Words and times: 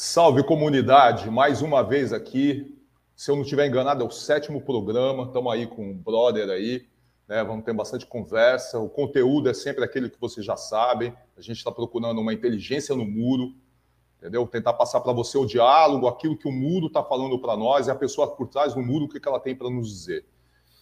Salve 0.00 0.44
comunidade, 0.44 1.28
mais 1.28 1.60
uma 1.60 1.82
vez 1.82 2.12
aqui. 2.12 2.78
Se 3.16 3.32
eu 3.32 3.34
não 3.34 3.42
estiver 3.42 3.66
enganado, 3.66 4.04
é 4.04 4.06
o 4.06 4.10
sétimo 4.12 4.60
programa. 4.60 5.24
Estamos 5.24 5.52
aí 5.52 5.66
com 5.66 5.90
o 5.90 5.92
brother 5.92 6.48
aí, 6.50 6.86
né? 7.26 7.42
Vamos 7.42 7.64
ter 7.64 7.72
bastante 7.72 8.06
conversa. 8.06 8.78
O 8.78 8.88
conteúdo 8.88 9.48
é 9.48 9.54
sempre 9.54 9.82
aquele 9.82 10.08
que 10.08 10.20
vocês 10.20 10.46
já 10.46 10.56
sabem. 10.56 11.12
A 11.36 11.40
gente 11.40 11.56
está 11.56 11.72
procurando 11.72 12.20
uma 12.20 12.32
inteligência 12.32 12.94
no 12.94 13.04
muro, 13.04 13.52
entendeu? 14.18 14.46
Tentar 14.46 14.74
passar 14.74 15.00
para 15.00 15.12
você 15.12 15.36
o 15.36 15.44
diálogo, 15.44 16.06
aquilo 16.06 16.38
que 16.38 16.46
o 16.46 16.52
muro 16.52 16.86
está 16.86 17.02
falando 17.02 17.36
para 17.40 17.56
nós, 17.56 17.88
e 17.88 17.90
a 17.90 17.94
pessoa 17.96 18.28
por 18.36 18.46
trás 18.46 18.74
do 18.74 18.80
muro, 18.80 19.06
o 19.06 19.08
que, 19.08 19.18
que 19.18 19.26
ela 19.26 19.40
tem 19.40 19.56
para 19.56 19.68
nos 19.68 19.88
dizer. 19.88 20.24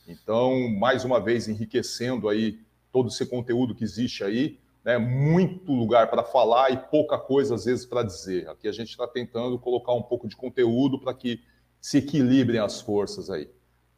Então, 0.07 0.69
mais 0.79 1.07
uma 1.07 1.19
vez, 1.19 1.49
enriquecendo 1.49 2.29
aí 2.29 2.61
todo 2.93 3.09
esse 3.09 3.25
conteúdo 3.25 3.75
que 3.75 3.83
existe 3.83 4.23
aí 4.23 4.59
né, 4.87 4.99
muito 4.99 5.73
lugar 5.73 6.09
para 6.09 6.23
falar 6.23 6.71
e 6.71 6.77
pouca 6.77 7.19
coisa, 7.19 7.57
às 7.57 7.65
vezes, 7.65 7.85
para 7.85 8.05
dizer. 8.05 8.49
Aqui 8.49 8.69
a 8.69 8.73
gente 8.73 8.91
está 8.91 9.05
tentando 9.05 9.59
colocar 9.59 9.93
um 9.93 10.03
pouco 10.03 10.29
de 10.29 10.37
conteúdo 10.37 11.01
para 11.01 11.13
que 11.13 11.41
se 11.81 11.99
equilibrem 11.99 12.61
as 12.61 12.81
forças 12.81 13.29
aí. 13.29 13.51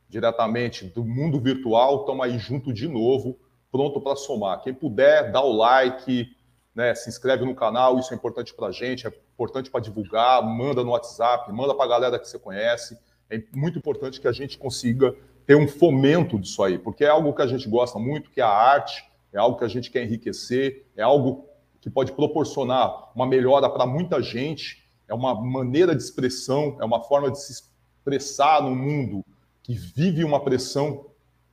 Diretamente 0.09 0.87
do 0.87 1.05
mundo 1.05 1.39
virtual, 1.39 2.01
estamos 2.01 2.25
aí 2.25 2.39
junto 2.39 2.73
de 2.73 2.89
novo, 2.89 3.39
pronto 3.71 4.01
para 4.01 4.17
somar. 4.17 4.63
Quem 4.63 4.73
puder, 4.73 5.31
dá 5.31 5.43
o 5.43 5.53
like, 5.53 6.35
né, 6.75 6.95
se 6.95 7.11
inscreve 7.11 7.45
no 7.45 7.55
canal, 7.55 7.99
isso 7.99 8.15
é 8.15 8.17
importante 8.17 8.55
para 8.55 8.69
a 8.69 8.73
gente, 8.73 9.07
é 9.07 9.13
importante 9.35 9.71
para 9.71 9.83
divulgar, 9.83 10.43
manda 10.43 10.83
no 10.83 10.93
WhatsApp, 10.93 11.53
manda 11.53 11.75
para 11.75 11.85
a 11.85 11.89
galera 11.89 12.19
que 12.19 12.27
você 12.27 12.39
conhece. 12.39 12.99
É 13.29 13.39
muito 13.55 13.79
importante 13.79 14.19
que 14.19 14.27
a 14.27 14.33
gente 14.33 14.57
consiga 14.57 15.15
ter 15.45 15.55
um 15.55 15.69
fomento 15.69 16.39
disso 16.39 16.63
aí, 16.63 16.79
porque 16.79 17.05
é 17.05 17.09
algo 17.09 17.35
que 17.35 17.43
a 17.43 17.47
gente 17.47 17.69
gosta 17.69 17.99
muito, 17.99 18.31
que 18.31 18.41
é 18.41 18.45
a 18.45 18.49
arte, 18.49 19.05
é 19.33 19.39
algo 19.39 19.59
que 19.59 19.65
a 19.65 19.69
gente 19.69 19.91
quer 19.91 20.05
enriquecer, 20.05 20.87
é 20.97 21.03
algo 21.03 21.47
que 21.81 21.91
pode 21.91 22.13
proporcionar 22.13 23.11
uma 23.15 23.27
melhora 23.27 23.69
para 23.69 23.87
muita 23.87 24.21
gente, 24.23 24.85
é 25.07 25.15
uma 25.15 25.35
maneira 25.35 25.95
de 25.95 26.03
expressão, 26.03 26.77
é 26.81 26.85
uma 26.85 27.03
forma 27.03 27.31
de 27.31 27.41
se 27.41 27.53
expressar 27.53 28.63
no 28.63 28.75
mundo 28.75 29.25
que 29.63 29.75
vive 29.75 30.25
uma 30.25 30.43
pressão 30.43 31.07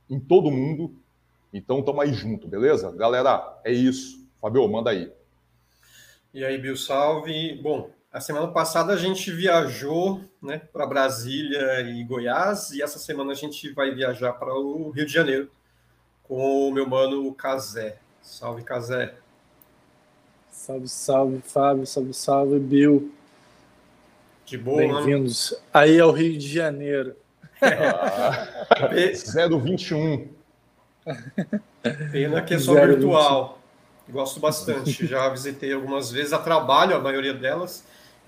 em 0.08 0.18
todo 0.18 0.50
mundo. 0.50 0.94
Então, 1.52 1.80
estamos 1.80 2.02
aí 2.02 2.12
junto, 2.12 2.48
beleza? 2.48 2.90
Galera, 2.92 3.60
é 3.64 3.72
isso. 3.72 4.26
Fabio, 4.40 4.68
manda 4.68 4.90
aí. 4.90 5.12
E 6.32 6.44
aí, 6.44 6.58
Bill, 6.58 6.76
salve. 6.76 7.60
Bom, 7.62 7.90
a 8.12 8.20
semana 8.20 8.48
passada 8.48 8.92
a 8.92 8.96
gente 8.96 9.30
viajou 9.30 10.20
né, 10.42 10.58
para 10.72 10.86
Brasília 10.86 11.80
e 11.82 12.04
Goiás, 12.04 12.70
e 12.70 12.82
essa 12.82 12.98
semana 12.98 13.32
a 13.32 13.34
gente 13.34 13.70
vai 13.72 13.94
viajar 13.94 14.32
para 14.34 14.54
o 14.54 14.90
Rio 14.90 15.06
de 15.06 15.12
Janeiro 15.12 15.50
com 16.28 16.68
o 16.68 16.72
meu 16.72 16.88
mano 16.88 17.32
Casé. 17.34 17.98
Salve, 18.20 18.62
Casé. 18.62 19.14
Salve, 20.50 20.88
salve, 20.88 21.40
Fábio. 21.42 21.86
Salve, 21.86 22.12
salve, 22.12 22.58
Bill. 22.58 23.12
De 24.44 24.58
boa, 24.58 24.78
Bem-vindos 24.78 25.54
aí 25.72 26.00
ao 26.00 26.10
Rio 26.12 26.36
de 26.36 26.48
Janeiro. 26.48 27.16
Ah, 27.60 28.68
021. 28.90 30.28
Pena 32.10 32.42
que 32.42 32.54
é 32.54 32.58
só 32.58 32.74
virtual. 32.74 33.60
Gosto 34.08 34.40
bastante. 34.40 35.06
Já 35.06 35.28
visitei 35.28 35.72
algumas 35.72 36.10
vezes 36.10 36.32
a 36.32 36.38
trabalho, 36.38 36.96
a 36.96 37.00
maioria 37.00 37.34
delas, 37.34 37.84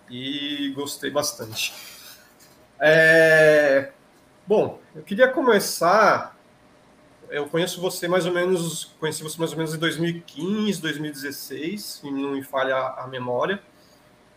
e 0.08 0.72
gostei 0.74 1.10
bastante. 1.10 1.72
É... 2.80 3.90
Bom, 4.46 4.80
eu 4.94 5.02
queria 5.02 5.28
começar 5.28 6.37
eu 7.30 7.46
conheço 7.46 7.80
você 7.80 8.08
mais 8.08 8.26
ou 8.26 8.32
menos, 8.32 8.96
conheci 8.98 9.22
você 9.22 9.38
mais 9.38 9.52
ou 9.52 9.58
menos 9.58 9.74
em 9.74 9.78
2015, 9.78 10.80
2016, 10.80 11.82
se 11.82 12.10
não 12.10 12.32
me 12.32 12.42
falha 12.42 12.76
a 12.76 13.06
memória. 13.06 13.62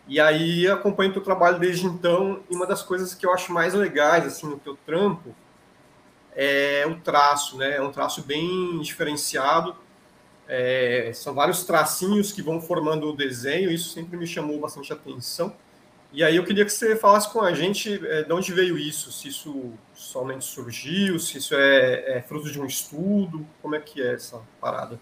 E 0.06 0.20
aí 0.20 0.66
acompanho 0.68 1.10
o 1.10 1.12
teu 1.14 1.22
trabalho 1.22 1.58
desde 1.58 1.86
então, 1.86 2.42
e 2.50 2.54
uma 2.54 2.66
das 2.66 2.82
coisas 2.82 3.14
que 3.14 3.24
eu 3.24 3.32
acho 3.32 3.52
mais 3.52 3.72
legais 3.74 4.26
assim 4.26 4.46
no 4.46 4.58
teu 4.58 4.76
trampo 4.84 5.34
é 6.34 6.84
o 6.86 6.98
traço, 7.00 7.56
né? 7.56 7.76
É 7.76 7.82
um 7.82 7.92
traço 7.92 8.22
bem 8.22 8.80
diferenciado. 8.80 9.76
É, 10.48 11.12
são 11.14 11.34
vários 11.34 11.64
tracinhos 11.64 12.32
que 12.32 12.42
vão 12.42 12.60
formando 12.60 13.08
o 13.08 13.16
desenho, 13.16 13.70
isso 13.70 13.90
sempre 13.90 14.16
me 14.16 14.26
chamou 14.26 14.58
bastante 14.58 14.92
atenção. 14.92 15.54
E 16.12 16.22
aí 16.22 16.36
eu 16.36 16.44
queria 16.44 16.64
que 16.64 16.70
você 16.70 16.94
falasse 16.94 17.32
com 17.32 17.40
a 17.40 17.54
gente 17.54 17.94
é, 18.06 18.22
de 18.22 18.32
onde 18.32 18.52
veio 18.52 18.76
isso, 18.76 19.10
se 19.10 19.28
isso 19.28 19.72
somente 19.94 20.44
surgiu, 20.44 21.18
se 21.18 21.38
isso 21.38 21.54
é, 21.54 22.18
é, 22.18 22.22
fruto 22.22 22.50
de 22.50 22.60
um 22.60 22.66
estudo, 22.66 23.46
como 23.62 23.74
é 23.74 23.80
que 23.80 24.02
é 24.02 24.12
essa 24.12 24.38
parada? 24.60 25.00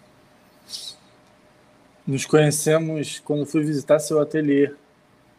Nos 2.07 2.25
conhecemos 2.25 3.19
quando 3.21 3.45
fui 3.45 3.65
visitar 3.65 3.99
seu 3.99 4.21
ateliê 4.21 4.73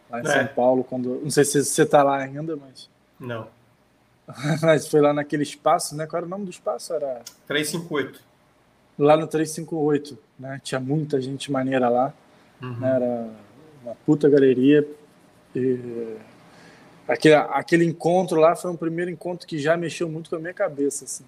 lá 0.10 0.20
em 0.20 0.28
é. 0.28 0.34
São 0.34 0.48
Paulo, 0.48 0.84
quando 0.84 1.22
não 1.24 1.30
sei 1.30 1.46
se 1.46 1.64
você 1.64 1.84
está 1.84 2.04
lá 2.04 2.18
ainda, 2.18 2.58
mas 2.58 2.90
não. 3.18 3.48
mas 4.62 4.88
foi 4.88 5.00
lá 5.00 5.14
naquele 5.14 5.44
espaço, 5.44 5.96
né? 5.96 6.06
Qual 6.06 6.18
era 6.18 6.26
o 6.26 6.30
nome 6.30 6.46
do 6.46 6.52
espaço? 6.52 6.94
Era 6.94 7.22
358. 7.48 8.20
Lá 9.00 9.16
no 9.16 9.26
358, 9.26 10.18
né? 10.38 10.60
Tinha 10.64 10.80
muita 10.80 11.22
gente 11.22 11.50
maneira 11.52 11.88
lá. 11.88 12.14
Uhum. 12.62 12.78
Né? 12.78 12.96
Era 12.96 13.30
uma 13.84 13.96
puta 14.06 14.30
galeria 14.30 14.88
e 15.56 16.16
aquele, 17.08 17.36
aquele 17.36 17.86
encontro 17.86 18.40
lá 18.40 18.56
foi 18.56 18.72
um 18.72 18.76
primeiro 18.76 19.12
encontro 19.12 19.48
que 19.48 19.60
já 19.60 19.76
mexeu 19.76 20.10
muito 20.10 20.30
com 20.30 20.36
a 20.36 20.40
minha 20.40 20.54
cabeça, 20.54 21.06
assim, 21.06 21.26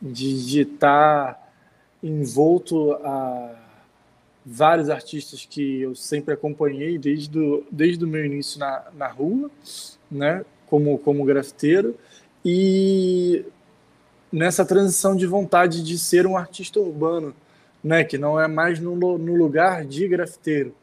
de 0.00 0.62
estar 0.62 1.34
tá 1.34 1.48
envolto 2.02 2.92
a 2.92 3.54
vários 4.44 4.88
artistas 4.88 5.44
que 5.44 5.82
eu 5.82 5.94
sempre 5.94 6.32
acompanhei 6.32 6.96
desde, 6.98 7.28
do, 7.28 7.66
desde 7.70 8.04
o 8.04 8.08
meu 8.08 8.24
início 8.24 8.58
na, 8.58 8.84
na 8.96 9.08
rua, 9.08 9.50
né, 10.10 10.44
como, 10.66 10.98
como 10.98 11.24
grafiteiro, 11.24 11.94
e 12.44 13.44
nessa 14.32 14.64
transição 14.64 15.16
de 15.16 15.26
vontade 15.26 15.82
de 15.82 15.98
ser 15.98 16.26
um 16.26 16.36
artista 16.36 16.80
urbano, 16.80 17.34
né, 17.82 18.04
que 18.04 18.16
não 18.16 18.40
é 18.40 18.48
mais 18.48 18.80
no, 18.80 18.96
no 18.96 19.34
lugar 19.34 19.84
de 19.84 20.08
grafiteiro, 20.08 20.74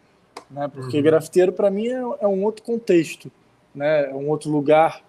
né? 0.49 0.67
Porque 0.67 0.97
uhum. 0.97 1.03
grafiteiro 1.03 1.51
para 1.51 1.69
mim 1.69 1.87
é, 1.87 1.99
é, 2.21 2.27
um 2.27 2.43
outro 2.43 2.63
contexto, 2.63 3.31
né? 3.73 4.09
É 4.09 4.13
um 4.13 4.29
outro 4.29 4.49
lugar, 4.49 5.01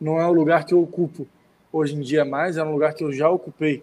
não 0.00 0.20
é 0.20 0.26
o 0.26 0.32
lugar 0.32 0.64
que 0.64 0.74
eu 0.74 0.82
ocupo 0.82 1.26
hoje 1.72 1.94
em 1.94 2.00
dia 2.00 2.24
mais, 2.24 2.56
é 2.56 2.64
um 2.64 2.72
lugar 2.72 2.94
que 2.94 3.02
eu 3.02 3.12
já 3.12 3.28
ocupei, 3.30 3.82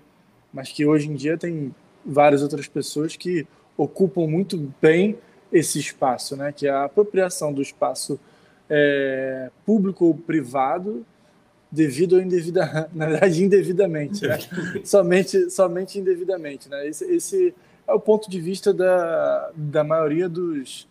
mas 0.54 0.72
que 0.72 0.86
hoje 0.86 1.10
em 1.10 1.16
dia 1.16 1.38
tem 1.38 1.74
várias 2.06 2.44
outras 2.44 2.68
pessoas 2.68 3.16
que 3.16 3.48
ocupam 3.76 4.28
muito 4.28 4.72
bem 4.82 5.18
esse 5.52 5.80
espaço, 5.80 6.36
né? 6.36 6.52
Que 6.52 6.68
é 6.68 6.70
a 6.70 6.86
apropriação 6.86 7.52
do 7.52 7.62
espaço 7.62 8.20
é, 8.70 9.50
público 9.66 10.06
ou 10.06 10.14
privado 10.14 11.06
devido 11.72 12.14
ou 12.14 12.22
indevida, 12.22 12.90
na 12.94 13.08
verdade 13.08 13.44
indevidamente, 13.44 14.28
né? 14.28 14.38
somente 14.84 15.50
somente 15.50 16.00
indevidamente, 16.00 16.70
né? 16.70 16.88
Esse, 16.88 17.06
esse 17.06 17.56
é 17.90 17.94
o 17.94 18.00
ponto 18.00 18.30
de 18.30 18.40
vista 18.40 18.72
da, 18.72 19.52
da 19.56 19.84
maioria 19.84 20.30
dos, 20.30 20.88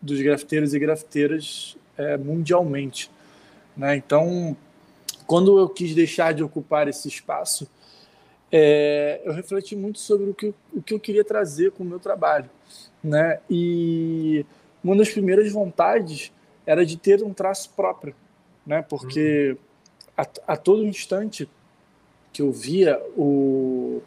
dos 0.00 0.20
grafiteiros 0.20 0.74
e 0.74 0.78
grafiteiras 0.78 1.76
é, 1.96 2.16
mundialmente. 2.18 3.10
Né? 3.74 3.96
Então, 3.96 4.54
quando 5.26 5.58
eu 5.58 5.68
quis 5.68 5.94
deixar 5.94 6.34
de 6.34 6.42
ocupar 6.42 6.86
esse 6.86 7.08
espaço, 7.08 7.66
é, 8.52 9.22
eu 9.24 9.32
refleti 9.32 9.74
muito 9.74 9.98
sobre 9.98 10.30
o 10.30 10.34
que, 10.34 10.54
o 10.72 10.82
que 10.82 10.92
eu 10.92 11.00
queria 11.00 11.24
trazer 11.24 11.72
com 11.72 11.82
o 11.82 11.86
meu 11.86 11.98
trabalho. 11.98 12.50
Né? 13.02 13.40
E 13.48 14.44
uma 14.82 14.94
das 14.94 15.08
primeiras 15.08 15.50
vontades 15.50 16.30
era 16.66 16.84
de 16.84 16.96
ter 16.98 17.22
um 17.22 17.32
traço 17.32 17.70
próprio, 17.74 18.14
né? 18.66 18.82
porque 18.82 19.52
uhum. 19.52 19.58
a, 20.46 20.52
a 20.52 20.56
todo 20.56 20.84
instante 20.84 21.48
que 22.32 22.42
eu 22.42 22.52
via 22.52 23.00
o, 23.16 24.02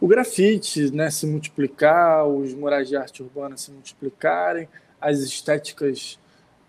o 0.00 0.06
grafite 0.06 0.90
né, 0.90 1.10
se 1.10 1.26
multiplicar, 1.26 2.26
os 2.26 2.54
murais 2.54 2.88
de 2.88 2.96
arte 2.96 3.22
urbana 3.22 3.56
se 3.56 3.70
multiplicarem, 3.70 4.68
as 5.00 5.20
estéticas 5.20 6.18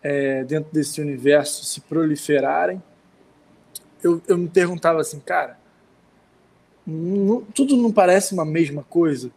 é, 0.01 0.43
dentro 0.43 0.71
desse 0.71 1.01
universo 1.01 1.65
se 1.65 1.81
proliferarem, 1.81 2.81
eu, 4.03 4.21
eu 4.27 4.37
me 4.37 4.47
perguntava 4.47 5.01
assim, 5.01 5.19
cara, 5.19 5.57
não, 6.85 7.41
tudo 7.41 7.75
não 7.75 7.91
parece 7.91 8.33
uma 8.33 8.45
mesma 8.45 8.83
coisa? 8.83 9.29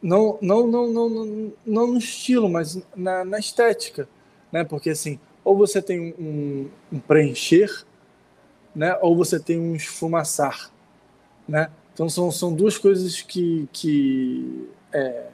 Não, 0.00 0.38
não, 0.40 0.66
não, 0.66 0.86
não, 0.86 1.08
não, 1.08 1.52
não 1.66 1.86
no 1.88 1.98
estilo, 1.98 2.48
mas 2.48 2.80
na, 2.96 3.24
na 3.24 3.38
estética, 3.38 4.08
né? 4.50 4.64
Porque 4.64 4.90
assim, 4.90 5.18
ou 5.44 5.56
você 5.56 5.82
tem 5.82 6.14
um, 6.18 6.70
um 6.92 7.00
preencher, 7.00 7.84
né? 8.74 8.96
Ou 9.02 9.16
você 9.16 9.40
tem 9.40 9.58
um 9.58 9.74
esfumaçar, 9.74 10.70
né? 11.48 11.68
Então 11.98 12.08
são, 12.08 12.30
são 12.30 12.54
duas 12.54 12.78
coisas 12.78 13.20
que, 13.22 13.68
que 13.72 14.68
é, 14.92 15.26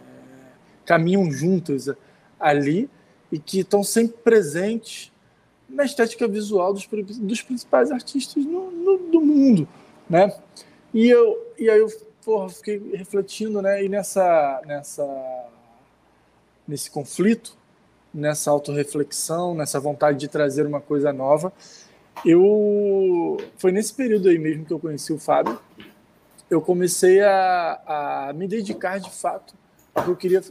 caminham 0.87 1.31
juntas 1.31 1.91
ali 2.41 2.89
e 3.31 3.39
que 3.39 3.61
estão 3.61 3.85
sempre 3.85 4.17
presentes 4.25 5.13
na 5.69 5.85
estética 5.85 6.27
visual 6.27 6.73
dos, 6.73 6.89
dos 7.19 7.43
principais 7.43 7.91
artistas 7.91 8.43
no, 8.47 8.71
no, 8.71 8.97
do 8.97 9.21
mundo, 9.21 9.69
né? 10.09 10.35
E 10.95 11.07
eu 11.07 11.53
e 11.59 11.69
aí 11.69 11.81
eu 11.81 11.89
porra, 12.25 12.49
fiquei 12.49 12.81
refletindo, 12.95 13.61
né? 13.61 13.85
E 13.85 13.89
nessa 13.91 14.63
nessa 14.65 15.47
nesse 16.67 16.91
conflito, 16.91 17.59
nessa 18.13 18.51
autorreflexão, 18.51 19.55
nessa 19.55 19.79
vontade 19.79 20.17
de 20.17 20.29
trazer 20.29 20.65
uma 20.65 20.81
coisa 20.81 21.13
nova. 21.13 21.53
Eu 22.25 23.37
foi 23.59 23.71
nesse 23.71 23.93
período 23.93 24.31
aí 24.31 24.39
mesmo 24.39 24.65
que 24.65 24.73
eu 24.73 24.79
conheci 24.79 25.13
o 25.13 25.19
Fábio. 25.19 25.59
Eu 26.55 26.61
comecei 26.61 27.21
a, 27.21 28.29
a 28.29 28.33
me 28.33 28.47
dedicar 28.47 28.99
de 28.99 29.11
fato 29.11 29.55
ao 29.95 30.05
que 30.05 30.11
eu 30.11 30.17
queria, 30.17 30.43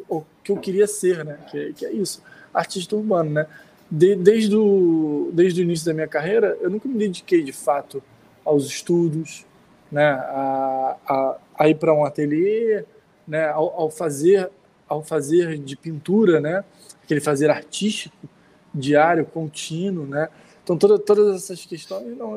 que 0.44 0.51
eu 0.51 0.57
queria 0.57 0.85
ser, 0.85 1.23
né? 1.23 1.39
Que, 1.50 1.73
que 1.73 1.85
é 1.85 1.91
isso, 1.91 2.21
artista 2.53 2.95
urbano, 2.95 3.31
né? 3.31 3.47
De, 3.89 4.15
desde, 4.15 4.55
o, 4.55 5.29
desde 5.33 5.61
o 5.61 5.63
início 5.63 5.85
da 5.85 5.94
minha 5.94 6.07
carreira, 6.07 6.57
eu 6.61 6.69
nunca 6.69 6.88
me 6.88 6.97
dediquei 6.97 7.41
de 7.41 7.53
fato 7.53 8.03
aos 8.44 8.65
estudos, 8.65 9.45
né? 9.91 10.09
A, 10.11 10.97
a, 11.07 11.38
a 11.59 11.69
ir 11.69 11.75
para 11.75 11.94
um 11.94 12.03
ateliê, 12.03 12.83
né? 13.27 13.47
Ao, 13.47 13.81
ao 13.81 13.89
fazer 13.89 14.50
ao 14.88 15.01
fazer 15.01 15.57
de 15.57 15.75
pintura, 15.75 16.41
né? 16.41 16.63
Aquele 17.03 17.21
fazer 17.21 17.50
artístico 17.50 18.27
diário, 18.73 19.25
contínuo, 19.25 20.05
né? 20.05 20.27
Então 20.63 20.77
toda, 20.77 21.00
todas 21.00 21.35
essas 21.35 21.65
questões, 21.65 22.17
não, 22.17 22.35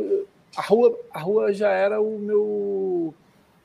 a 0.56 0.62
rua, 0.62 0.98
a 1.12 1.18
rua 1.18 1.52
já 1.52 1.70
era 1.70 2.00
o 2.00 2.18
meu 2.18 3.14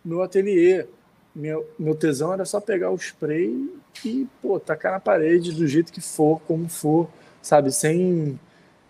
meu 0.04 0.22
ateliê. 0.22 0.86
Meu, 1.34 1.66
meu 1.80 1.96
tesão 1.96 2.34
era 2.34 2.44
só 2.44 2.60
pegar 2.60 2.92
o 2.92 2.96
spray 2.96 3.74
e 4.04 4.28
pô, 4.42 4.60
tacar 4.60 4.92
na 4.92 5.00
parede 5.00 5.54
do 5.54 5.66
jeito 5.66 5.94
que 5.94 6.02
for, 6.02 6.42
como 6.42 6.68
for, 6.68 7.08
sabe? 7.42 7.72
Sem, 7.72 8.38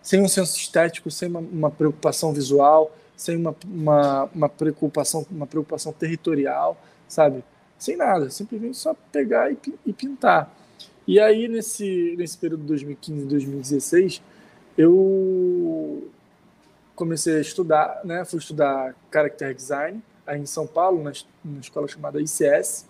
sem 0.02 0.20
um 0.20 0.28
senso 0.28 0.56
estético, 0.56 1.08
sem 1.08 1.28
uma, 1.28 1.38
uma 1.38 1.70
preocupação 1.70 2.32
visual, 2.32 2.96
sem 3.16 3.36
uma, 3.36 3.54
uma, 3.64 4.24
uma, 4.34 4.48
preocupação, 4.48 5.24
uma 5.30 5.46
preocupação 5.46 5.92
territorial, 5.92 6.76
sabe? 7.06 7.44
sem 7.82 7.96
nada, 7.96 8.30
simplesmente 8.30 8.76
só 8.76 8.94
pegar 9.10 9.50
e, 9.50 9.58
e 9.84 9.92
pintar. 9.92 10.54
E 11.04 11.18
aí, 11.18 11.48
nesse, 11.48 12.14
nesse 12.16 12.38
período 12.38 12.60
de 12.60 12.68
2015 12.68 13.22
e 13.22 13.26
2016, 13.26 14.22
eu 14.78 16.08
comecei 16.94 17.38
a 17.38 17.40
estudar, 17.40 18.00
né? 18.04 18.24
Fui 18.24 18.38
estudar 18.38 18.94
Character 19.12 19.52
Design 19.52 20.00
em 20.28 20.46
São 20.46 20.66
Paulo, 20.66 21.02
na, 21.02 21.12
escola 21.60 21.88
chamada 21.88 22.20
ICS, 22.20 22.88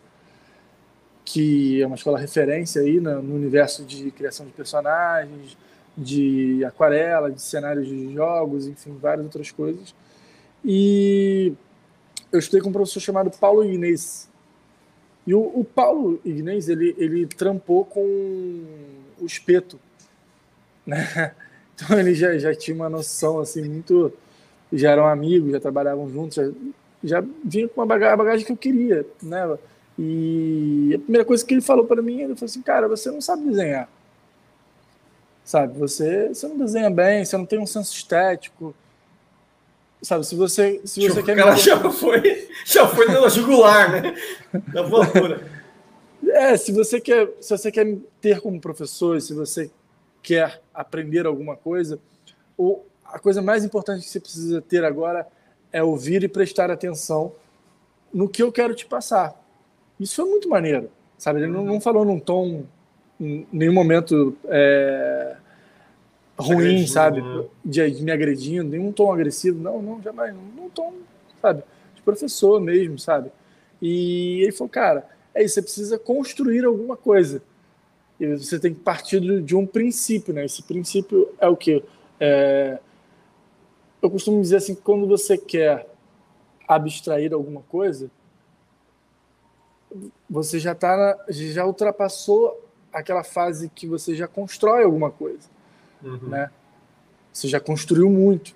que 1.24 1.80
é 1.80 1.86
uma 1.86 1.96
escola 1.96 2.18
referência 2.18 2.82
aí 2.82 3.00
no, 3.00 3.22
no 3.22 3.34
universo 3.34 3.84
de 3.84 4.10
criação 4.10 4.44
de 4.46 4.52
personagens, 4.52 5.56
de 5.96 6.64
aquarela, 6.64 7.30
de 7.30 7.40
cenários 7.40 7.86
de 7.86 8.12
jogos, 8.12 8.66
enfim, 8.66 8.96
várias 9.00 9.24
outras 9.24 9.50
coisas. 9.50 9.94
E 10.64 11.52
eu 12.30 12.38
estudei 12.38 12.60
com 12.60 12.70
um 12.70 12.72
professor 12.72 13.00
chamado 13.00 13.30
Paulo 13.30 13.64
Inês, 13.64 14.30
e 15.26 15.34
o, 15.34 15.40
o 15.40 15.64
Paulo 15.64 16.20
Ignez, 16.24 16.68
ele, 16.68 16.94
ele 16.98 17.26
trampou 17.26 17.84
com 17.84 18.02
o 19.20 19.26
espeto, 19.26 19.78
né? 20.86 21.34
Então 21.74 21.98
ele 21.98 22.14
já, 22.14 22.36
já 22.38 22.54
tinha 22.54 22.76
uma 22.76 22.88
noção, 22.88 23.40
assim, 23.40 23.62
muito... 23.62 24.12
Já 24.72 24.90
eram 24.92 25.08
amigos, 25.08 25.50
já 25.50 25.58
trabalhavam 25.58 26.08
juntos, 26.08 26.36
já, 26.36 26.44
já 27.02 27.22
vinha 27.44 27.68
com 27.68 27.80
uma 27.80 27.86
bagagem, 27.86 28.44
que 28.46 28.52
eu 28.52 28.56
queria, 28.56 29.06
né? 29.22 29.58
E 29.98 30.92
a 30.94 30.98
primeira 30.98 31.24
coisa 31.24 31.44
que 31.44 31.52
ele 31.52 31.60
falou 31.60 31.84
para 31.84 32.02
mim, 32.02 32.20
ele 32.20 32.34
falou 32.34 32.46
assim, 32.46 32.62
cara, 32.62 32.88
você 32.88 33.10
não 33.10 33.20
sabe 33.20 33.48
desenhar. 33.48 33.88
Sabe, 35.44 35.78
você, 35.78 36.28
você 36.28 36.46
não 36.46 36.56
desenha 36.56 36.90
bem, 36.90 37.24
você 37.24 37.36
não 37.36 37.44
tem 37.44 37.58
um 37.58 37.66
senso 37.66 37.92
estético, 37.94 38.74
Sabe, 40.02 40.26
se 40.26 40.34
você, 40.34 40.80
se 40.84 41.08
você 41.08 41.22
quer. 41.22 41.34
O 41.34 41.36
cara 41.36 41.56
já 41.56 41.90
foi, 41.90 42.48
já 42.66 42.88
foi 42.88 43.06
na 43.06 43.28
jugular, 43.28 43.92
né? 43.92 44.16
Na 44.74 44.82
voadora. 44.82 45.46
É, 46.26 46.56
se 46.56 46.72
você 46.72 47.00
quer, 47.00 47.30
se 47.40 47.56
você 47.56 47.70
quer 47.70 47.96
ter 48.20 48.40
como 48.40 48.60
professor, 48.60 49.20
se 49.20 49.32
você 49.32 49.70
quer 50.20 50.60
aprender 50.74 51.24
alguma 51.24 51.56
coisa, 51.56 52.00
ou 52.56 52.84
a 53.04 53.18
coisa 53.18 53.40
mais 53.40 53.64
importante 53.64 54.02
que 54.02 54.08
você 54.08 54.18
precisa 54.18 54.60
ter 54.60 54.84
agora 54.84 55.20
é 55.20 55.26
ouvir 55.80 56.24
e 56.24 56.28
prestar 56.28 56.70
atenção 56.70 57.32
no 58.12 58.28
que 58.28 58.42
eu 58.42 58.50
quero 58.50 58.74
te 58.74 58.84
passar. 58.84 59.40
Isso 59.98 60.16
foi 60.16 60.28
muito 60.28 60.48
maneiro, 60.48 60.90
sabe? 61.16 61.40
Ele 61.40 61.46
não, 61.46 61.64
não 61.64 61.80
falou 61.80 62.04
num 62.04 62.18
tom, 62.18 62.64
em 63.20 63.46
nenhum 63.52 63.72
momento 63.72 64.36
é, 64.46 65.36
ruim, 66.36 66.86
sabe? 66.86 67.22
Né? 67.22 67.44
De, 67.64 67.90
de, 67.90 68.02
me 68.02 68.10
agredindo, 68.10 68.70
nenhum 68.70 68.92
tom 68.92 69.12
agressivo, 69.12 69.62
não, 69.62 69.80
não, 69.80 70.02
jamais, 70.02 70.34
num 70.34 70.68
tom, 70.68 70.92
sabe? 71.40 71.62
De 71.94 72.02
professor 72.02 72.60
mesmo, 72.60 72.98
sabe? 72.98 73.30
E 73.80 74.42
ele 74.42 74.52
falou, 74.52 74.68
cara, 74.68 75.06
é 75.34 75.42
isso, 75.42 75.54
você 75.54 75.62
precisa 75.62 75.98
construir 75.98 76.64
alguma 76.64 76.96
coisa. 76.96 77.42
E 78.20 78.26
você 78.36 78.58
tem 78.58 78.74
que 78.74 78.80
partir 78.80 79.20
de 79.42 79.56
um 79.56 79.66
princípio, 79.66 80.34
né? 80.34 80.44
Esse 80.44 80.62
princípio 80.62 81.30
é 81.40 81.48
o 81.48 81.56
quê? 81.56 81.82
É... 82.20 82.78
Eu 84.02 84.10
costumo 84.10 84.42
dizer 84.42 84.56
assim, 84.56 84.74
que 84.74 84.82
quando 84.82 85.06
você 85.06 85.38
quer 85.38 85.88
abstrair 86.68 87.32
alguma 87.32 87.62
coisa, 87.62 88.10
você 90.28 90.58
já 90.58 90.74
tá 90.74 91.24
já 91.28 91.64
ultrapassou 91.64 92.68
aquela 92.92 93.22
fase 93.22 93.68
que 93.68 93.86
você 93.86 94.14
já 94.14 94.26
constrói 94.26 94.84
alguma 94.84 95.10
coisa 95.10 95.48
uhum. 96.02 96.28
né? 96.28 96.50
Você 97.32 97.48
já 97.48 97.58
construiu 97.58 98.10
muito, 98.10 98.54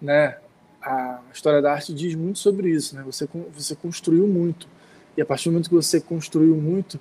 né? 0.00 0.38
A 0.82 1.20
história 1.32 1.62
da 1.62 1.72
arte 1.72 1.94
diz 1.94 2.14
muito 2.14 2.38
sobre 2.38 2.68
isso, 2.68 2.94
né? 2.94 3.02
Você 3.04 3.28
você 3.52 3.74
construiu 3.74 4.26
muito 4.26 4.68
e 5.16 5.22
a 5.22 5.26
partir 5.26 5.48
do 5.48 5.52
momento 5.52 5.68
que 5.68 5.74
você 5.74 6.00
construiu 6.00 6.56
muito, 6.56 7.00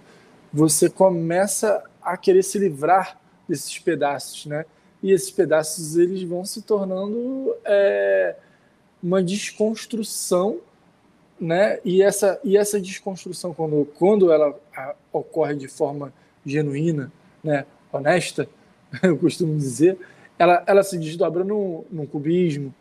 você 0.52 0.90
começa 0.90 1.84
a 2.02 2.16
querer 2.16 2.44
se 2.44 2.60
livrar 2.60 3.20
desses 3.50 3.78
pedaços, 3.80 4.46
né? 4.46 4.66
E 5.04 5.12
esses 5.12 5.30
pedaços 5.30 5.98
eles 5.98 6.24
vão 6.24 6.46
se 6.46 6.62
tornando 6.62 7.54
é, 7.66 8.36
uma 9.02 9.22
desconstrução, 9.22 10.60
né? 11.40 11.80
E 11.84 12.02
essa 12.02 12.40
e 12.44 12.56
essa 12.56 12.80
desconstrução 12.80 13.54
quando 13.54 13.86
quando 14.00 14.32
ela 14.32 14.58
ocorre 15.12 15.56
de 15.56 15.68
forma 15.68 16.14
genuína, 16.46 17.12
né? 17.44 17.66
Honesta, 17.92 18.48
eu 19.04 19.18
costumo 19.18 19.56
dizer, 19.58 19.98
ela, 20.40 20.64
ela 20.66 20.84
se 20.84 20.98
desdobra 20.98 21.44
no, 21.44 21.86
no 21.92 22.08
cubismo, 22.08 22.74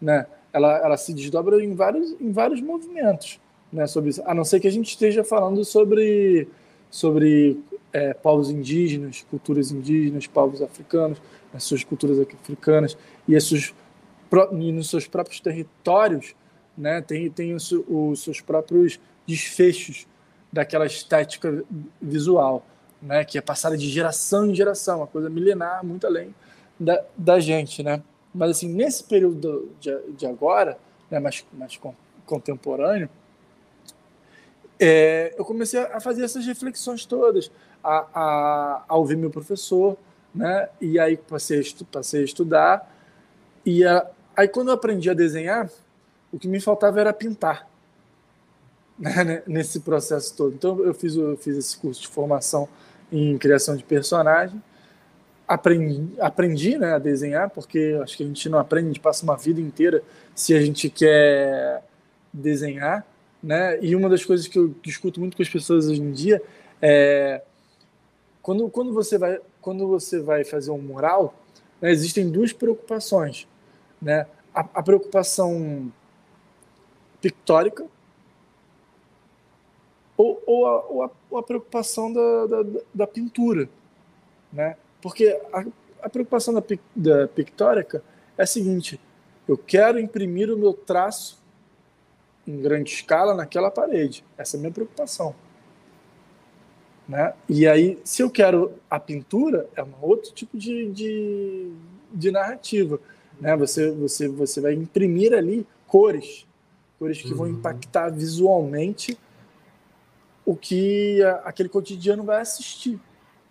né? 0.00 0.26
Ela, 0.52 0.78
ela 0.78 0.96
se 0.96 1.12
desdobra 1.12 1.62
em 1.62 1.74
vários, 1.74 2.16
em 2.20 2.32
vários 2.32 2.60
movimentos, 2.60 3.40
né? 3.72 3.86
Sobre 3.86 4.10
isso. 4.10 4.22
A 4.26 4.34
não 4.34 4.44
ser 4.44 4.60
que 4.60 4.68
a 4.68 4.72
gente 4.72 4.88
esteja 4.88 5.22
falando 5.22 5.64
sobre, 5.64 6.48
sobre 6.90 7.60
é, 7.92 8.14
povos 8.14 8.50
indígenas, 8.50 9.24
culturas 9.30 9.70
indígenas, 9.70 10.26
povos 10.26 10.62
africanos, 10.62 11.18
as 11.52 11.64
suas 11.64 11.84
culturas 11.84 12.18
africanas 12.20 12.96
e, 13.26 13.34
as 13.36 13.44
suas, 13.44 13.74
nos 14.52 14.90
seus 14.90 15.06
próprios 15.06 15.40
territórios, 15.40 16.34
né? 16.76 17.00
Tem, 17.00 17.30
tem 17.30 17.54
os, 17.54 17.72
os 17.72 18.22
seus 18.22 18.40
próprios 18.40 19.00
desfechos 19.26 20.06
daquela 20.52 20.86
estética 20.86 21.64
visual 22.00 22.64
né, 23.00 23.24
que 23.24 23.38
é 23.38 23.40
passada 23.40 23.76
de 23.76 23.88
geração 23.88 24.46
em 24.46 24.54
geração, 24.54 24.98
uma 24.98 25.06
coisa 25.06 25.30
milenar, 25.30 25.84
muito 25.84 26.06
além 26.06 26.34
da, 26.78 27.04
da 27.16 27.40
gente, 27.40 27.82
né? 27.82 28.02
Mas 28.34 28.50
assim, 28.50 28.68
nesse 28.68 29.04
período 29.04 29.72
de, 29.80 29.96
de 30.12 30.26
agora, 30.26 30.78
né, 31.10 31.18
mais, 31.18 31.44
mais 31.52 31.78
contemporâneo, 32.26 33.08
é, 34.78 35.34
eu 35.36 35.44
comecei 35.44 35.80
a 35.80 36.00
fazer 36.00 36.24
essas 36.24 36.46
reflexões 36.46 37.04
todas, 37.04 37.50
a, 37.82 38.06
a, 38.14 38.84
a 38.88 38.96
ouvir 38.96 39.16
meu 39.16 39.30
professor, 39.30 39.96
né? 40.34 40.68
E 40.80 40.98
aí 40.98 41.16
passei 41.16 41.62
passei 41.90 42.22
a 42.22 42.24
estudar, 42.24 42.94
e 43.64 43.84
a, 43.84 44.06
aí 44.36 44.48
quando 44.48 44.68
eu 44.68 44.74
aprendi 44.74 45.10
a 45.10 45.14
desenhar, 45.14 45.70
o 46.32 46.38
que 46.38 46.48
me 46.48 46.60
faltava 46.60 47.00
era 47.00 47.12
pintar. 47.12 47.68
Né, 48.98 49.44
nesse 49.46 49.78
processo 49.78 50.36
todo. 50.36 50.54
Então 50.56 50.80
eu 50.80 50.92
fiz, 50.92 51.14
eu 51.14 51.36
fiz 51.36 51.56
esse 51.56 51.78
curso 51.78 52.00
de 52.00 52.08
formação 52.08 52.68
em 53.12 53.38
criação 53.38 53.76
de 53.76 53.84
personagem. 53.84 54.60
Aprendi, 55.46 56.20
aprendi 56.20 56.76
né, 56.76 56.94
a 56.94 56.98
desenhar, 56.98 57.48
porque 57.48 57.96
acho 58.02 58.16
que 58.16 58.24
a 58.24 58.26
gente 58.26 58.48
não 58.48 58.58
aprende, 58.58 58.86
a 58.86 58.88
gente 58.88 59.00
passa 59.00 59.22
uma 59.22 59.36
vida 59.36 59.60
inteira 59.60 60.02
se 60.34 60.52
a 60.52 60.60
gente 60.60 60.90
quer 60.90 61.84
desenhar. 62.32 63.06
Né? 63.40 63.78
E 63.80 63.94
uma 63.94 64.08
das 64.08 64.24
coisas 64.24 64.48
que 64.48 64.58
eu 64.58 64.74
discuto 64.82 65.20
muito 65.20 65.36
com 65.36 65.44
as 65.44 65.48
pessoas 65.48 65.86
hoje 65.86 66.02
em 66.02 66.10
dia 66.10 66.42
é 66.82 67.40
quando, 68.42 68.68
quando, 68.70 68.92
você, 68.92 69.18
vai, 69.18 69.38
quando 69.68 69.86
você 69.86 70.18
vai 70.18 70.44
fazer 70.44 70.70
um 70.70 70.78
mural, 70.78 71.34
né, 71.78 71.90
existem 71.90 72.30
duas 72.30 72.54
preocupações. 72.54 73.46
Né? 74.00 74.26
A, 74.54 74.60
a 74.60 74.82
preocupação 74.82 75.92
pictórica, 77.20 77.84
ou, 80.16 80.42
ou, 80.46 80.66
a, 80.66 80.86
ou, 80.86 81.02
a, 81.02 81.10
ou 81.30 81.38
a, 81.38 81.42
preocupação 81.42 82.10
da, 82.10 82.46
da, 82.46 82.80
da, 82.94 83.06
pintura, 83.06 83.68
né? 84.50 84.78
Porque 85.02 85.38
a, 86.00 86.08
preocupação 86.08 86.54
da, 86.54 86.62
da 86.96 87.28
pictórica 87.28 88.02
é 88.38 88.44
a 88.44 88.46
seguinte: 88.46 88.98
eu 89.46 89.58
quero 89.58 90.00
imprimir 90.00 90.50
o 90.50 90.56
meu 90.56 90.72
traço 90.72 91.38
em 92.46 92.58
grande 92.58 92.90
escala 92.90 93.34
naquela 93.34 93.70
parede. 93.70 94.24
Essa 94.38 94.56
é 94.56 94.58
a 94.58 94.60
minha 94.60 94.72
preocupação. 94.72 95.34
Né? 97.08 97.32
E 97.48 97.66
aí, 97.66 97.98
se 98.04 98.22
eu 98.22 98.30
quero 98.30 98.74
a 98.90 99.00
pintura, 99.00 99.66
é 99.74 99.82
um 99.82 99.94
outro 100.02 100.30
tipo 100.32 100.58
de, 100.58 100.90
de, 100.90 101.72
de 102.12 102.30
narrativa. 102.30 103.00
Né? 103.40 103.56
Você, 103.56 103.90
você, 103.90 104.28
você 104.28 104.60
vai 104.60 104.74
imprimir 104.74 105.32
ali 105.32 105.66
cores, 105.86 106.46
cores 106.98 107.22
que 107.22 107.30
uhum. 107.30 107.36
vão 107.36 107.48
impactar 107.48 108.10
visualmente 108.10 109.18
o 110.44 110.54
que 110.54 111.22
a, 111.22 111.36
aquele 111.46 111.70
cotidiano 111.70 112.24
vai 112.24 112.42
assistir. 112.42 113.00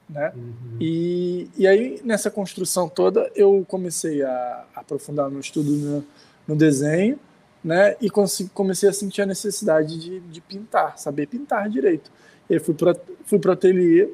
Né? 0.08 0.32
Uhum. 0.36 0.78
E, 0.80 1.50
e 1.58 1.68
aí, 1.68 2.00
nessa 2.04 2.30
construção 2.30 2.88
toda, 2.88 3.32
eu 3.36 3.66
comecei 3.68 4.22
a, 4.22 4.66
a 4.76 4.82
aprofundar 4.82 5.32
meu 5.32 5.40
estudo 5.40 5.72
no, 5.72 6.06
no 6.48 6.56
desenho 6.56 7.20
né? 7.64 7.96
e 8.00 8.08
comecei 8.10 8.88
a 8.88 8.94
sentir 8.94 9.24
a 9.24 9.26
necessidade 9.26 10.00
de, 10.00 10.20
de 10.20 10.42
pintar, 10.42 11.00
saber 11.00 11.26
pintar 11.26 11.68
direito. 11.70 12.12
Eu 12.50 12.62
fui 12.62 12.74
para 12.74 12.96
fui 13.26 13.40
o 13.44 13.52
ateliê 13.52 14.10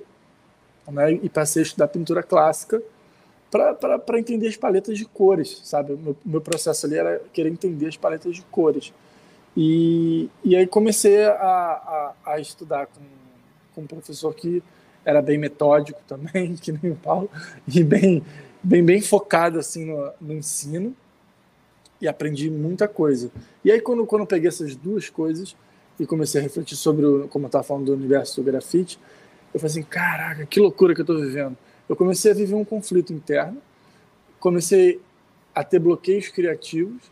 né, 0.91 1.11
e 1.13 1.29
passei 1.29 1.61
a 1.61 1.65
estudar 1.65 1.87
pintura 1.87 2.23
clássica 2.23 2.81
para 3.49 4.19
entender 4.19 4.47
as 4.47 4.57
paletas 4.57 4.97
de 4.97 5.05
cores, 5.05 5.61
sabe? 5.63 5.95
Meu, 5.95 6.17
meu, 6.25 6.41
processo 6.41 6.87
ali 6.87 6.97
era 6.97 7.21
querer 7.31 7.49
entender 7.49 7.87
as 7.87 7.95
paletas 7.95 8.35
de 8.35 8.41
cores. 8.43 8.91
E, 9.55 10.27
e 10.43 10.55
aí 10.55 10.65
comecei 10.65 11.23
a, 11.23 11.35
a, 11.35 12.13
a 12.25 12.39
estudar 12.39 12.87
com, 12.87 13.01
com 13.75 13.81
um 13.81 13.87
professor 13.87 14.33
que 14.33 14.63
era 15.05 15.21
bem 15.21 15.37
metódico 15.37 16.01
também, 16.07 16.55
que 16.55 16.71
nem 16.71 16.93
o 16.93 16.95
Paulo, 16.95 17.29
e 17.67 17.83
bem, 17.83 18.23
bem, 18.63 18.83
bem 18.83 19.01
focado 19.01 19.59
assim 19.59 19.85
no, 19.85 20.11
no 20.19 20.33
ensino, 20.33 20.95
e 22.01 22.07
aprendi 22.07 22.49
muita 22.49 22.87
coisa. 22.87 23.31
E 23.63 23.71
aí, 23.71 23.79
quando, 23.79 24.05
quando 24.05 24.25
peguei 24.25 24.49
essas 24.49 24.75
duas 24.75 25.09
coisas, 25.09 25.55
e 26.00 26.05
comecei 26.05 26.39
a 26.39 26.43
refletir 26.43 26.75
sobre, 26.75 27.05
o, 27.05 27.27
como 27.27 27.45
eu 27.45 27.47
estava 27.47 27.63
falando 27.63 27.85
do 27.85 27.93
universo 27.93 28.41
do 28.41 28.43
grafite, 28.43 29.00
eu 29.53 29.59
falei 29.59 29.71
assim, 29.71 29.83
caraca, 29.83 30.45
que 30.45 30.59
loucura 30.59 30.93
que 30.95 31.01
eu 31.01 31.03
estou 31.03 31.19
vivendo. 31.19 31.55
Eu 31.88 31.95
comecei 31.95 32.31
a 32.31 32.33
viver 32.33 32.55
um 32.55 32.65
conflito 32.65 33.13
interno, 33.13 33.62
comecei 34.39 35.00
a 35.53 35.63
ter 35.63 35.79
bloqueios 35.79 36.29
criativos, 36.29 37.12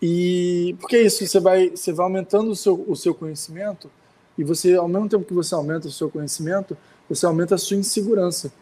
e 0.00 0.76
porque 0.78 0.96
é 0.96 1.02
isso, 1.02 1.26
você 1.26 1.40
vai, 1.40 1.70
você 1.70 1.92
vai 1.92 2.04
aumentando 2.04 2.50
o 2.50 2.56
seu, 2.56 2.84
o 2.86 2.94
seu 2.94 3.14
conhecimento, 3.14 3.90
e 4.36 4.44
você, 4.44 4.74
ao 4.74 4.86
mesmo 4.86 5.08
tempo 5.08 5.24
que 5.24 5.32
você 5.32 5.54
aumenta 5.54 5.88
o 5.88 5.90
seu 5.90 6.10
conhecimento, 6.10 6.76
você 7.08 7.24
aumenta 7.24 7.54
a 7.54 7.58
sua 7.58 7.78
insegurança, 7.78 8.52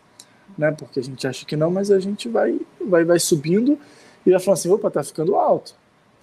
né? 0.57 0.71
Porque 0.71 1.01
a 1.01 1.03
gente 1.03 1.27
acha 1.27 1.45
que 1.45 1.57
não, 1.57 1.71
mas 1.71 1.91
a 1.91 1.99
gente 1.99 2.29
vai, 2.29 2.61
vai, 2.81 3.05
vai 3.05 3.19
subindo 3.19 3.77
e 4.25 4.31
vai 4.31 4.39
falando 4.39 4.59
assim, 4.59 4.71
opa, 4.71 4.89
tá 4.89 5.03
ficando 5.03 5.35
alto 5.35 5.75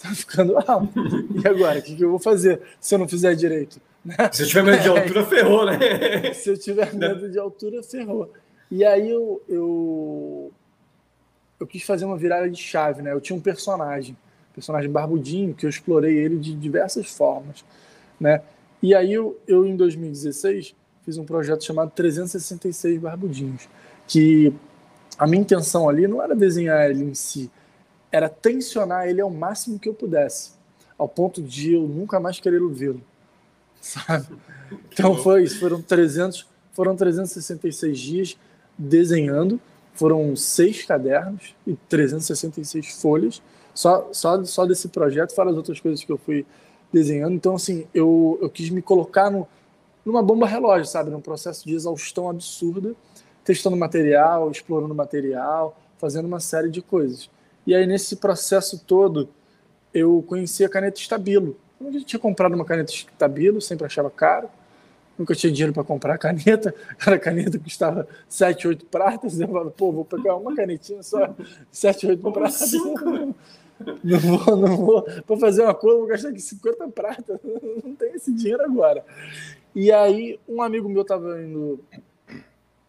tá 0.02 0.10
ficando 0.16 0.58
alto. 0.58 0.92
E 1.44 1.48
agora, 1.48 1.80
o 1.80 1.82
que, 1.82 1.96
que, 1.96 2.04
eu 2.04 2.10
vou 2.10 2.20
fazer 2.20 2.62
se 2.80 2.96
eu 2.96 3.00
não 3.00 3.08
fizer 3.08 3.36
direito? 3.36 3.80
Se 4.32 4.44
eu 4.44 4.48
tiver 4.48 4.64
medo 4.64 4.82
de 4.82 4.88
altura, 4.90 5.26
ferrou, 5.26 5.66
né? 5.66 6.34
se 6.34 6.50
eu 6.50 6.58
tiver 6.58 6.94
medo 6.94 7.30
de 7.30 7.38
altura, 7.38 7.84
ferrou. 7.84 8.32
E 8.70 8.84
aí 8.84 9.12
eu, 9.12 9.42
eu, 9.48 10.52
eu 11.60 11.68
quis 11.68 11.84
fazer 11.84 12.06
uma 12.06 12.18
virada 12.18 12.50
de 12.50 12.62
chave, 12.62 13.02
né? 13.02 13.14
Eu 13.14 13.22
tinha 13.22 13.38
um 13.38 13.42
personagem, 13.42 14.18
personagem 14.54 14.90
barbudinho, 14.90 15.54
que 15.54 15.66
eu 15.66 15.70
explorei 15.70 16.18
ele 16.18 16.38
de 16.38 16.56
diversas 16.56 17.08
formas, 17.08 17.64
né? 18.20 18.42
E 18.82 18.96
aí 18.96 19.14
eu, 19.14 19.40
eu 19.48 19.66
em 19.66 19.76
2016 19.76 20.74
fiz 21.04 21.18
um 21.18 21.26
projeto 21.26 21.64
chamado 21.64 21.92
366 21.92 23.00
Barbudinhos, 23.00 23.68
que 24.08 24.54
a 25.18 25.28
minha 25.28 25.42
intenção 25.42 25.88
ali 25.88 26.08
não 26.08 26.22
era 26.22 26.36
desenhar 26.36 26.90
ele 26.90 27.04
em 27.04 27.14
si, 27.14 27.52
era 28.12 28.30
tensionar 28.30 29.08
ele 29.08 29.22
ao 29.22 29.30
máximo 29.30 29.80
que 29.80 29.88
eu 29.88 29.94
pudesse, 29.94 30.52
ao 30.98 31.08
ponto 31.08 31.42
de 31.42 31.74
eu 31.74 31.84
nunca 31.84 32.20
mais 32.20 32.40
querer 32.40 32.62
vê-lo, 32.70 33.02
sabe? 33.80 34.28
Então 34.92 35.16
foi 35.16 35.44
isso, 35.44 35.60
foram 35.60 35.82
300, 35.82 36.48
foram 36.74 36.96
366 36.96 38.00
dias 38.00 38.38
desenhando, 38.78 39.60
foram 39.94 40.36
seis 40.36 40.84
cadernos 40.84 41.56
e 41.66 41.76
366 41.88 43.02
folhas, 43.02 43.42
só, 43.74 44.10
só, 44.12 44.44
só 44.44 44.66
desse 44.66 44.88
projeto, 44.90 45.34
fora 45.34 45.50
as 45.50 45.56
outras 45.56 45.80
coisas 45.80 46.04
que 46.04 46.12
eu 46.12 46.18
fui 46.18 46.46
desenhando. 46.92 47.34
Então, 47.34 47.56
assim, 47.56 47.88
eu, 47.94 48.38
eu 48.42 48.50
quis 48.50 48.70
me 48.70 48.82
colocar 48.82 49.30
no, 49.30 49.48
numa 50.06 50.22
bomba 50.22 50.46
relógio, 50.46 50.86
sabe? 50.86 51.10
Num 51.10 51.22
processo 51.22 51.66
de 51.66 51.74
exaustão 51.74 52.30
absurda, 52.30 52.94
testando 53.44 53.78
material, 53.78 54.52
explorando 54.52 54.94
material, 54.94 55.78
fazendo 55.98 56.26
uma 56.26 56.40
série 56.40 56.70
de 56.70 56.82
coisas. 56.82 57.30
E 57.66 57.76
aí, 57.76 57.86
nesse 57.86 58.16
processo 58.16 58.84
todo, 58.86 59.30
eu 59.94 60.24
conheci 60.28 60.64
a 60.64 60.70
caneta 60.70 61.00
Estabilo. 61.00 61.58
Eu 61.80 61.92
nunca 61.92 62.06
tinha 62.06 62.20
comprado 62.20 62.54
uma 62.54 62.66
caneta 62.66 62.92
Estabilo, 62.92 63.62
sempre 63.62 63.86
achava 63.86 64.10
caro. 64.10 64.50
Nunca 65.18 65.36
tinha 65.36 65.52
dinheiro 65.52 65.74
para 65.74 65.84
comprar 65.84 66.16
a 66.16 66.18
caneta. 66.18 66.74
Cada 66.98 67.20
caneta 67.20 67.60
custava 67.60 68.08
7, 68.28 68.68
8 68.68 68.86
pratas. 68.86 69.40
Eu 69.40 69.48
falava, 69.48 69.70
pô, 69.70 69.92
vou 69.92 70.06
pegar 70.06 70.36
uma 70.36 70.56
canetinha 70.56 71.04
só, 71.04 71.36
7, 71.72 72.08
8 72.08 72.32
pratas. 72.32 72.72
Não 74.04 74.20
vou, 74.20 74.56
não 74.58 74.78
vou. 74.78 75.02
Para 75.02 75.38
fazer 75.38 75.64
uma 75.64 75.74
coisa, 75.74 75.98
vou 75.98 76.06
gastar 76.06 76.30
aqui 76.30 76.40
50 76.40 76.88
pratas. 76.90 77.40
Não 77.84 77.96
tem 77.96 78.14
esse 78.14 78.32
dinheiro 78.32 78.64
agora. 78.64 79.04
E 79.74 79.92
aí, 79.92 80.40
um 80.48 80.62
amigo 80.62 80.88
meu 80.88 81.02
estava 81.02 81.42
indo 81.42 81.80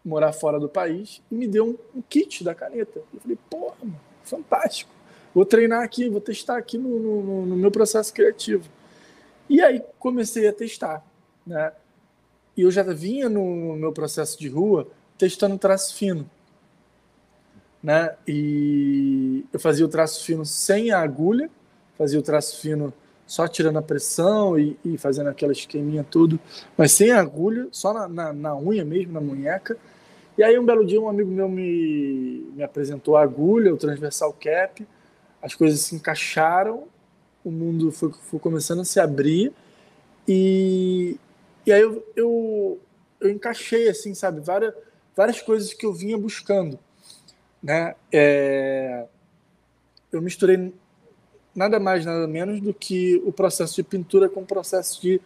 morar 0.04 0.34
fora 0.34 0.60
do 0.60 0.68
país 0.68 1.22
e 1.30 1.34
me 1.34 1.48
deu 1.48 1.64
um, 1.64 1.98
um 1.98 2.02
kit 2.02 2.44
da 2.44 2.54
caneta. 2.54 3.00
Eu 3.14 3.20
falei, 3.22 3.38
porra, 3.48 3.76
mano 3.82 4.11
fantástico. 4.24 4.90
Vou 5.34 5.44
treinar 5.44 5.82
aqui, 5.82 6.08
vou 6.08 6.20
testar 6.20 6.58
aqui 6.58 6.76
no, 6.76 6.98
no, 6.98 7.46
no 7.46 7.56
meu 7.56 7.70
processo 7.70 8.12
criativo. 8.12 8.68
E 9.48 9.60
aí 9.60 9.82
comecei 9.98 10.46
a 10.48 10.52
testar, 10.52 11.04
né? 11.46 11.72
E 12.56 12.62
eu 12.62 12.70
já 12.70 12.82
vinha 12.82 13.28
no 13.28 13.74
meu 13.76 13.92
processo 13.92 14.38
de 14.38 14.48
rua 14.48 14.88
testando 15.16 15.56
traço 15.56 15.94
fino, 15.94 16.28
né? 17.82 18.14
E 18.28 19.44
eu 19.52 19.58
fazia 19.58 19.84
o 19.84 19.88
traço 19.88 20.24
fino 20.24 20.44
sem 20.44 20.90
a 20.90 21.00
agulha, 21.00 21.50
fazia 21.96 22.18
o 22.18 22.22
traço 22.22 22.60
fino 22.60 22.92
só 23.26 23.48
tirando 23.48 23.78
a 23.78 23.82
pressão 23.82 24.58
e, 24.58 24.76
e 24.84 24.98
fazendo 24.98 25.28
aquela 25.28 25.52
esqueminha 25.52 26.04
tudo, 26.04 26.38
mas 26.76 26.92
sem 26.92 27.12
agulha, 27.12 27.68
só 27.70 27.94
na, 27.94 28.06
na, 28.06 28.32
na 28.32 28.56
unha 28.56 28.84
mesmo, 28.84 29.12
na 29.12 29.20
munheca. 29.20 29.78
E 30.36 30.42
aí 30.42 30.58
um 30.58 30.64
belo 30.64 30.84
dia 30.84 31.00
um 31.00 31.08
amigo 31.08 31.30
meu 31.30 31.48
me, 31.48 32.46
me 32.54 32.62
apresentou 32.62 33.16
a 33.16 33.22
agulha, 33.22 33.72
o 33.72 33.76
transversal 33.76 34.32
cap, 34.32 34.86
as 35.42 35.54
coisas 35.54 35.80
se 35.80 35.94
encaixaram, 35.94 36.84
o 37.44 37.50
mundo 37.50 37.92
foi, 37.92 38.10
foi 38.12 38.40
começando 38.40 38.80
a 38.80 38.84
se 38.84 38.98
abrir 38.98 39.52
e, 40.26 41.16
e 41.66 41.72
aí 41.72 41.82
eu, 41.82 42.06
eu, 42.16 42.80
eu 43.20 43.30
encaixei 43.30 43.88
assim, 43.88 44.14
sabe, 44.14 44.40
várias, 44.40 44.72
várias 45.14 45.42
coisas 45.42 45.74
que 45.74 45.84
eu 45.84 45.92
vinha 45.92 46.16
buscando, 46.16 46.78
né? 47.62 47.94
É, 48.10 49.04
eu 50.10 50.22
misturei 50.22 50.72
nada 51.54 51.78
mais, 51.78 52.06
nada 52.06 52.26
menos 52.26 52.60
do 52.60 52.72
que 52.72 53.20
o 53.26 53.32
processo 53.32 53.74
de 53.74 53.82
pintura 53.82 54.30
com 54.30 54.40
o 54.40 54.46
processo 54.46 55.02
de, 55.02 55.20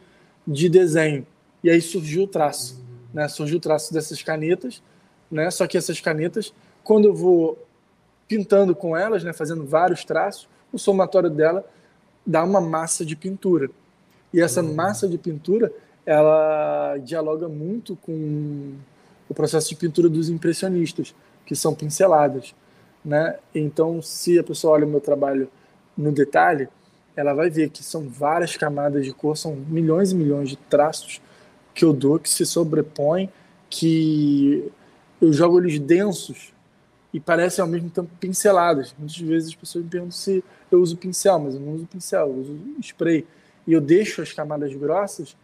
de 0.46 0.68
desenho. 0.68 1.24
E 1.62 1.70
aí 1.70 1.80
surgiu 1.80 2.24
o 2.24 2.26
traço, 2.26 2.84
né? 3.14 3.28
Surgiu 3.28 3.58
o 3.58 3.60
traço 3.60 3.92
dessas 3.92 4.20
canetas 4.20 4.82
né? 5.30 5.50
Só 5.50 5.66
que 5.66 5.76
essas 5.76 6.00
canetas, 6.00 6.52
quando 6.82 7.06
eu 7.06 7.14
vou 7.14 7.58
pintando 8.28 8.74
com 8.74 8.96
elas, 8.96 9.22
né, 9.22 9.32
fazendo 9.32 9.64
vários 9.64 10.04
traços, 10.04 10.48
o 10.72 10.78
somatório 10.78 11.30
dela 11.30 11.64
dá 12.24 12.42
uma 12.42 12.60
massa 12.60 13.04
de 13.04 13.14
pintura. 13.14 13.70
E 14.32 14.40
essa 14.40 14.62
uhum. 14.62 14.74
massa 14.74 15.08
de 15.08 15.16
pintura, 15.16 15.72
ela 16.04 16.96
dialoga 16.98 17.48
muito 17.48 17.96
com 17.96 18.74
o 19.28 19.34
processo 19.34 19.68
de 19.68 19.76
pintura 19.76 20.08
dos 20.08 20.28
impressionistas, 20.28 21.14
que 21.44 21.54
são 21.54 21.74
pinceladas, 21.74 22.54
né? 23.04 23.38
Então, 23.54 24.02
se 24.02 24.38
a 24.38 24.44
pessoa 24.44 24.74
olha 24.74 24.86
o 24.86 24.88
meu 24.88 25.00
trabalho 25.00 25.48
no 25.96 26.10
detalhe, 26.10 26.68
ela 27.16 27.32
vai 27.32 27.48
ver 27.48 27.70
que 27.70 27.82
são 27.82 28.08
várias 28.08 28.56
camadas 28.56 29.04
de 29.04 29.12
cor, 29.12 29.36
são 29.36 29.54
milhões 29.54 30.12
e 30.12 30.14
milhões 30.14 30.50
de 30.50 30.56
traços 30.56 31.20
que 31.74 31.84
eu 31.84 31.92
dou 31.92 32.18
que 32.18 32.28
se 32.28 32.44
sobrepõem, 32.44 33.30
que 33.70 34.70
eu 35.20 35.32
jogo 35.32 35.58
eles 35.60 35.78
densos 35.78 36.52
e 37.12 37.20
parecem 37.20 37.62
ao 37.62 37.68
mesmo 37.68 37.88
tempo 37.88 38.10
pinceladas. 38.20 38.94
Muitas 38.98 39.16
vezes 39.18 39.48
as 39.50 39.54
pessoas 39.54 39.84
me 39.84 39.90
perguntam 39.90 40.12
se 40.12 40.44
eu 40.70 40.80
uso 40.80 40.96
pincel, 40.96 41.38
mas 41.38 41.54
eu 41.54 41.60
não 41.60 41.74
uso 41.74 41.86
pincel, 41.86 42.28
eu 42.28 42.34
uso 42.34 42.58
spray. 42.80 43.26
E 43.66 43.72
eu 43.72 43.80
deixo 43.80 44.20
as 44.22 44.32
camadas 44.32 44.74
grossas 44.74 45.36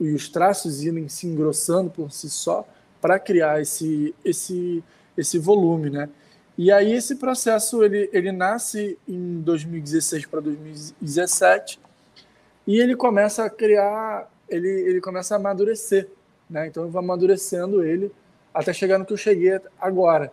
e 0.00 0.12
os 0.12 0.28
traços 0.28 0.82
irem 0.82 1.08
se 1.08 1.26
engrossando 1.26 1.90
por 1.90 2.10
si 2.10 2.28
só 2.28 2.66
para 3.00 3.18
criar 3.18 3.60
esse, 3.60 4.14
esse, 4.24 4.82
esse 5.16 5.38
volume, 5.38 5.90
né? 5.90 6.08
E 6.56 6.70
aí 6.70 6.92
esse 6.92 7.16
processo 7.16 7.82
ele, 7.82 8.08
ele 8.12 8.30
nasce 8.30 8.98
em 9.08 9.40
2016 9.40 10.26
para 10.26 10.40
2017 10.40 11.80
e 12.66 12.80
ele 12.80 12.94
começa 12.96 13.44
a 13.44 13.50
criar, 13.50 14.30
ele, 14.48 14.68
ele 14.68 15.00
começa 15.00 15.34
a 15.34 15.38
amadurecer, 15.38 16.08
né? 16.48 16.66
Então 16.66 16.84
eu 16.84 16.90
vou 16.90 16.98
amadurecendo 16.98 17.84
ele 17.84 18.10
até 18.54 18.72
chegar 18.72 18.98
no 18.98 19.04
que 19.04 19.12
eu 19.12 19.18
cheguei 19.18 19.60
agora. 19.80 20.32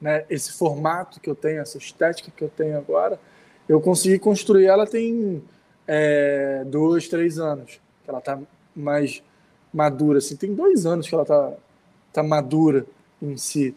Né? 0.00 0.24
Esse 0.30 0.52
formato 0.52 1.20
que 1.20 1.28
eu 1.28 1.34
tenho, 1.34 1.60
essa 1.60 1.76
estética 1.76 2.30
que 2.34 2.44
eu 2.44 2.48
tenho 2.48 2.78
agora, 2.78 3.18
eu 3.68 3.80
consegui 3.80 4.18
construir 4.18 4.66
ela 4.66 4.86
tem 4.86 5.42
é, 5.86 6.62
dois, 6.66 7.08
três 7.08 7.38
anos. 7.38 7.80
Ela 8.06 8.18
está 8.18 8.38
mais, 8.74 9.22
madura. 9.72 10.18
Assim, 10.18 10.36
tem 10.36 10.54
dois 10.54 10.86
anos 10.86 11.08
que 11.08 11.14
ela 11.14 11.24
tá, 11.24 11.52
tá 12.12 12.22
madura 12.22 12.86
em 13.20 13.36
si. 13.36 13.74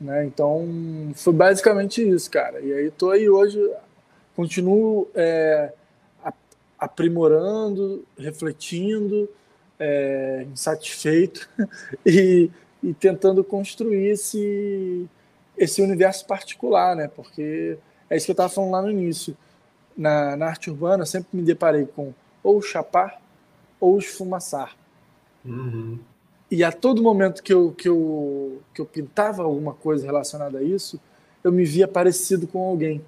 Né? 0.00 0.24
Então, 0.24 1.12
foi 1.14 1.32
basicamente 1.32 2.06
isso, 2.06 2.30
cara. 2.30 2.60
E 2.60 2.72
aí, 2.72 2.90
tô 2.90 3.10
aí 3.10 3.28
hoje, 3.28 3.60
continuo 4.34 5.08
é, 5.14 5.72
aprimorando, 6.78 8.04
refletindo, 8.18 9.28
é, 9.78 10.46
insatisfeito 10.50 11.48
e, 12.04 12.50
e 12.86 12.94
tentando 12.94 13.42
construir 13.42 14.06
esse, 14.10 15.08
esse 15.58 15.82
universo 15.82 16.24
particular, 16.24 16.94
né? 16.94 17.08
Porque 17.08 17.76
é 18.08 18.16
isso 18.16 18.26
que 18.26 18.30
eu 18.30 18.34
estava 18.34 18.48
falando 18.48 18.70
lá 18.70 18.82
no 18.82 18.90
início. 18.92 19.36
Na, 19.96 20.36
na 20.36 20.46
arte 20.46 20.70
urbana, 20.70 21.04
sempre 21.04 21.28
me 21.32 21.42
deparei 21.42 21.84
com 21.84 22.14
ou 22.44 22.62
chapar 22.62 23.20
ou 23.80 23.98
esfumaçar. 23.98 24.76
Uhum. 25.44 25.98
E 26.48 26.62
a 26.62 26.70
todo 26.70 27.02
momento 27.02 27.42
que 27.42 27.52
eu, 27.52 27.72
que, 27.72 27.88
eu, 27.88 28.62
que 28.72 28.80
eu 28.80 28.86
pintava 28.86 29.42
alguma 29.42 29.74
coisa 29.74 30.06
relacionada 30.06 30.58
a 30.58 30.62
isso, 30.62 31.00
eu 31.42 31.50
me 31.50 31.64
via 31.64 31.88
parecido 31.88 32.46
com 32.46 32.68
alguém. 32.68 33.02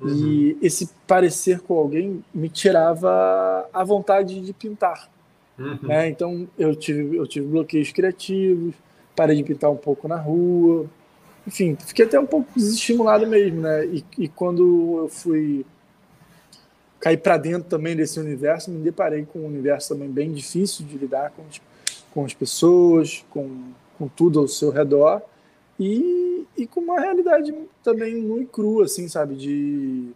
Uhum. 0.00 0.08
E 0.08 0.58
esse 0.62 0.88
parecer 1.06 1.60
com 1.60 1.76
alguém 1.76 2.24
me 2.32 2.48
tirava 2.48 3.68
a 3.70 3.84
vontade 3.84 4.40
de 4.40 4.52
pintar. 4.54 5.10
Uhum. 5.58 5.78
Né? 5.82 6.08
Então 6.08 6.48
eu 6.56 6.74
tive, 6.74 7.16
eu 7.16 7.26
tive 7.26 7.46
bloqueios 7.46 7.92
criativos, 7.92 8.74
parei 9.14 9.36
de 9.36 9.44
pintar 9.44 9.70
um 9.70 9.76
pouco 9.76 10.08
na 10.08 10.16
rua. 10.16 10.86
Enfim, 11.46 11.76
fiquei 11.84 12.04
até 12.04 12.18
um 12.18 12.26
pouco 12.26 12.48
desestimulado 12.54 13.26
mesmo, 13.26 13.60
né? 13.60 13.86
E, 13.86 14.04
e 14.18 14.28
quando 14.28 14.98
eu 14.98 15.08
fui 15.08 15.64
cair 17.00 17.16
para 17.16 17.38
dentro 17.38 17.68
também 17.68 17.96
desse 17.96 18.20
universo, 18.20 18.70
me 18.70 18.80
deparei 18.80 19.24
com 19.24 19.40
um 19.40 19.46
universo 19.46 19.88
também 19.88 20.08
bem 20.08 20.32
difícil 20.32 20.84
de 20.84 20.98
lidar 20.98 21.30
com, 21.30 21.42
com 22.12 22.24
as 22.24 22.34
pessoas, 22.34 23.24
com, 23.30 23.72
com 23.98 24.06
tudo 24.06 24.40
ao 24.40 24.48
seu 24.48 24.70
redor 24.70 25.22
e, 25.78 26.46
e 26.58 26.66
com 26.66 26.80
uma 26.80 27.00
realidade 27.00 27.54
também 27.82 28.14
nua 28.16 28.42
e 28.42 28.46
crua, 28.46 28.84
assim, 28.84 29.08
sabe? 29.08 29.34
De. 29.34 30.10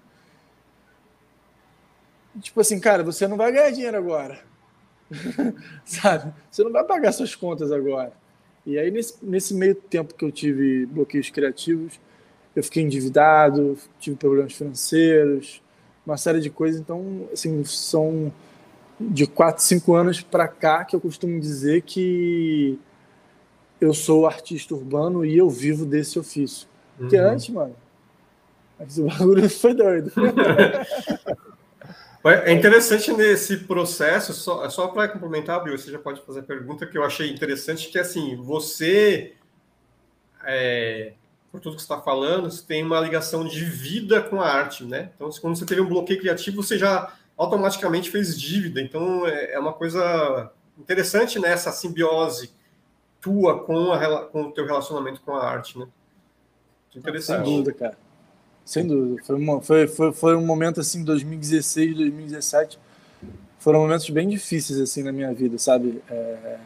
Tipo 2.41 2.61
assim, 2.61 2.79
cara, 2.79 3.03
você 3.03 3.27
não 3.27 3.37
vai 3.37 3.51
ganhar 3.51 3.71
dinheiro 3.71 3.97
agora. 3.97 4.39
sabe? 5.87 6.35
Você 6.51 6.63
não 6.63 6.71
vai 6.71 6.85
pagar 6.85 7.13
suas 7.13 7.35
contas 7.35 7.73
agora. 7.73 8.13
E 8.67 8.79
aí, 8.79 8.91
nesse, 8.91 9.15
nesse 9.23 9.55
meio 9.55 9.75
tempo 9.75 10.15
que 10.15 10.25
eu 10.25 10.33
tive 10.33 10.87
bloqueios 10.87 11.29
criativos, 11.31 12.01
eu 12.57 12.63
fiquei 12.63 12.83
endividado, 12.83 13.77
tive 13.99 14.17
problemas 14.17 14.55
financeiros, 14.55 15.63
uma 16.07 16.17
série 16.17 16.41
de 16.41 16.51
coisas. 16.51 16.81
Então, 16.81 17.29
assim, 17.33 17.63
são 17.65 18.33
de 18.99 19.27
4, 19.27 19.63
5 19.63 19.95
anos 19.95 20.21
para 20.23 20.49
cá 20.49 20.85
que 20.85 20.95
eu 20.97 21.01
costumo 21.01 21.39
dizer 21.41 21.83
que 21.83 22.79
eu 23.81 23.93
sou 23.93 24.27
artista 24.27 24.75
urbano 24.75 25.25
e 25.25 25.37
eu 25.37 25.51
vivo 25.51 25.85
desse 25.85 26.19
ofício. 26.19 26.67
Uhum. 26.99 27.05
Porque 27.05 27.17
antes, 27.17 27.49
mano, 27.51 27.75
esse 28.81 29.03
bagulho 29.03 29.49
foi 29.51 29.75
doido. 29.75 30.13
É 32.25 32.53
interessante 32.53 33.13
nesse 33.13 33.59
processo, 33.59 34.33
só, 34.33 34.67
só 34.71 34.89
para 34.89 35.09
complementar, 35.09 35.63
Bill, 35.63 35.77
você 35.77 35.91
já 35.91 35.99
pode 35.99 36.23
fazer 36.23 36.41
a 36.41 36.43
pergunta 36.43 36.87
que 36.87 36.97
eu 36.97 37.05
achei 37.05 37.31
interessante, 37.31 37.91
que 37.91 37.99
assim, 37.99 38.35
você, 38.37 39.35
é, 40.43 41.13
por 41.53 41.61
tudo 41.61 41.77
que 41.77 41.83
você 41.83 41.85
está 41.85 42.01
falando, 42.01 42.51
você 42.51 42.65
tem 42.67 42.83
uma 42.83 42.99
ligação 42.99 43.47
de 43.47 43.63
vida 43.63 44.23
com 44.23 44.41
a 44.41 44.49
arte, 44.49 44.85
né? 44.85 45.11
Então, 45.15 45.29
quando 45.39 45.57
você 45.57 45.67
teve 45.67 45.83
um 45.83 45.89
bloqueio 45.89 46.19
criativo, 46.19 46.63
você 46.63 46.79
já 46.79 47.13
automaticamente 47.37 48.11
fez 48.11 48.41
dívida. 48.41 48.81
Então, 48.81 49.27
é, 49.27 49.53
é 49.53 49.59
uma 49.59 49.75
coisa 49.75 50.51
interessante 50.79 51.39
nessa 51.39 51.69
né, 51.69 51.77
simbiose 51.77 52.51
tua 53.21 53.65
com, 53.65 53.93
a, 53.93 54.27
com 54.27 54.45
o 54.45 54.53
teu 54.53 54.65
relacionamento 54.65 55.21
com 55.21 55.35
a 55.35 55.45
arte, 55.45 55.79
né? 55.79 55.87
Interessante. 56.97 57.45
Sem 57.45 57.57
dúvida, 57.57 57.73
cara. 57.73 58.04
Sem 58.65 58.87
dúvida. 58.87 59.23
Foi, 59.25 59.37
uma, 59.37 59.61
foi, 59.61 59.87
foi, 59.87 60.13
foi 60.13 60.37
um 60.37 60.45
momento, 60.45 60.81
assim, 60.81 61.05
2016, 61.05 61.97
2017, 61.97 62.79
foram 63.59 63.81
momentos 63.81 64.09
bem 64.11 64.29
difíceis, 64.29 64.81
assim, 64.81 65.03
na 65.03 65.13
minha 65.13 65.33
vida, 65.33 65.59
sabe? 65.59 66.03
É, 66.11 66.57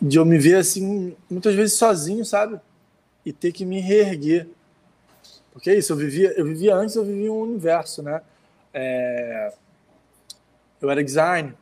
de 0.00 0.18
eu 0.18 0.24
me 0.24 0.38
ver, 0.38 0.56
assim, 0.56 1.16
muitas 1.30 1.54
vezes 1.54 1.76
sozinho, 1.76 2.24
sabe? 2.24 2.60
E 3.24 3.32
ter 3.32 3.52
que 3.52 3.64
me 3.64 3.80
reerguer. 3.80 4.48
Porque 5.52 5.70
é 5.70 5.76
isso, 5.76 5.92
eu 5.92 5.96
vivia, 5.96 6.32
eu 6.36 6.44
vivia 6.44 6.74
antes, 6.74 6.96
eu 6.96 7.04
vivia 7.04 7.32
um 7.32 7.40
universo, 7.40 8.02
né? 8.02 8.20
É, 8.74 9.52
eu 10.80 10.90
era 10.90 11.04
design, 11.04 11.54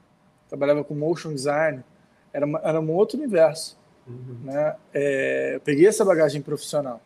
trabalhava 0.48 0.82
com 0.82 0.94
motion 0.94 1.34
design, 1.34 1.84
era, 2.32 2.46
era 2.62 2.80
um 2.80 2.90
outro 2.92 3.18
universo. 3.18 3.78
Uhum. 4.06 4.38
Né? 4.44 4.76
É, 4.94 5.52
eu 5.56 5.60
peguei 5.60 5.86
essa 5.86 6.04
bagagem 6.04 6.40
profissional, 6.40 7.00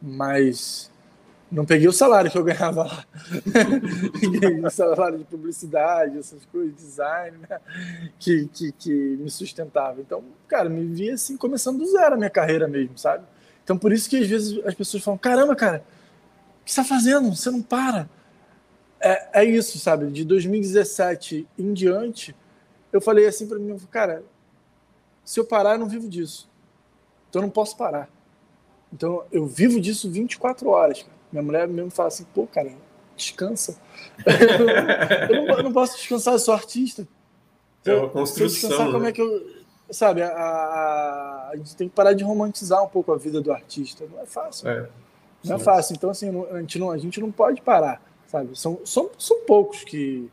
mas 0.00 0.89
não 1.50 1.64
peguei 1.64 1.88
o 1.88 1.92
salário 1.92 2.30
que 2.30 2.38
eu 2.38 2.44
ganhava 2.44 2.84
lá. 2.84 3.04
o 4.64 4.70
salário 4.70 5.18
de 5.18 5.24
publicidade, 5.24 6.18
essas 6.18 6.44
coisas, 6.44 6.74
design, 6.76 7.38
né? 7.38 7.60
que, 8.18 8.48
que, 8.52 8.72
que 8.72 8.90
me 8.92 9.28
sustentava. 9.28 10.00
Então, 10.00 10.22
cara, 10.46 10.68
me 10.68 10.86
via 10.86 11.14
assim, 11.14 11.36
começando 11.36 11.78
do 11.78 11.90
zero 11.90 12.14
a 12.14 12.18
minha 12.18 12.30
carreira 12.30 12.68
mesmo, 12.68 12.96
sabe? 12.96 13.24
Então, 13.64 13.76
por 13.76 13.92
isso 13.92 14.08
que 14.08 14.18
às 14.18 14.28
vezes 14.28 14.64
as 14.64 14.74
pessoas 14.74 15.02
falam: 15.02 15.18
caramba, 15.18 15.56
cara, 15.56 15.84
o 16.60 16.64
que 16.64 16.72
você 16.72 16.80
está 16.80 16.84
fazendo? 16.84 17.34
Você 17.34 17.50
não 17.50 17.62
para. 17.62 18.08
É, 19.00 19.42
é 19.42 19.44
isso, 19.44 19.78
sabe? 19.78 20.06
De 20.06 20.24
2017 20.24 21.48
em 21.58 21.72
diante, 21.72 22.34
eu 22.92 23.00
falei 23.00 23.26
assim 23.26 23.48
para 23.48 23.58
mim: 23.58 23.76
cara, 23.90 24.22
se 25.24 25.40
eu 25.40 25.44
parar, 25.44 25.72
eu 25.72 25.78
não 25.78 25.88
vivo 25.88 26.08
disso. 26.08 26.48
Então 27.28 27.42
eu 27.42 27.46
não 27.46 27.50
posso 27.50 27.76
parar. 27.76 28.08
Então 28.92 29.24
eu 29.32 29.46
vivo 29.46 29.80
disso 29.80 30.10
24 30.10 30.68
horas. 30.68 31.02
Cara. 31.02 31.19
Minha 31.32 31.42
mulher 31.42 31.68
mesmo 31.68 31.90
fala 31.90 32.08
assim, 32.08 32.24
pô, 32.34 32.46
cara, 32.46 32.72
descansa. 33.16 33.76
eu, 35.28 35.46
não, 35.46 35.56
eu, 35.56 35.62
não, 35.64 35.72
posso 35.72 35.96
descansar, 35.96 36.34
eu 36.34 36.38
sou 36.38 36.54
artista. 36.54 37.06
É 37.84 37.94
uma 37.94 38.08
construção. 38.08 38.48
Se 38.48 38.64
eu 38.64 38.68
descansar, 38.68 38.86
né? 38.86 38.92
como 38.92 39.06
é 39.06 39.12
que 39.12 39.22
eu. 39.22 39.60
Sabe, 39.90 40.22
a, 40.22 40.28
a, 40.28 41.50
a, 41.52 41.56
gente 41.56 41.74
tem 41.74 41.88
que 41.88 41.94
parar 41.94 42.12
de 42.12 42.22
romantizar 42.22 42.82
um 42.82 42.88
pouco 42.88 43.12
a 43.12 43.16
vida 43.16 43.40
do 43.40 43.52
artista. 43.52 44.06
Não 44.10 44.20
é 44.20 44.26
fácil. 44.26 44.68
É, 44.68 44.88
não 45.44 45.56
é 45.56 45.58
fácil. 45.58 45.94
Então, 45.96 46.10
assim, 46.10 46.30
a 46.50 46.60
gente 46.60 46.78
não, 46.78 46.90
a 46.90 46.98
gente 46.98 47.20
não 47.20 47.32
pode 47.32 47.60
parar, 47.60 48.00
sabe? 48.28 48.56
São, 48.56 48.78
são, 48.84 49.10
são 49.18 49.40
poucos 49.44 49.82
que 49.82 50.30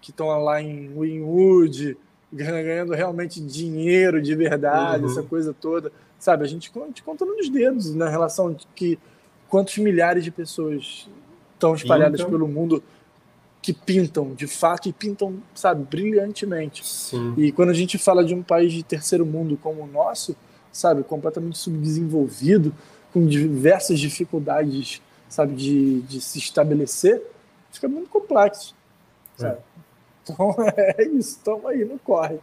estão 0.00 0.28
lá 0.42 0.62
em 0.62 0.88
Winwood, 0.98 1.96
ganhando 2.32 2.94
realmente 2.94 3.40
dinheiro 3.40 4.22
de 4.22 4.34
verdade, 4.34 5.04
uhum. 5.04 5.10
essa 5.10 5.22
coisa 5.22 5.52
toda. 5.52 5.92
Sabe, 6.18 6.44
a 6.44 6.46
gente, 6.46 6.72
a 6.74 6.86
gente 6.86 7.02
conta 7.02 7.24
nos 7.24 7.48
dedos 7.50 7.94
na 7.94 8.08
relação 8.08 8.52
de 8.52 8.66
que 8.74 8.98
quantos 9.48 9.76
milhares 9.78 10.24
de 10.24 10.30
pessoas 10.30 11.08
estão 11.54 11.74
espalhadas 11.74 12.20
pintam. 12.20 12.30
pelo 12.30 12.48
mundo 12.48 12.82
que 13.62 13.72
pintam 13.72 14.32
de 14.34 14.46
fato 14.46 14.88
e 14.88 14.92
pintam, 14.92 15.42
sabe, 15.54 15.84
brilhantemente. 15.84 16.86
Sim. 16.86 17.34
E 17.36 17.50
quando 17.50 17.70
a 17.70 17.74
gente 17.74 17.98
fala 17.98 18.24
de 18.24 18.34
um 18.34 18.42
país 18.42 18.72
de 18.72 18.82
terceiro 18.82 19.26
mundo 19.26 19.58
como 19.60 19.82
o 19.82 19.86
nosso, 19.86 20.36
sabe, 20.70 21.02
completamente 21.02 21.58
subdesenvolvido, 21.58 22.72
com 23.12 23.26
diversas 23.26 23.98
dificuldades, 23.98 25.02
sabe, 25.28 25.54
de, 25.54 26.02
de 26.02 26.20
se 26.20 26.38
estabelecer, 26.38 27.22
fica 27.72 27.88
muito 27.88 28.08
complexo. 28.08 28.74
É. 29.40 29.46
É. 29.46 29.58
Então 30.22 30.54
é 30.76 31.02
isso, 31.02 31.38
estamos 31.38 31.66
aí, 31.66 31.84
não 31.84 31.98
corre. 31.98 32.38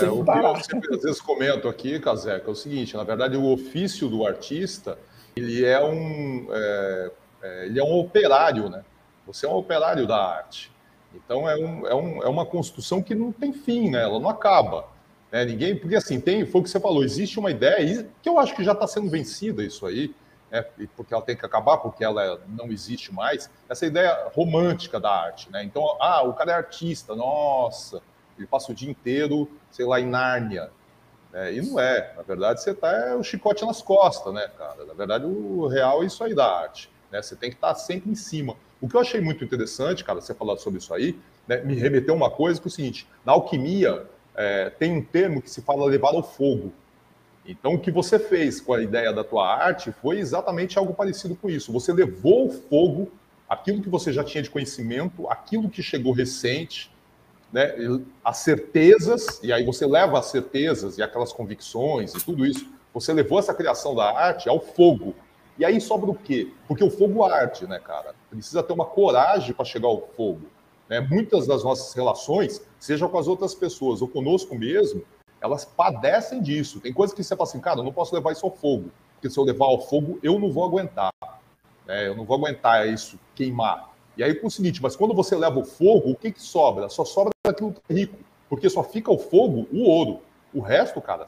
É, 0.00 0.04
o 0.08 0.24
parar. 0.24 0.54
que 0.54 0.60
eu 0.60 0.64
sempre, 0.64 0.94
às 0.94 1.02
vezes 1.02 1.20
comento 1.20 1.68
aqui, 1.68 1.98
Caseca, 1.98 2.48
é 2.48 2.50
o 2.50 2.54
seguinte: 2.54 2.96
na 2.96 3.04
verdade, 3.04 3.36
o 3.36 3.46
ofício 3.46 4.08
do 4.08 4.26
artista 4.26 4.98
ele 5.38 5.64
é 5.64 5.82
um, 5.82 6.46
é, 6.50 7.10
é, 7.42 7.66
ele 7.66 7.80
é 7.80 7.84
um 7.84 7.98
operário, 7.98 8.68
né? 8.68 8.84
Você 9.26 9.46
é 9.46 9.48
um 9.48 9.56
operário 9.56 10.06
da 10.06 10.16
arte. 10.16 10.70
Então 11.14 11.48
é, 11.48 11.56
um, 11.56 11.86
é, 11.86 11.94
um, 11.94 12.22
é 12.22 12.28
uma 12.28 12.44
construção 12.44 13.02
que 13.02 13.14
não 13.14 13.32
tem 13.32 13.52
fim, 13.52 13.90
né? 13.90 14.02
Ela 14.02 14.20
não 14.20 14.28
acaba. 14.28 14.86
Né? 15.30 15.44
Ninguém, 15.44 15.76
porque 15.76 15.96
assim, 15.96 16.20
tem, 16.20 16.44
foi 16.46 16.60
o 16.60 16.64
que 16.64 16.70
você 16.70 16.80
falou, 16.80 17.04
existe 17.04 17.38
uma 17.38 17.50
ideia, 17.50 18.08
que 18.22 18.28
eu 18.28 18.38
acho 18.38 18.54
que 18.54 18.64
já 18.64 18.72
está 18.72 18.86
sendo 18.86 19.10
vencida 19.10 19.62
isso 19.62 19.86
aí, 19.86 20.14
né, 20.50 20.62
porque 20.96 21.12
ela 21.12 21.22
tem 21.22 21.36
que 21.36 21.44
acabar, 21.44 21.76
porque 21.78 22.02
ela 22.02 22.40
não 22.48 22.66
existe 22.68 23.12
mais, 23.12 23.50
essa 23.68 23.84
ideia 23.84 24.30
romântica 24.34 24.98
da 24.98 25.10
arte, 25.10 25.50
né? 25.52 25.62
Então, 25.62 25.84
ah, 26.00 26.22
o 26.22 26.32
cara 26.32 26.52
é 26.52 26.54
artista, 26.54 27.14
nossa, 27.14 28.00
ele 28.38 28.46
passa 28.46 28.72
o 28.72 28.74
dia 28.74 28.90
inteiro, 28.90 29.50
sei 29.70 29.84
lá, 29.84 30.00
em 30.00 30.06
Nárnia. 30.06 30.70
Né? 31.38 31.54
E 31.54 31.62
não 31.62 31.78
é, 31.78 32.12
na 32.16 32.22
verdade, 32.22 32.60
você 32.60 32.74
tá 32.74 32.90
é 32.90 33.14
o 33.14 33.22
chicote 33.22 33.64
nas 33.64 33.80
costas, 33.80 34.34
né, 34.34 34.50
cara? 34.58 34.84
Na 34.84 34.92
verdade, 34.92 35.24
o 35.24 35.68
real 35.68 36.02
é 36.02 36.06
isso 36.06 36.22
aí 36.24 36.34
da 36.34 36.44
arte, 36.44 36.90
né? 37.12 37.22
Você 37.22 37.36
tem 37.36 37.50
que 37.50 37.56
estar 37.56 37.68
tá 37.68 37.74
sempre 37.76 38.10
em 38.10 38.14
cima. 38.16 38.56
O 38.80 38.88
que 38.88 38.96
eu 38.96 39.00
achei 39.00 39.20
muito 39.20 39.44
interessante, 39.44 40.02
cara, 40.02 40.20
você 40.20 40.34
falar 40.34 40.56
sobre 40.56 40.80
isso 40.80 40.92
aí, 40.92 41.16
né, 41.46 41.58
me 41.62 41.74
remeteu 41.74 42.14
uma 42.14 42.28
coisa 42.30 42.60
que 42.60 42.66
é 42.66 42.70
o 42.70 42.72
seguinte: 42.72 43.06
na 43.24 43.32
alquimia 43.32 44.04
é, 44.34 44.70
tem 44.70 44.92
um 44.92 45.02
termo 45.02 45.40
que 45.40 45.48
se 45.48 45.62
fala 45.62 45.86
levar 45.86 46.08
ao 46.08 46.24
fogo. 46.24 46.72
Então, 47.46 47.74
o 47.74 47.78
que 47.78 47.90
você 47.90 48.18
fez 48.18 48.60
com 48.60 48.74
a 48.74 48.82
ideia 48.82 49.12
da 49.12 49.24
tua 49.24 49.48
arte 49.48 49.90
foi 49.90 50.18
exatamente 50.18 50.76
algo 50.76 50.92
parecido 50.92 51.34
com 51.34 51.48
isso. 51.48 51.72
Você 51.72 51.92
levou 51.92 52.48
o 52.48 52.50
fogo, 52.50 53.10
aquilo 53.48 53.80
que 53.80 53.88
você 53.88 54.12
já 54.12 54.22
tinha 54.22 54.42
de 54.42 54.50
conhecimento, 54.50 55.26
aquilo 55.30 55.70
que 55.70 55.82
chegou 55.82 56.12
recente, 56.12 56.90
né, 57.52 57.74
as 58.24 58.38
certezas, 58.38 59.40
e 59.42 59.52
aí 59.52 59.64
você 59.64 59.86
leva 59.86 60.18
as 60.18 60.26
certezas 60.26 60.98
e 60.98 61.02
aquelas 61.02 61.32
convicções 61.32 62.14
e 62.14 62.24
tudo 62.24 62.44
isso, 62.44 62.66
você 62.92 63.12
levou 63.12 63.38
essa 63.38 63.54
criação 63.54 63.94
da 63.94 64.10
arte 64.10 64.48
ao 64.48 64.60
fogo. 64.60 65.14
E 65.58 65.64
aí 65.64 65.80
sobra 65.80 66.10
o 66.10 66.14
quê? 66.14 66.52
Porque 66.66 66.84
o 66.84 66.90
fogo 66.90 67.24
arde, 67.24 67.66
né, 67.66 67.78
cara? 67.78 68.14
Precisa 68.30 68.62
ter 68.62 68.72
uma 68.72 68.84
coragem 68.84 69.52
para 69.52 69.64
chegar 69.64 69.88
ao 69.88 70.06
fogo. 70.16 70.46
Né? 70.88 71.00
Muitas 71.00 71.46
das 71.46 71.64
nossas 71.64 71.92
relações, 71.94 72.62
seja 72.78 73.08
com 73.08 73.18
as 73.18 73.26
outras 73.26 73.54
pessoas 73.54 74.00
ou 74.00 74.08
conosco 74.08 74.54
mesmo, 74.54 75.02
elas 75.40 75.64
padecem 75.64 76.40
disso. 76.40 76.80
Tem 76.80 76.92
coisas 76.92 77.14
que 77.14 77.22
você 77.22 77.36
fala 77.36 77.48
assim, 77.48 77.60
cara, 77.60 77.80
eu 77.80 77.84
não 77.84 77.92
posso 77.92 78.14
levar 78.14 78.32
isso 78.32 78.46
ao 78.46 78.52
fogo, 78.52 78.90
porque 79.14 79.30
se 79.30 79.38
eu 79.38 79.44
levar 79.44 79.66
ao 79.66 79.80
fogo, 79.80 80.18
eu 80.22 80.38
não 80.38 80.50
vou 80.50 80.64
aguentar. 80.64 81.12
Né? 81.86 82.08
Eu 82.08 82.16
não 82.16 82.24
vou 82.24 82.36
aguentar 82.36 82.88
isso 82.88 83.18
queimar. 83.34 83.90
E 84.18 84.24
aí, 84.24 84.36
o 84.42 84.50
seguinte, 84.50 84.82
mas 84.82 84.96
quando 84.96 85.14
você 85.14 85.36
leva 85.36 85.60
o 85.60 85.64
fogo, 85.64 86.10
o 86.10 86.16
que, 86.16 86.32
que 86.32 86.42
sobra? 86.42 86.88
Só 86.88 87.04
sobra 87.04 87.30
aquilo 87.46 87.72
que 87.72 87.80
é 87.88 87.94
rico, 87.94 88.18
porque 88.48 88.68
só 88.68 88.82
fica 88.82 89.12
o 89.12 89.18
fogo, 89.18 89.68
o 89.72 89.84
ouro. 89.84 90.20
O 90.52 90.60
resto, 90.60 91.00
cara, 91.00 91.24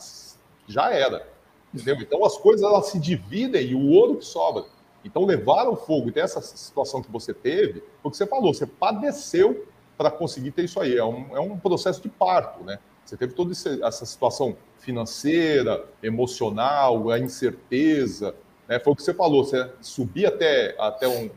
já 0.66 0.92
era. 0.92 1.24
Entendeu? 1.72 1.98
Então 2.00 2.24
as 2.24 2.36
coisas 2.36 2.66
elas 2.66 2.86
se 2.86 2.98
dividem 2.98 3.68
e 3.68 3.74
o 3.76 3.90
ouro 3.90 4.16
que 4.16 4.24
sobra. 4.24 4.64
Então 5.04 5.24
levar 5.24 5.68
o 5.68 5.76
fogo 5.76 6.08
e 6.08 6.12
ter 6.12 6.20
essa 6.20 6.40
situação 6.40 7.00
que 7.00 7.10
você 7.12 7.32
teve, 7.32 7.80
porque 8.02 8.16
você 8.16 8.26
falou, 8.26 8.52
você 8.52 8.66
padeceu 8.66 9.68
para 9.96 10.10
conseguir 10.10 10.50
ter 10.50 10.64
isso 10.64 10.80
aí. 10.80 10.96
É 10.96 11.04
um, 11.04 11.36
é 11.36 11.40
um 11.40 11.56
processo 11.56 12.02
de 12.02 12.08
parto, 12.08 12.64
né? 12.64 12.80
Você 13.04 13.16
teve 13.16 13.34
toda 13.34 13.52
essa 13.52 14.04
situação 14.04 14.56
financeira, 14.78 15.84
emocional, 16.02 17.08
a 17.10 17.20
incerteza. 17.20 18.34
Né? 18.68 18.80
Foi 18.80 18.92
o 18.92 18.96
que 18.96 19.02
você 19.02 19.14
falou, 19.14 19.44
você 19.44 19.70
subir 19.80 20.26
até, 20.26 20.74
até 20.78 21.06
um, 21.06 21.30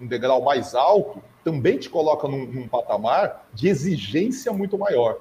um 0.00 0.06
degrau 0.06 0.42
mais 0.42 0.74
alto 0.74 1.22
também 1.44 1.78
te 1.78 1.88
coloca 1.88 2.28
num, 2.28 2.46
num 2.46 2.68
patamar 2.68 3.46
de 3.52 3.68
exigência 3.68 4.52
muito 4.52 4.78
maior. 4.78 5.18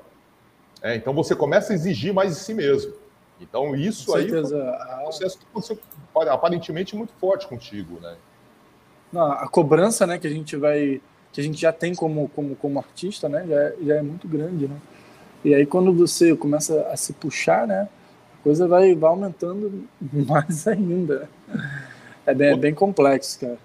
É, 0.82 0.96
então 0.96 1.14
você 1.14 1.36
começa 1.36 1.74
a 1.74 1.76
exigir 1.76 2.14
mais 2.14 2.36
de 2.36 2.42
si 2.42 2.54
mesmo. 2.54 2.94
Então 3.40 3.76
isso 3.76 4.14
aí 4.16 4.30
é 4.30 4.40
um 4.40 5.04
processo 5.04 5.38
que 5.38 5.46
aconteceu 5.50 5.80
aparentemente 6.30 6.96
muito 6.96 7.14
forte 7.14 7.48
contigo, 7.48 8.00
né? 8.02 8.16
Não, 9.12 9.32
a 9.32 9.48
cobrança, 9.48 10.06
né, 10.06 10.20
que 10.20 10.28
a 10.28 10.30
gente 10.30 10.56
vai, 10.56 11.02
que 11.32 11.42
a 11.42 11.44
gente 11.44 11.60
já 11.60 11.72
tem 11.72 11.96
como 11.96 12.30
como, 12.30 12.56
como 12.56 12.80
artista, 12.80 13.28
né, 13.28 13.46
já, 13.48 13.56
é, 13.56 13.76
já 13.82 13.96
é 13.96 14.02
muito 14.02 14.28
grande, 14.28 14.68
né? 14.68 14.76
E 15.44 15.56
aí 15.56 15.66
quando 15.66 15.94
você 15.94 16.36
começa 16.36 16.82
a 16.92 16.98
se 16.98 17.14
puxar, 17.14 17.66
né, 17.66 17.88
a 18.40 18.44
coisa 18.44 18.68
vai, 18.68 18.94
vai 18.94 19.10
aumentando 19.10 19.88
mais 20.02 20.68
ainda. 20.68 21.30
É 22.26 22.34
bem, 22.34 22.52
é 22.52 22.58
bem 22.58 22.74
complexo, 22.74 23.40
cara. 23.40 23.58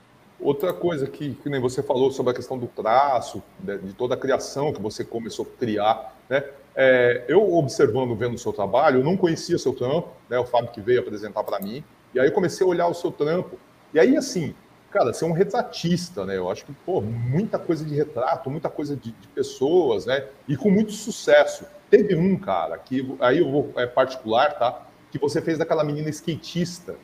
Outra 0.45 0.75
coisa 0.75 1.07
que, 1.07 1.33
que 1.37 1.49
nem 1.49 1.59
você 1.59 1.83
falou 1.83 2.11
sobre 2.13 2.33
a 2.33 2.35
questão 2.35 2.59
do 2.59 2.67
traço, 2.67 3.43
de, 3.59 3.79
de 3.79 3.95
toda 3.95 4.15
a 4.15 4.17
criação 4.17 4.75
que 4.75 4.83
você 4.83 5.03
começou 5.03 5.47
a 5.47 5.59
criar, 5.59 6.15
né? 6.29 6.45
É, 6.77 7.25
eu 7.29 7.55
observando, 7.55 8.15
vendo 8.15 8.35
o 8.35 8.39
seu 8.39 8.53
trabalho, 8.53 9.01
eu 9.01 9.05
não 9.05 9.17
conhecia 9.17 9.57
seu 9.57 9.73
trampo, 9.73 10.11
né? 10.29 10.39
O 10.39 10.45
Fábio 10.45 10.71
que 10.71 10.83
veio 10.83 11.01
apresentar 11.01 11.43
para 11.45 11.59
mim, 11.61 11.83
e 12.13 12.21
aí 12.21 12.27
eu 12.27 12.33
comecei 12.33 12.67
a 12.67 12.69
olhar 12.69 12.87
o 12.89 12.93
seu 12.93 13.11
trampo. 13.11 13.59
E 13.95 13.99
aí, 13.99 14.19
assim, 14.19 14.55
cara, 14.91 15.15
você 15.15 15.25
é 15.25 15.29
um 15.29 15.33
retratista, 15.33 16.27
né? 16.27 16.37
Eu 16.37 16.51
acho 16.51 16.67
que, 16.67 16.75
pô, 16.85 17.01
muita 17.01 17.59
coisa 17.59 17.83
de 17.83 17.95
retrato, 17.95 18.51
muita 18.51 18.69
coisa 18.69 18.95
de, 18.95 19.13
de 19.13 19.29
pessoas, 19.29 20.05
né? 20.05 20.27
E 20.47 20.59
com 20.59 20.71
muito 20.71 20.93
sucesso. 20.93 21.65
Teve 21.89 22.17
um, 22.17 22.37
cara, 22.37 22.77
que 22.77 23.17
aí 23.19 23.39
eu 23.39 23.51
vou, 23.51 23.73
é 23.77 23.87
particular, 23.87 24.59
tá? 24.59 24.83
Que 25.11 25.19
você 25.19 25.41
fez 25.41 25.57
daquela 25.57 25.83
menina 25.83 26.11
skatista. 26.11 26.97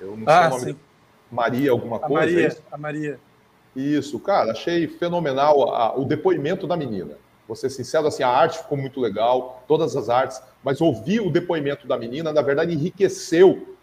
Eu 0.00 0.16
não 0.16 0.24
sei 0.24 0.34
ah, 0.34 0.46
o 0.48 0.50
nome. 0.50 0.64
Sim. 0.64 0.89
Maria, 1.30 1.70
alguma 1.70 1.96
a 1.96 2.00
coisa? 2.00 2.26
Maria, 2.26 2.48
é 2.48 2.56
a 2.70 2.78
Maria. 2.78 3.20
Isso, 3.74 4.18
cara, 4.18 4.52
achei 4.52 4.88
fenomenal 4.88 5.74
a, 5.74 5.96
o 5.96 6.04
depoimento 6.04 6.66
da 6.66 6.76
menina. 6.76 7.16
Vou 7.46 7.56
ser 7.56 7.70
sincero, 7.70 8.06
assim, 8.06 8.22
a 8.22 8.28
arte 8.28 8.58
ficou 8.58 8.78
muito 8.78 9.00
legal, 9.00 9.64
todas 9.66 9.96
as 9.96 10.08
artes, 10.08 10.40
mas 10.62 10.80
ouvir 10.80 11.20
o 11.20 11.30
depoimento 11.30 11.86
da 11.86 11.96
menina, 11.96 12.32
na 12.32 12.42
verdade, 12.42 12.74
enriqueceu 12.74 13.76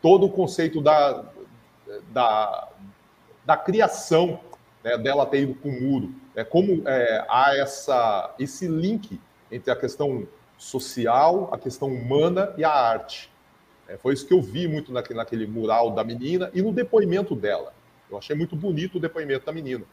todo 0.00 0.26
o 0.26 0.30
conceito 0.30 0.80
da, 0.80 1.24
da, 2.12 2.68
da 3.44 3.56
criação 3.56 4.40
né, 4.82 4.96
dela 4.96 5.26
ter 5.26 5.42
ido 5.42 5.54
com 5.54 5.68
o 5.68 5.80
muro. 5.80 6.14
É, 6.34 6.44
como 6.44 6.82
é, 6.86 7.24
há 7.28 7.56
essa, 7.56 8.34
esse 8.38 8.66
link 8.66 9.20
entre 9.50 9.70
a 9.70 9.76
questão 9.76 10.26
social, 10.56 11.48
a 11.52 11.58
questão 11.58 11.88
humana 11.88 12.54
e 12.56 12.64
a 12.64 12.70
arte. 12.70 13.30
É, 13.90 13.96
foi 13.96 14.14
isso 14.14 14.24
que 14.24 14.32
eu 14.32 14.40
vi 14.40 14.68
muito 14.68 14.92
naquele, 14.92 15.18
naquele 15.18 15.46
mural 15.48 15.90
da 15.90 16.04
menina 16.04 16.48
e 16.54 16.62
no 16.62 16.72
depoimento 16.72 17.34
dela. 17.34 17.72
Eu 18.08 18.16
achei 18.16 18.36
muito 18.36 18.54
bonito 18.54 18.98
o 18.98 19.00
depoimento 19.00 19.44
da 19.44 19.52
menina. 19.52 19.84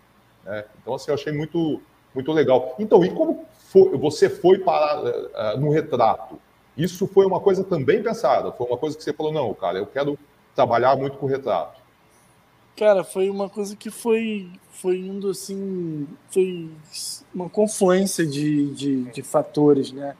Né? 0.45 0.63
Então, 0.79 0.93
assim, 0.93 1.09
eu 1.09 1.15
achei 1.15 1.33
muito, 1.33 1.81
muito 2.13 2.31
legal. 2.31 2.75
Então, 2.77 3.03
e 3.03 3.09
como 3.09 3.45
foi, 3.55 3.97
você 3.97 4.29
foi 4.29 4.59
para 4.59 5.55
uh, 5.55 5.59
no 5.59 5.71
retrato? 5.71 6.39
Isso 6.77 7.07
foi 7.07 7.25
uma 7.25 7.39
coisa 7.39 7.63
também 7.63 8.03
pensada? 8.03 8.51
Foi 8.51 8.67
uma 8.67 8.77
coisa 8.77 8.95
que 8.95 9.03
você 9.03 9.11
falou, 9.11 9.33
não, 9.33 9.51
cara, 9.55 9.79
eu 9.79 9.87
quero 9.87 10.17
trabalhar 10.53 10.95
muito 10.95 11.17
com 11.17 11.25
retrato? 11.25 11.81
Cara, 12.75 13.03
foi 13.03 13.31
uma 13.31 13.49
coisa 13.49 13.75
que 13.75 13.89
foi, 13.89 14.47
foi 14.73 14.99
indo 14.99 15.31
assim, 15.31 16.07
foi 16.29 16.69
uma 17.33 17.49
confluência 17.49 18.23
de, 18.27 18.71
de, 18.75 19.03
de 19.05 19.23
fatores, 19.23 19.91
né? 19.91 20.15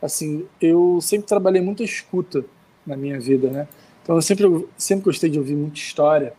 Assim, 0.00 0.46
eu 0.60 1.00
sempre 1.02 1.26
trabalhei 1.26 1.60
muito 1.60 1.82
escuta 1.82 2.44
na 2.88 2.96
minha 2.96 3.20
vida, 3.20 3.50
né? 3.50 3.68
Então 4.02 4.16
eu 4.16 4.22
sempre, 4.22 4.66
sempre 4.76 5.04
gostei 5.04 5.28
de 5.28 5.38
ouvir 5.38 5.54
muita 5.54 5.78
história, 5.78 6.32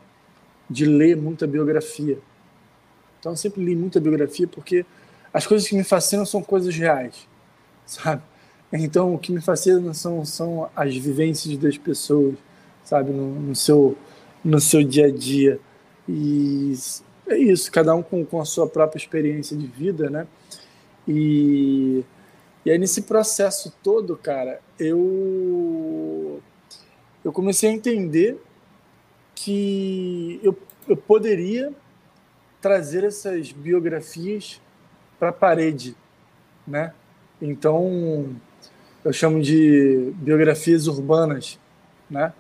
de 0.70 0.86
ler 0.86 1.16
muita 1.16 1.46
biografia. 1.46 2.18
Então 3.20 3.32
eu 3.34 3.36
sempre 3.36 3.64
li 3.64 3.76
muita 3.76 4.00
biografia 4.00 4.48
porque 4.48 4.86
as 5.34 5.46
coisas 5.46 5.68
que 5.68 5.76
me 5.76 5.84
fascinam 5.84 6.26
são 6.26 6.42
coisas 6.42 6.76
reais, 6.76 7.28
sabe? 7.86 8.24
Então, 8.72 9.16
o 9.16 9.18
que 9.18 9.32
me 9.32 9.42
fascina 9.42 9.94
são, 9.94 10.24
são 10.24 10.70
as 10.76 10.96
vivências 10.96 11.58
das 11.58 11.78
pessoas, 11.78 12.36
sabe, 12.84 13.12
no, 13.12 13.34
no, 13.34 13.56
seu, 13.56 13.98
no 14.44 14.60
seu 14.60 14.84
dia 14.84 15.08
a 15.08 15.12
dia. 15.12 15.60
E 16.08 16.74
é 17.28 17.38
isso, 17.38 17.72
cada 17.72 17.96
um 17.96 18.04
com, 18.04 18.24
com 18.24 18.40
a 18.40 18.46
sua 18.46 18.68
própria 18.68 19.00
experiência 19.00 19.58
de 19.58 19.66
vida, 19.66 20.10
né? 20.10 20.28
E, 21.08 22.04
e 22.64 22.70
aí, 22.70 22.78
nesse 22.78 23.04
processo 23.04 23.74
todo, 23.82 24.16
cara, 24.16 24.62
eu, 24.80 24.98
eu 27.30 27.34
comecei 27.34 27.70
a 27.70 27.74
entender 27.74 28.42
que 29.36 30.40
eu, 30.44 30.58
eu 30.88 30.98
poderia 30.98 31.72
trazer 32.60 33.04
essas 33.04 33.52
biografias 33.52 34.60
para 35.20 35.30
a 35.30 35.34
parede, 35.34 35.96
né? 36.68 36.92
Então, 37.40 38.36
eu 39.06 39.14
chamo 39.14 39.42
de 39.42 40.12
biografias 40.16 40.88
urbanas, 40.88 41.60
né? 42.10 42.34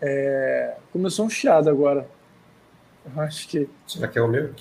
É, 0.00 0.78
começou 0.90 1.26
um 1.26 1.30
chiado 1.30 1.68
agora. 1.68 2.08
Eu 3.04 3.20
acho 3.20 3.46
que. 3.46 3.68
Será 3.86 4.08
que 4.08 4.18
é 4.18 4.22
o 4.22 4.28
meu? 4.28 4.54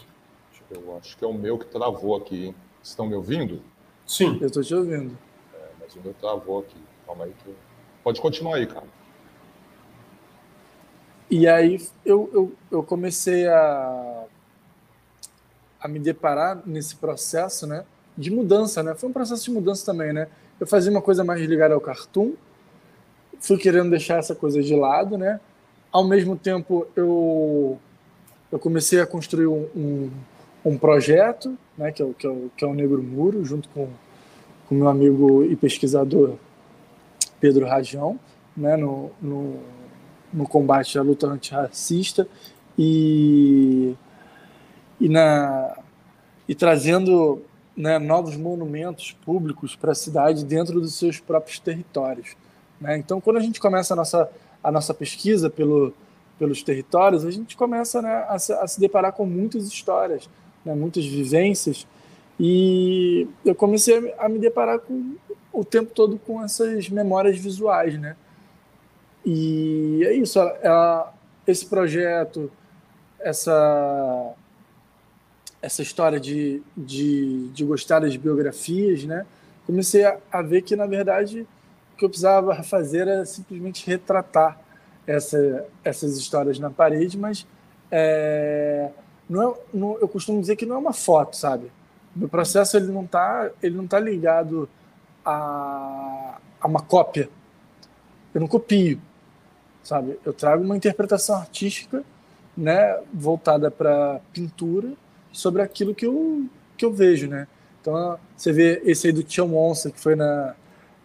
Eu 0.70 0.98
acho 0.98 1.18
que 1.18 1.24
é 1.24 1.28
o 1.28 1.34
meu 1.34 1.58
que 1.58 1.65
travou 1.65 2.18
aqui. 2.18 2.54
Estão 2.84 3.08
me 3.08 3.15
ouvindo? 3.15 3.62
Sim. 4.06 4.38
Eu 4.42 4.48
estou 4.48 4.62
te 4.62 4.76
ouvindo. 4.76 5.18
É, 5.54 5.68
mas 5.80 5.96
o 5.96 6.02
meu 6.02 6.13
travou 6.13 6.60
aqui. 6.60 6.78
Calma 7.06 7.24
aí 7.24 7.34
que. 7.44 7.56
Pode 8.04 8.22
continuar 8.22 8.58
aí, 8.58 8.68
cara. 8.68 8.99
E 11.30 11.48
aí 11.48 11.82
eu, 12.06 12.30
eu, 12.34 12.54
eu 12.72 12.84
comecei 12.84 13.48
a, 13.48 14.24
a 15.80 15.88
me 15.88 16.00
deparar 16.00 16.62
nesse 16.65 16.96
processo, 16.96 17.68
né? 17.68 17.86
De 18.18 18.32
mudança, 18.32 18.82
né? 18.84 18.96
Foi 18.96 19.10
um 19.10 19.13
processo 19.13 19.46
de 19.46 19.52
mudança 19.52 19.86
também, 19.86 20.12
né? 20.12 20.28
eu 20.60 20.68
fazia 20.68 20.92
uma 20.92 21.02
coisa 21.02 21.24
mais 21.24 21.42
ligada 21.42 21.74
ao 21.74 21.82
cartoon, 21.82 22.34
fui 23.39 23.58
querendo 23.58 23.89
deixar 23.89 24.18
essa 24.18 24.36
coisa 24.36 24.62
de 24.62 24.76
lado, 24.76 25.18
né? 25.18 25.39
Ao 25.92 26.04
mesmo 26.04 26.36
tempo, 26.36 26.86
eu, 26.96 27.80
eu 28.52 28.60
comecei 28.60 29.00
a 29.00 29.08
construir 29.08 29.48
um, 29.48 29.68
um, 29.76 30.12
um 30.65 30.78
projeto, 30.78 31.58
né, 31.78 31.92
que, 31.92 32.02
é 32.02 32.06
o, 32.06 32.13
que, 32.13 32.28
é 32.28 32.30
o, 32.30 32.52
que 32.56 32.65
é 32.65 32.68
o 32.68 32.74
Negro 32.74 33.02
Muro, 33.02 33.44
junto 33.44 33.70
com 33.70 33.88
o 34.70 34.76
meu 34.76 34.88
amigo 34.88 35.44
e 35.46 35.56
pesquisador 35.56 36.36
Pedro 37.39 37.65
Rajão, 37.65 38.20
né, 38.56 38.76
no, 38.76 39.10
no, 39.22 39.60
no 40.32 40.48
combate 40.48 40.98
à 40.98 41.02
luta 41.02 41.28
antirracista 41.28 42.28
e, 42.78 43.96
e, 45.00 45.10
na, 45.10 45.78
e 46.48 46.56
trazendo 46.56 47.42
né, 47.76 47.98
novos 47.98 48.36
monumentos 48.36 49.12
públicos 49.26 49.76
para 49.76 49.92
a 49.92 49.96
cidade 49.96 50.44
dentro 50.46 50.80
dos 50.82 50.96
seus 50.96 51.20
próprios 51.20 51.60
territórios. 51.60 52.36
Né? 52.80 52.98
Então, 52.98 53.22
quando 53.22 53.38
a 53.38 53.42
gente 53.42 53.60
começa 53.60 53.94
a 53.94 53.98
nossa, 53.98 54.30
a 54.63 54.72
nossa 54.72 54.94
pesquisa 54.94 55.50
pelo, 55.50 55.94
pelos 56.38 56.62
territórios, 56.63 57.26
a 57.26 57.32
gente 57.32 57.58
começa 57.58 58.02
né, 58.02 58.26
a, 58.30 58.38
se, 58.38 58.54
a, 58.54 58.68
se, 58.68 58.80
deparar 58.80 59.13
com 59.13 59.26
muitas 59.26 59.68
histórias, 59.68 60.30
né, 60.63 60.74
muitas 60.76 61.06
vivências, 61.06 61.88
e 62.39 63.28
eu 63.44 63.54
comecei 63.54 64.13
a 64.18 64.30
me 64.30 64.39
deparar 64.39 64.80
com, 64.80 65.15
o 65.52 65.65
tempo 65.65 65.92
todo 65.94 66.18
com 66.18 66.44
essas 66.44 66.89
memórias 66.89 67.38
visuais. 67.38 68.00
Né? 68.00 68.15
E 69.32 70.04
é 70.06 70.13
isso, 70.13 70.39
esse 71.46 71.63
projeto, 71.68 72.52
essa 73.20 74.34
essa 75.62 75.84
história 75.84 76.20
de, 76.20 76.63
de, 76.76 77.50
de 77.50 77.63
gostar 77.63 78.00
das 78.00 78.15
biografias, 78.15 79.04
né? 79.04 79.28
Comecei 79.68 80.04
a, 80.04 80.18
a 80.32 80.42
ver 80.42 80.63
que, 80.63 80.76
na 80.76 80.88
verdade, 80.88 81.46
o 81.94 81.98
que 81.98 82.06
eu 82.06 82.10
precisava 82.10 82.63
fazer 82.63 83.08
era 83.08 83.24
simplesmente 83.24 83.86
retratar 83.86 84.60
essa, 85.06 85.68
essas 85.84 86.18
histórias 86.18 86.58
na 86.58 86.72
parede, 86.72 87.15
mas 87.15 87.46
é, 87.92 88.89
não 89.30 89.52
é, 89.52 89.54
não, 89.72 89.98
eu 90.00 90.08
costumo 90.08 90.42
dizer 90.42 90.56
que 90.56 90.65
não 90.65 90.78
é 90.78 90.80
uma 90.80 90.94
foto, 90.94 91.36
sabe? 91.36 91.72
Meu 92.15 92.30
processo 92.30 92.78
ele 92.78 92.88
não 92.88 93.04
está 93.04 93.52
ele 93.62 93.76
não 93.76 93.86
tá 93.86 94.00
ligado 94.00 94.68
a, 95.24 96.39
a 96.60 96.68
uma 96.68 96.82
cópia. 96.82 97.30
Eu 98.34 98.42
não 98.42 98.48
copio, 98.48 99.00
sabe? 99.84 100.20
Eu 100.26 100.34
trago 100.34 100.63
uma 100.63 100.78
interpretação 100.78 101.36
artística, 101.36 102.04
né, 102.56 103.00
voltada 103.13 103.72
para 103.72 104.20
pintura 104.34 104.94
sobre 105.32 105.62
aquilo 105.62 105.96
que 105.96 106.06
eu 106.06 106.46
que 106.78 106.86
eu 106.86 106.94
vejo, 106.94 107.28
né? 107.28 107.48
Então 107.82 108.18
você 108.36 108.52
vê 108.52 108.82
esse 108.86 109.08
aí 109.08 109.13
do 109.13 109.24
Tião 109.24 109.56
Onça 109.56 109.92
que 109.92 110.00
foi 110.00 110.15
na 110.15 110.56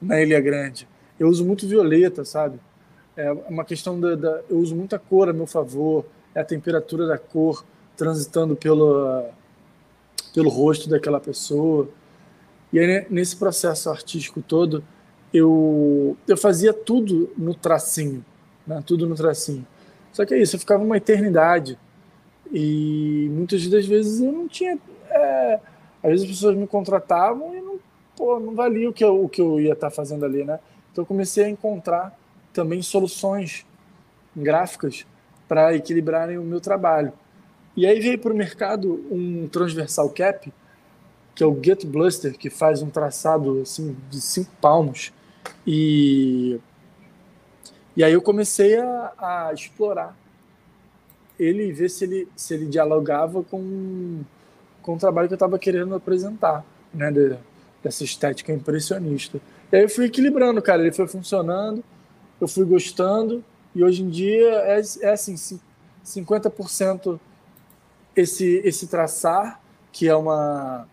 na 0.01 0.21
Ilha 0.21 0.41
Grande. 0.41 0.89
Eu 1.19 1.29
uso 1.29 1.45
muito 1.45 1.67
violeta, 1.67 2.25
sabe? 2.25 2.59
É 3.17 3.31
uma 3.33 3.65
questão 3.65 3.99
da, 3.99 4.15
da, 4.17 4.41
eu 4.51 4.59
uso 4.59 4.75
muita 4.75 4.99
cor 4.99 5.29
a 5.29 5.33
meu 5.33 5.47
favor, 5.47 6.05
é 6.35 6.41
a 6.41 6.45
temperatura 6.45 7.07
da 7.07 7.17
cor 7.17 7.65
transitando 7.97 8.57
pelo 8.57 9.25
pelo 10.35 10.51
rosto 10.51 10.89
daquela 10.89 11.21
pessoa. 11.21 11.89
E 12.73 12.79
aí, 12.79 13.07
nesse 13.09 13.37
processo 13.37 13.89
artístico 13.89 14.43
todo, 14.43 14.83
eu 15.33 16.17
eu 16.27 16.37
fazia 16.37 16.73
tudo 16.73 17.31
no 17.37 17.55
tracinho, 17.55 18.25
né? 18.67 18.83
Tudo 18.85 19.07
no 19.07 19.15
tracinho. 19.15 19.67
Só 20.13 20.25
que 20.25 20.35
é 20.35 20.39
isso, 20.39 20.57
eu 20.57 20.61
ficava 20.61 20.83
uma 20.83 20.97
eternidade 20.97 21.79
e 22.53 23.29
muitas 23.33 23.67
das 23.69 23.87
vezes 23.87 24.21
eu 24.21 24.33
não 24.33 24.47
tinha. 24.47 24.79
É, 25.11 25.61
às 26.03 26.11
vezes 26.11 26.25
as 26.25 26.31
pessoas 26.31 26.57
me 26.57 26.67
contratavam 26.67 27.55
e 27.55 27.61
não, 27.61 27.79
pô, 28.17 28.39
não 28.39 28.55
valia 28.55 28.89
o 28.89 28.93
que 28.93 29.05
eu, 29.05 29.25
o 29.25 29.29
que 29.29 29.41
eu 29.41 29.59
ia 29.59 29.73
estar 29.73 29.91
fazendo 29.91 30.25
ali, 30.25 30.45
né? 30.45 30.61
Então 30.93 31.03
eu 31.03 31.07
comecei 31.07 31.45
a 31.45 31.49
encontrar 31.49 32.17
também 32.53 32.81
soluções 32.83 33.67
gráficas 34.37 35.07
para 35.49 35.75
equilibrarem 35.75 36.39
o 36.39 36.43
meu 36.43 36.61
trabalho. 36.61 37.13
E 37.77 37.87
aí 37.87 37.99
veio 37.99 38.19
para 38.19 38.33
o 38.33 38.37
mercado 38.37 39.05
um 39.11 39.49
transversal 39.49 40.09
cap, 40.11 40.53
que 41.35 41.43
é 41.43 41.47
o 41.47 41.61
Get 41.61 41.85
Bluster, 41.85 42.39
que 42.39 42.49
faz 42.49 42.83
um 42.83 42.91
traçado 42.91 43.61
assim 43.63 43.97
de 44.09 44.21
cinco 44.21 44.51
palmos. 44.61 45.13
E, 45.67 46.61
e 47.97 48.03
aí 48.03 48.13
eu 48.13 48.23
comecei 48.23 48.77
a, 48.79 49.13
a 49.19 49.53
explorar 49.53 50.17
ele 51.39 51.67
e 51.67 51.73
ver 51.73 51.89
se 51.89 52.05
ele, 52.05 52.29
se 52.37 52.55
ele 52.55 52.67
dialogava 52.67 53.43
com, 53.43 54.23
com 54.83 54.95
o 54.95 54.99
trabalho 54.99 55.29
que 55.29 55.35
eu 55.35 55.37
estava 55.37 55.59
querendo 55.59 55.95
apresentar, 55.95 56.65
né, 56.93 57.11
de, 57.11 57.37
dessa 57.83 58.05
estética 58.05 58.53
impressionista. 58.53 59.41
E 59.73 59.77
aí 59.77 59.83
eu 59.83 59.89
fui 59.89 60.07
equilibrando, 60.07 60.63
cara, 60.63 60.83
ele 60.83 60.93
foi 60.93 61.09
funcionando, 61.09 61.83
eu 62.41 62.49
fui 62.49 62.65
gostando, 62.65 63.45
e 63.75 63.83
hoje 63.83 64.03
em 64.03 64.09
dia 64.09 64.51
é, 64.63 64.81
é 65.03 65.11
assim, 65.11 65.35
50% 66.05 67.19
esse, 68.15 68.61
esse 68.65 68.87
traçar, 68.87 69.61
que 69.93 70.09
é 70.09 70.15
uma. 70.15 70.89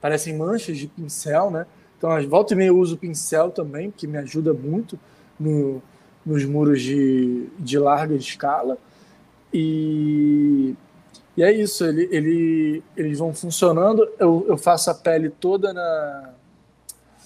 parecem 0.00 0.36
manchas 0.36 0.78
de 0.78 0.86
pincel, 0.86 1.50
né? 1.50 1.66
Então, 1.98 2.10
volta 2.28 2.52
e 2.52 2.56
meia 2.56 2.68
eu 2.68 2.78
uso 2.78 2.96
pincel 2.96 3.50
também, 3.50 3.90
que 3.90 4.06
me 4.06 4.18
ajuda 4.18 4.52
muito 4.52 4.98
no, 5.38 5.82
nos 6.24 6.44
muros 6.44 6.82
de, 6.82 7.48
de 7.58 7.78
larga 7.78 8.14
escala. 8.14 8.76
E, 9.52 10.74
e 11.36 11.42
é 11.42 11.52
isso, 11.52 11.84
ele, 11.84 12.08
ele, 12.10 12.82
eles 12.96 13.18
vão 13.18 13.32
funcionando. 13.32 14.08
Eu, 14.18 14.44
eu 14.48 14.58
faço 14.58 14.90
a 14.90 14.94
pele 14.94 15.30
toda 15.30 15.72
na. 15.72 16.30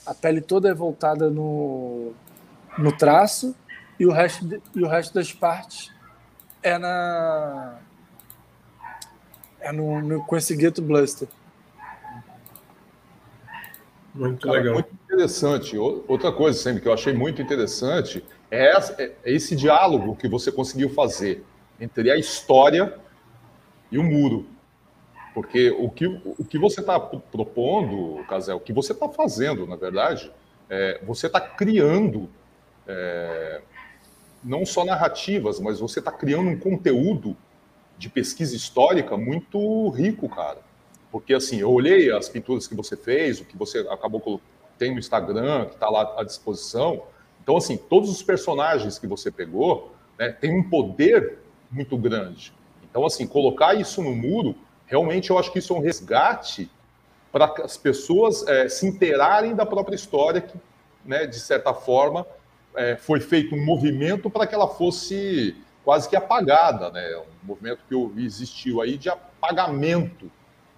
A 0.07 0.14
pele 0.14 0.40
toda 0.40 0.68
é 0.68 0.75
voltada 0.75 1.31
no, 1.31 2.12
no 2.77 2.96
traço 2.96 3.55
e 3.99 4.07
o 4.07 4.11
resto, 4.11 4.46
de, 4.46 4.61
e 4.75 4.83
o 4.83 4.88
resto 4.88 5.14
das 5.14 5.33
partes 5.33 5.92
é 6.62 6.79
na. 6.79 7.79
É 9.61 9.70
no, 9.73 10.01
no, 10.01 10.25
com 10.25 10.37
esse 10.37 10.57
Ghetto 10.57 10.81
Blaster. 10.81 11.29
Muito 14.14 14.46
Cara, 14.46 14.59
legal. 14.59 14.75
Muito 14.75 14.94
interessante. 15.05 15.77
Outra 15.79 16.33
coisa, 16.33 16.59
sempre 16.59 16.83
que 16.83 16.88
eu 16.88 16.92
achei 16.92 17.12
muito 17.12 17.40
interessante 17.40 18.25
é, 18.51 18.73
é 18.99 19.14
esse 19.25 19.55
diálogo 19.55 20.16
que 20.16 20.29
você 20.29 20.51
conseguiu 20.51 20.90
fazer 20.90 21.44
entre 21.81 22.11
a 22.11 22.16
história 22.16 22.94
e 23.90 23.99
o 23.99 24.03
muro. 24.03 24.46
Porque 25.33 25.70
o 25.70 25.88
que, 25.88 26.07
o 26.07 26.44
que 26.44 26.59
você 26.59 26.81
está 26.81 26.99
propondo, 26.99 28.25
Casel, 28.29 28.57
o 28.57 28.61
que 28.61 28.73
você 28.73 28.92
está 28.92 29.09
fazendo, 29.09 29.66
na 29.66 29.77
verdade, 29.77 30.31
é, 30.68 31.01
você 31.05 31.29
está 31.29 31.40
criando 31.40 32.29
é, 32.87 33.62
não 34.42 34.66
só 34.66 34.85
narrativas, 34.85 35.61
mas 35.61 35.79
você 35.79 36.01
está 36.01 36.11
criando 36.11 36.49
um 36.49 36.59
conteúdo 36.59 37.37
de 37.96 38.09
pesquisa 38.09 38.57
histórica 38.57 39.16
muito 39.16 39.88
rico, 39.90 40.29
cara. 40.29 40.59
Porque, 41.11 41.35
assim, 41.35 41.59
eu 41.59 41.70
olhei 41.70 42.12
as 42.12 42.29
pinturas 42.29 42.66
que 42.66 42.75
você 42.75 42.96
fez, 42.96 43.40
o 43.40 43.44
que 43.44 43.57
você 43.57 43.81
acabou 43.90 44.40
tem 44.79 44.92
no 44.92 44.99
Instagram, 44.99 45.66
que 45.66 45.75
está 45.75 45.90
lá 45.90 46.14
à 46.16 46.25
disposição. 46.25 47.03
Então, 47.42 47.57
assim, 47.57 47.77
todos 47.77 48.11
os 48.11 48.23
personagens 48.23 48.99
que 48.99 49.07
você 49.07 49.31
pegou 49.31 49.92
né, 50.18 50.31
têm 50.31 50.59
um 50.59 50.68
poder 50.68 51.38
muito 51.70 51.96
grande. 51.99 52.53
Então, 52.83 53.05
assim, 53.05 53.27
colocar 53.27 53.75
isso 53.75 54.03
no 54.03 54.14
muro, 54.14 54.55
realmente 54.87 55.31
eu 55.31 55.38
acho 55.38 55.53
que 55.53 55.59
isso 55.59 55.75
é 55.75 55.77
um 55.77 55.81
resgate 55.81 56.70
para 57.31 57.53
as 57.62 57.77
pessoas 57.77 58.46
é, 58.49 58.68
se 58.68 58.87
inteirarem 58.87 59.55
da 59.55 59.66
própria 59.66 59.94
história, 59.94 60.40
que, 60.40 60.59
né, 61.05 61.27
de 61.27 61.38
certa 61.38 61.75
forma, 61.75 62.27
é, 62.75 62.96
foi 62.96 63.20
feito 63.20 63.55
um 63.55 63.64
movimento 63.64 64.31
para 64.31 64.46
que 64.46 64.55
ela 64.55 64.68
fosse 64.68 65.57
quase 65.85 66.09
que 66.09 66.16
apagada, 66.16 66.90
né? 66.90 67.16
Um 67.42 67.46
movimento 67.46 67.81
que 67.88 68.23
existiu 68.23 68.81
aí 68.81 68.96
de 68.96 69.09
apagamento 69.09 70.31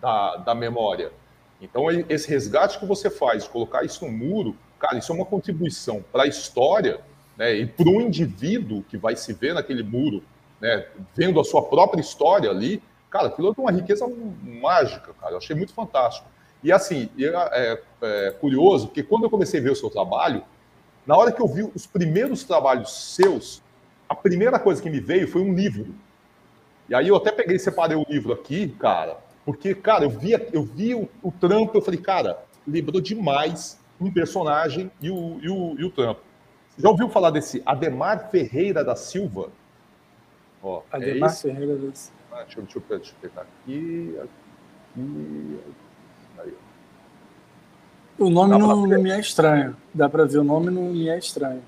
da, 0.03 0.37
da 0.37 0.55
memória. 0.55 1.13
Então, 1.61 1.89
esse 2.09 2.29
resgate 2.29 2.81
que 2.81 2.85
você 2.85 3.09
faz, 3.09 3.47
colocar 3.47 3.85
isso 3.85 4.05
no 4.05 4.11
muro, 4.11 4.57
cara, 4.81 4.99
isso 4.99 5.13
é 5.13 5.15
uma 5.15 5.25
contribuição 5.25 6.05
para 6.11 6.25
a 6.25 6.27
história 6.27 7.01
né, 7.39 7.55
e 7.55 7.67
para 7.67 7.89
o 7.89 8.01
indivíduo 8.01 8.83
que 8.83 8.97
vai 8.97 9.15
se 9.15 9.33
ver 9.33 9.55
naquele 9.55 9.85
muro 9.85 10.25
né, 10.61 10.85
vendo 11.15 11.39
a 11.39 11.45
sua 11.45 11.63
própria 11.63 12.01
história 12.01 12.51
ali, 12.51 12.83
cara, 13.09 13.29
aquilo 13.29 13.55
é 13.57 13.61
uma 13.61 13.71
riqueza 13.71 14.11
mágica, 14.61 15.15
cara. 15.21 15.35
Eu 15.35 15.39
achei 15.39 15.55
muito 15.55 15.73
fantástico. 15.73 16.27
E 16.65 16.73
assim, 16.73 17.09
é, 17.19 17.81
é, 18.03 18.31
curioso, 18.33 18.89
porque 18.89 19.05
quando 19.05 19.25
eu 19.25 19.31
comecei 19.31 19.61
a 19.61 19.63
ver 19.63 19.71
o 19.71 19.77
seu 19.77 19.89
trabalho, 19.89 20.43
na 21.07 21.17
hora 21.17 21.31
que 21.31 21.41
eu 21.41 21.47
vi 21.47 21.63
os 21.63 21.87
primeiros 21.87 22.43
trabalhos 22.43 23.15
seus, 23.15 23.63
a 24.09 24.15
primeira 24.17 24.59
coisa 24.59 24.83
que 24.83 24.91
me 24.91 25.01
veio 25.01 25.29
foi 25.29 25.43
um 25.43 25.55
livro. 25.55 25.95
E 26.89 26.95
aí 26.95 27.07
eu 27.07 27.17
até 27.17 27.31
peguei 27.31 27.57
e 27.57 27.61
separei 27.61 27.97
o 27.97 28.07
livro 28.09 28.33
aqui, 28.33 28.69
cara, 28.81 29.17
porque, 29.45 29.75
cara, 29.75 30.05
eu 30.05 30.11
vi, 30.11 30.33
eu 30.53 30.63
vi 30.63 30.95
o, 30.95 31.09
o 31.23 31.33
trampo, 31.33 31.77
eu 31.77 31.83
falei, 31.83 32.01
cara, 32.01 32.45
lembrou 32.67 33.01
demais 33.01 33.79
um 34.01 34.11
personagem 34.13 34.91
e 35.01 35.11
o, 35.11 35.39
e 35.41 35.49
o, 35.49 35.81
e 35.81 35.85
o 35.85 35.91
trampo. 35.91 36.21
Já 36.79 36.89
ouviu 36.89 37.09
falar 37.09 37.31
desse 37.31 37.63
Ademar 37.67 38.31
Ferreira 38.31 38.85
da 38.85 38.97
Silva? 38.97 39.51
Ó, 40.63 40.83
Ademar 40.91 41.31
é 41.31 41.35
Ferreira 41.35 41.77
das... 41.77 42.13
Ah, 42.31 42.45
deixa, 42.45 42.61
eu, 42.61 42.65
deixa, 42.65 42.81
deixa 42.89 43.13
eu 43.13 43.29
pegar 43.29 43.43
aqui, 43.43 44.19
aqui, 44.23 45.61
aí. 46.39 46.55
O 48.19 48.31
nome 48.31 48.57
não, 48.57 48.87
não 48.87 49.03
me 49.03 49.11
é 49.11 49.21
estranho. 49.21 49.77
Dá 49.93 50.09
para 50.09 50.25
ver 50.25 50.39
o 50.39 50.45
nome 50.45 50.71
não 50.71 50.85
me 50.85 51.09
é 51.09 51.19
estranho. 51.19 51.63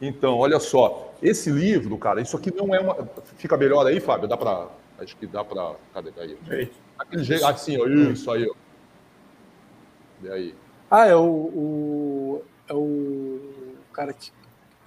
Então, 0.00 0.38
olha 0.38 0.58
só, 0.58 1.12
esse 1.22 1.50
livro, 1.50 1.96
cara, 1.98 2.20
isso 2.20 2.36
aqui 2.36 2.54
não 2.54 2.74
é 2.74 2.80
uma. 2.80 3.08
Fica 3.36 3.56
melhor 3.56 3.86
aí, 3.86 4.00
Fábio? 4.00 4.28
Dá 4.28 4.36
para. 4.36 4.68
Acho 4.98 5.16
que 5.16 5.26
dá 5.26 5.44
para. 5.44 5.76
Cadê? 5.94 6.10
Aí. 6.18 6.70
Aquele 6.98 7.22
jeito, 7.22 7.46
assim, 7.46 7.80
ó, 7.80 7.86
isso 7.86 8.30
aí, 8.30 8.48
ó. 8.48 8.54
E 10.22 10.30
aí? 10.30 10.54
Ah, 10.90 11.06
é 11.06 11.14
o, 11.14 11.22
o, 11.22 12.44
é 12.66 12.74
o 12.74 13.38
cara 13.92 14.12
que 14.12 14.32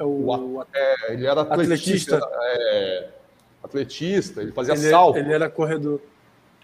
é 0.02 0.04
o, 0.04 0.66
é, 0.74 1.14
ele 1.14 1.28
era 1.28 1.42
atletista. 1.42 2.18
Atletista. 2.18 2.30
É, 2.44 3.10
atletista, 3.64 4.42
ele 4.42 4.52
fazia 4.52 4.74
ele, 4.74 4.90
salto. 4.90 5.18
Ele 5.18 5.32
era 5.32 5.50
corredor. 5.50 6.02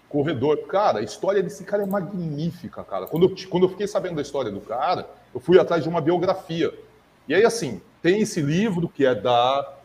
Corredor. 0.08 0.58
Cara, 0.66 0.98
a 0.98 1.02
história 1.02 1.42
desse 1.42 1.62
cara 1.62 1.84
é 1.84 1.86
magnífica, 1.86 2.82
cara. 2.82 3.06
Quando 3.06 3.26
eu, 3.26 3.48
quando 3.48 3.62
eu 3.62 3.68
fiquei 3.68 3.86
sabendo 3.86 4.16
da 4.16 4.22
história 4.22 4.50
do 4.50 4.60
cara, 4.60 5.08
eu 5.32 5.38
fui 5.38 5.58
atrás 5.58 5.84
de 5.84 5.88
uma 5.88 6.00
biografia. 6.00 6.74
E 7.28 7.34
aí, 7.34 7.44
assim, 7.44 7.80
tem 8.02 8.22
esse 8.22 8.40
livro 8.40 8.88
que 8.88 9.06
é 9.06 9.14
da 9.14 9.76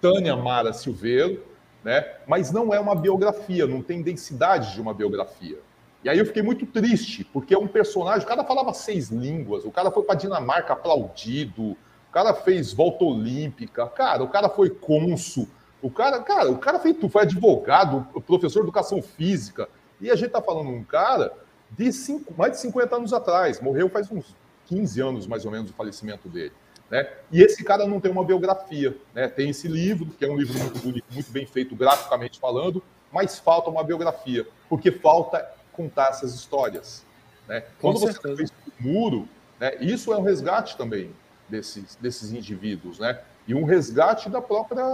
Tânia 0.00 0.34
Mara 0.34 0.72
Silveiro, 0.72 1.44
né? 1.86 2.04
Mas 2.26 2.50
não 2.50 2.74
é 2.74 2.80
uma 2.80 2.96
biografia, 2.96 3.64
não 3.64 3.80
tem 3.80 4.02
densidade 4.02 4.74
de 4.74 4.80
uma 4.80 4.92
biografia. 4.92 5.56
E 6.02 6.08
aí 6.08 6.18
eu 6.18 6.26
fiquei 6.26 6.42
muito 6.42 6.66
triste, 6.66 7.22
porque 7.22 7.54
é 7.54 7.58
um 7.58 7.68
personagem, 7.68 8.24
o 8.24 8.28
cara 8.28 8.42
falava 8.42 8.74
seis 8.74 9.08
línguas, 9.08 9.64
o 9.64 9.70
cara 9.70 9.92
foi 9.92 10.02
para 10.02 10.16
Dinamarca 10.16 10.72
aplaudido, 10.72 11.76
cara 12.10 12.34
fez 12.34 12.72
volta 12.72 13.04
olímpica, 13.04 13.86
cara, 13.86 14.24
o 14.24 14.28
cara 14.28 14.48
foi 14.48 14.68
cônsul, 14.68 15.46
o 15.80 15.88
cara, 15.88 16.18
cara, 16.22 16.50
o 16.50 16.58
cara 16.58 16.80
fez, 16.80 16.96
foi 17.08 17.22
advogado, 17.22 18.04
professor 18.26 18.60
de 18.60 18.64
educação 18.64 19.00
física. 19.00 19.68
E 20.00 20.10
a 20.10 20.16
gente 20.16 20.28
está 20.28 20.42
falando 20.42 20.70
um 20.70 20.82
cara 20.82 21.32
de 21.70 21.92
cinco, 21.92 22.34
mais 22.36 22.52
de 22.52 22.58
50 22.62 22.96
anos 22.96 23.12
atrás, 23.12 23.60
morreu 23.60 23.88
faz 23.88 24.10
uns 24.10 24.34
15 24.64 25.00
anos 25.00 25.26
mais 25.28 25.44
ou 25.44 25.52
menos 25.52 25.70
o 25.70 25.74
falecimento 25.74 26.28
dele. 26.28 26.52
Né? 26.90 27.08
E 27.32 27.42
esse 27.42 27.64
cara 27.64 27.86
não 27.86 28.00
tem 28.00 28.10
uma 28.10 28.24
biografia. 28.24 28.96
Né? 29.14 29.28
Tem 29.28 29.50
esse 29.50 29.68
livro, 29.68 30.06
que 30.06 30.24
é 30.24 30.28
um 30.28 30.36
livro 30.36 30.58
muito 30.58 30.78
bonito, 30.78 31.04
muito 31.12 31.30
bem 31.30 31.46
feito 31.46 31.74
graficamente 31.74 32.38
falando, 32.38 32.82
mas 33.12 33.38
falta 33.38 33.70
uma 33.70 33.82
biografia, 33.82 34.46
porque 34.68 34.90
falta 34.90 35.48
contar 35.72 36.08
essas 36.08 36.34
histórias. 36.34 37.04
Né? 37.48 37.62
Quando 37.80 37.98
você 37.98 38.20
fez 38.36 38.50
o 38.50 38.82
muro, 38.82 39.28
né, 39.58 39.76
isso 39.80 40.12
é 40.12 40.16
um 40.16 40.22
resgate 40.22 40.76
também 40.76 41.10
desses, 41.48 41.96
desses 41.96 42.32
indivíduos, 42.32 42.98
né? 42.98 43.18
e 43.46 43.54
um 43.54 43.64
resgate 43.64 44.28
da 44.28 44.40
própria 44.40 44.84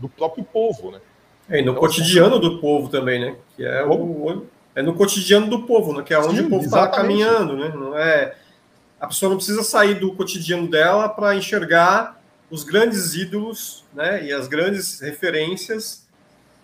do 0.00 0.08
próprio 0.08 0.44
povo. 0.44 0.92
Né? 0.92 1.00
É, 1.48 1.58
e 1.58 1.62
no 1.62 1.72
então, 1.72 1.80
cotidiano 1.80 2.36
assim, 2.36 2.40
do 2.40 2.60
povo 2.60 2.88
também, 2.88 3.20
né? 3.20 3.36
que 3.56 3.64
é, 3.64 3.84
o, 3.84 4.46
é 4.74 4.82
no 4.82 4.94
cotidiano 4.94 5.48
do 5.48 5.62
povo, 5.62 5.92
né? 5.92 6.02
que 6.02 6.14
é 6.14 6.18
onde 6.18 6.38
sim, 6.38 6.46
o 6.46 6.50
povo 6.50 6.64
está 6.64 6.88
caminhando. 6.88 7.56
Né? 7.56 7.68
Não 7.68 7.96
é 7.98 8.34
a 9.00 9.06
pessoa 9.06 9.30
não 9.30 9.36
precisa 9.36 9.62
sair 9.62 9.94
do 9.94 10.14
cotidiano 10.14 10.68
dela 10.68 11.08
para 11.08 11.34
enxergar 11.34 12.20
os 12.50 12.62
grandes 12.64 13.14
ídolos 13.14 13.84
né, 13.94 14.24
e 14.24 14.32
as 14.32 14.46
grandes 14.46 15.00
referências 15.00 16.06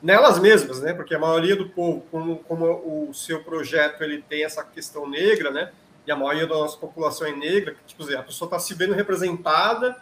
nelas 0.03 0.39
mesmas, 0.39 0.81
né? 0.81 0.93
Porque 0.93 1.15
a 1.15 1.19
maioria 1.19 1.57
do 1.57 1.69
povo, 1.69 2.03
como, 2.11 2.37
como 2.41 3.09
o 3.09 3.15
seu 3.15 3.43
projeto 3.43 4.03
ele 4.03 4.23
tem 4.23 4.45
essa 4.45 4.63
questão 4.63 5.09
negra, 5.09 5.51
né? 5.51 5.73
E 6.07 6.13
a 6.13 6.17
maioria 6.17 6.47
da 6.47 6.55
nossa 6.55 6.77
população 6.77 7.27
é 7.27 7.35
negra, 7.35 7.75
tipo, 7.87 8.03
a 8.15 8.23
pessoa 8.23 8.47
está 8.47 8.59
se 8.59 8.75
vendo 8.75 8.93
representada 8.93 9.97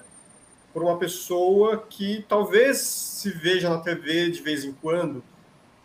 por 0.73 0.83
uma 0.83 0.99
pessoa 0.99 1.87
que 1.89 2.25
talvez 2.29 2.79
se 2.79 3.31
veja 3.31 3.71
na 3.71 3.79
TV 3.79 4.31
de 4.31 4.43
vez 4.43 4.65
em 4.65 4.73
quando, 4.73 5.23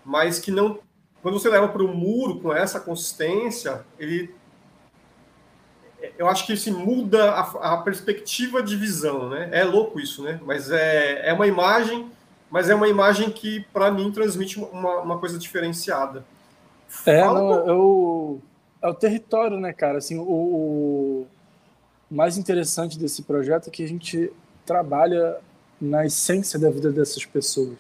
mas 0.03 0.39
que 0.39 0.51
não. 0.51 0.79
Quando 1.21 1.39
você 1.39 1.49
leva 1.49 1.67
para 1.67 1.83
o 1.83 1.93
muro 1.93 2.39
com 2.39 2.53
essa 2.53 2.79
consistência, 2.79 3.85
ele 3.99 4.33
eu 6.17 6.27
acho 6.27 6.45
que 6.45 6.55
se 6.55 6.71
muda 6.71 7.31
a, 7.31 7.73
a, 7.73 7.77
perspectiva 7.77 8.61
de 8.63 8.75
visão, 8.75 9.29
né? 9.29 9.49
É 9.51 9.63
louco 9.63 9.99
isso, 9.99 10.23
né? 10.23 10.39
Mas 10.45 10.71
é, 10.71 11.29
é 11.29 11.33
uma 11.33 11.47
imagem, 11.47 12.09
mas 12.49 12.69
é 12.69 12.75
uma 12.75 12.87
imagem 12.87 13.29
que 13.29 13.65
para 13.73 13.91
mim 13.91 14.11
transmite 14.11 14.59
uma, 14.59 14.99
uma 14.99 15.17
coisa 15.17 15.37
diferenciada. 15.37 16.23
É, 17.05 17.23
não, 17.23 17.79
o, 17.79 18.41
é 18.81 18.87
o 18.87 18.93
território, 18.93 19.59
né, 19.59 19.73
cara? 19.73 19.97
Assim, 19.97 20.17
o, 20.17 20.23
o 20.23 21.27
mais 22.09 22.37
interessante 22.37 22.97
desse 22.97 23.23
projeto 23.23 23.67
é 23.67 23.71
que 23.71 23.83
a 23.83 23.87
gente 23.87 24.31
trabalha 24.65 25.37
na 25.79 26.05
essência 26.05 26.59
da 26.59 26.69
vida 26.69 26.91
dessas 26.91 27.25
pessoas, 27.25 27.77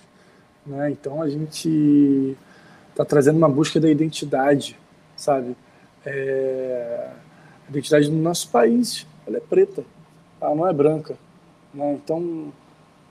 né? 0.65 0.91
Então 0.91 1.21
a 1.21 1.29
gente 1.29 2.37
está 2.89 3.05
trazendo 3.05 3.37
uma 3.37 3.49
busca 3.49 3.79
da 3.79 3.89
identidade, 3.89 4.77
sabe? 5.15 5.55
É 6.05 7.09
a 7.69 7.71
identidade 7.71 8.09
do 8.09 8.17
nosso 8.17 8.49
país, 8.49 9.05
ela 9.27 9.37
é 9.37 9.39
preta, 9.39 9.85
ela 10.41 10.55
não 10.55 10.67
é 10.67 10.73
branca. 10.73 11.15
Né? 11.73 11.93
Então, 11.93 12.51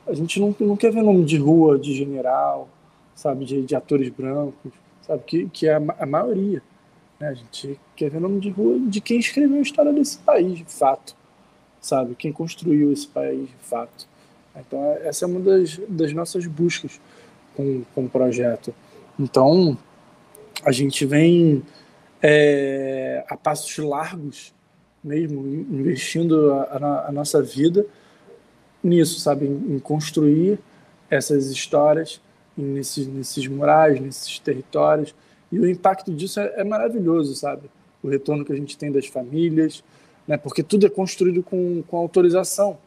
a 0.06 0.12
gente 0.12 0.40
não, 0.40 0.54
não 0.58 0.76
quer 0.76 0.92
ver 0.92 1.02
nome 1.02 1.24
de 1.24 1.36
rua 1.36 1.78
de 1.78 1.94
general, 1.94 2.68
sabe, 3.14 3.44
de, 3.44 3.62
de 3.62 3.76
atores 3.76 4.08
brancos, 4.08 4.72
sabe, 5.02 5.22
que, 5.24 5.48
que 5.48 5.68
é 5.68 5.74
a, 5.74 5.82
a 6.00 6.06
maioria. 6.06 6.60
Né? 7.20 7.28
A 7.28 7.34
gente 7.34 7.78
quer 7.94 8.10
ver 8.10 8.20
nome 8.20 8.40
de 8.40 8.50
rua 8.50 8.78
de 8.80 9.00
quem 9.00 9.18
escreveu 9.18 9.58
a 9.58 9.62
história 9.62 9.92
desse 9.92 10.18
país, 10.18 10.58
de 10.58 10.64
fato, 10.64 11.14
sabe, 11.80 12.16
quem 12.16 12.32
construiu 12.32 12.92
esse 12.92 13.06
país, 13.06 13.48
de 13.48 13.64
fato. 13.64 14.08
Então, 14.56 14.82
é, 14.82 15.06
essa 15.06 15.24
é 15.24 15.28
uma 15.28 15.38
das, 15.38 15.78
das 15.88 16.12
nossas 16.12 16.46
buscas 16.46 17.00
com, 17.56 17.84
com 17.94 18.06
o 18.06 18.08
projeto. 18.08 18.74
Então, 19.18 19.78
a 20.64 20.72
gente 20.72 21.06
vem 21.06 21.62
é, 22.22 23.24
a 23.28 23.36
passos 23.36 23.76
largos 23.78 24.52
mesmo, 25.02 25.46
investindo 25.46 26.52
a, 26.52 27.06
a, 27.08 27.12
nossa 27.12 27.40
vida 27.40 27.86
nisso, 28.82 29.20
sabe, 29.20 29.46
em, 29.46 29.76
em, 29.76 29.78
construir 29.78 30.58
essas 31.08 31.46
histórias 31.46 32.20
nesses, 32.56 33.06
nesses 33.06 33.46
murais, 33.46 34.00
nesses 34.00 34.38
territórios. 34.38 35.14
E 35.50 35.58
o 35.58 35.68
impacto 35.68 36.12
disso 36.12 36.40
é, 36.40 36.54
é, 36.56 36.64
maravilhoso, 36.64 37.34
sabe? 37.34 37.70
O 38.02 38.08
retorno 38.08 38.44
que 38.44 38.52
a 38.52 38.56
gente 38.56 38.76
tem 38.76 38.90
das 38.92 39.06
famílias, 39.06 39.82
né? 40.26 40.36
Porque 40.36 40.62
tudo 40.62 40.86
é 40.86 40.90
construído 40.90 41.42
com, 41.42 41.82
com 41.82 41.96
autorização 41.96 42.78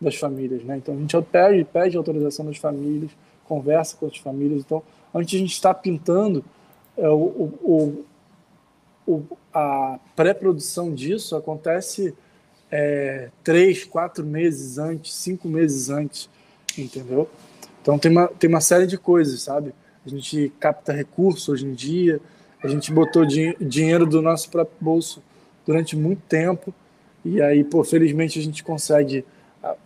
das 0.00 0.14
famílias, 0.16 0.62
né? 0.64 0.76
Então 0.76 0.94
a 0.94 0.98
gente 0.98 1.20
pede, 1.22 1.64
pede 1.64 1.96
autorização 1.96 2.46
das 2.46 2.56
famílias, 2.56 3.10
conversa 3.44 3.96
com 3.96 4.06
as 4.06 4.16
famílias. 4.16 4.62
Então, 4.64 4.82
antes 5.14 5.34
a 5.34 5.38
gente 5.38 5.52
está 5.52 5.74
pintando, 5.74 6.44
é, 6.96 7.08
o, 7.08 7.52
o, 7.62 8.04
o, 9.08 9.38
a 9.54 9.98
pré-produção 10.14 10.92
disso 10.92 11.34
acontece 11.34 12.14
é, 12.70 13.30
três, 13.42 13.84
quatro 13.84 14.22
meses 14.22 14.76
antes, 14.76 15.14
cinco 15.14 15.48
meses 15.48 15.88
antes, 15.88 16.28
entendeu? 16.76 17.26
Então 17.80 17.98
tem 17.98 18.10
uma, 18.10 18.28
tem 18.28 18.50
uma 18.50 18.60
série 18.60 18.86
de 18.86 18.98
coisas, 18.98 19.40
sabe? 19.40 19.72
A 20.04 20.08
gente 20.10 20.52
capta 20.60 20.92
recursos 20.92 21.48
hoje 21.48 21.64
em 21.64 21.72
dia, 21.72 22.20
a 22.62 22.68
gente 22.68 22.92
botou 22.92 23.24
din 23.24 23.54
dinheiro 23.58 24.04
do 24.04 24.20
nosso 24.20 24.50
próprio 24.50 24.76
bolso 24.78 25.22
durante 25.66 25.96
muito 25.96 26.20
tempo, 26.28 26.74
e 27.24 27.40
aí, 27.40 27.64
pô, 27.64 27.82
felizmente 27.82 28.38
a 28.38 28.42
gente 28.42 28.62
consegue, 28.62 29.24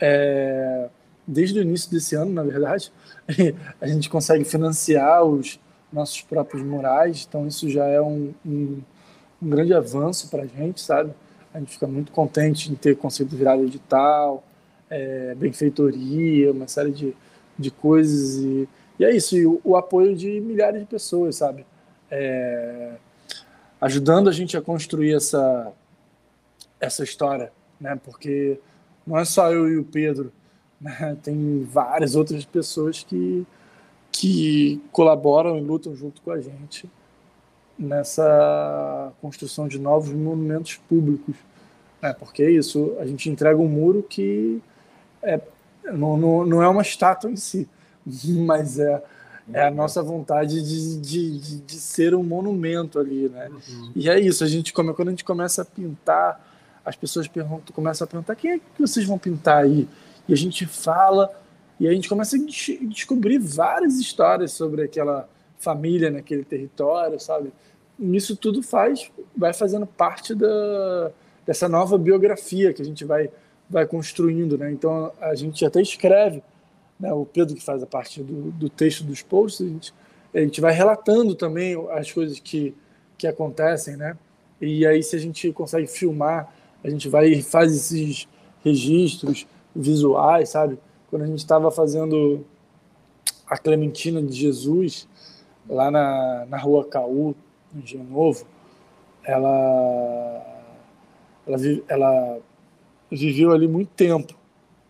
é, 0.00 0.88
desde 1.26 1.60
o 1.60 1.62
início 1.62 1.90
desse 1.90 2.16
ano, 2.16 2.32
na 2.32 2.42
verdade, 2.42 2.92
a 3.80 3.86
gente 3.86 4.10
consegue 4.10 4.44
financiar 4.44 5.22
os 5.24 5.60
nossos 5.92 6.22
próprios 6.22 6.62
murais, 6.64 7.26
então 7.28 7.46
isso 7.46 7.68
já 7.68 7.86
é 7.86 8.00
um, 8.00 8.32
um 8.44 8.80
um 9.42 9.50
grande 9.50 9.74
avanço 9.74 10.28
para 10.30 10.44
a 10.44 10.46
gente, 10.46 10.80
sabe? 10.80 11.12
A 11.52 11.58
gente 11.58 11.72
fica 11.72 11.86
muito 11.86 12.12
contente 12.12 12.70
em 12.70 12.74
ter 12.74 12.96
conseguido 12.96 13.36
virar 13.36 13.58
edital, 13.58 14.42
é, 14.88 15.34
benfeitoria, 15.34 16.52
uma 16.52 16.68
série 16.68 16.92
de, 16.92 17.14
de 17.58 17.70
coisas. 17.70 18.36
E, 18.36 18.68
e 19.00 19.04
é 19.04 19.14
isso, 19.14 19.36
e 19.36 19.44
o, 19.44 19.60
o 19.64 19.76
apoio 19.76 20.14
de 20.14 20.40
milhares 20.40 20.80
de 20.80 20.86
pessoas, 20.86 21.36
sabe? 21.36 21.66
É, 22.10 22.92
ajudando 23.80 24.28
a 24.28 24.32
gente 24.32 24.56
a 24.56 24.62
construir 24.62 25.14
essa, 25.14 25.72
essa 26.80 27.02
história, 27.02 27.52
né? 27.80 28.00
Porque 28.02 28.60
não 29.04 29.18
é 29.18 29.24
só 29.24 29.52
eu 29.52 29.68
e 29.68 29.76
o 29.76 29.84
Pedro, 29.84 30.32
né? 30.80 31.16
tem 31.22 31.64
várias 31.64 32.14
outras 32.14 32.44
pessoas 32.44 33.02
que, 33.02 33.44
que 34.12 34.80
colaboram 34.92 35.58
e 35.58 35.60
lutam 35.60 35.94
junto 35.96 36.22
com 36.22 36.30
a 36.30 36.40
gente 36.40 36.88
nessa 37.78 39.12
construção 39.20 39.66
de 39.66 39.78
novos 39.78 40.10
monumentos 40.10 40.76
públicos. 40.88 41.34
Né? 42.00 42.12
Porque 42.12 42.42
é 42.42 42.50
isso, 42.50 42.96
a 42.98 43.06
gente 43.06 43.28
entrega 43.30 43.58
um 43.58 43.68
muro 43.68 44.02
que 44.02 44.60
é, 45.22 45.40
não, 45.84 46.16
não, 46.16 46.46
não 46.46 46.62
é 46.62 46.68
uma 46.68 46.82
estátua 46.82 47.30
em 47.30 47.36
si, 47.36 47.68
mas 48.44 48.78
é, 48.78 49.02
é 49.52 49.66
a 49.66 49.70
nossa 49.70 50.02
vontade 50.02 50.62
de, 50.62 51.00
de, 51.00 51.38
de, 51.38 51.60
de 51.60 51.74
ser 51.74 52.14
um 52.14 52.22
monumento 52.22 52.98
ali. 52.98 53.28
Né? 53.28 53.48
Uhum. 53.48 53.92
E 53.94 54.08
é 54.08 54.18
isso, 54.20 54.44
a 54.44 54.46
gente 54.46 54.72
quando 54.72 54.94
a 54.98 55.10
gente 55.10 55.24
começa 55.24 55.62
a 55.62 55.64
pintar, 55.64 56.40
as 56.84 56.96
pessoas 56.96 57.28
perguntam, 57.28 57.74
começam 57.74 58.04
a 58.04 58.08
perguntar 58.08 58.34
quem 58.34 58.52
é 58.52 58.58
que 58.58 58.80
vocês 58.80 59.06
vão 59.06 59.18
pintar 59.18 59.62
aí? 59.62 59.88
E 60.28 60.32
a 60.32 60.36
gente 60.36 60.66
fala, 60.66 61.30
e 61.78 61.88
a 61.88 61.92
gente 61.92 62.08
começa 62.08 62.36
a 62.36 62.40
descobrir 62.86 63.38
várias 63.38 63.98
histórias 63.98 64.52
sobre 64.52 64.82
aquela 64.82 65.28
família 65.62 66.10
naquele 66.10 66.44
território, 66.44 67.18
sabe? 67.20 67.52
isso 67.98 68.36
tudo 68.36 68.62
faz, 68.62 69.10
vai 69.36 69.52
fazendo 69.52 69.86
parte 69.86 70.34
da, 70.34 71.12
dessa 71.46 71.68
nova 71.68 71.96
biografia 71.96 72.72
que 72.72 72.82
a 72.82 72.84
gente 72.84 73.04
vai, 73.04 73.30
vai 73.68 73.86
construindo, 73.86 74.58
né? 74.58 74.72
Então 74.72 75.12
a 75.20 75.34
gente 75.34 75.64
até 75.64 75.80
escreve, 75.80 76.42
né? 76.98 77.12
O 77.12 77.24
Pedro 77.24 77.54
que 77.54 77.62
faz 77.62 77.82
a 77.82 77.86
parte 77.86 78.22
do, 78.22 78.50
do 78.52 78.68
texto 78.68 79.04
dos 79.04 79.22
posts, 79.22 79.64
a 79.66 79.68
gente, 79.68 79.94
a 80.34 80.40
gente 80.40 80.60
vai 80.60 80.72
relatando 80.72 81.34
também 81.34 81.76
as 81.90 82.10
coisas 82.10 82.40
que, 82.40 82.74
que 83.16 83.26
acontecem, 83.26 83.96
né? 83.96 84.16
E 84.60 84.86
aí 84.86 85.02
se 85.02 85.14
a 85.14 85.18
gente 85.18 85.52
consegue 85.52 85.86
filmar, 85.86 86.52
a 86.82 86.90
gente 86.90 87.08
vai 87.08 87.40
faz 87.42 87.72
esses 87.74 88.26
registros 88.64 89.46
visuais, 89.74 90.48
sabe? 90.48 90.78
Quando 91.08 91.22
a 91.22 91.26
gente 91.26 91.38
estava 91.38 91.70
fazendo 91.70 92.44
a 93.46 93.58
Clementina 93.58 94.22
de 94.22 94.32
Jesus 94.32 95.06
lá 95.68 95.90
na, 95.90 96.46
na 96.48 96.58
rua 96.58 96.84
Caú, 96.84 97.34
no 97.72 97.82
Engenho 97.82 98.04
Novo, 98.04 98.46
ela, 99.24 100.44
ela, 101.46 101.58
ela 101.88 102.38
viveu 103.10 103.52
ali 103.52 103.68
muito 103.68 103.90
tempo, 103.90 104.34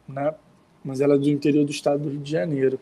né? 0.09 0.35
Mas 0.85 1.01
ela 1.01 1.15
é 1.15 1.19
do 1.19 1.29
interior 1.29 1.65
do 1.65 1.71
estado 1.71 2.03
do 2.03 2.09
Rio 2.09 2.21
de 2.21 2.31
Janeiro. 2.31 2.79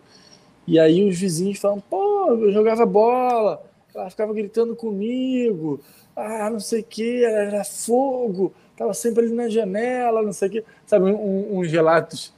E 0.67 0.79
aí 0.79 1.07
os 1.07 1.19
vizinhos 1.19 1.59
falam, 1.59 1.81
pô, 1.81 2.29
eu 2.29 2.53
jogava 2.53 2.87
bola, 2.87 3.63
ela 3.95 4.09
ficava 4.09 4.33
gritando 4.33 4.75
comigo, 4.77 5.81
ah, 6.15 6.49
não 6.51 6.61
sei 6.61 6.81
o 6.81 6.85
que, 6.85 7.25
era 7.25 7.65
fogo, 7.65 8.53
tava 8.77 8.95
sempre 8.95 9.25
ali 9.25 9.35
na 9.35 9.49
janela, 9.49 10.23
não 10.23 10.33
sei 10.33 10.49
o 10.49 10.51
que. 10.53 10.65
Sabe, 10.87 11.11
um, 11.11 11.59
uns 11.59 11.71
relatos 11.71 12.33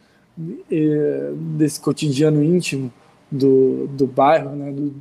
eh, 0.71 1.33
desse 1.57 1.81
cotidiano 1.81 2.43
íntimo 2.43 2.93
do, 3.31 3.87
do 3.89 4.07
bairro, 4.07 4.51
né, 4.57 4.73
do, 4.73 4.95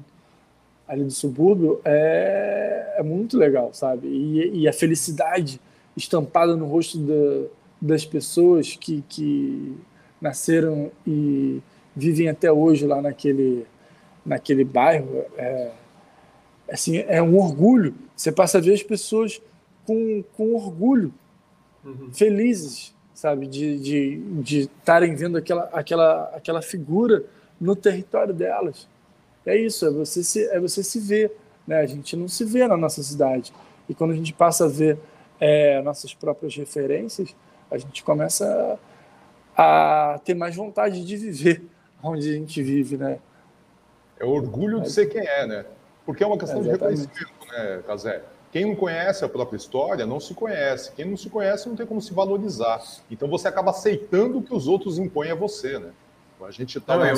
ali 0.92 1.06
do 1.06 1.12
subúrbio 1.12 1.80
é, 1.86 2.96
é 2.98 3.04
muito 3.04 3.38
legal, 3.38 3.74
sabe? 3.74 4.10
E, 4.10 4.64
e, 4.64 4.68
a 4.68 4.74
felicidade 4.74 5.58
estampada 5.96 6.54
no 6.54 6.66
rosto 6.66 6.98
da, 6.98 7.48
das 7.82 8.06
pessoas 8.06 8.76
que, 8.76 9.02
que 9.08 9.78
nasceram 10.20 10.92
e 11.08 11.62
vivem 11.96 12.28
até 12.28 12.52
hoje 12.52 12.86
lá 12.86 13.02
naquele, 13.02 13.66
naquele 14.26 14.66
bairro 14.66 15.24
é, 15.38 15.72
assim, 16.70 16.98
é 17.08 17.22
um 17.22 17.38
orgulho. 17.38 17.96
Você 18.14 18.30
passa 18.30 18.58
a 18.58 18.62
ver 18.62 18.74
as 18.74 18.84
pessoas 18.84 19.42
com, 19.86 20.22
com 20.36 20.54
orgulho, 20.54 21.14
uhum. 21.86 22.10
felizes, 22.12 22.94
sabe, 23.14 23.48
de 23.48 24.20
estarem 24.44 25.12
de, 25.12 25.16
de 25.16 25.24
vendo 25.24 25.38
aquela, 25.38 25.70
aquela, 25.72 26.24
aquela 26.36 26.62
figura 26.62 27.24
no 27.62 27.78
território 27.78 28.34
delas. 28.34 28.90
É 29.46 29.56
isso, 29.56 29.86
é 29.86 29.90
você 29.90 30.24
se, 30.24 30.44
é 30.50 30.60
você 30.60 30.84
se 30.84 31.00
ver. 31.00 31.32
Né? 31.66 31.78
A 31.78 31.86
gente 31.86 32.16
não 32.16 32.28
se 32.28 32.44
vê 32.46 32.68
na 32.68 32.78
nossa 32.78 33.02
cidade. 33.04 33.54
E 33.88 33.94
quando 33.94 34.12
a 34.12 34.16
gente 34.16 34.34
passa 34.34 34.66
a 34.66 34.68
ver 34.68 34.98
é, 35.40 35.82
nossas 35.82 36.14
próprias 36.14 36.56
referências, 36.56 37.36
a 37.70 37.78
gente 37.78 38.04
começa 38.04 38.80
a, 39.56 40.14
a 40.14 40.20
ter 40.20 40.34
mais 40.34 40.56
vontade 40.56 41.04
de 41.04 41.18
viver 41.18 41.64
onde 42.04 42.30
a 42.30 42.34
gente 42.34 42.62
vive, 42.62 42.98
né? 42.98 43.20
É 44.20 44.26
orgulho 44.26 44.82
de 44.82 44.92
ser 44.92 45.08
quem 45.08 45.26
é, 45.26 45.48
né? 45.48 45.66
Porque 46.06 46.24
é 46.24 46.28
uma 46.28 46.38
questão 46.38 46.60
é, 46.60 46.64
de 46.64 46.70
reconhecimento, 46.70 47.48
né, 47.52 47.84
Casé? 47.88 48.22
Quem 48.52 48.66
não 48.66 48.76
conhece 48.76 49.24
a 49.24 49.30
própria 49.30 49.56
história 49.56 50.06
não 50.06 50.20
se 50.20 50.34
conhece. 50.34 50.92
Quem 50.92 51.06
não 51.06 51.16
se 51.16 51.30
conhece 51.30 51.70
não 51.70 51.76
tem 51.76 51.86
como 51.86 52.02
se 52.02 52.14
valorizar. 52.14 52.82
Então 53.10 53.30
você 53.30 53.48
acaba 53.48 53.72
aceitando 53.72 54.40
o 54.40 54.44
que 54.44 54.54
os 54.54 54.68
outros 54.68 55.00
impõem 55.00 55.32
a 55.32 55.36
você, 55.36 55.80
né? 55.80 55.92
A 56.42 56.52
gente 56.52 56.78
está 56.78 56.96
é, 57.08 57.14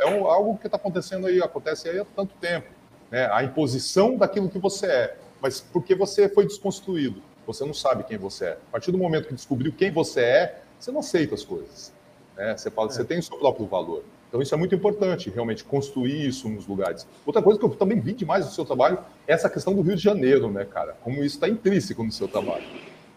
é 0.00 0.06
um, 0.06 0.26
algo 0.26 0.58
que 0.58 0.66
está 0.66 0.76
acontecendo 0.76 1.26
aí, 1.26 1.42
acontece 1.42 1.88
aí 1.88 1.98
há 1.98 2.04
tanto 2.04 2.34
tempo, 2.40 2.68
né? 3.10 3.28
A 3.32 3.42
imposição 3.42 4.16
daquilo 4.16 4.48
que 4.48 4.58
você 4.58 4.86
é, 4.86 5.16
mas 5.40 5.60
porque 5.60 5.94
você 5.94 6.28
foi 6.28 6.46
desconstruído, 6.46 7.22
você 7.46 7.64
não 7.64 7.74
sabe 7.74 8.04
quem 8.04 8.18
você 8.18 8.46
é. 8.46 8.52
A 8.52 8.72
partir 8.72 8.92
do 8.92 8.98
momento 8.98 9.28
que 9.28 9.34
descobriu 9.34 9.72
quem 9.72 9.90
você 9.90 10.20
é, 10.20 10.60
você 10.78 10.90
não 10.90 11.00
aceita 11.00 11.34
as 11.34 11.44
coisas. 11.44 11.92
Né? 12.36 12.56
Você 12.56 12.70
fala, 12.70 12.88
é. 12.88 12.92
você 12.92 13.04
tem 13.04 13.18
o 13.18 13.22
seu 13.22 13.38
próprio 13.38 13.66
valor. 13.66 14.02
Então 14.28 14.42
isso 14.42 14.54
é 14.54 14.58
muito 14.58 14.74
importante, 14.74 15.30
realmente 15.30 15.64
construir 15.64 16.26
isso 16.26 16.48
nos 16.48 16.66
lugares. 16.66 17.06
Outra 17.24 17.40
coisa 17.40 17.58
que 17.58 17.64
eu 17.64 17.70
também 17.70 18.00
vi 18.00 18.12
demais 18.12 18.44
no 18.44 18.50
seu 18.50 18.64
trabalho 18.64 18.98
é 19.26 19.32
essa 19.32 19.48
questão 19.48 19.74
do 19.74 19.82
Rio 19.82 19.96
de 19.96 20.02
Janeiro, 20.02 20.50
né, 20.50 20.64
cara? 20.64 20.96
Como 21.02 21.22
isso 21.22 21.36
está 21.36 21.48
intrínseco 21.48 22.02
no 22.02 22.12
seu 22.12 22.28
trabalho. 22.28 22.64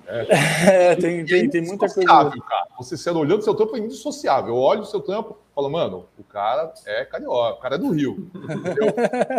É, 0.10 0.92
é 0.92 0.96
tem, 0.96 1.24
tem, 1.24 1.48
tem 1.48 1.62
muita 1.62 1.88
coisa. 1.88 2.08
Cara. 2.08 2.32
Você 2.80 2.98
sendo 2.98 3.20
olhando 3.20 3.42
o 3.42 3.44
seu 3.44 3.54
trampo 3.54 3.78
é 3.78 3.80
indissociável. 3.80 4.56
Eu 4.56 4.58
olho 4.60 4.82
o 4.82 4.86
seu 4.86 5.00
trampo 5.00 5.38
e 5.52 5.54
falo, 5.54 5.70
mano, 5.70 6.06
o 6.18 6.24
cara 6.24 6.74
é 6.88 7.06
carioca, 7.06 7.60
o 7.60 7.62
cara 7.62 7.76
é 7.76 7.78
do 7.78 7.92
Rio. 7.92 8.30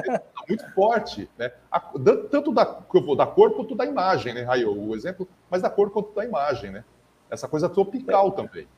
é 0.07 0.23
muito 0.49 0.71
forte, 0.73 1.29
né? 1.37 1.51
tanto 2.31 2.53
da, 2.53 2.65
da 2.65 3.27
cor 3.27 3.53
quanto 3.55 3.75
da 3.75 3.85
imagem, 3.85 4.33
né, 4.33 4.43
Raio? 4.43 4.73
O 4.73 4.95
exemplo, 4.95 5.27
mas 5.51 5.61
da 5.61 5.69
cor 5.69 5.91
quanto 5.91 6.15
da 6.15 6.25
imagem, 6.25 6.71
né? 6.71 6.85
Essa 7.29 7.49
coisa 7.49 7.69
tropical 7.69 8.29
é. 8.29 8.31
também. 8.31 8.69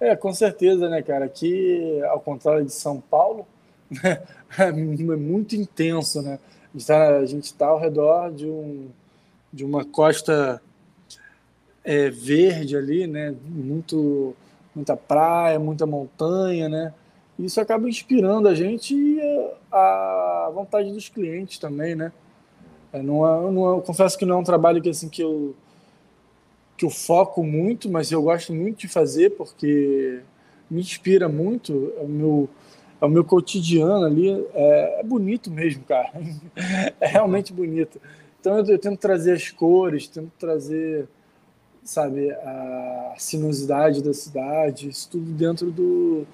É, 0.00 0.16
com 0.16 0.32
certeza, 0.34 0.88
né, 0.88 1.02
cara? 1.02 1.24
Aqui, 1.24 2.02
ao 2.04 2.20
contrário 2.20 2.64
de 2.64 2.72
São 2.72 3.00
Paulo, 3.00 3.46
né, 3.90 4.22
é 4.58 4.72
muito 4.72 5.54
intenso, 5.54 6.20
né? 6.20 6.40
A 6.74 7.24
gente 7.24 7.44
está 7.44 7.66
tá 7.66 7.70
ao 7.70 7.78
redor 7.78 8.32
de, 8.32 8.46
um, 8.46 8.90
de 9.52 9.64
uma 9.64 9.84
costa 9.84 10.60
é, 11.86 12.10
verde 12.10 12.76
ali, 12.76 13.06
né? 13.06 13.32
Muito, 13.48 14.34
muita 14.74 14.96
praia, 14.96 15.56
muita 15.56 15.86
montanha, 15.86 16.68
né? 16.68 16.92
Isso 17.38 17.60
acaba 17.60 17.88
inspirando 17.88 18.48
a 18.48 18.54
gente 18.54 18.92
e 18.92 19.20
a, 19.70 20.50
vontade 20.52 20.92
dos 20.92 21.08
clientes 21.08 21.58
também, 21.58 21.94
né? 21.94 22.12
É, 22.92 23.00
não 23.00 23.24
é, 23.24 23.52
não 23.52 23.78
é, 23.78 23.80
confesso 23.82 24.18
que 24.18 24.26
não 24.26 24.36
é 24.36 24.38
um 24.38 24.44
trabalho 24.44 24.82
que 24.82 24.88
assim 24.88 25.08
que 25.08 25.22
eu 25.22 25.54
que 26.76 26.84
eu 26.84 26.90
foco 26.90 27.42
muito, 27.42 27.88
mas 27.88 28.12
eu 28.12 28.20
gosto 28.20 28.52
muito 28.52 28.80
de 28.80 28.88
fazer 28.88 29.30
porque 29.30 30.20
me 30.70 30.80
inspira 30.80 31.26
muito. 31.26 31.92
É 31.96 32.02
o 32.02 32.08
meu, 32.08 32.48
é 33.00 33.04
o 33.06 33.08
meu 33.08 33.24
cotidiano 33.24 34.04
ali. 34.04 34.28
É, 34.52 35.00
é 35.00 35.02
bonito 35.02 35.50
mesmo, 35.50 35.84
cara. 35.84 36.10
É 37.00 37.06
realmente 37.06 37.52
bonito. 37.52 38.00
Então 38.40 38.58
eu, 38.58 38.66
eu 38.66 38.78
tento 38.78 38.98
trazer 38.98 39.32
as 39.32 39.50
cores, 39.50 40.06
tento 40.06 40.30
trazer 40.38 41.08
sabe, 41.86 42.30
a 42.30 43.14
sinuosidade 43.16 44.02
da 44.02 44.12
cidade, 44.12 44.88
isso 44.88 45.08
tudo 45.10 45.30
dentro 45.32 45.70
do, 45.70 46.26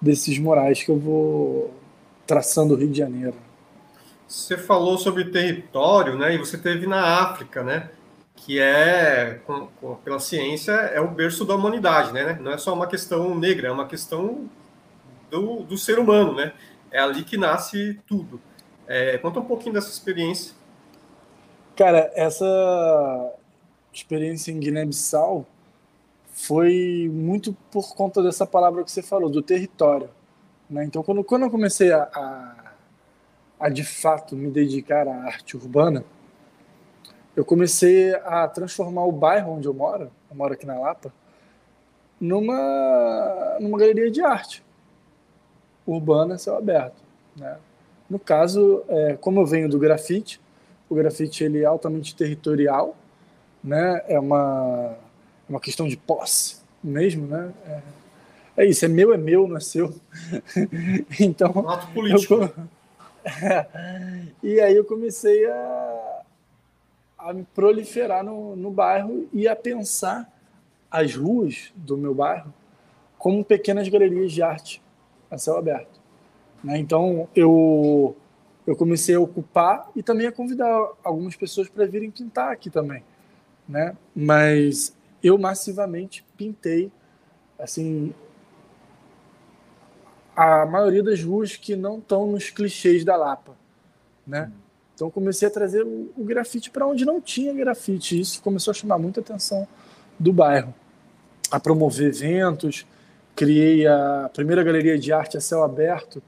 desses 0.00 0.38
morais 0.38 0.82
que 0.82 0.90
eu 0.90 0.98
vou 0.98 1.74
traçando 2.26 2.74
o 2.74 2.76
Rio 2.76 2.88
de 2.88 2.98
Janeiro. 2.98 3.34
Você 4.26 4.56
falou 4.56 4.96
sobre 4.96 5.24
território, 5.24 6.16
né? 6.16 6.34
E 6.34 6.38
você 6.38 6.56
teve 6.56 6.86
na 6.86 7.20
África, 7.20 7.64
né? 7.64 7.90
Que 8.36 8.60
é, 8.60 9.40
com, 9.44 9.66
com, 9.80 9.96
pela 9.96 10.20
ciência, 10.20 10.72
é 10.72 11.00
o 11.00 11.08
berço 11.08 11.44
da 11.44 11.54
humanidade, 11.56 12.12
né? 12.12 12.38
Não 12.40 12.52
é 12.52 12.58
só 12.58 12.72
uma 12.72 12.86
questão 12.86 13.36
negra, 13.36 13.68
é 13.68 13.72
uma 13.72 13.86
questão 13.86 14.48
do, 15.30 15.64
do 15.64 15.76
ser 15.76 15.98
humano, 15.98 16.34
né? 16.34 16.52
É 16.92 17.00
ali 17.00 17.24
que 17.24 17.36
nasce 17.36 18.00
tudo. 18.06 18.40
É, 18.86 19.18
conta 19.18 19.40
um 19.40 19.44
pouquinho 19.44 19.74
dessa 19.74 19.90
experiência. 19.90 20.54
Cara, 21.76 22.10
essa 22.14 23.34
experiência 23.92 24.52
em 24.52 24.58
Guiné-Bissau 24.58 25.46
foi 26.32 27.10
muito 27.12 27.52
por 27.70 27.94
conta 27.94 28.22
dessa 28.22 28.46
palavra 28.46 28.82
que 28.82 28.90
você 28.90 29.02
falou, 29.02 29.28
do 29.28 29.42
território. 29.42 30.08
Né? 30.68 30.84
Então, 30.84 31.02
quando, 31.02 31.22
quando 31.24 31.42
eu 31.42 31.50
comecei 31.50 31.92
a, 31.92 32.02
a, 32.14 32.72
a, 33.58 33.68
de 33.68 33.84
fato 33.84 34.36
me 34.36 34.50
dedicar 34.50 35.06
à 35.06 35.24
arte 35.24 35.56
urbana, 35.56 36.04
eu 37.36 37.44
comecei 37.44 38.14
a 38.14 38.48
transformar 38.48 39.04
o 39.04 39.12
bairro 39.12 39.52
onde 39.52 39.66
eu 39.66 39.74
moro, 39.74 40.10
eu 40.30 40.36
moro 40.36 40.54
aqui 40.54 40.66
na 40.66 40.78
Lapa, 40.78 41.12
numa, 42.20 43.56
numa 43.60 43.78
galeria 43.78 44.10
de 44.10 44.22
arte 44.22 44.64
urbana, 45.86 46.38
céu 46.38 46.56
aberto. 46.56 47.02
Né? 47.36 47.56
No 48.08 48.18
caso, 48.18 48.84
é, 48.88 49.16
como 49.16 49.40
eu 49.40 49.46
venho 49.46 49.68
do 49.68 49.78
grafite, 49.78 50.40
o 50.88 50.94
grafite 50.94 51.44
ele 51.44 51.62
é 51.62 51.64
altamente 51.64 52.14
territorial, 52.14 52.96
né? 53.62 54.02
É 54.08 54.18
uma, 54.18 54.96
é 55.48 55.50
uma 55.50 55.60
questão 55.60 55.86
de 55.86 55.96
posse 55.96 56.60
mesmo, 56.82 57.26
né? 57.26 57.52
É, 57.66 57.82
é 58.62 58.66
isso, 58.66 58.84
é 58.84 58.88
meu, 58.88 59.12
é 59.12 59.16
meu, 59.16 59.46
não 59.46 59.56
é 59.56 59.60
seu. 59.60 59.94
então. 61.20 61.52
Um 61.54 61.68
ato 61.68 61.86
político. 61.92 62.34
Eu, 62.34 62.52
é, 63.24 64.22
e 64.42 64.60
aí 64.60 64.74
eu 64.74 64.84
comecei 64.84 65.46
a, 65.46 66.22
a 67.18 67.32
me 67.32 67.44
proliferar 67.54 68.24
no, 68.24 68.56
no 68.56 68.70
bairro 68.70 69.28
e 69.32 69.46
a 69.46 69.54
pensar 69.54 70.30
as 70.90 71.14
ruas 71.14 71.72
do 71.76 71.96
meu 71.96 72.14
bairro 72.14 72.52
como 73.18 73.44
pequenas 73.44 73.88
galerias 73.88 74.32
de 74.32 74.42
arte 74.42 74.82
a 75.30 75.38
céu 75.38 75.56
aberto. 75.56 76.00
Né? 76.64 76.78
Então 76.78 77.28
eu 77.34 78.16
eu 78.66 78.76
comecei 78.76 79.14
a 79.14 79.20
ocupar 79.20 79.90
e 79.96 80.02
também 80.02 80.26
a 80.26 80.32
convidar 80.32 80.92
algumas 81.02 81.34
pessoas 81.34 81.68
para 81.68 81.86
virem 81.86 82.10
pintar 82.10 82.52
aqui 82.52 82.70
também 82.70 83.02
né? 83.70 83.96
Mas 84.14 84.94
eu 85.22 85.38
massivamente 85.38 86.26
pintei, 86.36 86.90
assim, 87.58 88.12
a 90.34 90.66
maioria 90.66 91.02
das 91.02 91.22
ruas 91.22 91.56
que 91.56 91.76
não 91.76 91.98
estão 91.98 92.26
nos 92.26 92.50
clichês 92.50 93.04
da 93.04 93.16
Lapa, 93.16 93.56
né? 94.26 94.50
Então 94.94 95.10
comecei 95.10 95.46
a 95.46 95.50
trazer 95.50 95.82
o, 95.82 96.10
o 96.16 96.24
grafite 96.24 96.70
para 96.70 96.86
onde 96.86 97.04
não 97.04 97.20
tinha 97.20 97.54
grafite. 97.54 98.18
Isso 98.18 98.42
começou 98.42 98.72
a 98.72 98.74
chamar 98.74 98.98
muita 98.98 99.20
atenção 99.20 99.66
do 100.18 100.32
bairro, 100.32 100.74
a 101.50 101.60
promover 101.60 102.08
eventos. 102.08 102.86
Criei 103.36 103.86
a 103.86 104.28
primeira 104.34 104.62
galeria 104.64 104.98
de 104.98 105.12
arte 105.12 105.36
a 105.36 105.40
céu 105.40 105.62
aberto, 105.62 106.22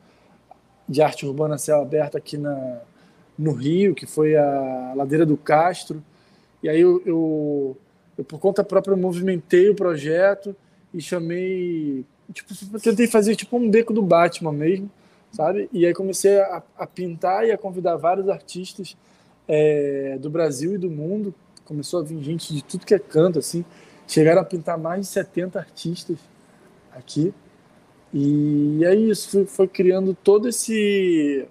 de 0.89 1.03
arte 1.03 1.27
urbana 1.27 1.57
a 1.57 1.59
céu 1.59 1.83
aberto 1.83 2.17
aqui 2.17 2.39
na, 2.39 2.81
no 3.37 3.53
Rio, 3.53 3.95
que 3.95 4.07
foi 4.07 4.37
a 4.37 4.93
Ladeira 4.95 5.27
do 5.27 5.37
Castro. 5.37 6.03
E 6.63 6.69
aí 6.69 6.81
eu, 6.81 7.03
eu, 7.05 7.77
eu, 8.17 8.25
por 8.25 8.39
conta 8.39 8.63
própria, 8.63 8.97
movimentei 8.97 9.69
o 9.69 9.75
projeto 9.75 10.55
e 10.95 11.01
chamei. 11.01 12.05
Tipo, 12.33 12.55
tentei 12.79 13.07
fazer 13.07 13.35
tipo 13.35 13.57
um 13.57 13.69
beco 13.69 13.93
do 13.93 14.03
Batman 14.03 14.53
mesmo, 14.53 14.91
sabe? 15.33 15.69
E 15.73 15.85
aí 15.85 15.93
comecei 15.93 16.41
a, 16.41 16.63
a 16.79 16.87
pintar 16.87 17.47
e 17.47 17.51
a 17.51 17.59
convidar 17.59 17.97
vários 17.97 18.29
artistas 18.29 18.97
é, 19.49 20.17
do 20.21 20.31
Brasil 20.31 20.75
e 20.75 20.79
do 20.79 20.91
mundo. 20.91 21.35
Começou 21.65 22.01
a 22.01 22.03
vir 22.03 22.23
gente 22.23 22.55
de 22.55 22.63
tudo 22.63 22.87
que 22.87 22.95
é 22.95 22.99
canto, 22.99 23.39
assim. 23.39 23.65
Chegaram 24.07 24.41
a 24.41 24.45
pintar 24.45 24.79
mais 24.79 25.03
de 25.03 25.07
70 25.09 25.59
artistas 25.59 26.19
aqui. 26.93 27.35
E 28.13 28.85
aí 28.87 29.11
isso 29.11 29.31
foi, 29.31 29.47
foi 29.47 29.69
criando 29.69 30.15
todo 30.15 30.49
esse 30.49 31.47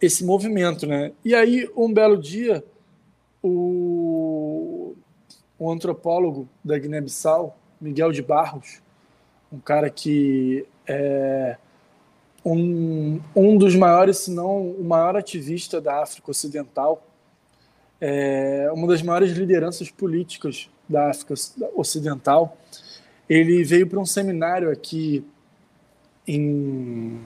esse 0.00 0.22
movimento, 0.22 0.86
né? 0.86 1.12
E 1.24 1.34
aí 1.34 1.68
um 1.74 1.90
belo 1.90 2.18
dia 2.18 2.62
o, 3.44 4.96
o 5.58 5.70
antropólogo 5.70 6.48
da 6.64 6.78
Guiné-Bissau, 6.78 7.54
Miguel 7.78 8.10
de 8.10 8.22
Barros, 8.22 8.80
um 9.52 9.58
cara 9.58 9.90
que 9.90 10.66
é, 10.86 11.58
um, 12.42 13.20
um 13.36 13.58
dos 13.58 13.76
maiores, 13.76 14.16
se 14.18 14.30
não 14.30 14.70
o 14.70 14.82
maior 14.82 15.14
ativista 15.14 15.78
da 15.78 16.02
África 16.02 16.30
Ocidental, 16.30 17.06
é, 18.00 18.70
uma 18.72 18.88
das 18.88 19.02
maiores 19.02 19.32
lideranças 19.32 19.90
políticas 19.90 20.70
da 20.88 21.10
África 21.10 21.34
Ocidental. 21.74 22.56
Ele 23.28 23.62
veio 23.62 23.86
para 23.86 24.00
um 24.00 24.06
seminário 24.06 24.70
aqui 24.70 25.24
em 26.26 27.20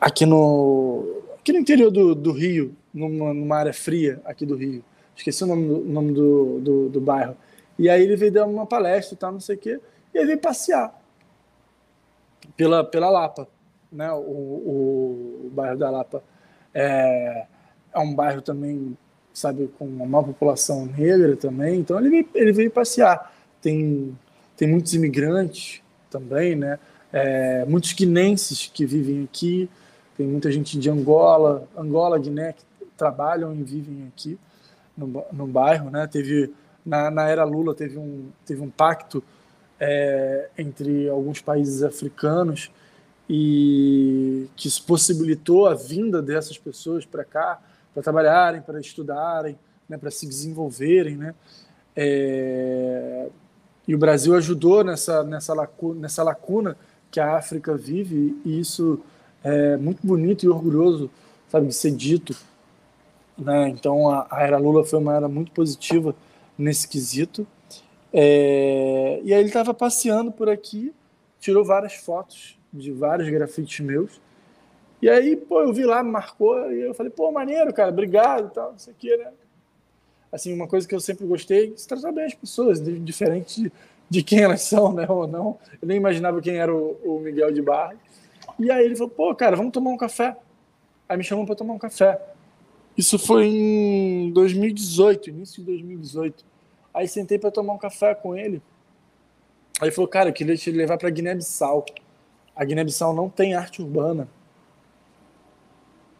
aqui 0.00 0.26
no 0.26 1.22
aqui 1.38 1.52
no 1.52 1.58
interior 1.58 1.90
do, 1.90 2.14
do 2.14 2.32
Rio, 2.32 2.76
numa, 2.94 3.34
numa, 3.34 3.56
área 3.56 3.74
fria 3.74 4.22
aqui 4.24 4.46
do 4.46 4.54
Rio. 4.54 4.84
Esqueci 5.16 5.42
o 5.42 5.46
nome 5.46 5.66
do, 5.66 5.84
nome 5.84 6.12
do, 6.12 6.60
do, 6.60 6.88
do 6.88 7.00
bairro. 7.00 7.36
E 7.78 7.90
aí 7.90 8.02
ele 8.02 8.16
veio 8.16 8.32
dar 8.32 8.46
uma 8.46 8.66
palestra 8.66 9.14
e 9.14 9.18
tal, 9.18 9.32
não 9.32 9.40
sei 9.40 9.56
o 9.56 9.58
quê, 9.58 9.80
e 10.14 10.18
ele 10.18 10.26
veio 10.28 10.38
passear 10.38 10.94
pela, 12.56 12.84
pela 12.84 13.10
Lapa, 13.10 13.48
né? 13.90 14.12
O, 14.12 14.16
o, 14.16 15.46
o 15.46 15.50
bairro 15.52 15.76
da 15.76 15.90
Lapa 15.90 16.22
é, 16.72 17.46
é 17.92 17.98
um 17.98 18.14
bairro 18.14 18.40
também, 18.40 18.96
sabe, 19.32 19.68
com 19.78 19.86
uma 19.86 20.06
maior 20.06 20.24
população 20.24 20.86
negra 20.86 21.36
também, 21.36 21.80
então 21.80 21.98
ele 21.98 22.10
veio, 22.10 22.28
ele 22.34 22.52
veio 22.52 22.70
passear. 22.70 23.32
Tem, 23.60 24.16
tem 24.56 24.68
muitos 24.68 24.94
imigrantes 24.94 25.82
também, 26.10 26.54
né? 26.54 26.78
É, 27.12 27.64
muitos 27.64 27.92
guinenses 27.92 28.70
que 28.72 28.84
vivem 28.84 29.24
aqui, 29.24 29.70
tem 30.16 30.26
muita 30.26 30.50
gente 30.50 30.78
de 30.78 30.90
Angola, 30.90 31.68
Angola, 31.76 32.18
Guiné, 32.18 32.52
que 32.52 32.64
trabalham 33.04 33.54
e 33.54 33.62
vivem 33.62 34.08
aqui 34.08 34.38
no, 34.96 35.24
no 35.30 35.46
bairro, 35.46 35.90
né? 35.90 36.06
Teve 36.06 36.50
na, 36.84 37.10
na 37.10 37.28
era 37.28 37.44
Lula 37.44 37.74
teve 37.74 37.98
um 37.98 38.30
teve 38.46 38.62
um 38.62 38.70
pacto 38.70 39.22
é, 39.78 40.48
entre 40.56 41.08
alguns 41.08 41.42
países 41.42 41.82
africanos 41.82 42.70
e 43.28 44.48
que 44.56 44.68
possibilitou 44.82 45.66
a 45.66 45.74
vinda 45.74 46.22
dessas 46.22 46.56
pessoas 46.56 47.04
para 47.04 47.24
cá 47.24 47.60
para 47.92 48.02
trabalharem, 48.02 48.60
para 48.60 48.80
estudarem, 48.80 49.58
né, 49.88 49.96
para 49.96 50.10
se 50.10 50.26
desenvolverem, 50.26 51.16
né? 51.16 51.34
É, 51.94 53.28
e 53.86 53.94
o 53.94 53.98
Brasil 53.98 54.34
ajudou 54.34 54.82
nessa 54.82 55.22
nessa 55.22 55.52
lacuna, 55.52 56.00
nessa 56.00 56.22
lacuna 56.22 56.76
que 57.10 57.20
a 57.20 57.36
África 57.36 57.76
vive 57.76 58.40
e 58.46 58.58
isso 58.58 59.00
é 59.42 59.76
muito 59.76 60.04
bonito 60.06 60.44
e 60.44 60.48
orgulhoso, 60.48 61.10
sabe, 61.50 61.66
de 61.66 61.74
ser 61.74 61.90
dito, 61.90 62.34
né? 63.36 63.68
Então 63.68 64.08
a, 64.08 64.26
a 64.30 64.42
era 64.42 64.58
Lula 64.58 64.84
foi 64.84 64.98
uma 64.98 65.14
era 65.14 65.28
muito 65.28 65.52
positiva 65.52 66.14
nesse 66.56 66.88
quesito. 66.88 67.46
É, 68.12 69.20
e 69.24 69.32
aí 69.32 69.40
ele 69.40 69.48
estava 69.48 69.74
passeando 69.74 70.30
por 70.30 70.48
aqui, 70.48 70.94
tirou 71.40 71.64
várias 71.64 71.94
fotos 71.94 72.56
de 72.72 72.92
vários 72.92 73.28
grafites 73.28 73.80
meus 73.80 74.20
e 75.04 75.10
aí, 75.10 75.36
pô, 75.36 75.60
eu 75.60 75.70
vi 75.70 75.84
lá, 75.84 76.02
marcou, 76.02 76.72
e 76.72 76.80
eu 76.80 76.94
falei, 76.94 77.12
pô, 77.12 77.30
maneiro, 77.30 77.74
cara, 77.74 77.90
obrigado 77.90 78.50
tal, 78.50 78.72
não 78.72 78.78
sei 78.78 78.94
o 78.94 79.18
né? 79.18 79.32
Assim, 80.32 80.54
uma 80.54 80.66
coisa 80.66 80.88
que 80.88 80.94
eu 80.94 81.00
sempre 81.00 81.26
gostei, 81.26 81.74
se 81.76 81.86
tratar 81.86 82.10
bem 82.10 82.24
as 82.24 82.32
pessoas, 82.32 82.80
diferente 82.80 83.64
de, 83.64 83.72
de, 84.08 84.22
quem 84.22 84.40
elas 84.40 84.62
são, 84.62 84.94
né, 84.94 85.04
ou 85.06 85.26
não. 85.26 85.58
Eu 85.82 85.88
nem 85.88 85.98
imaginava 85.98 86.40
quem 86.40 86.56
era 86.56 86.74
o, 86.74 86.98
o 87.04 87.20
Miguel 87.20 87.52
de 87.52 87.60
Barra. 87.60 87.94
E 88.58 88.70
aí 88.70 88.82
ele 88.82 88.96
falou, 88.96 89.10
pô, 89.10 89.34
cara, 89.34 89.56
vamos 89.56 89.72
tomar 89.72 89.90
um 89.90 89.96
café. 89.98 90.34
Aí 91.06 91.18
me 91.18 91.22
chamou 91.22 91.44
para 91.44 91.54
tomar 91.54 91.74
um 91.74 91.78
café. 91.78 92.18
Isso 92.96 93.18
foi 93.18 93.46
em 93.46 94.30
2018, 94.32 95.30
início 95.30 95.56
de 95.56 95.66
2018. 95.66 96.44
Aí 96.92 97.08
sentei 97.08 97.38
para 97.38 97.50
tomar 97.50 97.72
um 97.72 97.78
café 97.78 98.14
com 98.14 98.36
ele. 98.36 98.62
Aí 99.80 99.90
falou, 99.90 100.08
cara, 100.08 100.28
eu 100.28 100.32
queria 100.32 100.56
te 100.56 100.70
levar 100.70 100.96
para 100.96 101.10
Guiné-Bissau. 101.10 101.84
A 102.54 102.64
Guiné-Bissau 102.64 103.12
não 103.12 103.28
tem 103.28 103.54
arte 103.54 103.82
urbana 103.82 104.28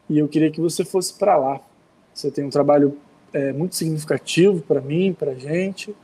e 0.08 0.18
eu 0.18 0.28
queria 0.28 0.50
que 0.50 0.60
você 0.60 0.84
fosse 0.84 1.14
para 1.14 1.36
lá. 1.36 1.60
Você 2.12 2.30
tem 2.30 2.44
um 2.44 2.50
trabalho 2.50 2.98
é, 3.32 3.52
muito 3.52 3.74
significativo 3.74 4.60
para 4.60 4.80
mim, 4.80 5.12
para 5.12 5.34
gente, 5.34 5.94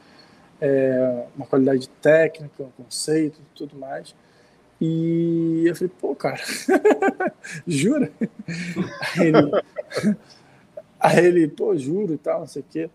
é, 0.60 1.26
uma 1.36 1.46
qualidade 1.46 1.88
técnica, 2.00 2.62
um 2.62 2.70
conceito, 2.82 3.40
tudo 3.54 3.76
mais. 3.76 4.14
E 4.80 5.64
eu 5.66 5.76
falei, 5.76 5.92
pô, 6.00 6.14
cara, 6.14 6.40
jura? 7.66 8.10
Aí 9.18 9.28
ele, 9.28 9.50
aí 11.00 11.24
ele, 11.24 11.48
pô, 11.48 11.76
juro 11.76 12.14
e 12.14 12.18
tal, 12.18 12.40
não 12.40 12.46
sei 12.46 12.62
o 12.62 12.66
quê. 12.70 12.90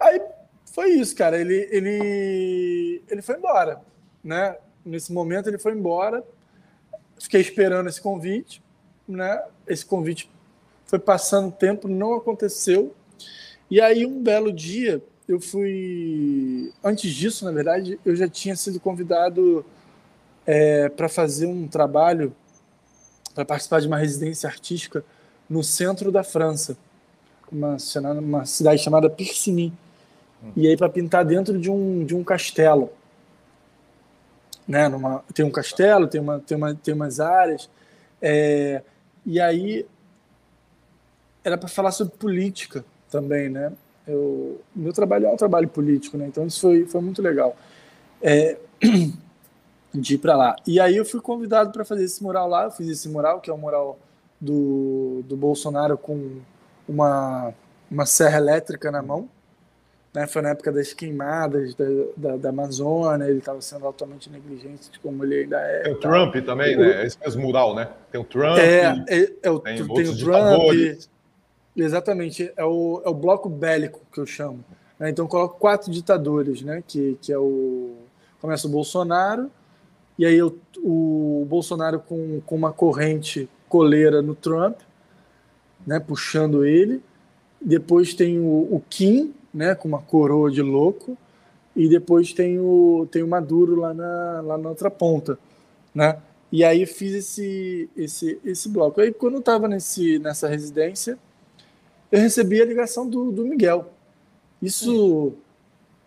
Aí 0.00 0.20
foi 0.64 0.90
isso, 0.90 1.14
cara. 1.14 1.38
Ele, 1.38 1.68
ele, 1.70 3.02
ele 3.08 3.22
foi 3.22 3.36
embora, 3.36 3.80
né? 4.24 4.56
Nesse 4.84 5.12
momento 5.12 5.48
ele 5.48 5.58
foi 5.58 5.72
embora. 5.72 6.24
Fiquei 7.18 7.40
esperando 7.40 7.88
esse 7.88 8.00
convite 8.00 8.62
né? 9.06 9.42
Esse 9.66 9.84
convite 9.84 10.30
foi 10.86 10.98
passando 10.98 11.52
tempo, 11.52 11.88
não 11.88 12.14
aconteceu. 12.14 12.94
E 13.70 13.80
aí, 13.80 14.06
um 14.06 14.22
belo 14.22 14.52
dia, 14.52 15.02
eu 15.28 15.40
fui. 15.40 16.72
Antes 16.82 17.12
disso, 17.12 17.44
na 17.44 17.52
verdade, 17.52 17.98
eu 18.04 18.14
já 18.14 18.28
tinha 18.28 18.56
sido 18.56 18.80
convidado 18.80 19.64
é, 20.46 20.88
para 20.88 21.08
fazer 21.08 21.46
um 21.46 21.66
trabalho, 21.66 22.34
para 23.34 23.44
participar 23.44 23.80
de 23.80 23.86
uma 23.86 23.98
residência 23.98 24.48
artística 24.48 25.04
no 25.48 25.62
centro 25.62 26.10
da 26.10 26.22
França, 26.22 26.76
uma, 27.50 27.76
uma 28.18 28.44
cidade 28.44 28.82
chamada 28.82 29.08
Persigny. 29.10 29.72
E 30.54 30.68
aí, 30.68 30.76
para 30.76 30.88
pintar 30.88 31.24
dentro 31.24 31.58
de 31.58 31.70
um, 31.70 32.04
de 32.04 32.14
um 32.14 32.22
castelo. 32.22 32.90
Né, 34.68 34.88
numa, 34.88 35.22
tem 35.32 35.44
um 35.44 35.50
castelo, 35.50 36.08
tem, 36.08 36.20
uma, 36.20 36.40
tem, 36.40 36.56
uma, 36.56 36.74
tem 36.74 36.94
umas 36.94 37.20
áreas. 37.20 37.70
É, 38.20 38.82
e 39.24 39.40
aí 39.40 39.86
era 41.44 41.56
para 41.56 41.68
falar 41.68 41.92
sobre 41.92 42.16
política 42.16 42.84
também, 43.08 43.48
né? 43.48 43.72
Eu, 44.06 44.60
meu 44.74 44.92
trabalho 44.92 45.26
é 45.26 45.30
um 45.30 45.36
trabalho 45.36 45.68
político, 45.68 46.16
né? 46.16 46.26
Então 46.26 46.46
isso 46.46 46.60
foi, 46.60 46.84
foi 46.84 47.00
muito 47.00 47.22
legal 47.22 47.56
é, 48.22 48.58
de 49.94 50.14
ir 50.14 50.18
para 50.18 50.36
lá. 50.36 50.56
E 50.66 50.80
aí 50.80 50.96
eu 50.96 51.04
fui 51.04 51.20
convidado 51.20 51.70
para 51.70 51.84
fazer 51.84 52.04
esse 52.04 52.22
mural 52.22 52.48
lá. 52.48 52.64
Eu 52.64 52.70
fiz 52.70 52.88
esse 52.88 53.08
mural, 53.08 53.40
que 53.40 53.50
é 53.50 53.52
o 53.52 53.58
mural 53.58 53.98
do, 54.40 55.22
do 55.26 55.36
Bolsonaro 55.36 55.96
com 55.96 56.40
uma, 56.88 57.52
uma 57.90 58.06
serra 58.06 58.38
elétrica 58.38 58.90
na 58.90 59.02
mão. 59.02 59.28
Né? 60.14 60.26
Foi 60.26 60.40
na 60.40 60.50
época 60.50 60.72
das 60.72 60.94
queimadas 60.94 61.74
da, 61.74 61.84
da, 62.16 62.36
da 62.36 62.48
Amazônia, 62.48 63.26
ele 63.26 63.38
estava 63.38 63.60
sendo 63.60 63.86
altamente 63.86 64.30
negligente 64.30 64.90
de 64.90 64.98
como 64.98 65.22
ele 65.24 65.42
ainda 65.42 65.60
é. 65.60 65.82
Tem 65.82 65.92
o 65.92 66.00
Trump 66.00 66.34
também, 66.36 66.74
o, 66.74 66.80
né? 66.80 67.04
Esse 67.04 67.18
mesmo 67.20 67.42
mural, 67.42 67.74
né? 67.74 67.90
Tem 68.10 68.18
o 68.18 68.24
Trump. 68.24 68.58
É, 68.58 69.04
é, 69.08 69.32
é 69.42 69.50
o, 69.50 69.58
tem, 69.58 69.76
tem 69.76 70.08
o 70.08 70.16
Trump. 70.16 71.06
Exatamente, 71.76 72.50
é 72.56 72.64
o, 72.64 73.02
é 73.04 73.08
o 73.10 73.14
bloco 73.14 73.50
bélico 73.50 74.00
que 74.10 74.18
eu 74.18 74.24
chamo. 74.24 74.64
Né? 74.98 75.10
Então, 75.10 75.26
eu 75.26 75.28
coloco 75.28 75.58
quatro 75.58 75.92
ditadores, 75.92 76.62
né? 76.62 76.82
Que, 76.86 77.18
que 77.20 77.30
é 77.30 77.38
o. 77.38 77.94
Começa 78.40 78.66
o 78.66 78.70
Bolsonaro, 78.70 79.50
e 80.18 80.24
aí 80.24 80.42
o, 80.42 80.56
o 80.78 81.46
Bolsonaro 81.48 82.00
com, 82.00 82.40
com 82.46 82.54
uma 82.54 82.72
corrente 82.72 83.48
coleira 83.68 84.22
no 84.22 84.34
Trump, 84.34 84.78
né? 85.86 86.00
Puxando 86.00 86.64
ele. 86.64 87.00
Depois 87.60 88.14
tem 88.14 88.38
o, 88.38 88.68
o 88.70 88.82
Kim, 88.88 89.34
né, 89.52 89.74
com 89.74 89.88
uma 89.88 90.02
coroa 90.02 90.50
de 90.50 90.60
louco, 90.60 91.16
e 91.74 91.88
depois 91.88 92.32
tem 92.32 92.58
o, 92.58 93.08
tem 93.10 93.22
o 93.22 93.28
Maduro 93.28 93.76
lá 93.76 93.94
na, 93.94 94.40
lá 94.42 94.58
na 94.58 94.68
outra 94.68 94.90
ponta, 94.90 95.38
né? 95.94 96.18
E 96.50 96.64
aí 96.64 96.82
eu 96.82 96.86
fiz 96.86 97.14
esse, 97.14 97.90
esse, 97.96 98.38
esse 98.44 98.68
bloco. 98.68 99.00
Aí 99.00 99.12
quando 99.12 99.34
eu 99.34 99.40
estava 99.40 99.68
nessa 99.68 100.48
residência, 100.48 101.18
eu 102.10 102.20
recebi 102.20 102.62
a 102.62 102.64
ligação 102.64 103.08
do, 103.08 103.32
do 103.32 103.44
Miguel. 103.44 103.90
Isso 104.62 105.34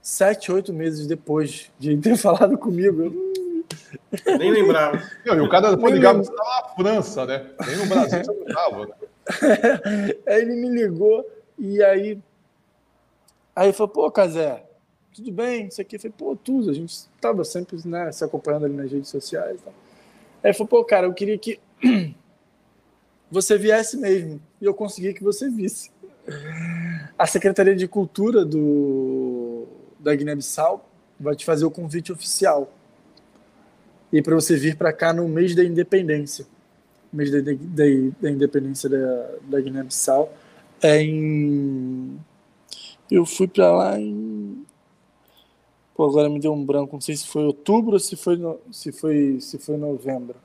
sete, 0.02 0.52
oito 0.52 0.74
meses 0.74 1.06
depois 1.06 1.72
de 1.78 1.96
ter 1.98 2.16
falado 2.18 2.58
comigo. 2.58 3.04
Eu... 3.04 4.38
Nem 4.38 4.52
lembrava. 4.52 5.04
Não, 5.26 5.36
e 5.36 5.42
o 5.42 5.50
cara 5.50 5.78
foi 5.78 5.92
ligar 5.92 6.16
para 6.16 6.24
na 6.24 6.76
França, 6.76 7.26
né? 7.26 7.46
Nem 7.68 7.78
no 7.78 7.86
Brasil 7.86 8.24
você 8.24 8.34
não 8.34 8.48
estava. 8.48 8.86
Né? 8.86 8.94
Aí 10.26 10.42
ele 10.42 10.56
me 10.56 10.70
ligou 10.70 11.26
e 11.58 11.84
aí 11.84 12.20
Aí 13.60 13.74
falou, 13.74 13.90
pô, 13.90 14.10
Casé, 14.10 14.64
tudo 15.14 15.34
bem, 15.34 15.68
isso 15.68 15.82
aqui. 15.82 16.00
Falei, 16.00 16.14
pô, 16.18 16.34
tudo, 16.34 16.70
a 16.70 16.74
gente 16.74 16.92
estava 16.92 17.44
sempre 17.44 17.78
né, 17.86 18.10
se 18.10 18.24
acompanhando 18.24 18.68
ali 18.68 18.74
nas 18.74 18.90
redes 18.90 19.10
sociais. 19.10 19.60
Tá? 19.62 19.70
Aí 20.42 20.54
falou, 20.54 20.70
pô, 20.70 20.86
cara, 20.86 21.08
eu 21.08 21.14
queria 21.14 21.38
que 21.38 21.60
você 23.30 23.58
viesse 23.58 23.98
mesmo. 23.98 24.42
E 24.62 24.66
eu 24.66 24.74
consegui 24.74 25.14
que 25.14 25.22
você 25.22 25.50
visse. 25.50 25.92
A 27.18 27.28
Secretaria 27.28 27.76
de 27.76 27.86
Cultura 27.86 28.46
do, 28.46 29.68
da 30.00 30.16
Guiné-Bissau 30.16 30.90
vai 31.20 31.36
te 31.36 31.44
fazer 31.44 31.66
o 31.66 31.72
convite 31.72 32.14
oficial. 32.14 32.72
E 34.10 34.22
para 34.22 34.36
você 34.36 34.56
vir 34.56 34.78
para 34.78 34.94
cá 34.94 35.12
no 35.12 35.28
mês 35.28 35.54
da 35.54 35.66
independência. 35.66 36.46
Mês 37.12 37.32
da, 37.32 37.40
da, 37.42 37.84
da 38.22 38.30
independência 38.30 38.90
da, 38.90 39.30
da 39.50 39.60
Guiné-Bissau. 39.60 40.32
É 40.82 41.02
em 41.02 42.20
eu 43.10 43.26
fui 43.26 43.48
para 43.48 43.72
lá 43.72 44.00
em. 44.00 44.66
Pô, 45.96 46.06
agora 46.06 46.30
me 46.30 46.40
deu 46.40 46.54
um 46.54 46.64
branco, 46.64 46.94
não 46.96 47.02
sei 47.02 47.16
se 47.16 47.28
foi 47.28 47.44
outubro 47.44 47.94
ou 47.94 48.00
se 48.00 48.16
foi, 48.16 48.38
no... 48.38 48.60
se 48.72 48.92
foi, 48.92 49.40
se 49.42 49.58
foi 49.58 49.78
novembro. 49.78 50.36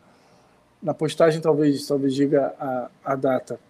na 0.82 0.94
postagem 0.94 1.40
talvez, 1.40 1.86
talvez 1.86 2.14
diga 2.14 2.54
a, 2.58 2.90
a 3.04 3.14
data. 3.14 3.60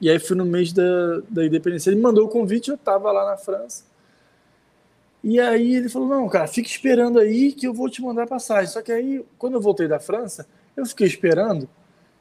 E 0.00 0.08
aí 0.10 0.18
fui 0.18 0.36
no 0.36 0.46
mês 0.46 0.72
da, 0.72 1.20
da 1.28 1.44
independência. 1.44 1.90
Ele 1.90 2.00
mandou 2.00 2.24
o 2.24 2.28
convite, 2.28 2.70
eu 2.70 2.74
estava 2.74 3.12
lá 3.12 3.30
na 3.30 3.36
França. 3.36 3.84
E 5.22 5.38
aí 5.38 5.76
ele 5.76 5.90
falou: 5.90 6.08
Não, 6.08 6.28
cara, 6.28 6.46
fica 6.48 6.68
esperando 6.68 7.18
aí 7.18 7.52
que 7.52 7.66
eu 7.66 7.74
vou 7.74 7.90
te 7.90 8.00
mandar 8.00 8.26
passagem. 8.26 8.72
Só 8.72 8.80
que 8.80 8.90
aí, 8.90 9.24
quando 9.38 9.54
eu 9.54 9.60
voltei 9.60 9.86
da 9.86 10.00
França, 10.00 10.46
eu 10.74 10.86
fiquei 10.86 11.06
esperando 11.06 11.68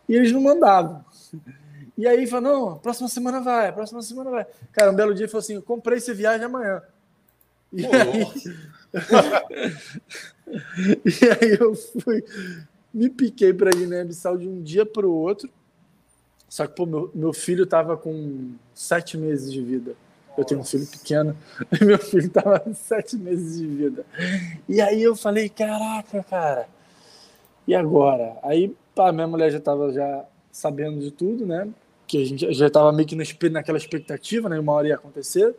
e 0.10 0.16
eles 0.16 0.32
não 0.32 0.42
mandavam. 0.42 1.06
E 1.96 2.08
aí 2.08 2.26
falou: 2.26 2.72
Não, 2.72 2.78
próxima 2.80 3.08
semana 3.08 3.40
vai, 3.40 3.72
próxima 3.72 4.02
semana 4.02 4.32
vai. 4.32 4.48
Cara, 4.72 4.92
um 4.92 4.96
belo 4.96 5.14
dia 5.14 5.30
falou 5.30 5.40
assim: 5.40 5.54
Eu 5.54 5.62
comprei 5.62 6.00
esse 6.00 6.12
viagem 6.14 6.46
amanhã. 6.46 6.82
E 7.72 7.86
aí... 7.86 8.26
e 11.06 11.30
aí 11.30 11.58
eu 11.60 11.76
fui, 11.76 12.24
me 12.92 13.08
piquei 13.08 13.54
para 13.54 13.70
Guiné-Bissau 13.70 14.36
de 14.36 14.48
um 14.48 14.64
dia 14.64 14.84
para 14.84 15.06
o 15.06 15.14
outro. 15.14 15.48
Só 16.48 16.66
que 16.66 16.76
pô, 16.76 16.88
meu, 16.88 17.12
meu 17.14 17.32
filho 17.32 17.66
estava 17.66 17.96
com 17.96 18.56
sete 18.74 19.16
meses 19.16 19.52
de 19.52 19.62
vida. 19.62 19.94
Eu 20.36 20.44
tenho 20.44 20.62
um 20.62 20.64
filho 20.64 20.88
pequeno 20.88 21.38
e 21.80 21.86
meu 21.86 22.00
filho 22.00 22.26
estava 22.26 22.60
com 22.60 22.74
sete 22.74 23.16
meses 23.16 23.60
de 23.60 23.68
vida. 23.68 24.04
E 24.68 24.82
aí 24.82 25.04
eu 25.04 25.16
falei, 25.16 25.50
caraca, 25.50 26.24
cara. 26.24 26.68
E 27.68 27.76
agora? 27.76 28.36
Aí 28.42 28.76
pá, 29.00 29.14
minha 29.14 29.28
mulher 29.28 29.50
já 29.50 29.60
estava 29.60 29.94
já 29.94 30.26
sabendo 30.52 31.00
de 31.00 31.10
tudo, 31.10 31.46
né? 31.46 31.70
Que 32.06 32.22
a 32.22 32.26
gente 32.26 32.54
já 32.54 32.68
estava 32.68 32.92
meio 32.92 33.08
que 33.08 33.16
naquela 33.50 33.78
expectativa, 33.78 34.50
né? 34.50 34.60
Uma 34.60 34.74
hora 34.74 34.90
ia 34.90 34.96
acontecer. 34.96 35.56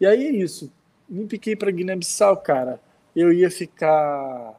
E 0.00 0.06
aí 0.06 0.28
é 0.28 0.30
isso. 0.30 0.70
Me 1.08 1.26
piquei 1.26 1.56
para 1.56 1.72
Guiné-Bissau, 1.72 2.36
cara. 2.36 2.80
Eu 3.16 3.32
ia 3.32 3.50
ficar 3.50 4.54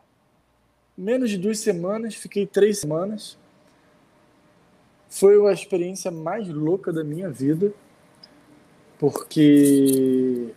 menos 0.97 1.29
de 1.29 1.37
duas 1.37 1.59
semanas, 1.59 2.13
fiquei 2.15 2.45
três 2.45 2.79
semanas. 2.79 3.37
Foi 5.07 5.49
a 5.49 5.53
experiência 5.53 6.11
mais 6.11 6.49
louca 6.49 6.91
da 6.91 7.05
minha 7.05 7.29
vida, 7.29 7.71
porque 8.99 10.49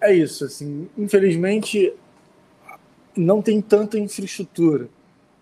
é 0.00 0.14
isso, 0.14 0.46
assim, 0.46 0.88
infelizmente 0.96 1.92
não 3.14 3.42
tem 3.42 3.60
tanta 3.60 3.98
infraestrutura, 3.98 4.88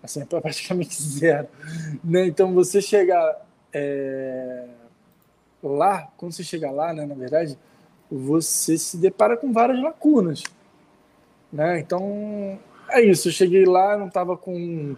assim, 0.03 0.21
é 0.21 0.25
praticamente 0.25 0.95
zero, 1.01 1.47
né? 2.03 2.27
Então 2.27 2.53
você 2.53 2.81
chegar 2.81 3.45
é, 3.73 4.65
lá, 5.63 6.11
quando 6.17 6.33
você 6.33 6.43
chega 6.43 6.71
lá, 6.71 6.93
né, 6.93 7.05
na 7.05 7.15
verdade, 7.15 7.57
você 8.09 8.77
se 8.77 8.97
depara 8.97 9.37
com 9.37 9.51
várias 9.51 9.81
lacunas, 9.81 10.43
né? 11.51 11.79
Então 11.79 12.59
é 12.89 13.01
isso, 13.01 13.27
eu 13.27 13.31
cheguei 13.31 13.65
lá, 13.65 13.97
não 13.97 14.07
estava 14.07 14.35
com. 14.35 14.95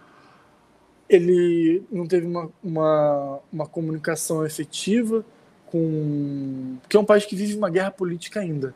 Ele 1.08 1.82
não 1.90 2.06
teve 2.06 2.26
uma, 2.26 2.50
uma, 2.64 3.40
uma 3.52 3.66
comunicação 3.66 4.46
efetiva 4.46 5.24
com. 5.66 6.76
Porque 6.80 6.96
é 6.96 7.00
um 7.00 7.04
país 7.04 7.26
que 7.26 7.36
vive 7.36 7.56
uma 7.56 7.68
guerra 7.68 7.90
política 7.90 8.40
ainda. 8.40 8.74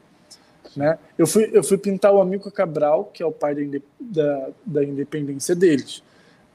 Né? 0.76 0.98
Eu, 1.16 1.26
fui, 1.26 1.48
eu 1.52 1.64
fui 1.64 1.78
pintar 1.78 2.12
o 2.12 2.20
amigo 2.20 2.50
Cabral, 2.50 3.06
que 3.06 3.22
é 3.22 3.26
o 3.26 3.32
pai 3.32 3.54
da, 3.54 3.78
da, 3.98 4.48
da 4.66 4.84
independência 4.84 5.56
deles. 5.56 6.02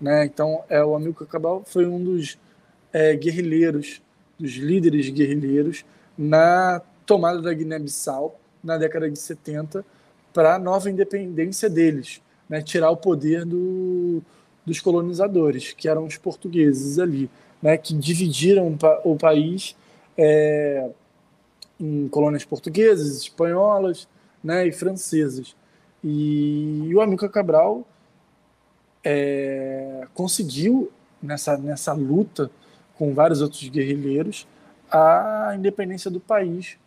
Né? 0.02 0.26
Então, 0.26 0.64
é, 0.68 0.84
o 0.84 0.96
amigo 0.96 1.26
Cabral 1.26 1.64
foi 1.66 1.86
um 1.86 2.04
dos 2.04 2.38
é, 2.92 3.16
guerrilheiros, 3.16 4.02
dos 4.40 4.54
líderes 4.54 5.10
guerrilheiros 5.10 5.86
na 6.18 6.82
tomada 7.06 7.42
da 7.42 7.54
Guiné-Bissau 7.54 8.40
na 8.64 8.78
década 8.78 9.10
de 9.10 9.20
70 9.20 9.86
para 10.34 10.56
a 10.56 10.60
nova 10.60 10.90
independência 10.90 11.70
deles 11.70 12.22
né, 12.50 12.62
tirar 12.62 12.90
o 12.90 12.98
poder 12.98 13.46
do, 13.46 14.22
dos 14.66 14.80
colonizadores, 14.80 15.74
que 15.74 15.88
eram 15.88 16.06
os 16.06 16.18
portugueses 16.18 17.00
ali, 17.00 17.30
né, 17.62 17.78
que 17.78 17.94
dividiram 17.94 18.78
o 19.04 19.16
país 19.16 19.76
é, 20.18 20.90
em 21.80 22.08
colônias 22.10 22.44
portuguesas, 22.44 23.18
espanholas 23.18 24.08
né, 24.44 24.68
e 24.68 24.72
francesas. 24.72 25.56
E, 26.04 26.88
e 26.88 26.96
o 26.96 27.02
Amílcar 27.02 27.30
Cabral 27.30 27.86
é, 29.04 30.08
conseguiu, 30.14 30.92
nessa, 31.22 31.58
nessa 31.58 31.94
luta 31.94 32.50
com 32.98 33.14
vários 33.14 33.42
outros 33.42 33.68
guerrilheiros, 33.68 34.48
a 34.90 35.54
independência 35.56 36.12
do 36.12 36.20
país 36.20 36.78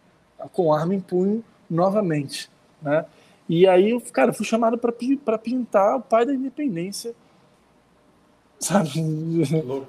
com 0.53 0.73
arma 0.73 0.95
em 0.95 1.01
punho 1.01 1.43
novamente. 1.69 2.51
Né? 2.83 3.05
E 3.49 3.67
aí, 3.67 3.91
eu, 3.91 4.01
cara, 4.01 4.33
fui 4.33 4.47
chamado 4.47 4.79
para 4.79 5.39
pintar 5.39 5.97
o 5.97 6.01
pai 6.01 6.25
da 6.25 6.35
independência, 6.35 7.15
sabe? 8.59 9.01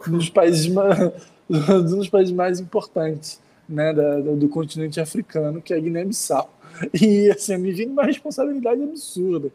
nos 0.07 0.29
países, 0.29 0.67
dos 1.47 2.09
países 2.09 2.33
mais 2.33 2.59
importantes 2.59 3.41
né, 3.67 3.93
da, 3.93 4.19
do 4.19 4.49
continente 4.49 4.99
africano, 4.99 5.61
que 5.61 5.73
é 5.73 5.77
a 5.77 5.79
Guiné-Bissau. 5.79 6.49
E 6.93 7.29
assim, 7.31 7.57
me 7.57 7.71
vindo 7.71 7.91
uma 7.91 8.03
responsabilidade 8.03 8.81
absurda. 8.83 9.51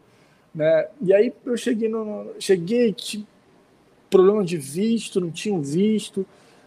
Né? 0.53 0.87
E 1.01 1.13
aí 1.13 1.33
eu 1.45 1.55
cheguei 1.57 1.87
no. 1.87 2.33
Cheguei, 2.39 2.93
tinha 2.93 3.25
problema 4.09 4.43
de 4.43 4.57
visto, 4.57 5.21
não 5.21 5.31
tinha 5.31 5.57
visto. 5.59 6.25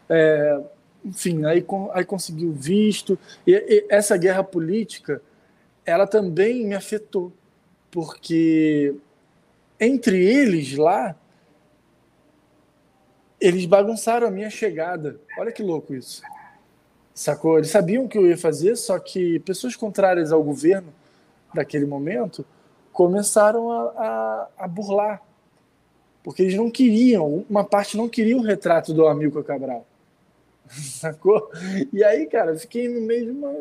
É, 0.08 0.60
enfim, 1.04 1.44
aí, 1.44 1.64
aí 1.92 2.04
consegui 2.04 2.46
o 2.46 2.52
visto. 2.52 3.18
E, 3.46 3.52
e 3.52 3.86
essa 3.90 4.16
guerra 4.16 4.42
política 4.42 5.20
ela 5.84 6.06
também 6.06 6.66
me 6.66 6.74
afetou, 6.74 7.30
porque 7.90 8.94
entre 9.78 10.24
eles 10.24 10.76
lá, 10.76 11.14
eles 13.38 13.66
bagunçaram 13.66 14.26
a 14.26 14.30
minha 14.30 14.48
chegada. 14.48 15.20
Olha 15.36 15.52
que 15.52 15.62
louco 15.62 15.94
isso. 15.94 16.22
Sacou? 17.12 17.58
Eles 17.58 17.70
sabiam 17.70 18.04
o 18.04 18.08
que 18.08 18.16
eu 18.16 18.26
ia 18.26 18.38
fazer, 18.38 18.76
só 18.76 18.98
que 18.98 19.38
pessoas 19.40 19.76
contrárias 19.76 20.32
ao 20.32 20.42
governo 20.42 20.92
daquele 21.52 21.84
momento 21.84 22.44
começaram 22.94 23.70
a, 23.70 23.82
a, 23.82 24.48
a 24.60 24.68
burlar. 24.68 25.20
Porque 26.22 26.40
eles 26.40 26.54
não 26.54 26.70
queriam, 26.70 27.44
uma 27.50 27.62
parte 27.62 27.98
não 27.98 28.08
queria 28.08 28.34
o 28.34 28.40
retrato 28.40 28.94
do 28.94 29.06
Amilcar 29.06 29.44
Cabral. 29.44 29.86
Sacou? 30.66 31.50
E 31.92 32.02
aí, 32.02 32.24
cara, 32.24 32.52
eu 32.52 32.58
fiquei 32.58 32.88
no 32.88 33.02
meio 33.02 33.26
de 33.26 33.30
uma, 33.30 33.52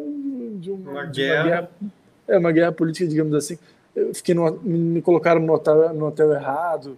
de 0.59 0.71
uma, 0.71 0.91
uma, 0.91 1.05
de 1.07 1.21
guerra. 1.21 1.41
uma 1.41 1.49
guerra 1.49 1.69
é 2.27 2.37
uma 2.37 2.51
guerra 2.51 2.71
política, 2.71 3.07
digamos 3.07 3.33
assim. 3.33 3.57
Eu 3.95 4.13
fiquei 4.13 4.33
no, 4.33 4.51
me 4.61 5.01
colocaram 5.01 5.41
no 5.41 5.53
hotel, 5.53 5.93
no 5.93 6.07
hotel 6.07 6.31
errado, 6.33 6.97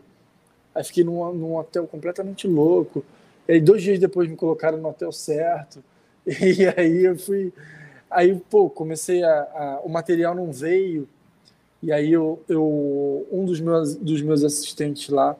aí 0.73 0.83
fiquei 0.83 1.03
num, 1.03 1.33
num 1.33 1.55
hotel 1.55 1.87
completamente 1.87 2.47
louco. 2.47 3.03
E 3.47 3.53
aí 3.53 3.61
dois 3.61 3.81
dias 3.81 3.99
depois 3.99 4.29
me 4.29 4.35
colocaram 4.35 4.77
no 4.77 4.89
hotel 4.89 5.11
certo. 5.11 5.83
E 6.25 6.67
aí 6.75 7.05
eu 7.05 7.15
fui, 7.17 7.53
aí 8.09 8.35
pô, 8.49 8.67
comecei 8.67 9.23
a, 9.23 9.41
a 9.41 9.81
o 9.83 9.89
material 9.89 10.33
não 10.33 10.51
veio. 10.51 11.07
E 11.85 11.91
aí 11.91 12.11
eu, 12.11 12.41
eu 12.49 13.27
um 13.31 13.45
dos 13.45 13.61
meus 13.61 13.95
dos 13.95 14.19
meus 14.19 14.43
assistentes 14.43 15.07
lá 15.07 15.37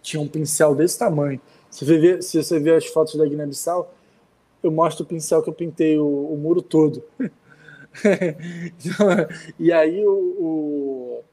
tinha 0.00 0.22
um 0.22 0.28
pincel 0.28 0.76
desse 0.76 0.96
tamanho. 0.96 1.40
Se 1.68 1.84
você 1.84 1.98
vê, 1.98 2.22
se 2.22 2.40
você 2.40 2.60
vê 2.60 2.76
as 2.76 2.86
fotos 2.86 3.16
da 3.16 3.26
Guiné-Bissau, 3.26 3.92
eu 4.62 4.70
mostro 4.70 5.02
o 5.02 5.06
pincel 5.06 5.42
que 5.42 5.48
eu 5.48 5.52
pintei 5.52 5.98
o, 5.98 6.06
o 6.06 6.36
muro 6.36 6.62
todo. 6.62 7.02
e 9.58 9.72
aí 9.72 10.06
o, 10.06 10.12
o, 10.12 11.24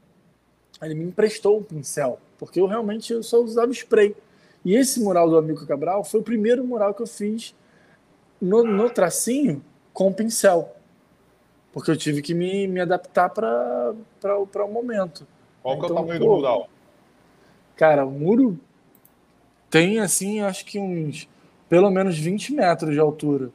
ele 0.82 0.96
me 0.96 1.04
emprestou 1.04 1.58
um 1.58 1.62
pincel, 1.62 2.18
porque 2.40 2.58
eu 2.58 2.66
realmente 2.66 3.12
eu 3.12 3.22
só 3.22 3.40
usava 3.40 3.70
spray. 3.70 4.16
E 4.64 4.74
esse 4.74 4.98
mural 4.98 5.30
do 5.30 5.38
Amigo 5.38 5.64
Cabral 5.64 6.02
foi 6.02 6.18
o 6.18 6.24
primeiro 6.24 6.64
mural 6.64 6.92
que 6.92 7.02
eu 7.02 7.06
fiz 7.06 7.54
no, 8.40 8.64
no 8.64 8.90
tracinho 8.90 9.62
com 9.92 10.12
pincel. 10.12 10.74
Porque 11.78 11.92
eu 11.92 11.96
tive 11.96 12.20
que 12.22 12.34
me, 12.34 12.66
me 12.66 12.80
adaptar 12.80 13.30
para 13.30 13.94
o 14.36 14.68
momento. 14.68 15.24
Qual 15.62 15.76
então, 15.76 15.86
que 15.86 15.92
é 15.92 15.94
o 15.94 15.94
então, 15.94 15.96
tamanho 15.96 16.20
pô, 16.20 16.26
do 16.26 16.34
mural? 16.34 16.68
Cara, 17.76 18.04
o 18.04 18.10
muro 18.10 18.58
tem, 19.70 20.00
assim, 20.00 20.40
acho 20.40 20.64
que 20.64 20.76
uns 20.76 21.28
pelo 21.68 21.88
menos 21.88 22.18
20 22.18 22.52
metros 22.52 22.94
de 22.94 22.98
altura. 22.98 23.50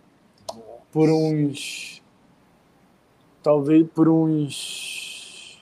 Por 0.90 1.10
uns 1.10 2.02
talvez 3.42 3.86
por 3.94 4.08
uns 4.08 5.62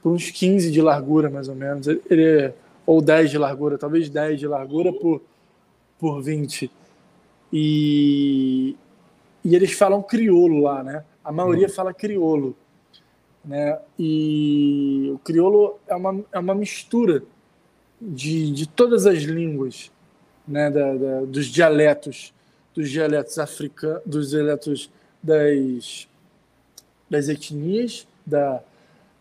por 0.00 0.12
uns 0.12 0.30
15 0.30 0.70
de 0.70 0.80
largura 0.80 1.28
mais 1.28 1.48
ou 1.48 1.56
menos 1.56 1.88
ele 1.88 2.24
é, 2.24 2.54
ou 2.86 3.02
10 3.02 3.32
de 3.32 3.38
largura 3.38 3.76
talvez 3.76 4.08
10 4.08 4.38
de 4.38 4.46
largura 4.46 4.92
por 4.92 5.20
por 5.98 6.22
20 6.22 6.70
e 7.52 8.76
e 9.44 9.54
eles 9.54 9.72
falam 9.72 10.02
crioulo 10.02 10.62
lá 10.62 10.82
né 10.82 11.04
a 11.22 11.30
maioria 11.32 11.66
hum. 11.66 11.70
fala 11.70 11.92
crioulo 11.92 12.56
né 13.44 13.78
e 13.98 15.10
o 15.14 15.18
crioulo 15.18 15.78
é 15.86 15.94
uma, 15.94 16.24
é 16.32 16.38
uma 16.38 16.54
mistura 16.54 17.22
de, 18.00 18.50
de 18.52 18.68
todas 18.68 19.06
as 19.06 19.18
línguas 19.18 19.90
né 20.46 20.70
da, 20.70 20.94
da 20.94 21.20
dos 21.22 21.46
dialetos 21.46 22.32
dos 22.74 22.90
dialetos 22.90 23.38
africanos 23.38 24.02
dos 24.04 24.30
dialetos 24.30 24.90
das, 25.22 26.08
das 27.08 27.28
etnias 27.28 28.06
da, 28.26 28.62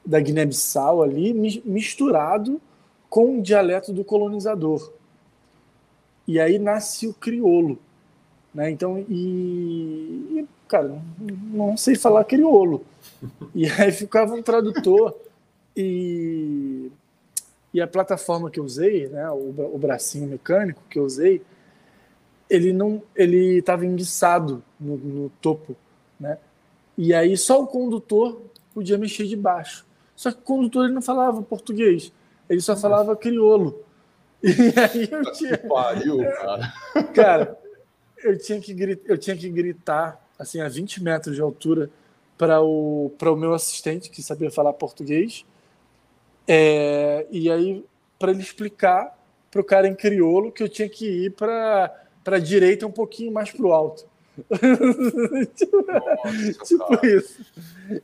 da 0.06 0.20
Guiné-Bissau 0.20 1.02
ali, 1.02 1.34
misturado 1.64 2.62
com 3.10 3.40
o 3.40 3.42
dialeto 3.42 3.94
do 3.94 4.04
colonizador. 4.04 4.92
E 6.28 6.40
aí 6.40 6.58
nasce 6.58 7.08
o 7.08 7.14
crioulo. 7.14 7.78
Né? 8.54 8.70
Então, 8.72 9.04
e, 9.10 10.40
e 10.40 10.48
cara, 10.68 11.02
não 11.52 11.76
sei 11.76 11.96
falar 11.96 12.24
crioulo. 12.26 12.86
E 13.54 13.66
aí 13.80 13.92
ficava 13.92 14.34
um 14.34 14.44
tradutor 14.44 15.16
e, 15.76 16.92
e 17.74 17.82
a 17.82 17.88
plataforma 17.88 18.50
que 18.50 18.60
eu 18.60 18.64
usei, 18.64 19.08
né, 19.08 19.30
o, 19.32 19.54
o 19.74 19.78
bracinho 19.78 20.28
mecânico 20.28 20.82
que 20.90 21.00
eu 21.00 21.04
usei, 21.04 21.42
ele 22.50 22.72
não 22.72 23.02
ele 23.16 23.58
estava 23.58 23.86
enguiçado 23.86 24.64
no, 24.80 24.98
no, 24.98 25.30
topo, 25.42 25.76
né? 26.20 26.38
E 26.96 27.14
aí 27.14 27.36
só 27.36 27.62
o 27.62 27.66
condutor 27.66 28.42
podia 28.74 28.98
mexer 28.98 29.26
de 29.26 29.36
baixo. 29.36 29.86
Só 30.16 30.32
que 30.32 30.38
o 30.38 30.44
condutor 30.44 30.86
ele 30.86 30.94
não 30.94 31.02
falava 31.02 31.42
português, 31.42 32.12
ele 32.48 32.62
só 32.62 32.76
falava 32.76 33.16
crioulo. 33.16 33.82
E 34.44 34.78
aí 34.78 35.08
eu 35.10 35.32
tinha. 35.32 35.58
Que 35.58 35.68
pariu, 35.70 36.18
cara. 36.18 36.74
Cara, 37.14 37.63
eu 38.24 38.38
tinha 38.38 38.60
que 38.60 38.74
gritar, 38.74 39.12
eu 39.12 39.18
tinha 39.18 39.36
que 39.36 39.50
gritar 39.50 40.22
assim 40.38 40.62
a 40.62 40.70
20 40.70 41.04
metros 41.04 41.36
de 41.36 41.42
altura 41.42 41.90
para 42.38 42.62
o 42.62 43.12
para 43.18 43.32
o 43.32 43.36
meu 43.36 43.54
assistente 43.54 44.10
que 44.10 44.22
sabia 44.22 44.52
falar 44.52 44.74
português. 44.74 45.46
É, 46.48 47.26
e 47.32 47.50
aí 47.50 47.86
para 48.20 48.32
ele 48.32 48.42
explicar 48.42 49.18
para 49.50 49.62
o 49.62 49.64
cara 49.64 49.88
em 49.88 49.96
crioulo 49.96 50.52
que 50.52 50.64
eu 50.64 50.70
tinha 50.70 50.90
que 50.90 51.26
ir 51.26 51.32
para 51.32 51.94
para 52.24 52.38
a 52.38 52.40
direita 52.40 52.88
um 52.88 52.92
pouquinho 52.92 53.32
mais 53.32 53.52
para 53.52 53.66
o 53.66 53.74
alto. 53.74 54.06
tipo, 55.56 55.86
Nossa, 55.86 56.66
tipo 56.66 57.06
isso. 57.06 57.46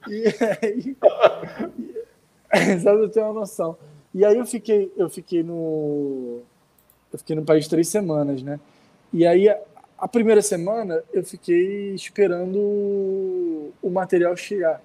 E 0.07 0.25
aí, 0.61 0.97
só 2.81 2.95
pra 2.95 3.09
ter 3.09 3.21
uma 3.21 3.33
noção. 3.33 3.77
E 4.13 4.25
aí 4.25 4.37
eu 4.37 4.45
fiquei, 4.45 4.91
eu 4.97 5.09
fiquei 5.09 5.43
no. 5.43 6.41
Eu 7.11 7.19
fiquei 7.19 7.35
no 7.35 7.43
país 7.43 7.67
três 7.67 7.87
semanas, 7.87 8.43
né? 8.43 8.59
E 9.11 9.25
aí 9.25 9.47
a, 9.99 10.07
primeira 10.07 10.41
semana 10.41 11.03
eu 11.13 11.23
fiquei 11.23 11.93
esperando 11.93 12.57
o 13.81 13.89
material 13.89 14.35
chegar. 14.35 14.81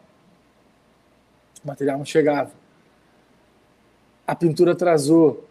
O 1.63 1.69
material 1.69 1.99
não 1.99 2.05
chegava. 2.05 2.51
A 4.27 4.35
pintura 4.35 4.73
atrasou. 4.73 5.45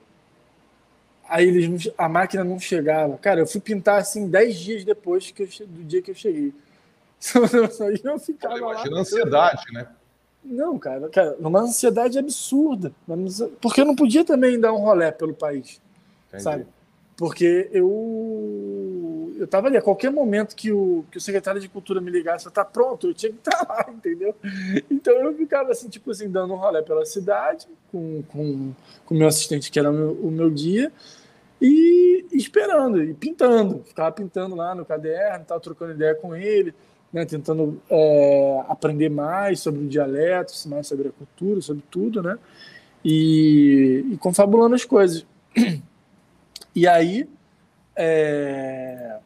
Aí 1.28 1.48
eles 1.48 1.92
a 1.98 2.08
máquina 2.10 2.44
não 2.44 2.60
chegava. 2.60 3.18
Cara, 3.18 3.42
eu 3.42 3.48
fui 3.48 3.62
pintar 3.62 4.00
assim 4.00 4.30
dez 4.30 4.56
dias 4.56 4.84
depois 4.84 5.32
que 5.32 5.44
eu, 5.44 5.68
do 5.68 5.84
dia 5.84 6.02
que 6.02 6.12
eu 6.12 6.16
cheguei. 6.16 6.54
eu 8.04 8.20
ficava 8.20 8.58
Imagina 8.58 8.98
a 8.98 9.00
ansiedade, 9.00 9.64
né? 9.72 9.88
Não, 10.44 10.78
cara, 10.78 11.08
cara, 11.10 11.38
numa 11.40 11.62
ansiedade 11.62 12.20
absurda. 12.20 12.92
Porque 13.62 13.80
eu 13.80 13.86
não 13.86 13.96
podia 13.96 14.26
também 14.26 14.60
dar 14.60 14.74
um 14.74 14.80
rolé 14.80 15.12
pelo 15.12 15.34
país. 15.34 15.82
Entendi. 16.28 16.44
Sabe? 16.44 16.68
Porque 17.16 17.70
eu 17.72 17.88
eu 19.38 19.48
tava 19.48 19.68
ali, 19.68 19.78
a 19.78 19.82
qualquer 19.82 20.12
momento 20.12 20.56
que 20.56 20.72
o, 20.72 21.06
que 21.12 21.18
o 21.18 21.22
secretário 21.22 21.60
de 21.62 21.70
cultura 21.70 22.02
me 22.02 22.12
ligasse, 22.12 22.50
tá 22.52 22.66
pronto, 22.66 23.08
eu 23.08 23.14
tinha 23.14 23.32
que 23.32 23.40
estar 23.40 23.66
lá, 23.68 23.86
entendeu? 23.92 24.36
Então 24.90 25.14
eu 25.14 25.34
ficava 25.36 25.72
assim, 25.72 25.90
tipo 25.90 26.12
assim, 26.12 26.30
dando 26.30 26.54
um 26.54 26.58
rolé 26.58 26.82
pela 26.82 27.06
cidade, 27.06 27.68
com 27.92 28.20
o 28.20 28.24
com, 28.24 28.74
com 29.06 29.16
meu 29.16 29.28
assistente, 29.28 29.72
que 29.72 29.80
era 29.80 29.90
o 29.90 29.94
meu, 29.94 30.12
o 30.12 30.32
meu 30.32 30.50
guia, 30.50 30.92
e 31.62 32.26
esperando, 32.34 33.04
e 33.04 33.14
pintando, 33.14 33.84
ficava 33.84 34.12
pintando 34.12 34.56
lá 34.56 34.76
no 34.76 34.86
caderno, 34.86 35.46
tava 35.46 35.62
trocando 35.62 35.94
ideia 35.94 36.16
com 36.16 36.36
ele 36.36 36.74
né, 37.14 37.26
tentando 37.26 37.80
é, 37.90 38.64
aprender 38.68 39.10
mais 39.10 39.60
sobre 39.60 39.86
o 39.86 39.88
dialeto, 39.88 40.52
mais 40.68 40.88
sobre 40.88 41.10
a 41.10 41.12
cultura, 41.12 41.62
sobre 41.62 41.84
tudo, 41.92 42.24
né? 42.24 42.40
E, 43.06 44.04
e 44.12 44.18
confabulando 44.18 44.74
as 44.74 44.84
coisas. 44.84 45.24
E 46.76 46.88
aí, 46.88 47.30
é, 47.96 49.18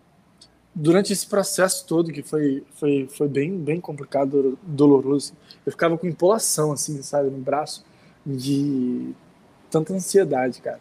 durante 0.73 1.13
esse 1.13 1.27
processo 1.27 1.85
todo, 1.85 2.11
que 2.11 2.21
foi, 2.21 2.63
foi, 2.73 3.07
foi 3.09 3.27
bem, 3.27 3.57
bem 3.57 3.79
complicado, 3.79 4.57
doloroso, 4.63 5.33
eu 5.65 5.71
ficava 5.71 5.97
com 5.97 6.07
empolação, 6.07 6.71
assim, 6.71 7.01
sabe, 7.01 7.29
no 7.29 7.39
braço, 7.39 7.85
de 8.25 9.13
tanta 9.69 9.93
ansiedade, 9.93 10.61
cara. 10.61 10.79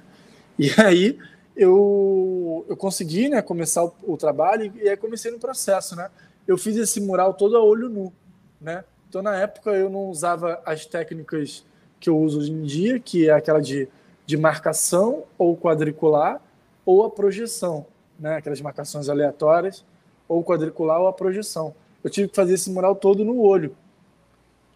E 0.59 0.71
aí, 0.81 1.19
eu, 1.57 2.65
eu 2.69 2.77
consegui, 2.77 3.29
né, 3.29 3.41
começar 3.43 3.85
o, 3.85 3.95
o 4.03 4.17
trabalho 4.17 4.73
e 4.77 4.89
aí 4.89 4.97
comecei 4.97 5.31
no 5.31 5.39
processo, 5.39 5.97
né? 5.97 6.11
eu 6.47 6.57
fiz 6.57 6.77
esse 6.77 7.01
mural 7.01 7.35
todo 7.35 7.57
a 7.57 7.63
olho 7.63 7.89
nu, 7.89 8.13
né? 8.61 8.85
Então, 9.09 9.23
na 9.23 9.37
época, 9.37 9.71
eu 9.71 9.91
não 9.91 10.09
usava 10.09 10.61
as 10.65 10.87
técnicas 10.87 11.65
que 11.99 12.09
eu 12.09 12.19
uso 12.19 12.39
hoje 12.39 12.53
em 12.53 12.63
dia, 12.63 13.01
que 13.01 13.29
é 13.29 13.33
aquela 13.33 13.61
de, 13.61 13.89
de 14.25 14.37
marcação 14.37 15.25
ou 15.39 15.57
quadricular, 15.57 16.41
ou 16.87 17.05
a 17.05 17.11
projeção, 17.11 17.85
né? 18.19 18.37
Aquelas 18.37 18.61
marcações 18.61 19.09
aleatórias, 19.09 19.85
ou 20.29 20.43
quadricular 20.43 21.01
ou 21.01 21.09
a 21.09 21.13
projeção. 21.13 21.75
Eu 22.03 22.09
tive 22.09 22.29
que 22.29 22.37
fazer 22.37 22.55
esse 22.55 22.71
mural 22.71 22.95
todo 22.95 23.25
no 23.25 23.41
olho. 23.41 23.77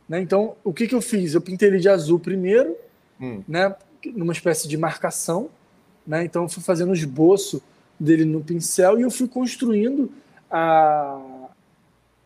Né? 0.09 0.21
Então, 0.21 0.57
o 0.65 0.73
que, 0.73 0.89
que 0.89 0.95
eu 0.95 1.01
fiz? 1.01 1.35
Eu 1.35 1.41
pintei 1.41 1.69
ele 1.69 1.79
de 1.79 1.89
azul 1.89 2.19
primeiro, 2.19 2.77
hum. 3.21 3.43
né? 3.47 3.75
numa 4.15 4.33
espécie 4.33 4.67
de 4.67 4.77
marcação. 4.77 5.49
Né? 6.07 6.25
Então, 6.25 6.43
eu 6.43 6.49
fui 6.49 6.63
fazendo 6.63 6.91
o 6.91 6.95
esboço 6.95 7.63
dele 7.99 8.25
no 8.25 8.43
pincel 8.43 8.99
e 8.99 9.03
eu 9.03 9.11
fui 9.11 9.29
construindo 9.29 10.11
a, 10.51 11.49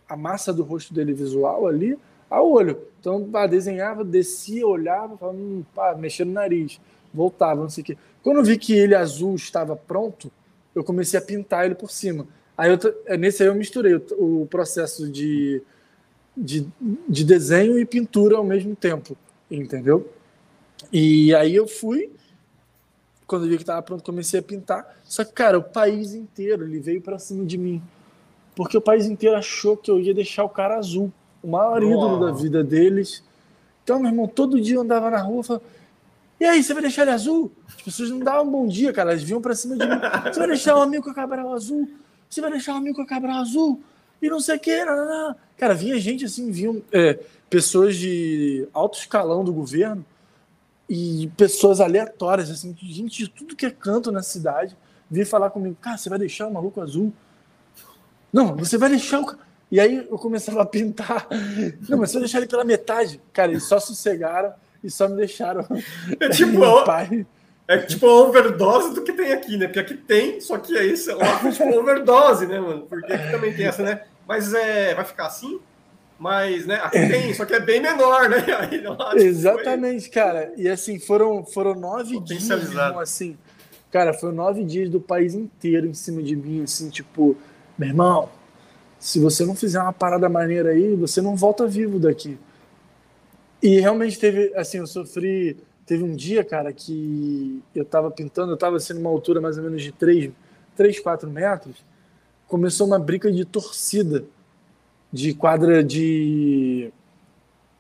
a 0.09 0.17
massa 0.17 0.53
do 0.53 0.63
rosto 0.63 0.95
dele 0.95 1.13
visual 1.13 1.67
ali 1.67 1.99
a 2.31 2.41
olho. 2.43 2.81
Então, 2.99 3.29
pá, 3.31 3.47
desenhava, 3.47 4.03
descia, 4.03 4.67
olhava, 4.67 5.17
falava, 5.17 5.37
hum, 5.37 5.63
pá, 5.75 5.95
mexendo 5.95 6.29
no 6.29 6.35
nariz, 6.35 6.81
voltava, 7.13 7.61
não 7.61 7.69
sei 7.69 7.83
o 7.83 7.85
quê. 7.85 7.99
Quando 8.25 8.39
eu 8.39 8.45
vi 8.45 8.59
que 8.59 8.73
ele 8.73 8.97
azul 8.97 9.37
estava 9.37 9.77
pronto, 9.77 10.33
eu 10.75 10.83
comecei 10.83 11.17
a 11.17 11.23
pintar 11.23 11.65
ele 11.65 11.77
por 11.77 11.93
cima. 11.93 12.27
Aí 12.59 12.73
eu, 12.73 12.79
é, 13.07 13.17
nesse 13.17 13.45
aí 13.45 13.49
eu 13.49 13.55
misturei 13.55 13.95
o, 13.95 14.43
o 14.43 14.47
processo 14.47 15.09
de, 15.09 15.63
de, 16.37 16.67
de 17.09 17.25
desenho 17.25 17.79
e 17.79 17.85
pintura 17.85 18.37
ao 18.37 18.45
mesmo 18.45 18.75
tempo, 18.75 19.17
entendeu? 19.49 20.11
E 20.93 21.33
aí 21.37 21.55
eu 21.55 21.69
fui, 21.69 22.11
quando 23.27 23.45
eu 23.45 23.51
vi 23.51 23.57
que 23.57 23.63
estava 23.63 23.83
pronto, 23.83 24.03
comecei 24.03 24.41
a 24.41 24.43
pintar. 24.43 24.99
Só 25.05 25.25
que, 25.25 25.33
cara, 25.33 25.57
o 25.57 25.63
país 25.63 26.15
inteiro 26.15 26.65
ele 26.65 26.81
veio 26.81 27.01
para 27.01 27.21
cima 27.21 27.45
de 27.45 27.57
mim 27.57 27.81
porque 28.55 28.77
o 28.77 28.81
país 28.81 29.07
inteiro 29.07 29.37
achou 29.37 29.77
que 29.77 29.91
eu 29.91 30.01
ia 30.01 30.15
deixar 30.15 30.45
o 30.45 30.49
cara 30.49 30.77
azul, 30.77 31.13
o 31.43 31.49
maior 31.49 31.83
ídolo 31.83 32.21
da 32.21 32.33
vida 32.33 32.63
deles. 32.63 33.23
Então, 33.83 33.99
meu 33.99 34.11
irmão, 34.11 34.27
todo 34.27 34.61
dia 34.61 34.77
eu 34.77 34.81
andava 34.81 35.11
na 35.11 35.21
rua 35.21 35.43
falava, 35.43 35.65
e 36.41 36.45
aí, 36.45 36.63
você 36.63 36.73
vai 36.73 36.83
deixar 36.83 37.03
ele 37.03 37.13
azul? 37.13 37.53
As 37.69 37.83
pessoas 37.83 38.11
não 38.11 38.19
davam 38.19 38.47
um 38.47 38.51
bom 38.51 38.67
dia, 38.67 38.93
cara, 38.93 39.11
elas 39.11 39.23
vinham 39.23 39.41
pra 39.41 39.55
cima 39.55 39.77
de 39.77 39.87
mim. 39.87 39.97
Você 40.25 40.39
vai 40.39 40.49
deixar 40.49 40.77
o 40.77 40.83
amigo 40.83 41.05
com 41.05 41.11
a 41.11 41.15
Cabral 41.15 41.53
azul? 41.53 41.89
Você 42.29 42.41
vai 42.41 42.51
deixar 42.51 42.75
o 42.75 42.77
amigo 42.77 42.97
com 42.97 43.03
a 43.03 43.07
Cabral 43.07 43.37
azul? 43.39 43.81
E 44.21 44.29
não 44.29 44.41
sei 44.41 44.57
o 44.57 44.61
que, 44.61 44.85
não, 44.85 44.97
não, 44.97 45.07
não. 45.07 45.37
Cara, 45.57 45.75
vinha 45.75 45.99
gente 45.99 46.25
assim, 46.25 46.51
vinham 46.51 46.83
é, 46.91 47.21
pessoas 47.49 47.97
de 47.97 48.67
alto 48.73 48.99
escalão 48.99 49.45
do 49.45 49.53
governo 49.53 50.05
e 50.89 51.31
pessoas 51.37 51.81
aleatórias, 51.81 52.51
assim, 52.51 52.75
gente 52.83 53.25
de 53.25 53.29
tudo 53.31 53.57
que 53.57 53.67
é 53.67 53.71
canto 53.71 54.11
na 54.11 54.23
cidade, 54.23 54.77
vinha 55.11 55.25
falar 55.25 55.51
comigo, 55.51 55.77
cara, 55.81 55.97
você 55.97 56.09
vai 56.09 56.19
deixar 56.19 56.47
o 56.47 56.53
maluco 56.53 56.81
azul? 56.81 57.13
Não, 58.33 58.57
você 58.57 58.77
vai 58.77 58.91
deixar 58.91 59.21
o. 59.21 59.37
E 59.71 59.79
aí 59.79 60.07
eu 60.11 60.19
começava 60.19 60.63
a 60.63 60.67
pintar. 60.67 61.29
Não, 61.89 61.99
mas 61.99 62.11
se 62.11 62.17
eu 62.17 62.21
deixar 62.21 62.39
ele 62.39 62.49
pela 62.49 62.65
metade, 62.65 63.21
cara, 63.33 63.53
eles 63.53 63.65
só 63.65 63.79
sossegaram 63.79 64.53
e 64.85 64.91
só 64.91 65.09
me 65.09 65.17
deixaram. 65.17 65.67
É 66.21 66.29
tipo, 66.31 66.85
pai. 66.85 67.27
É 67.67 67.79
tipo 67.79 68.07
a 68.07 68.23
overdose 68.23 68.95
do 68.95 69.03
que 69.03 69.13
tem 69.13 69.33
aqui, 69.33 69.57
né? 69.57 69.67
Porque 69.67 69.81
aqui 69.81 69.95
tem, 69.95 70.41
só 70.41 70.59
que 70.59 70.77
aí 70.77 70.95
lá 71.09 71.41
é 71.49 71.51
tipo 71.51 71.79
overdose, 71.79 72.47
né, 72.47 72.61
mano? 72.61 72.83
Porque 72.83 73.13
aqui 73.13 73.31
também 73.31 73.55
tem 73.55 73.67
essa, 73.67 73.83
né? 73.83 74.03
Mas 74.29 74.53
é, 74.53 74.95
vai 74.95 75.05
ficar 75.05 75.27
assim? 75.27 75.59
Mas, 76.19 76.67
né, 76.67 76.77
aqui 76.77 76.99
tem, 77.09 77.33
só 77.33 77.45
que 77.45 77.55
é 77.55 77.61
bem 77.61 77.81
menor, 77.81 78.29
né? 78.29 78.45
Aí, 78.61 78.83
lá, 78.83 79.11
tipo, 79.11 79.23
Exatamente, 79.23 80.03
foi... 80.03 80.11
cara. 80.11 80.53
E 80.57 80.69
assim, 80.69 80.99
foram, 80.99 81.45
foram 81.45 81.75
nove 81.75 82.21
dias, 82.21 82.51
assim. 83.01 83.37
Cara, 83.91 84.13
foram 84.13 84.35
nove 84.35 84.63
dias 84.63 84.91
do 84.91 85.01
país 85.01 85.35
inteiro 85.35 85.87
em 85.87 85.95
cima 85.95 86.23
de 86.23 86.37
mim, 86.37 86.65
assim, 86.65 86.91
tipo 86.91 87.37
meu 87.77 87.89
irmão, 87.89 88.29
se 88.99 89.19
você 89.19 89.45
não 89.45 89.55
fizer 89.55 89.81
uma 89.81 89.93
parada 89.93 90.29
maneira 90.29 90.71
aí, 90.71 90.95
você 90.95 91.21
não 91.21 91.35
volta 91.35 91.67
vivo 91.67 91.99
daqui. 91.99 92.39
E 93.65 93.81
realmente 93.81 94.19
teve, 94.19 94.53
assim, 94.55 94.77
eu 94.77 94.87
sofri. 94.87 95.57
Teve 95.87 96.05
um 96.05 96.15
dia, 96.15 96.45
cara, 96.45 96.71
que 96.71 97.63
eu 97.75 97.83
tava 97.83 98.11
pintando, 98.11 98.53
eu 98.53 98.59
tava 98.59 98.77
assim 98.77 98.93
numa 98.93 99.09
altura 99.09 99.41
mais 99.41 99.57
ou 99.57 99.65
menos 99.65 99.83
de 99.83 99.91
3, 99.91 100.31
3 100.77 101.01
4 101.01 101.31
metros. 101.31 101.83
Começou 102.47 102.87
uma 102.87 102.99
briga 102.99 103.33
de 103.33 103.43
torcida, 103.43 104.27
de 105.11 105.33
quadra 105.33 105.83
de, 105.83 106.93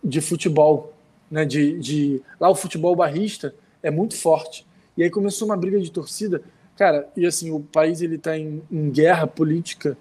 de 0.02 0.22
futebol. 0.22 0.94
Né, 1.30 1.44
de, 1.44 1.78
de, 1.78 2.22
lá 2.40 2.48
o 2.48 2.54
futebol 2.54 2.96
barrista 2.96 3.54
é 3.82 3.90
muito 3.90 4.16
forte. 4.16 4.66
E 4.96 5.02
aí 5.02 5.10
começou 5.10 5.46
uma 5.46 5.56
briga 5.56 5.78
de 5.78 5.90
torcida. 5.90 6.40
Cara, 6.78 7.10
e 7.14 7.26
assim, 7.26 7.50
o 7.50 7.60
país 7.60 8.00
ele 8.00 8.16
tá 8.16 8.38
em, 8.38 8.62
em 8.70 8.90
guerra 8.90 9.26
política 9.26 9.98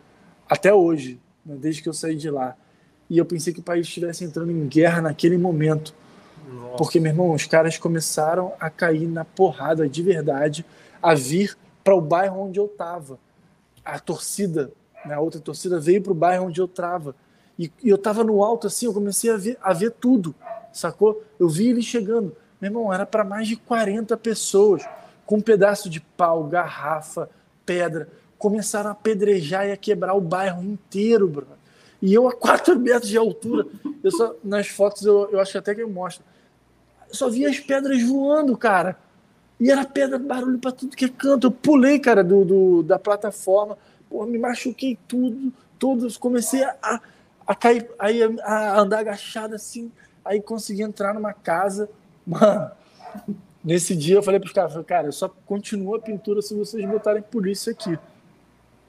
até 0.47 0.73
hoje, 0.73 1.19
né, 1.45 1.57
desde 1.59 1.84
que 1.84 1.89
eu 1.89 1.93
saí 1.93 2.15
de 2.15 2.29
lá. 2.29 2.55
E 3.14 3.20
eu 3.20 3.26
pensei 3.26 3.53
que 3.53 3.59
o 3.59 3.64
país 3.64 3.86
estivesse 3.86 4.24
entrando 4.24 4.51
em 4.51 4.68
guerra 4.68 4.99
naquele 4.99 5.38
momento, 5.38 5.93
Nossa. 6.51 6.78
Porque, 6.78 6.99
meu 6.99 7.11
irmão, 7.11 7.32
os 7.32 7.45
caras 7.45 7.78
começaram 7.78 8.53
a 8.59 8.72
cair 8.72 9.07
na 9.07 9.24
porrada 9.24 9.88
de 9.88 10.01
verdade, 10.01 10.66
a 10.99 11.14
vir 11.14 11.55
para 11.84 11.93
o 11.93 12.01
bairro 12.01 12.41
onde 12.41 12.59
eu 12.59 12.68
tava. 12.68 13.20
A 13.86 13.99
torcida, 13.99 14.72
né, 15.05 15.14
a 15.14 15.20
outra 15.20 15.39
torcida 15.39 15.80
veio 15.80 16.01
para 16.01 16.11
o 16.11 16.16
bairro 16.16 16.47
onde 16.47 16.59
eu 16.59 16.68
tava. 16.68 17.16
E, 17.59 17.72
e, 17.84 17.89
eu 17.89 17.99
tava 17.99 18.24
no 18.24 18.43
alto 18.43 18.66
assim, 18.66 18.88
eu 18.88 18.93
comecei 18.93 19.30
a 19.30 19.38
ver, 19.38 19.59
a 19.61 19.74
ver 19.74 19.91
tudo, 19.91 20.34
sacou? 20.72 21.24
Eu 21.39 21.47
vi 21.47 21.70
ele 21.70 21.84
chegando. 21.84 22.36
Meu 22.59 22.72
irmão, 22.72 22.91
era 22.91 23.05
para 23.05 23.24
mais 23.24 23.47
de 23.47 23.55
40 23.57 24.18
pessoas, 24.18 24.84
com 25.24 25.36
um 25.36 25.41
pedaço 25.41 25.88
de 25.88 25.99
pau, 25.99 26.45
garrafa, 26.45 27.30
pedra. 27.64 28.09
Começaram 28.39 28.89
a 28.89 28.93
apedrejar 28.93 29.68
e 29.68 29.72
a 29.72 29.78
quebrar 29.78 30.16
o 30.16 30.22
bairro 30.22 30.64
inteiro, 30.64 31.28
bro. 31.28 31.45
E 32.04 32.14
eu 32.14 32.28
a 32.28 32.34
4 32.34 32.78
metros 32.78 33.08
de 33.08 33.18
altura. 33.18 33.66
Eu 34.04 34.12
só, 34.12 34.36
nas 34.43 34.68
fotos, 34.68 35.06
eu, 35.06 35.30
eu 35.32 35.39
acho 35.39 35.58
até 35.58 35.74
que 35.74 35.82
eu 35.82 35.89
mostro. 35.89 36.22
Eu 37.08 37.16
só 37.16 37.30
vi 37.30 37.45
as 37.45 37.62
pedras 37.62 38.04
voando, 38.04 38.58
cara. 38.58 38.97
E 39.58 39.72
era 39.72 39.86
pedra, 39.86 40.20
barulho 40.20 40.60
para 40.60 40.74
tudo 40.74 40.97
que 40.97 41.06
é 41.06 41.10
canto. 41.10 41.47
Eu 41.47 41.51
pulei, 41.51 41.97
cara, 41.99 42.22
do, 42.22 42.43
do 42.43 42.84
da 42.84 42.99
plataforma. 42.99 43.78
Pô, 44.10 44.26
me 44.26 44.38
machuquei 44.38 44.99
tudo, 45.08 45.54
todos. 45.80 46.18
Comecei 46.18 46.66
a, 46.66 46.99
a 47.47 47.56
cair, 47.56 47.89
aí 47.97 48.22
a 48.43 48.82
andar 48.82 48.99
agachado 48.99 49.56
assim. 49.56 49.89
Aí 50.26 50.41
consegui 50.41 50.82
entrar 50.82 51.14
numa 51.14 51.32
casa. 51.32 51.89
Mano, 52.28 52.70
nesse 53.64 53.95
dia 53.95 54.18
eu 54.18 54.24
falei 54.24 54.41
para 54.41 54.47
os 54.47 54.54
caras, 54.54 54.86
cara, 54.86 55.08
eu 55.08 55.14
só 55.14 55.30
continuo 55.45 55.95
a 55.95 56.01
pintura 56.01 56.41
se 56.41 56.54
vocês 56.54 56.86
botarem 56.86 57.22
polícia 57.22 57.72
aqui. 57.72 57.97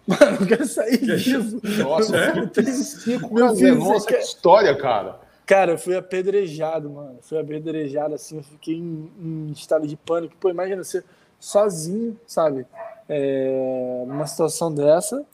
Mano, 0.07 0.39
eu 0.41 0.47
quero 0.47 0.67
sair 0.67 0.99
disso. 0.99 1.61
Nossa, 1.83 2.17
é? 2.17 2.39
eu 2.39 2.49
tenho 2.49 2.73
cinco 2.73 3.35
Nossa, 3.35 4.07
que 4.07 4.17
história, 4.17 4.77
cara. 4.77 5.21
Cara, 5.47 5.73
eu 5.73 5.79
fui 5.79 5.97
apedrejado, 5.97 6.91
mano. 6.91 7.19
Fui 7.23 7.39
apedrejado 7.39 8.15
assim, 8.15 8.39
eu 8.39 8.43
fiquei 8.43 8.77
em, 8.77 9.11
em 9.19 9.53
estado 9.53 9.87
de 9.87 9.97
pânico. 9.97 10.35
Pô, 10.41 10.51
imagina 10.51 10.83
você 10.83 11.03
sozinho, 11.39 12.19
sabe? 12.27 12.67
É, 13.09 14.05
numa 14.07 14.27
situação 14.27 14.73
dessa. 14.73 15.25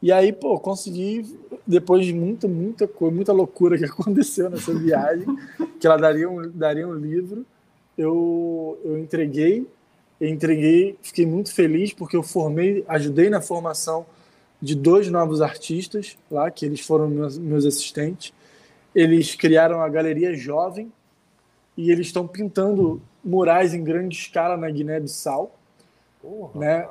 E 0.00 0.12
aí, 0.12 0.32
pô, 0.32 0.58
consegui, 0.60 1.38
depois 1.66 2.04
de 2.06 2.12
muita, 2.12 2.46
muita 2.46 2.86
coisa, 2.86 3.14
muita 3.14 3.32
loucura 3.32 3.76
que 3.76 3.84
aconteceu 3.86 4.48
nessa 4.48 4.72
viagem, 4.72 5.26
que 5.80 5.86
ela 5.86 5.96
daria 5.96 6.30
um, 6.30 6.48
daria 6.50 6.86
um 6.86 6.94
livro, 6.94 7.44
eu, 7.96 8.78
eu 8.84 8.98
entreguei, 8.98 9.66
entreguei, 10.20 10.98
fiquei 11.02 11.26
muito 11.26 11.52
feliz 11.52 11.92
porque 11.92 12.16
eu 12.16 12.22
formei, 12.22 12.84
ajudei 12.88 13.28
na 13.28 13.40
formação 13.40 14.06
de 14.60 14.74
dois 14.74 15.10
novos 15.10 15.42
artistas 15.42 16.16
lá, 16.30 16.50
que 16.50 16.64
eles 16.64 16.80
foram 16.80 17.08
meus, 17.08 17.38
meus 17.38 17.64
assistentes. 17.64 18.32
Eles 18.94 19.34
criaram 19.34 19.82
a 19.82 19.88
Galeria 19.88 20.34
Jovem 20.34 20.90
e 21.76 21.90
eles 21.90 22.06
estão 22.06 22.26
pintando 22.26 23.02
murais 23.22 23.74
em 23.74 23.84
grande 23.84 24.16
escala 24.16 24.56
na 24.56 24.70
Guiné-Bissau. 24.70 25.54
Né? 26.54 26.88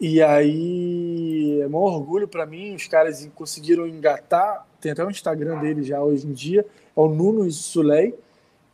E 0.00 0.20
aí 0.20 1.60
é 1.62 1.66
um 1.66 1.76
orgulho 1.76 2.28
para 2.28 2.44
mim, 2.44 2.74
os 2.74 2.86
caras 2.86 3.26
conseguiram 3.34 3.86
engatar, 3.86 4.66
tem 4.80 4.92
até 4.92 5.02
o 5.02 5.06
um 5.06 5.10
Instagram 5.10 5.60
dele 5.60 5.82
já 5.82 6.02
hoje 6.02 6.26
em 6.26 6.32
dia, 6.32 6.66
é 6.94 7.00
o 7.00 7.08
Nuno 7.08 7.46
e 7.46 7.52
Sulei. 7.52 8.14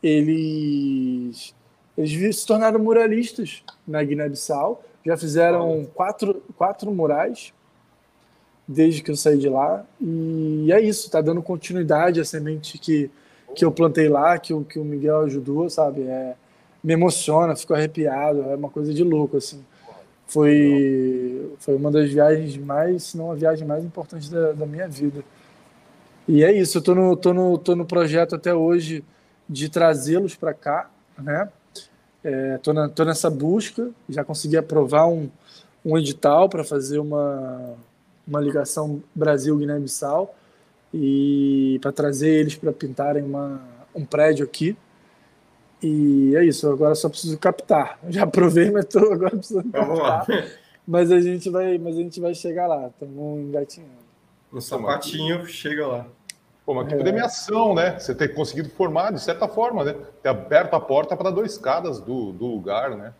Eles, 0.01 1.55
eles 1.97 2.39
se 2.39 2.45
tornaram 2.45 2.79
muralistas 2.79 3.63
na 3.87 4.03
Guiné-Bissau, 4.03 4.83
já 5.05 5.17
fizeram 5.17 5.85
quatro, 5.93 6.41
quatro 6.57 6.91
murais 6.91 7.53
desde 8.67 9.03
que 9.03 9.11
eu 9.11 9.15
saí 9.15 9.37
de 9.37 9.49
lá. 9.49 9.85
E 9.99 10.71
é 10.71 10.81
isso, 10.81 11.09
tá 11.11 11.21
dando 11.21 11.41
continuidade 11.41 12.19
à 12.19 12.25
semente 12.25 12.77
que, 12.77 13.11
que 13.55 13.63
eu 13.63 13.71
plantei 13.71 14.09
lá, 14.09 14.37
que 14.37 14.53
o, 14.53 14.63
que 14.63 14.79
o 14.79 14.85
Miguel 14.85 15.21
ajudou, 15.21 15.69
sabe? 15.69 16.03
É, 16.03 16.35
me 16.83 16.93
emociona, 16.93 17.55
fico 17.55 17.73
arrepiado, 17.73 18.41
é 18.43 18.55
uma 18.55 18.69
coisa 18.69 18.93
de 18.93 19.03
louco, 19.03 19.37
assim. 19.37 19.63
Foi, 20.25 21.53
foi 21.59 21.75
uma 21.75 21.91
das 21.91 22.09
viagens 22.09 22.57
mais, 22.57 23.03
se 23.03 23.17
não 23.17 23.31
a 23.31 23.35
viagem 23.35 23.67
mais 23.67 23.83
importante 23.83 24.31
da, 24.31 24.53
da 24.53 24.65
minha 24.65 24.87
vida. 24.87 25.23
E 26.27 26.43
é 26.43 26.51
isso, 26.51 26.77
eu 26.77 26.81
tô 26.81 26.95
no, 26.95 27.15
tô 27.15 27.33
no, 27.33 27.57
tô 27.57 27.75
no 27.75 27.85
projeto 27.85 28.35
até 28.35 28.53
hoje 28.53 29.03
de 29.47 29.69
trazê-los 29.69 30.35
para 30.35 30.53
cá, 30.53 30.89
né? 31.17 31.49
É, 32.23 32.57
tô, 32.59 32.71
na, 32.71 32.87
tô 32.87 33.03
nessa 33.03 33.29
busca, 33.29 33.89
já 34.07 34.23
consegui 34.23 34.55
aprovar 34.55 35.07
um, 35.07 35.29
um 35.83 35.97
edital 35.97 36.47
para 36.47 36.63
fazer 36.63 36.99
uma, 36.99 37.75
uma 38.25 38.39
ligação 38.39 39.03
Brasil-Guiné-Bissau 39.13 40.33
e 40.93 41.79
para 41.81 41.91
trazer 41.91 42.29
eles 42.29 42.55
para 42.55 42.71
pintarem 42.71 43.23
uma, 43.23 43.61
um 43.93 44.05
prédio 44.05 44.45
aqui. 44.45 44.77
E 45.81 46.33
é 46.37 46.45
isso, 46.45 46.69
agora 46.69 46.95
só 46.95 47.09
preciso 47.09 47.37
captar. 47.37 47.99
Já 48.07 48.25
provei, 48.25 48.71
mas 48.71 48.85
estou 48.85 49.11
agora 49.11 49.31
precisando 49.35 49.69
captar. 49.71 50.25
Mas 50.87 51.11
a 51.11 51.19
gente 51.19 51.49
vai, 51.49 51.77
mas 51.77 51.95
a 51.97 51.99
gente 51.99 52.19
vai 52.19 52.33
chegar 52.33 52.67
lá, 52.67 52.87
estamos 52.87 53.39
engatinhando. 53.39 54.03
O 54.51 54.61
sapatinho 54.61 55.45
chega 55.45 55.87
lá. 55.87 56.07
Pô, 56.65 56.73
mas 56.73 56.87
que 56.87 56.93
é. 56.93 56.97
premiação, 56.97 57.75
né? 57.75 57.99
Você 57.99 58.15
ter 58.15 58.33
conseguido 58.33 58.69
formar, 58.69 59.11
de 59.11 59.21
certa 59.21 59.47
forma, 59.47 59.83
né? 59.83 59.95
Ter 60.21 60.29
aberto 60.29 60.73
a 60.73 60.79
porta 60.79 61.15
para 61.15 61.29
dois 61.29 61.57
caras 61.57 61.99
do, 61.99 62.31
do 62.31 62.45
lugar, 62.45 62.91
né? 62.91 63.13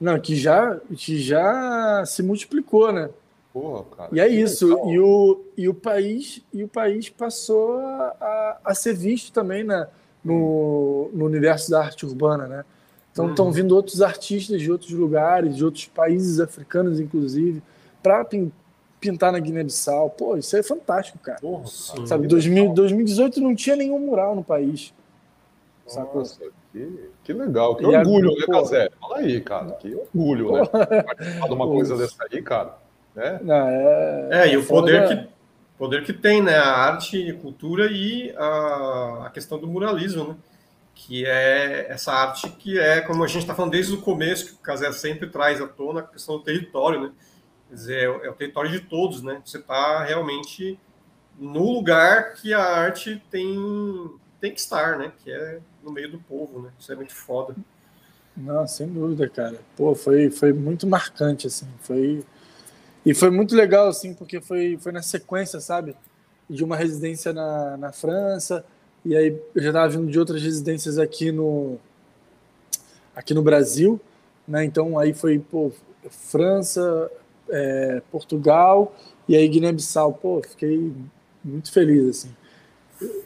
Não, 0.00 0.18
que 0.18 0.36
já, 0.36 0.78
que 0.96 1.20
já 1.20 2.04
se 2.06 2.22
multiplicou, 2.22 2.92
né? 2.92 3.10
Porra, 3.52 3.84
cara. 3.96 4.08
E 4.12 4.20
é 4.20 4.28
isso. 4.28 4.68
E 4.88 4.98
o, 5.00 5.40
e 5.56 5.68
o 5.68 5.74
país 5.74 6.42
e 6.52 6.62
o 6.62 6.68
país 6.68 7.10
passou 7.10 7.78
a, 7.80 8.58
a 8.64 8.74
ser 8.74 8.94
visto 8.94 9.32
também 9.32 9.64
na, 9.64 9.88
no, 10.24 11.10
no 11.12 11.24
universo 11.24 11.70
da 11.70 11.80
arte 11.80 12.06
urbana, 12.06 12.46
né? 12.46 12.64
Então 13.12 13.30
estão 13.30 13.46
uhum. 13.46 13.52
vindo 13.52 13.74
outros 13.74 14.00
artistas 14.00 14.60
de 14.60 14.70
outros 14.70 14.92
lugares, 14.92 15.56
de 15.56 15.64
outros 15.64 15.86
países 15.86 16.38
africanos, 16.38 17.00
inclusive, 17.00 17.60
para 18.00 18.24
pintar 19.00 19.32
na 19.32 19.38
Guiné-Bissau. 19.38 20.10
Pô, 20.10 20.36
isso 20.36 20.56
é 20.56 20.62
fantástico, 20.62 21.18
cara. 21.18 21.40
Porra, 21.40 21.66
Sabe, 22.06 22.26
2000, 22.28 22.74
2018 22.74 23.40
não 23.40 23.54
tinha 23.54 23.74
nenhum 23.74 23.98
mural 23.98 24.36
no 24.36 24.44
país. 24.44 24.92
Nossa, 25.96 26.38
que, 26.72 27.10
que 27.24 27.32
legal, 27.32 27.74
que 27.74 27.82
e 27.82 27.86
orgulho, 27.86 28.30
né, 28.36 28.46
Casé? 28.46 28.90
Fala 29.00 29.18
aí, 29.18 29.40
cara, 29.40 29.72
que 29.72 29.92
orgulho, 29.92 30.52
né? 30.52 30.64
Participar 30.66 31.48
de 31.48 31.54
uma 31.54 31.66
coisa 31.66 31.96
dessa 31.96 32.24
aí, 32.30 32.42
cara. 32.42 32.78
Né? 33.14 33.40
Não, 33.42 33.68
é, 33.68 34.28
é, 34.30 34.52
e 34.52 34.56
o 34.56 34.64
poder 34.64 35.08
que, 35.08 35.28
poder 35.76 36.04
que 36.04 36.12
tem, 36.12 36.40
né? 36.40 36.56
A 36.56 36.70
arte 36.70 37.16
e 37.16 37.32
cultura 37.32 37.88
e 37.90 38.32
a, 38.36 39.24
a 39.26 39.30
questão 39.30 39.58
do 39.58 39.66
muralismo, 39.66 40.28
né? 40.28 40.36
Que 40.94 41.26
é 41.26 41.86
essa 41.90 42.12
arte 42.12 42.48
que 42.50 42.78
é, 42.78 43.00
como 43.00 43.24
a 43.24 43.26
gente 43.26 43.40
está 43.40 43.54
falando 43.54 43.72
desde 43.72 43.94
o 43.94 44.00
começo, 44.00 44.46
que 44.46 44.52
o 44.52 44.58
Casé 44.58 44.92
sempre 44.92 45.28
traz 45.28 45.60
à 45.60 45.66
tona 45.66 46.00
a 46.00 46.04
questão 46.04 46.36
do 46.36 46.44
território, 46.44 47.00
né? 47.00 47.10
Quer 47.70 47.74
dizer, 47.74 47.98
é, 47.98 48.26
é 48.26 48.30
o 48.30 48.34
território 48.34 48.70
de 48.70 48.80
todos, 48.80 49.22
né? 49.22 49.40
Você 49.42 49.56
está 49.56 50.04
realmente 50.04 50.78
no 51.38 51.72
lugar 51.72 52.34
que 52.34 52.52
a 52.52 52.62
arte 52.62 53.22
tem, 53.30 53.56
tem 54.38 54.52
que 54.52 54.60
estar, 54.60 54.98
né? 54.98 55.10
Que 55.24 55.32
é 55.32 55.60
no 55.82 55.90
meio 55.90 56.10
do 56.10 56.18
povo, 56.18 56.60
né? 56.60 56.70
Isso 56.78 56.92
é 56.92 56.96
muito 56.96 57.14
foda. 57.14 57.56
Não, 58.36 58.66
sem 58.66 58.86
dúvida, 58.86 59.26
cara. 59.28 59.58
Pô, 59.74 59.94
foi, 59.94 60.30
foi 60.30 60.52
muito 60.52 60.86
marcante, 60.86 61.46
assim. 61.46 61.66
Foi 61.80 62.22
e 63.04 63.14
foi 63.14 63.30
muito 63.30 63.56
legal, 63.56 63.88
assim, 63.88 64.12
porque 64.12 64.40
foi, 64.40 64.76
foi 64.78 64.92
na 64.92 65.02
sequência, 65.02 65.58
sabe? 65.60 65.96
De 66.48 66.62
uma 66.62 66.76
residência 66.76 67.32
na, 67.32 67.76
na 67.76 67.92
França, 67.92 68.64
e 69.04 69.16
aí 69.16 69.28
eu 69.54 69.62
já 69.62 69.70
estava 69.70 69.88
vindo 69.88 70.10
de 70.10 70.18
outras 70.18 70.42
residências 70.42 70.98
aqui 70.98 71.32
no, 71.32 71.78
aqui 73.14 73.32
no 73.32 73.42
Brasil, 73.42 73.98
né? 74.46 74.64
Então 74.64 74.98
aí 74.98 75.14
foi, 75.14 75.38
pô, 75.38 75.72
França, 76.10 77.10
é, 77.50 78.02
Portugal 78.10 78.94
e 79.28 79.36
aí 79.36 79.48
Guiné-Bissau. 79.48 80.14
Pô, 80.14 80.42
fiquei 80.42 80.92
muito 81.44 81.72
feliz, 81.72 82.08
assim. 82.08 82.36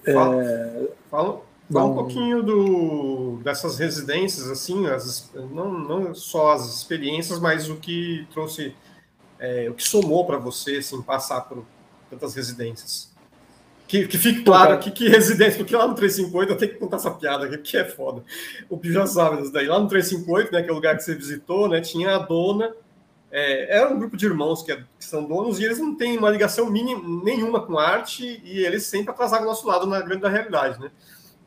Fala, 0.05 0.45
é, 0.45 0.89
fala, 1.11 1.41
fala 1.73 1.91
um 1.91 1.95
pouquinho 1.95 2.43
do, 2.43 3.41
dessas 3.43 3.79
residências, 3.79 4.49
assim, 4.49 4.87
as, 4.87 5.31
não, 5.35 5.73
não 5.73 6.15
só 6.15 6.53
as 6.53 6.77
experiências, 6.77 7.41
mas 7.41 7.69
o 7.69 7.77
que 7.77 8.27
trouxe 8.33 8.75
é, 9.39 9.69
o 9.69 9.75
que 9.75 9.83
somou 9.83 10.25
para 10.25 10.39
você 10.39 10.77
assim, 10.77 11.01
passar 11.03 11.43
por 11.43 11.65
tantas 12.11 12.35
residências? 12.35 13.13
Que, 13.87 14.09
que 14.09 14.17
fique 14.17 14.43
claro 14.43 14.73
aqui 14.73 14.91
que 14.91 15.09
residência, 15.09 15.59
porque 15.59 15.77
lá 15.77 15.87
no 15.87 15.95
358 15.95 16.51
eu 16.53 16.57
tenho 16.57 16.73
que 16.73 16.79
contar 16.79 16.97
essa 16.97 17.11
piada 17.11 17.45
aqui, 17.45 17.59
porque 17.59 17.77
é 17.77 17.85
foda. 17.85 18.25
O 18.69 18.79
Pio 18.79 18.93
já 18.93 19.07
sabe 19.07 19.37
disso 19.37 19.53
daí. 19.53 19.67
Lá 19.67 19.79
no 19.79 19.87
358, 19.89 20.53
né, 20.53 20.63
que 20.63 20.71
é 20.71 20.73
o 20.73 20.75
lugar 20.75 20.97
que 20.97 21.03
você 21.03 21.15
visitou, 21.15 21.69
né, 21.69 21.81
tinha 21.83 22.17
a 22.17 22.19
dona. 22.19 22.75
É, 23.37 23.79
era 23.79 23.93
um 23.93 23.99
grupo 23.99 24.17
de 24.17 24.27
irmãos 24.27 24.63
que, 24.63 24.71
é, 24.71 24.77
que, 24.77 25.05
são 25.05 25.25
donos 25.25 25.59
e 25.59 25.65
eles 25.65 25.81
não 25.81 25.97
têm 25.97 26.17
uma 26.17 26.31
ligação 26.31 26.71
mínima, 26.71 27.03
nenhuma 27.25 27.67
com 27.67 27.77
arte 27.77 28.41
e 28.45 28.65
eles 28.65 28.87
sempre 28.87 29.11
atrasavam 29.11 29.45
o 29.45 29.49
nosso 29.49 29.67
lado 29.67 29.89
na 29.89 30.01
grande 30.01 30.25
realidade, 30.29 30.79
né? 30.79 30.93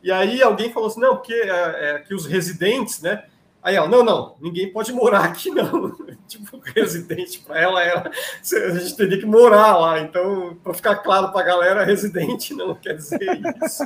E 0.02 0.12
aí 0.12 0.42
alguém 0.42 0.70
falou 0.70 0.90
assim, 0.90 1.00
não, 1.00 1.16
porque 1.16 1.32
é, 1.32 1.48
é, 1.48 1.98
que 2.00 2.14
os 2.14 2.26
residentes, 2.26 3.00
né, 3.00 3.24
Aí 3.62 3.74
ela, 3.74 3.88
não, 3.88 4.04
não, 4.04 4.36
ninguém 4.40 4.72
pode 4.72 4.92
morar 4.92 5.24
aqui, 5.24 5.50
não. 5.50 5.90
tipo, 6.28 6.60
residente 6.74 7.40
para 7.40 7.58
ela 7.60 7.82
era. 7.82 8.10
A 8.10 8.78
gente 8.78 8.96
teria 8.96 9.18
que 9.18 9.26
morar 9.26 9.76
lá. 9.76 10.00
Então, 10.00 10.56
para 10.62 10.74
ficar 10.74 10.96
claro 10.96 11.32
para 11.32 11.40
a 11.40 11.44
galera, 11.44 11.84
residente 11.84 12.54
não 12.54 12.74
quer 12.74 12.94
dizer 12.94 13.40
isso. 13.62 13.82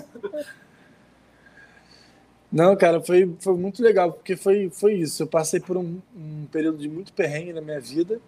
Não, 2.52 2.76
cara, 2.76 3.00
foi, 3.00 3.34
foi 3.40 3.56
muito 3.56 3.82
legal, 3.82 4.12
porque 4.12 4.36
foi, 4.36 4.68
foi 4.68 4.94
isso. 4.94 5.22
Eu 5.22 5.26
passei 5.26 5.58
por 5.58 5.76
um, 5.76 5.98
um 6.14 6.46
período 6.52 6.78
de 6.78 6.88
muito 6.88 7.12
perrengue 7.12 7.52
na 7.54 7.62
minha 7.62 7.80
vida. 7.80 8.20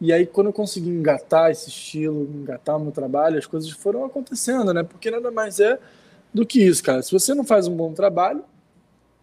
E 0.00 0.12
aí, 0.12 0.24
quando 0.24 0.46
eu 0.46 0.52
consegui 0.52 0.88
engatar 0.88 1.50
esse 1.50 1.68
estilo, 1.68 2.22
engatar 2.32 2.76
o 2.76 2.80
meu 2.80 2.92
trabalho, 2.92 3.36
as 3.36 3.46
coisas 3.46 3.68
foram 3.70 4.04
acontecendo, 4.04 4.72
né? 4.72 4.84
Porque 4.84 5.10
nada 5.10 5.32
mais 5.32 5.58
é 5.58 5.76
do 6.32 6.46
que 6.46 6.62
isso, 6.62 6.84
cara. 6.84 7.02
Se 7.02 7.10
você 7.10 7.34
não 7.34 7.42
faz 7.42 7.66
um 7.66 7.74
bom 7.74 7.92
trabalho, 7.92 8.44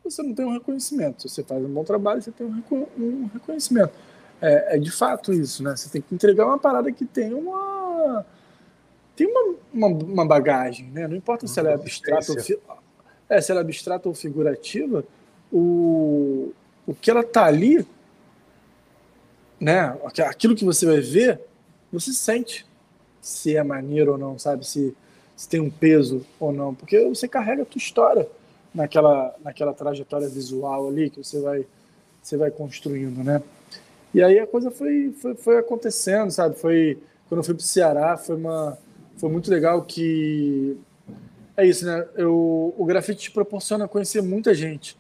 você 0.03 0.21
não 0.21 0.33
tem 0.33 0.45
um 0.45 0.51
reconhecimento. 0.51 1.21
Se 1.21 1.29
você 1.29 1.43
faz 1.43 1.63
um 1.63 1.69
bom 1.69 1.85
trabalho, 1.85 2.21
você 2.21 2.31
tem 2.31 2.45
um, 2.45 3.29
reconhecimento. 3.33 3.93
É, 4.41 4.75
é, 4.75 4.77
de 4.77 4.91
fato 4.91 5.31
isso, 5.31 5.63
né? 5.63 5.77
Você 5.77 5.89
tem 5.89 6.01
que 6.01 6.13
entregar 6.13 6.45
uma 6.45 6.59
parada 6.59 6.91
que 6.91 7.05
tem 7.05 7.33
uma 7.33 8.25
tem 9.15 9.27
uma, 9.27 9.55
uma, 9.73 9.87
uma 9.87 10.25
bagagem, 10.25 10.91
né? 10.91 11.07
Não 11.07 11.15
importa 11.15 11.47
se 11.47 11.57
ela 11.57 11.69
é 11.71 11.73
abstrata 11.73 12.33
ou, 12.33 12.37
é, 13.29 13.41
se 13.41 13.51
ela 13.51 13.61
é 13.61 13.63
abstrata 13.63 14.07
ou 14.07 14.15
figurativa, 14.15 15.03
o, 15.51 16.51
o 16.85 16.93
que 16.93 17.09
ela 17.09 17.23
tá 17.23 17.45
ali, 17.45 17.85
né? 19.59 19.97
Aquilo 20.27 20.55
que 20.55 20.65
você 20.65 20.85
vai 20.85 20.99
ver, 20.99 21.41
você 21.91 22.11
sente 22.13 22.65
se 23.21 23.55
é 23.55 23.63
maneiro 23.63 24.13
ou 24.13 24.17
não, 24.17 24.37
sabe? 24.37 24.65
Se, 24.67 24.95
se 25.35 25.49
tem 25.49 25.59
um 25.59 25.69
peso 25.69 26.25
ou 26.39 26.51
não, 26.51 26.75
porque 26.75 27.03
você 27.05 27.27
carrega 27.27 27.63
a 27.63 27.65
tua 27.65 27.79
história 27.79 28.27
naquela, 28.73 29.35
naquela 29.43 29.73
trajetória 29.73 30.27
visual 30.27 30.87
ali 30.87 31.09
que 31.09 31.23
você 31.23 31.39
vai, 31.39 31.65
você 32.21 32.37
vai 32.37 32.51
construindo, 32.51 33.23
né? 33.23 33.41
E 34.13 34.21
aí 34.21 34.39
a 34.39 34.47
coisa 34.47 34.69
foi, 34.71 35.13
foi, 35.19 35.35
foi 35.35 35.57
acontecendo, 35.57 36.31
sabe? 36.31 36.57
Foi 36.57 36.97
quando 37.27 37.39
eu 37.39 37.43
fui 37.43 37.55
para 37.55 37.61
o 37.61 37.65
Ceará, 37.65 38.17
foi 38.17 38.35
uma 38.35 38.77
foi 39.17 39.29
muito 39.29 39.49
legal 39.49 39.81
que 39.81 40.77
é 41.57 41.65
isso, 41.65 41.85
né? 41.85 42.05
Eu, 42.15 42.73
o 42.77 42.85
grafite 42.85 43.23
te 43.23 43.31
proporciona 43.31 43.87
conhecer 43.87 44.21
muita 44.21 44.53
gente. 44.53 44.97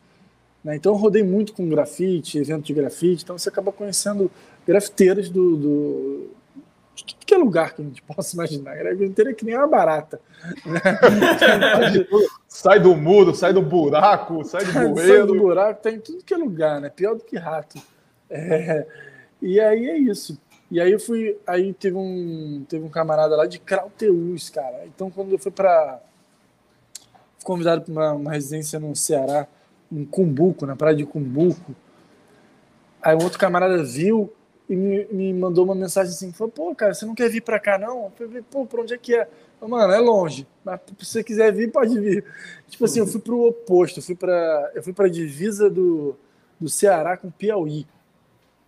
Né? 0.63 0.75
Então 0.75 0.93
eu 0.93 0.97
rodei 0.97 1.23
muito 1.23 1.53
com 1.53 1.69
grafite, 1.69 2.37
evento 2.37 2.65
de 2.65 2.73
grafite, 2.73 3.23
então 3.23 3.37
você 3.37 3.49
acaba 3.49 3.71
conhecendo 3.71 4.31
grafiteiros 4.65 5.29
do, 5.29 5.55
do 5.55 6.29
de 6.95 7.03
que 7.03 7.35
lugar 7.35 7.73
que 7.73 7.81
a 7.81 7.85
gente 7.85 8.01
possa 8.03 8.35
imaginar. 8.35 8.75
Grafiteiro 8.75 9.29
é 9.29 9.33
que 9.33 9.45
nem 9.45 9.55
uma 9.55 9.67
barata. 9.67 10.19
Né? 10.65 10.79
sai 12.47 12.79
do 12.79 12.95
muro, 12.95 13.35
sai 13.35 13.53
do 13.53 13.61
buraco, 13.61 14.43
sai 14.45 14.63
do 14.65 14.71
bueiro. 14.71 14.95
sai 15.17 15.27
do 15.27 15.35
buraco, 15.35 15.83
tá 15.83 15.91
em 15.91 15.99
tudo 15.99 16.23
que 16.23 16.33
é 16.33 16.37
lugar, 16.37 16.79
né? 16.79 16.89
Pior 16.89 17.15
do 17.15 17.23
que 17.23 17.37
rato. 17.37 17.79
É, 18.29 18.87
e 19.41 19.59
aí 19.59 19.89
é 19.89 19.97
isso. 19.97 20.39
E 20.71 20.79
aí 20.79 20.91
eu 20.91 20.99
fui, 20.99 21.37
aí 21.45 21.73
teve 21.73 21.95
um, 21.95 22.65
teve 22.67 22.83
um 22.83 22.89
camarada 22.89 23.35
lá 23.35 23.45
de 23.45 23.59
Crauteus, 23.59 24.49
cara. 24.49 24.83
Então 24.85 25.11
quando 25.11 25.31
eu 25.31 25.37
fui 25.37 25.51
para 25.51 26.01
convidado 27.45 27.81
para 27.81 27.91
uma, 27.91 28.13
uma, 28.13 28.31
residência 28.33 28.79
no 28.79 28.93
Ceará, 28.95 29.47
em 29.91 30.03
Cumbuco, 30.03 30.65
na 30.65 30.75
praia 30.75 30.95
de 30.95 31.05
Cumbuco. 31.05 31.73
Aí 33.01 33.15
um 33.15 33.23
outro 33.23 33.39
camarada 33.39 33.81
viu 33.83 34.33
e 34.67 34.75
me, 34.75 35.05
me 35.05 35.33
mandou 35.33 35.63
uma 35.63 35.75
mensagem 35.75 36.11
assim, 36.11 36.33
falou, 36.33 36.51
pô, 36.51 36.75
cara, 36.75 36.93
você 36.93 37.05
não 37.05 37.15
quer 37.15 37.29
vir 37.29 37.41
para 37.41 37.59
cá 37.59 37.77
não? 37.77 38.11
Eu 38.19 38.27
falei, 38.27 38.43
pô, 38.49 38.65
para 38.65 38.81
onde 38.81 38.93
é 38.93 38.97
que 38.97 39.15
é? 39.15 39.27
Mano, 39.61 39.93
é 39.93 39.99
longe, 39.99 40.45
mas 40.63 40.79
se 40.99 41.05
você 41.05 41.23
quiser 41.23 41.51
vir, 41.53 41.71
pode 41.71 41.97
vir. 41.99 42.25
Tipo 42.67 42.85
assim, 42.85 42.99
eu 42.99 43.07
fui 43.07 43.21
pro 43.21 43.47
oposto, 43.47 43.99
eu 43.99 44.03
fui 44.03 44.15
para 44.15 44.71
eu 44.75 44.83
fui 44.83 44.93
para 44.93 45.07
divisa 45.07 45.69
do, 45.69 46.15
do 46.59 46.67
Ceará 46.67 47.15
com 47.15 47.31
Piauí 47.31 47.87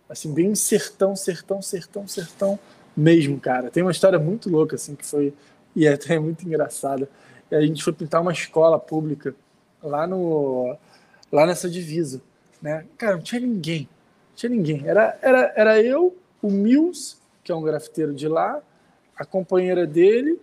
assim, 0.08 0.32
bem 0.32 0.54
sertão, 0.54 1.14
sertão, 1.14 1.60
sertão, 1.60 2.08
sertão 2.08 2.58
mesmo, 2.96 3.38
cara. 3.38 3.70
Tem 3.70 3.82
uma 3.82 3.92
história 3.92 4.18
muito 4.18 4.48
louca, 4.48 4.76
assim, 4.76 4.94
que 4.94 5.04
foi, 5.04 5.34
e 5.76 5.86
é 5.86 5.92
até 5.92 6.18
muito 6.18 6.46
engraçada. 6.46 7.08
E 7.50 7.54
a 7.54 7.60
gente 7.60 7.82
foi 7.82 7.92
pintar 7.92 8.20
uma 8.20 8.32
escola 8.32 8.78
pública 8.78 9.34
lá 9.82 10.06
no, 10.06 10.76
lá 11.32 11.46
nessa 11.46 11.68
divisa, 11.68 12.20
né? 12.60 12.84
Cara, 12.96 13.16
não 13.16 13.22
tinha 13.22 13.40
ninguém, 13.40 13.82
não 13.82 14.36
tinha 14.36 14.50
ninguém. 14.50 14.86
Era, 14.86 15.18
era, 15.22 15.52
era 15.56 15.82
eu, 15.82 16.16
o 16.42 16.50
Mills, 16.50 17.16
que 17.42 17.52
é 17.52 17.54
um 17.54 17.62
grafiteiro 17.62 18.14
de 18.14 18.28
lá, 18.28 18.60
a 19.16 19.24
companheira 19.24 19.86
dele 19.86 20.40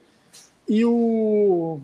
e 0.67 0.83
o 0.83 1.79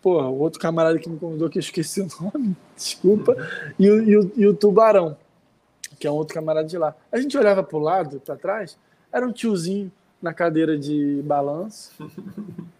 Porra, 0.00 0.28
o 0.28 0.38
outro 0.38 0.60
camarada 0.60 0.96
que 0.98 1.08
me 1.08 1.18
convidou 1.18 1.50
que 1.50 1.58
eu 1.58 1.60
esqueci 1.60 2.00
o 2.00 2.08
nome, 2.20 2.56
desculpa, 2.76 3.36
e 3.76 3.90
o, 3.90 4.02
e 4.02 4.16
o, 4.16 4.32
e 4.36 4.46
o 4.46 4.54
Tubarão 4.54 5.16
que 5.98 6.06
é 6.06 6.10
um 6.10 6.14
outro 6.14 6.34
camarada 6.34 6.66
de 6.66 6.78
lá. 6.78 6.94
A 7.10 7.20
gente 7.20 7.36
olhava 7.36 7.62
para 7.62 7.76
o 7.76 7.80
lado, 7.80 8.20
para 8.20 8.36
trás, 8.36 8.78
era 9.12 9.26
um 9.26 9.32
tiozinho 9.32 9.90
na 10.22 10.32
cadeira 10.32 10.78
de 10.78 11.20
balanço. 11.24 11.92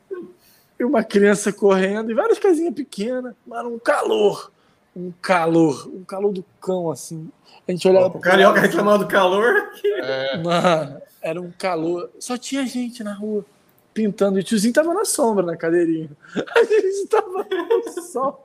e 0.79 0.85
uma 0.85 1.03
criança 1.03 1.53
correndo, 1.53 2.11
e 2.11 2.15
várias 2.15 2.39
casinhas 2.39 2.75
pequenas, 2.75 3.35
mas 3.47 3.65
um 3.67 3.79
calor. 3.79 4.53
Um 4.95 5.13
calor, 5.23 5.89
um 5.89 6.05
calor 6.05 6.33
do 6.33 6.45
cão, 6.61 6.91
assim. 6.91 7.31
A 7.67 7.71
gente 7.71 7.87
olhava 7.87 8.07
O 8.07 8.21
carioca 8.21 8.61
reclamando 8.61 9.05
do 9.05 9.11
calor. 9.11 9.71
É. 9.85 10.39
Mano, 10.39 11.01
era 11.21 11.41
um 11.41 11.53
calor. 11.53 12.11
Só 12.19 12.37
tinha 12.37 12.67
gente 12.67 13.05
na 13.05 13.13
rua 13.13 13.45
pintando. 13.93 14.39
E 14.39 14.41
o 14.41 14.45
tiozinho 14.45 14.73
tava 14.73 14.95
na 14.95 15.05
sombra, 15.05 15.45
na 15.45 15.57
cadeirinha. 15.57 16.11
A 16.35 16.65
gente 16.65 17.07
tava 17.09 17.47
no 17.49 18.03
sol. 18.03 18.45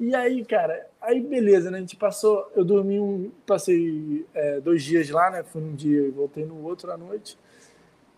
E 0.00 0.14
aí, 0.14 0.44
cara, 0.44 0.86
aí 1.00 1.20
beleza, 1.20 1.70
né? 1.70 1.78
A 1.78 1.80
gente 1.80 1.96
passou, 1.96 2.50
eu 2.54 2.64
dormi 2.64 3.00
um, 3.00 3.30
passei 3.46 4.24
é, 4.32 4.60
dois 4.60 4.82
dias 4.82 5.10
lá, 5.10 5.30
né? 5.30 5.42
Fui 5.42 5.60
num 5.60 5.74
dia 5.74 6.02
e 6.02 6.10
voltei 6.10 6.44
no 6.44 6.62
outro 6.64 6.92
à 6.92 6.96
noite. 6.96 7.36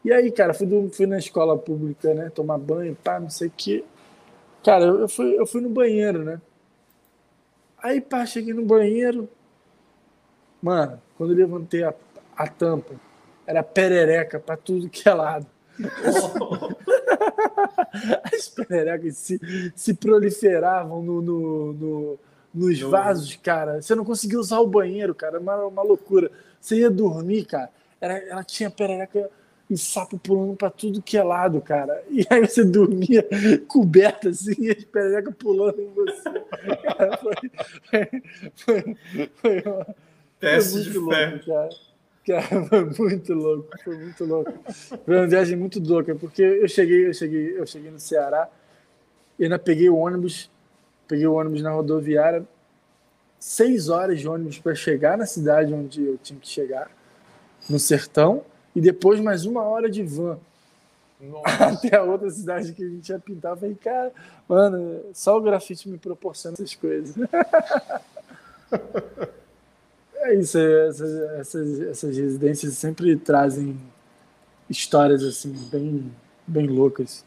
E 0.04 0.12
aí, 0.12 0.32
cara, 0.32 0.54
fui, 0.54 0.66
fui 0.90 1.06
na 1.06 1.18
escola 1.18 1.58
pública, 1.58 2.14
né? 2.14 2.30
Tomar 2.30 2.58
banho, 2.58 2.96
pá, 2.96 3.20
não 3.20 3.28
sei 3.28 3.48
o 3.48 3.52
quê. 3.54 3.84
Cara, 4.64 4.84
eu, 4.84 5.00
eu, 5.00 5.08
fui, 5.08 5.38
eu 5.38 5.46
fui 5.46 5.60
no 5.60 5.68
banheiro, 5.68 6.24
né? 6.24 6.40
Aí, 7.82 8.00
pá, 8.00 8.24
cheguei 8.24 8.54
no 8.54 8.64
banheiro. 8.64 9.28
Mano, 10.62 11.00
quando 11.16 11.32
eu 11.32 11.36
levantei 11.36 11.82
a, 11.82 11.92
a 12.36 12.46
tampa, 12.46 12.94
era 13.46 13.62
perereca 13.62 14.38
pra 14.38 14.56
tudo 14.56 14.88
que 14.88 15.08
é 15.08 15.14
lado. 15.14 15.46
As 18.32 18.48
pererecas 18.48 19.16
se, 19.16 19.72
se 19.74 19.94
proliferavam 19.94 21.02
no, 21.02 21.22
no, 21.22 21.72
no 21.72 22.18
nos 22.52 22.80
vasos, 22.80 23.36
cara. 23.36 23.80
Você 23.80 23.94
não 23.94 24.04
conseguia 24.04 24.38
usar 24.38 24.60
o 24.60 24.66
banheiro, 24.66 25.14
cara. 25.14 25.38
Uma, 25.38 25.66
uma 25.66 25.82
loucura. 25.82 26.30
Você 26.60 26.76
ia 26.76 26.90
dormir, 26.90 27.44
cara. 27.44 27.70
Era, 28.00 28.18
ela 28.18 28.44
tinha 28.44 28.70
perereca 28.70 29.30
e 29.70 29.78
sapo 29.78 30.18
pulando 30.18 30.56
para 30.56 30.68
tudo 30.68 31.00
que 31.00 31.16
é 31.16 31.22
lado, 31.22 31.60
cara. 31.60 32.02
E 32.10 32.26
aí 32.28 32.44
você 32.44 32.64
dormia 32.64 33.24
coberta 33.68 34.30
assim, 34.30 34.54
e 34.58 34.70
as 34.70 34.84
pererecas 34.84 35.32
pulando 35.36 35.80
em 35.80 35.94
você. 35.94 36.30
Cara, 36.98 37.16
foi, 37.18 37.34
foi, 38.56 38.96
foi, 39.36 39.62
Teste 40.40 40.82
de 40.82 40.98
louco, 40.98 41.14
fé. 41.14 41.40
Cara. 41.46 41.68
Cara, 42.26 42.66
foi 42.66 43.08
muito 43.10 43.32
louco, 43.32 43.68
foi 43.84 43.96
muito 43.96 44.24
louco. 44.24 44.52
Foi 45.04 45.16
uma 45.16 45.26
viagem 45.28 45.56
muito 45.56 45.80
louca, 45.80 46.16
porque 46.16 46.42
eu 46.42 46.68
cheguei, 46.68 47.06
eu 47.06 47.14
cheguei, 47.14 47.58
eu 47.58 47.66
cheguei 47.66 47.90
no 47.92 48.00
Ceará 48.00 48.48
e 49.38 49.44
ainda 49.44 49.58
peguei 49.58 49.88
o 49.88 49.96
ônibus, 49.96 50.50
peguei 51.06 51.26
o 51.26 51.34
ônibus 51.34 51.62
na 51.62 51.70
rodoviária, 51.70 52.44
seis 53.38 53.88
horas 53.88 54.18
de 54.18 54.28
ônibus 54.28 54.58
para 54.58 54.74
chegar 54.74 55.16
na 55.16 55.26
cidade 55.26 55.72
onde 55.72 56.04
eu 56.04 56.18
tinha 56.18 56.38
que 56.38 56.48
chegar, 56.48 56.90
no 57.68 57.78
sertão, 57.78 58.44
e 58.74 58.80
depois 58.80 59.20
mais 59.20 59.44
uma 59.44 59.62
hora 59.62 59.90
de 59.90 60.02
van. 60.02 60.38
Nossa. 61.20 61.64
Até 61.66 61.96
a 61.96 62.02
outra 62.02 62.30
cidade 62.30 62.72
que 62.72 62.82
a 62.82 62.88
gente 62.88 63.08
ia 63.08 63.18
pintar. 63.18 63.52
Eu 63.52 63.56
falei, 63.56 63.74
cara, 63.74 64.12
mano, 64.48 65.00
só 65.12 65.36
o 65.36 65.40
grafite 65.40 65.88
me 65.88 65.98
proporciona 65.98 66.54
essas 66.54 66.74
coisas. 66.74 67.14
É 70.22 70.34
isso, 70.34 70.58
essas, 70.58 71.10
essas, 71.40 71.80
essas 71.80 72.16
residências 72.16 72.74
sempre 72.74 73.16
trazem 73.16 73.80
histórias 74.68 75.24
assim, 75.24 75.50
bem, 75.72 76.14
bem 76.46 76.66
loucas. 76.66 77.24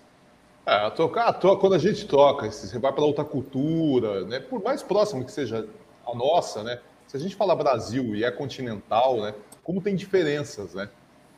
É, 0.66 0.76
a 0.76 0.92
tocar, 0.92 1.34
to, 1.34 1.58
quando 1.58 1.74
a 1.74 1.80
gente 1.80 2.08
toca, 2.08 2.50
você 2.50 2.78
vai 2.78 2.94
para 2.94 3.04
outra 3.04 3.26
cultura, 3.26 4.24
né? 4.26 4.40
Por 4.40 4.62
mais 4.62 4.84
próximo 4.84 5.26
que 5.26 5.32
seja 5.32 5.68
a 6.06 6.16
nossa, 6.16 6.64
né? 6.64 6.80
Se 7.08 7.18
a 7.18 7.20
gente 7.20 7.36
fala 7.36 7.56
Brasil 7.56 8.16
e 8.16 8.24
é 8.24 8.32
continental, 8.32 9.20
né? 9.22 9.34
Como 9.64 9.82
tem 9.82 9.96
diferenças, 9.96 10.76
né? 10.76 10.88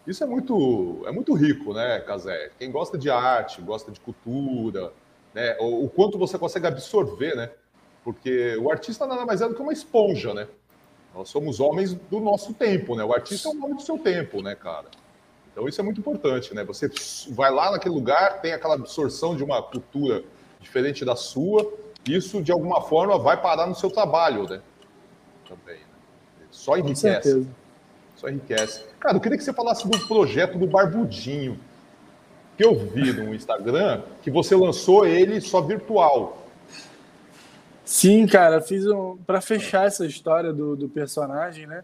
Isso 0.07 0.23
é 0.23 0.27
muito, 0.27 1.03
é 1.05 1.11
muito 1.11 1.33
rico, 1.33 1.73
né, 1.73 1.99
Casé? 1.99 2.51
Quem 2.59 2.71
gosta 2.71 2.97
de 2.97 3.09
arte, 3.09 3.61
gosta 3.61 3.91
de 3.91 3.99
cultura, 3.99 4.93
né? 5.33 5.57
O, 5.59 5.85
o 5.85 5.89
quanto 5.89 6.17
você 6.17 6.37
consegue 6.37 6.67
absorver, 6.67 7.35
né? 7.35 7.51
Porque 8.03 8.55
o 8.57 8.69
artista 8.71 9.07
nada 9.07 9.25
mais 9.25 9.41
é 9.41 9.47
do 9.47 9.55
que 9.55 9.61
uma 9.61 9.73
esponja, 9.73 10.33
né? 10.33 10.47
Nós 11.13 11.29
somos 11.29 11.59
homens 11.59 11.93
do 11.93 12.19
nosso 12.19 12.53
tempo, 12.53 12.95
né? 12.95 13.03
O 13.03 13.13
artista 13.13 13.49
é 13.49 13.51
um 13.51 13.63
homem 13.63 13.75
do 13.75 13.81
seu 13.81 13.97
tempo, 13.97 14.41
né, 14.41 14.53
cara? 14.53 14.85
Então 15.51 15.67
isso 15.67 15.79
é 15.79 15.83
muito 15.83 15.99
importante, 15.99 16.53
né? 16.53 16.63
Você 16.65 16.89
vai 17.29 17.49
lá 17.49 17.71
naquele 17.71 17.95
lugar, 17.95 18.41
tem 18.41 18.53
aquela 18.53 18.75
absorção 18.75 19.35
de 19.35 19.43
uma 19.43 19.63
cultura 19.63 20.23
diferente 20.59 21.03
da 21.03 21.15
sua, 21.15 21.73
isso 22.05 22.43
de 22.43 22.51
alguma 22.51 22.81
forma 22.81 23.17
vai 23.17 23.41
parar 23.41 23.65
no 23.65 23.73
seu 23.73 23.89
trabalho, 23.89 24.43
né? 24.43 24.61
Também. 25.47 25.77
Né? 25.77 26.45
Só 26.51 26.77
enriquece. 26.77 27.47
Só 28.15 28.29
enriquece. 28.29 28.83
Cara, 28.99 29.17
eu 29.17 29.21
queria 29.21 29.37
que 29.37 29.43
você 29.43 29.53
falasse 29.53 29.87
do 29.87 30.07
projeto 30.07 30.57
do 30.57 30.67
Barbudinho, 30.67 31.59
que 32.57 32.63
eu 32.63 32.75
vi 32.75 33.11
no 33.11 33.33
Instagram 33.33 34.03
que 34.21 34.31
você 34.31 34.55
lançou 34.55 35.05
ele 35.05 35.41
só 35.41 35.61
virtual. 35.61 36.45
Sim, 37.83 38.25
cara, 38.25 38.61
fiz 38.61 38.87
um 38.87 39.17
para 39.17 39.39
fechar 39.41 39.85
essa 39.85 40.05
história 40.05 40.51
do, 40.51 40.75
do 40.75 40.89
personagem, 40.89 41.67
né? 41.67 41.83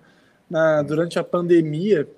Na, 0.50 0.82
durante 0.82 1.20
a 1.20 1.24
pandemia, 1.24 2.10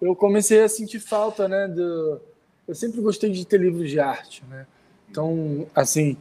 eu 0.00 0.14
comecei 0.14 0.62
a 0.62 0.68
sentir 0.68 1.00
falta, 1.00 1.48
né? 1.48 1.66
Do, 1.66 2.20
eu 2.68 2.74
sempre 2.74 3.00
gostei 3.00 3.30
de 3.30 3.44
ter 3.44 3.58
livros 3.58 3.90
de 3.90 3.98
arte, 3.98 4.44
né? 4.48 4.66
Então, 5.10 5.66
assim, 5.74 6.16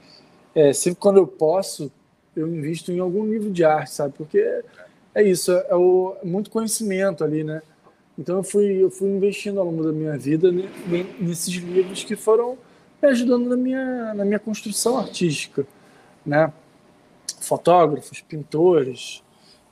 é, 0.55 0.74
sempre 0.74 0.99
quando 0.99 1.18
eu 1.18 1.28
posso, 1.28 1.91
eu 2.36 2.47
invisto 2.47 2.91
em 2.91 2.99
algum 2.99 3.26
livro 3.26 3.51
de 3.51 3.64
arte, 3.64 3.91
sabe? 3.91 4.16
Porque 4.18 4.64
é 5.14 5.24
isso, 5.24 5.51
é, 5.51 5.76
o, 5.76 6.16
é 6.22 6.26
muito 6.26 6.49
conhecimento 6.49 7.24
ali, 7.24 7.43
né? 7.43 7.62
Então 8.18 8.38
eu 8.38 8.43
fui, 8.43 8.84
eu 8.84 8.89
fui 8.89 9.09
investindo 9.09 9.59
ao 9.59 9.66
longo 9.66 9.84
da 9.84 9.91
minha 9.91 10.18
vida 10.18 10.51
nesses 11.20 11.53
livros 11.53 12.03
que 12.03 12.16
foram 12.16 12.57
me 13.01 13.09
ajudando 13.09 13.49
na 13.49 13.57
minha, 13.57 14.14
na 14.14 14.24
minha 14.24 14.39
construção 14.39 14.97
artística, 14.97 15.66
né? 16.26 16.53
Fotógrafos, 17.39 18.22
pintores, 18.22 19.24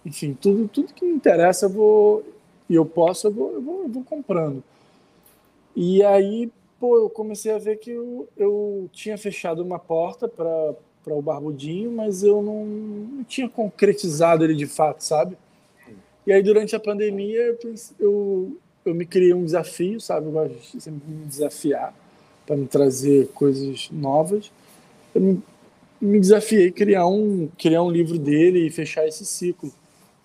enfim, 0.05 0.33
tudo, 0.33 0.67
tudo 0.67 0.93
que 0.93 1.05
me 1.05 1.13
interessa 1.13 1.65
eu 1.65 1.69
vou 1.69 2.23
e 2.69 2.75
eu 2.75 2.85
posso, 2.85 3.27
eu 3.27 3.31
vou, 3.31 3.53
eu 3.53 3.61
vou, 3.61 3.81
eu 3.83 3.89
vou 3.89 4.03
comprando. 4.03 4.63
E 5.75 6.03
aí, 6.03 6.51
pô, 6.79 6.97
eu 6.97 7.09
comecei 7.09 7.51
a 7.51 7.57
ver 7.57 7.77
que 7.77 7.91
eu, 7.91 8.27
eu 8.37 8.89
tinha 8.91 9.17
fechado 9.17 9.63
uma 9.63 9.79
porta 9.79 10.27
para 10.27 10.73
para 11.03 11.13
o 11.13 11.21
Barbudinho, 11.21 11.91
mas 11.91 12.23
eu 12.23 12.41
não, 12.41 12.65
não, 12.65 13.23
tinha 13.23 13.49
concretizado 13.49 14.43
ele 14.43 14.55
de 14.55 14.67
fato, 14.67 15.01
sabe? 15.03 15.37
E 16.27 16.31
aí, 16.31 16.43
durante 16.43 16.75
a 16.75 16.79
pandemia, 16.79 17.57
eu, 17.63 17.75
eu, 17.99 18.57
eu 18.85 18.93
me 18.93 19.05
criei 19.05 19.33
um 19.33 19.43
desafio, 19.43 19.99
sabe? 19.99 20.27
Eu 20.27 20.31
gosto 20.31 20.77
de 20.77 20.81
sempre 20.81 21.01
me 21.07 21.25
desafiar 21.25 21.93
para 22.45 22.55
me 22.55 22.67
trazer 22.67 23.29
coisas 23.29 23.89
novas. 23.91 24.51
Eu 25.15 25.21
me, 25.21 25.43
me 25.99 26.19
desafiei 26.19 26.67
a 26.67 26.71
criar 26.71 27.07
um, 27.07 27.49
criar 27.57 27.81
um 27.81 27.89
livro 27.89 28.19
dele 28.19 28.67
e 28.67 28.69
fechar 28.69 29.07
esse 29.07 29.25
ciclo, 29.25 29.71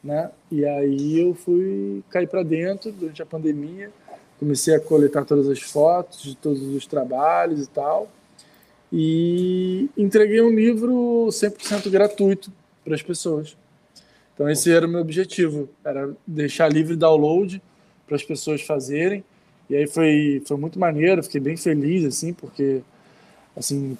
né? 0.02 0.30
E 0.50 0.64
aí 0.64 1.20
eu 1.20 1.34
fui 1.34 2.02
cair 2.10 2.28
para 2.28 2.42
dentro 2.42 2.92
durante 2.92 3.22
a 3.22 3.26
pandemia, 3.26 3.90
comecei 4.38 4.74
a 4.74 4.80
coletar 4.80 5.24
todas 5.24 5.48
as 5.48 5.62
fotos 5.62 6.22
de 6.22 6.36
todos 6.36 6.60
os 6.62 6.86
trabalhos 6.86 7.64
e 7.64 7.68
tal 7.68 8.08
e 8.97 9.90
entreguei 9.99 10.40
um 10.40 10.55
livro 10.55 11.26
100% 11.28 11.90
gratuito 11.90 12.53
para 12.84 12.95
as 12.95 13.03
pessoas. 13.03 13.57
Então 14.32 14.49
esse 14.49 14.70
era 14.70 14.86
o 14.86 14.88
meu 14.88 15.01
objetivo, 15.01 15.68
era 15.84 16.14
deixar 16.24 16.72
livre 16.72 16.95
download 16.95 17.61
para 18.07 18.14
as 18.14 18.22
pessoas 18.22 18.62
fazerem. 18.62 19.24
E 19.68 19.74
aí 19.74 19.88
foi, 19.88 20.40
foi 20.47 20.57
muito 20.57 20.78
maneiro, 20.78 21.24
fiquei 21.24 21.40
bem 21.40 21.57
feliz 21.57 22.05
assim, 22.05 22.32
porque 22.32 22.82
assim, 23.57 23.99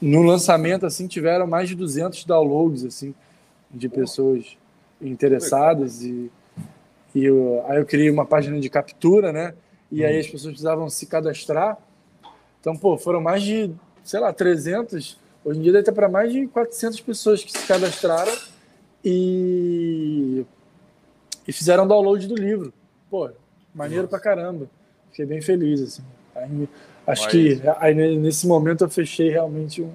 no 0.00 0.22
lançamento 0.22 0.86
assim 0.86 1.06
tiveram 1.06 1.46
mais 1.46 1.68
de 1.68 1.74
200 1.74 2.24
downloads 2.24 2.86
assim 2.86 3.14
de 3.70 3.86
pessoas 3.86 4.56
interessadas 4.98 6.02
e, 6.02 6.30
e 7.14 7.22
eu, 7.22 7.62
aí 7.68 7.76
eu 7.76 7.84
criei 7.84 8.08
uma 8.08 8.24
página 8.24 8.58
de 8.58 8.70
captura, 8.70 9.30
né? 9.30 9.52
E 9.92 10.02
aí 10.06 10.18
as 10.18 10.26
pessoas 10.26 10.52
precisavam 10.52 10.88
se 10.88 11.04
cadastrar. 11.04 11.76
Então, 12.60 12.74
pô, 12.74 12.96
foram 12.96 13.20
mais 13.20 13.42
de 13.42 13.70
sei 14.10 14.18
lá, 14.18 14.32
300. 14.32 15.16
Hoje 15.44 15.60
em 15.60 15.62
dia 15.62 15.72
deve 15.72 15.84
ter 15.84 15.92
para 15.92 16.08
mais 16.08 16.32
de 16.32 16.48
400 16.48 17.00
pessoas 17.00 17.44
que 17.44 17.52
se 17.52 17.64
cadastraram 17.64 18.32
e, 19.04 20.44
e 21.46 21.52
fizeram 21.52 21.86
download 21.86 22.26
do 22.26 22.34
livro. 22.34 22.72
Pô, 23.08 23.30
maneiro 23.72 24.02
Nossa. 24.02 24.10
pra 24.10 24.20
caramba. 24.20 24.68
Fiquei 25.10 25.26
bem 25.26 25.40
feliz, 25.40 25.80
assim. 25.80 26.02
Aí, 26.34 26.68
acho 27.06 27.22
Mas... 27.22 27.30
que 27.30 27.62
aí, 27.78 28.16
nesse 28.18 28.48
momento 28.48 28.82
eu 28.82 28.90
fechei 28.90 29.30
realmente 29.30 29.80
um, 29.80 29.92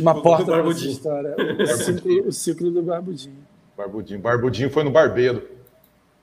uma 0.00 0.20
porta 0.20 0.50
da 0.50 0.68
história. 0.70 1.36
O 1.62 1.66
ciclo, 1.66 2.28
o 2.28 2.32
ciclo 2.32 2.70
do 2.72 2.82
Barbudinho. 2.82 3.38
Barbudinho. 3.76 4.20
Barbudinho 4.20 4.70
foi 4.70 4.82
no 4.82 4.90
barbeiro. 4.90 5.48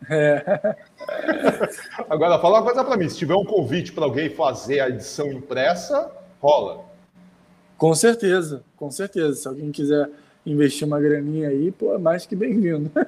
É. 0.10 0.44
Agora, 2.10 2.38
fala 2.39 2.60
uma 2.60 2.64
coisa 2.64 2.84
para 2.84 2.98
mim: 2.98 3.08
se 3.08 3.18
tiver 3.18 3.36
um 3.36 3.46
convite 3.46 3.94
para 3.94 4.04
alguém 4.04 4.30
fazer 4.30 4.82
a 4.82 4.89
edição 4.89 5.32
impressa, 5.32 6.12
rola. 6.42 6.84
Com 7.78 7.94
certeza, 7.94 8.64
com 8.76 8.92
certeza. 8.92 9.36
Se 9.36 9.48
alguém 9.48 9.72
quiser 9.72 10.10
investir 10.46 10.88
uma 10.88 11.00
graninha 11.00 11.50
aí, 11.50 11.72
pô, 11.72 11.94
é 11.94 11.98
mais 11.98 12.26
que 12.26 12.36
bem-vindo. 12.36 12.92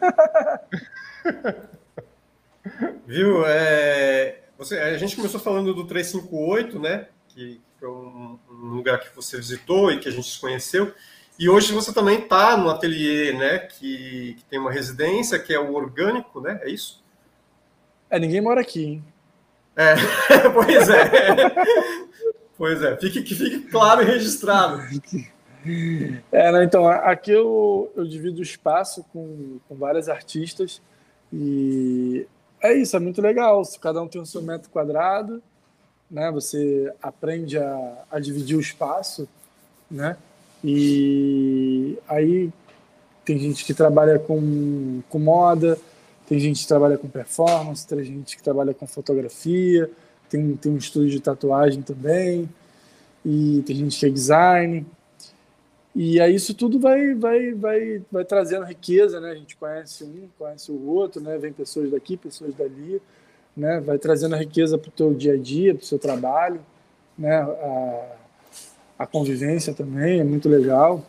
Viu? 3.05 3.45
É, 3.45 4.39
você, 4.57 4.77
a 4.77 4.97
gente 4.97 5.15
começou 5.15 5.39
falando 5.39 5.73
do 5.73 5.85
358, 5.85 6.79
né? 6.79 7.07
Que, 7.27 7.59
que 7.79 7.85
é 7.85 7.87
um, 7.87 8.39
um, 8.49 8.75
lugar 8.75 8.99
que 8.99 9.15
você 9.15 9.37
visitou 9.37 9.91
e 9.91 9.99
que 9.99 10.07
a 10.07 10.11
gente 10.11 10.29
se 10.29 10.39
conheceu. 10.39 10.93
E 11.37 11.49
hoje 11.49 11.73
você 11.73 11.91
também 11.91 12.19
está 12.19 12.55
no 12.55 12.69
ateliê, 12.69 13.33
né? 13.33 13.59
Que, 13.59 14.35
que, 14.37 14.45
tem 14.45 14.59
uma 14.59 14.71
residência, 14.71 15.39
que 15.39 15.53
é 15.53 15.59
o 15.59 15.73
orgânico, 15.73 16.39
né? 16.39 16.59
É 16.63 16.69
isso? 16.69 17.03
É, 18.09 18.19
ninguém 18.19 18.39
mora 18.39 18.61
aqui, 18.61 18.85
hein? 18.85 19.03
É, 19.75 19.95
pois 20.53 20.89
é. 20.89 21.11
Pois 22.57 22.81
é, 22.81 22.95
fique, 22.97 23.23
que 23.23 23.35
fique 23.35 23.59
claro 23.69 24.01
e 24.01 24.05
registrado. 24.05 24.81
É, 26.29 26.61
então, 26.61 26.85
aqui 26.89 27.31
eu, 27.31 27.89
eu 27.95 28.05
divido 28.05 28.39
o 28.39 28.43
espaço 28.43 29.01
com, 29.13 29.59
com 29.65 29.75
vários 29.75 30.09
artistas 30.09 30.81
e 31.31 32.27
é 32.61 32.73
isso, 32.73 32.95
é 32.95 32.99
muito 32.99 33.21
legal. 33.21 33.61
Cada 33.79 34.01
um 34.01 34.07
tem 34.07 34.21
o 34.21 34.25
seu 34.25 34.41
metro 34.41 34.69
quadrado, 34.69 35.41
né? 36.09 36.29
Você 36.31 36.93
aprende 37.01 37.57
a, 37.57 38.03
a 38.11 38.19
dividir 38.19 38.57
o 38.57 38.61
espaço, 38.61 39.27
né? 39.89 40.17
E 40.63 41.97
aí 42.07 42.49
tem 43.25 43.39
gente 43.39 43.65
que 43.65 43.73
trabalha 43.73 44.19
com, 44.19 45.01
com 45.09 45.19
moda, 45.19 45.77
tem 46.27 46.39
gente 46.39 46.61
que 46.61 46.67
trabalha 46.67 46.97
com 46.97 47.07
performance, 47.07 47.87
tem 47.87 48.03
gente 48.03 48.37
que 48.37 48.43
trabalha 48.43 48.73
com 48.73 48.85
fotografia, 48.85 49.89
tem, 50.33 50.55
tem 50.55 50.71
um 50.71 50.77
estúdio 50.77 51.11
de 51.11 51.19
tatuagem 51.19 51.83
também, 51.83 52.49
e 53.23 53.61
tem 53.67 53.75
gente 53.75 53.99
que 53.99 54.05
é 54.07 54.09
design. 54.09 54.83
E 55.95 56.19
aí 56.19 56.33
isso 56.33 56.55
tudo 56.55 56.79
vai, 56.79 57.13
vai, 57.13 57.53
vai, 57.53 58.01
vai 58.11 58.25
trazendo 58.25 58.65
riqueza, 58.65 59.19
né? 59.19 59.29
A 59.29 59.35
gente 59.35 59.55
conhece 59.55 60.03
um, 60.03 60.27
conhece 60.39 60.71
o 60.71 60.87
outro, 60.87 61.21
né? 61.21 61.37
Vem 61.37 61.53
pessoas 61.53 61.91
daqui, 61.91 62.17
pessoas 62.17 62.55
dali, 62.55 62.99
né? 63.55 63.79
Vai 63.79 63.99
trazendo 63.99 64.35
riqueza 64.35 64.75
para 64.75 64.89
o 64.89 64.91
teu 64.91 65.13
dia 65.13 65.33
a 65.33 65.37
dia, 65.37 65.75
para 65.75 65.83
o 65.83 65.85
seu 65.85 65.99
trabalho, 65.99 66.59
né? 67.15 67.35
A, 67.37 68.15
a 68.99 69.05
convivência 69.05 69.71
também 69.71 70.19
é 70.19 70.23
muito 70.23 70.49
legal. 70.49 71.05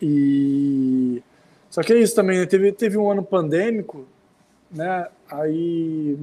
E 0.00 1.22
só 1.68 1.82
que 1.82 1.92
é 1.92 1.98
isso 1.98 2.14
também, 2.14 2.38
né? 2.38 2.46
teve, 2.46 2.72
teve 2.72 2.96
um 2.96 3.10
ano 3.10 3.22
pandêmico, 3.22 4.06
né? 4.70 5.06
Aí 5.30 6.16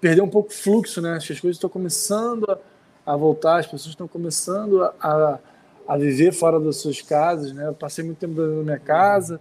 perder 0.00 0.22
um 0.22 0.28
pouco 0.28 0.50
o 0.50 0.54
fluxo, 0.54 1.00
né? 1.00 1.16
As 1.16 1.26
coisas 1.26 1.56
estão 1.56 1.68
começando 1.68 2.50
a, 2.50 2.58
a 3.06 3.16
voltar, 3.16 3.58
as 3.58 3.66
pessoas 3.66 3.88
estão 3.88 4.06
começando 4.06 4.82
a, 5.00 5.38
a 5.86 5.96
viver 5.96 6.32
fora 6.32 6.60
das 6.60 6.76
suas 6.76 7.02
casas, 7.02 7.52
né? 7.52 7.66
Eu 7.66 7.74
passei 7.74 8.04
muito 8.04 8.18
tempo 8.18 8.40
na 8.40 8.62
minha 8.62 8.78
casa, 8.78 9.40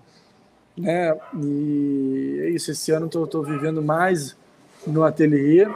né? 0.78 1.15
E 1.40 2.40
é 2.41 2.49
isso, 2.49 2.72
esse 2.72 2.91
ano 2.91 3.10
eu 3.14 3.26
estou 3.26 3.44
vivendo 3.44 3.82
mais 3.82 4.36
no 4.86 5.03
ateliê, 5.03 5.68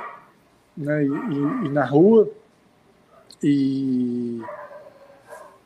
né? 0.76 1.04
E, 1.04 1.08
e, 1.08 1.66
e, 1.66 1.70
na 1.70 1.86
rua. 1.86 2.30
E 3.44 4.42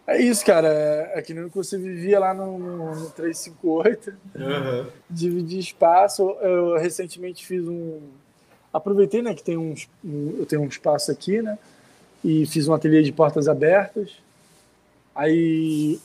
é 0.05 0.21
isso, 0.21 0.45
cara. 0.45 0.67
É, 0.67 1.19
é 1.19 1.21
que 1.21 1.33
nem 1.33 1.47
que 1.47 1.55
você 1.55 1.77
vivia 1.77 2.19
lá 2.19 2.33
no, 2.33 2.59
no, 2.59 2.95
no 2.95 3.09
358, 3.11 4.13
uhum. 4.35 4.87
dividir 5.09 5.59
espaço. 5.59 6.29
Eu 6.41 6.77
recentemente 6.77 7.45
fiz 7.45 7.65
um 7.65 8.01
aproveitei, 8.73 9.21
né, 9.21 9.33
que 9.33 9.43
tem 9.43 9.57
um, 9.57 9.73
eu 10.37 10.45
tenho 10.45 10.61
um 10.61 10.67
espaço 10.67 11.11
aqui, 11.11 11.41
né, 11.41 11.57
e 12.23 12.45
fiz 12.45 12.67
um 12.67 12.73
ateliê 12.73 13.01
de 13.01 13.11
portas 13.11 13.47
abertas. 13.47 14.11
Aí 15.15 15.99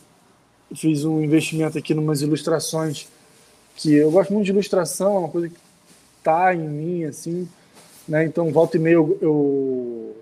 fiz 0.74 1.04
um 1.04 1.22
investimento 1.22 1.78
aqui 1.78 1.92
em 1.92 1.98
umas 1.98 2.22
ilustrações 2.22 3.08
que 3.76 3.92
eu 3.94 4.10
gosto 4.10 4.32
muito 4.32 4.46
de 4.46 4.52
ilustração, 4.52 5.16
é 5.16 5.18
uma 5.18 5.28
coisa 5.28 5.48
que 5.48 5.56
tá 6.22 6.54
em 6.54 6.68
mim, 6.68 7.04
assim, 7.04 7.48
né, 8.08 8.24
então 8.24 8.50
volta 8.50 8.76
e 8.76 8.80
meia 8.80 8.94
eu, 8.94 9.18
eu, 9.20 10.16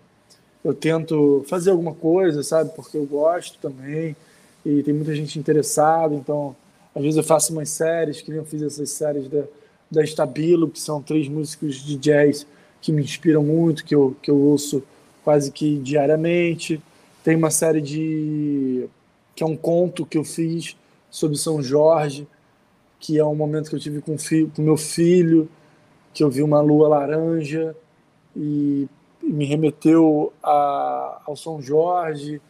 eu 0.64 0.74
tento 0.74 1.44
fazer 1.48 1.70
alguma 1.70 1.94
coisa, 1.94 2.42
sabe, 2.42 2.72
porque 2.74 2.96
eu 2.96 3.04
gosto 3.04 3.58
também, 3.58 4.16
e 4.64 4.82
tem 4.82 4.94
muita 4.94 5.14
gente 5.14 5.38
interessada, 5.38 6.14
então 6.14 6.56
às 6.94 7.02
vezes 7.02 7.16
eu 7.16 7.22
faço 7.22 7.52
umas 7.52 7.68
séries, 7.68 8.20
que 8.20 8.30
nem 8.30 8.38
eu 8.38 8.44
fiz 8.44 8.62
essas 8.62 8.90
séries 8.90 9.28
da 9.28 9.44
da 9.92 10.02
Estabilo, 10.02 10.70
que 10.70 10.80
são 10.80 11.02
três 11.02 11.28
músicos 11.28 11.76
de 11.76 11.96
jazz 11.96 12.46
que 12.80 12.90
me 12.90 13.02
inspiram 13.02 13.42
muito, 13.42 13.84
que 13.84 13.94
eu, 13.94 14.16
que 14.22 14.30
eu 14.30 14.36
ouço 14.36 14.82
quase 15.22 15.52
que 15.52 15.76
diariamente. 15.76 16.82
Tem 17.22 17.36
uma 17.36 17.50
série 17.50 17.82
de. 17.82 18.88
que 19.36 19.44
é 19.44 19.46
um 19.46 19.56
conto 19.56 20.06
que 20.06 20.16
eu 20.16 20.24
fiz 20.24 20.76
sobre 21.10 21.36
São 21.36 21.62
Jorge, 21.62 22.26
que 22.98 23.18
é 23.18 23.24
um 23.24 23.34
momento 23.34 23.68
que 23.68 23.76
eu 23.76 23.80
tive 23.80 24.00
com, 24.00 24.16
filho, 24.16 24.50
com 24.56 24.62
meu 24.62 24.78
filho, 24.78 25.48
que 26.14 26.24
eu 26.24 26.30
vi 26.30 26.42
uma 26.42 26.60
lua 26.62 26.88
laranja 26.88 27.76
e 28.34 28.88
me 29.22 29.44
remeteu 29.44 30.32
a, 30.42 31.20
ao 31.26 31.36
São 31.36 31.60
Jorge. 31.60 32.40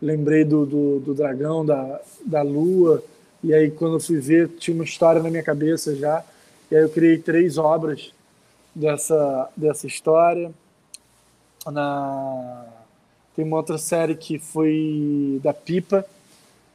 lembrei 0.00 0.44
do, 0.44 0.64
do, 0.64 1.00
do, 1.00 1.12
dragão, 1.14 1.66
da, 1.66 2.00
da 2.24 2.42
lua, 2.42 3.02
e 3.42 3.52
aí 3.52 3.70
quando 3.70 3.94
eu 3.94 4.00
fui 4.00 4.20
ver, 4.20 4.48
tinha 4.58 4.74
uma 4.74 4.84
história 4.84 5.20
na 5.20 5.28
minha 5.28 5.42
cabeça 5.42 5.94
já, 5.96 6.24
e 6.70 6.76
aí 6.76 6.82
eu 6.82 6.88
criei 6.88 7.18
três 7.18 7.58
obras 7.58 8.12
dessa, 8.74 9.50
dessa 9.56 9.86
história. 9.86 10.52
Na... 11.66 12.66
Tem 13.34 13.44
uma 13.44 13.56
outra 13.56 13.78
série 13.78 14.14
que 14.14 14.38
foi 14.38 15.40
da 15.42 15.52
Pipa, 15.52 16.04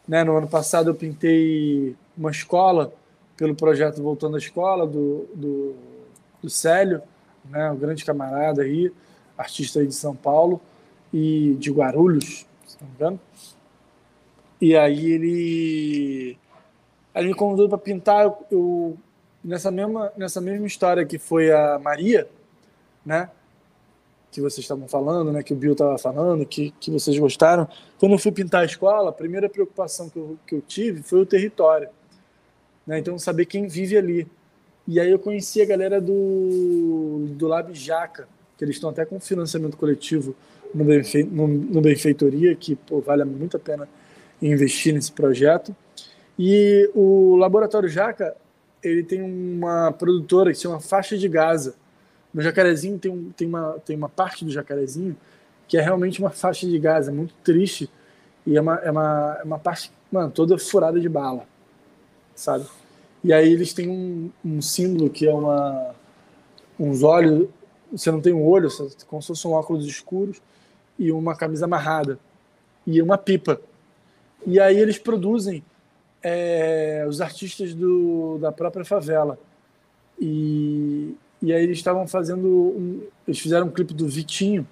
né? 0.08 0.24
no 0.24 0.36
ano 0.36 0.48
passado 0.48 0.90
eu 0.90 0.96
pintei 0.96 1.96
uma 2.18 2.32
escola 2.32 2.92
pelo 3.38 3.56
projeto 3.56 4.04
Voltando 4.04 4.36
à 4.36 4.40
Escola, 4.40 4.86
do, 4.86 5.26
do, 5.34 5.76
do 6.44 6.50
Célio, 6.50 7.02
né? 7.46 7.72
o 7.72 7.76
grande 7.76 8.04
camarada 8.04 8.64
aí, 8.64 8.92
artista 9.38 9.80
aí 9.80 9.88
de 9.88 9.96
São 9.96 10.14
Paulo, 10.14 10.60
e 11.14 11.56
de 11.60 11.72
Guarulhos, 11.72 12.46
se 12.66 12.78
não 12.82 12.88
me 12.88 12.96
engano. 12.96 13.20
E 14.62 14.76
aí 14.76 15.12
ele, 15.12 16.38
ele 17.16 17.28
me 17.30 17.34
convidou 17.34 17.70
para 17.70 17.78
pintar. 17.78 18.26
Eu, 18.26 18.38
eu, 18.52 18.98
nessa 19.44 19.72
mesma 19.72 20.12
nessa 20.18 20.42
mesma 20.42 20.68
história 20.68 21.06
que 21.06 21.18
foi 21.18 21.52
a 21.52 21.80
Maria, 21.80 22.28
né? 23.06 23.30
Que 24.32 24.42
vocês 24.42 24.64
estavam 24.64 24.88
falando, 24.88 25.32
né? 25.32 25.42
Que 25.42 25.54
o 25.54 25.56
Bill 25.56 25.74
estava 25.74 25.98
falando, 25.98 26.46
que, 26.46 26.72
que 26.80 26.92
vocês 26.92 27.18
gostaram. 27.18 27.68
Quando 28.00 28.14
eu 28.14 28.20
fui 28.20 28.32
pintar 28.32 28.62
a 28.62 28.66
escola, 28.66 29.10
a 29.10 29.14
primeira 29.14 29.50
preocupação 29.50 30.10
que 30.10 30.18
eu, 30.18 30.38
que 30.46 30.56
eu 30.56 30.62
tive 30.62 31.02
foi 31.02 31.22
o 31.22 31.26
território, 31.26 31.90
né? 32.86 33.00
Então 33.00 33.18
saber 33.18 33.46
quem 33.46 33.68
vive 33.68 33.98
ali. 33.98 34.28
E 34.88 35.00
aí 35.00 35.10
eu 35.10 35.20
conheci 35.20 35.62
a 35.62 35.66
galera 35.66 36.00
do 36.00 37.28
do 37.30 37.48
Lab 37.48 37.74
Jaca, 37.74 38.28
que 38.58 38.64
eles 38.64 38.76
estão 38.76 38.90
até 38.90 39.06
com 39.06 39.20
financiamento 39.20 39.78
coletivo 39.78 40.36
no, 40.74 40.84
Benfe, 40.84 41.24
no, 41.24 41.48
no 41.48 41.82
Benfeitoria, 41.82 42.56
que 42.56 42.76
pô, 42.76 43.00
vale 43.02 43.24
muito 43.26 43.58
a 43.58 43.60
pena 43.60 43.88
investir 44.42 44.94
nesse 44.94 45.12
projeto. 45.12 45.76
E 46.38 46.90
o 46.96 47.36
Laboratório 47.36 47.90
Jaca, 47.90 48.36
ele 48.84 49.04
tem 49.04 49.22
uma 49.22 49.92
produtora 49.92 50.52
que 50.52 50.58
se 50.58 50.64
chama 50.64 50.80
Faixa 50.80 51.18
de 51.18 51.28
Gaza. 51.28 51.76
No 52.34 52.42
Jacarezinho 52.42 52.98
tem, 53.00 53.12
um, 53.12 53.32
tem, 53.32 53.48
uma, 53.48 53.80
tem 53.86 53.96
uma 53.96 54.10
parte 54.10 54.46
do 54.46 54.52
Jacarezinho 54.52 55.16
que 55.70 55.78
é 55.78 55.82
realmente 55.82 56.20
uma 56.20 56.32
faixa 56.32 56.68
de 56.68 56.80
Gaza, 56.80 57.12
muito 57.12 57.34
triste. 57.44 57.90
E 58.46 58.58
é 58.58 58.62
uma, 58.62 58.76
é 58.78 58.90
uma, 58.90 59.38
é 59.40 59.44
uma 59.44 59.60
parte, 59.60 59.92
mano, 60.12 60.32
toda 60.32 60.58
furada 60.58 61.00
de 61.00 61.08
bala, 61.08 61.46
sabe? 62.34 62.66
E 63.24 63.32
aí 63.32 63.54
eles 63.54 63.72
têm 63.72 63.88
um, 63.88 64.32
um 64.44 64.62
símbolo 64.62 65.12
que 65.12 65.28
é 65.28 65.34
uma, 65.34 65.94
uns 66.80 67.04
olhos, 67.04 67.48
você 67.92 68.12
não 68.12 68.20
tem 68.20 68.34
um 68.34 68.44
olho, 68.44 68.68
como 69.06 69.22
se 69.22 69.28
fosse 69.28 69.48
um 69.48 69.52
óculos 69.52 69.86
escuros, 69.86 70.42
e 70.98 71.12
uma 71.12 71.36
camisa 71.36 71.66
amarrada 71.66 72.18
e 72.86 73.00
uma 73.00 73.18
pipa. 73.18 73.62
E 74.46 74.60
aí 74.60 74.78
eles 74.78 74.98
produzem 74.98 75.64
é, 76.22 77.06
os 77.08 77.22
artistas 77.22 77.74
do, 77.74 78.38
da 78.40 78.52
própria 78.52 78.86
favela. 78.86 79.38
E, 80.20 81.16
e 81.42 81.54
aí 81.54 81.64
eles 81.64 81.78
estavam 81.78 82.08
fazendo. 82.08 82.48
Um, 82.48 83.08
eles 83.28 83.40
fizeram 83.40 83.68
um 83.68 83.72
clipe 83.72 83.94
do 83.94 84.08
Vitinho, 84.08 84.68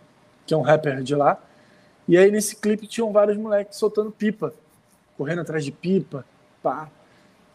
que 0.45 0.53
é 0.53 0.57
um 0.57 0.61
rapper 0.61 1.02
de 1.02 1.15
lá. 1.15 1.41
E 2.07 2.18
aí 2.18 2.32
nesse 2.32 2.56
clipe 2.56 2.88
tinham 2.88 3.11
vários 3.11 3.38
moleques 3.38 3.78
soltando 3.78 4.11
pipa, 4.11 4.53
correndo 5.18 5.41
atrás 5.41 5.64
de 5.64 5.72
pipa, 5.72 6.26
pá. 6.61 6.90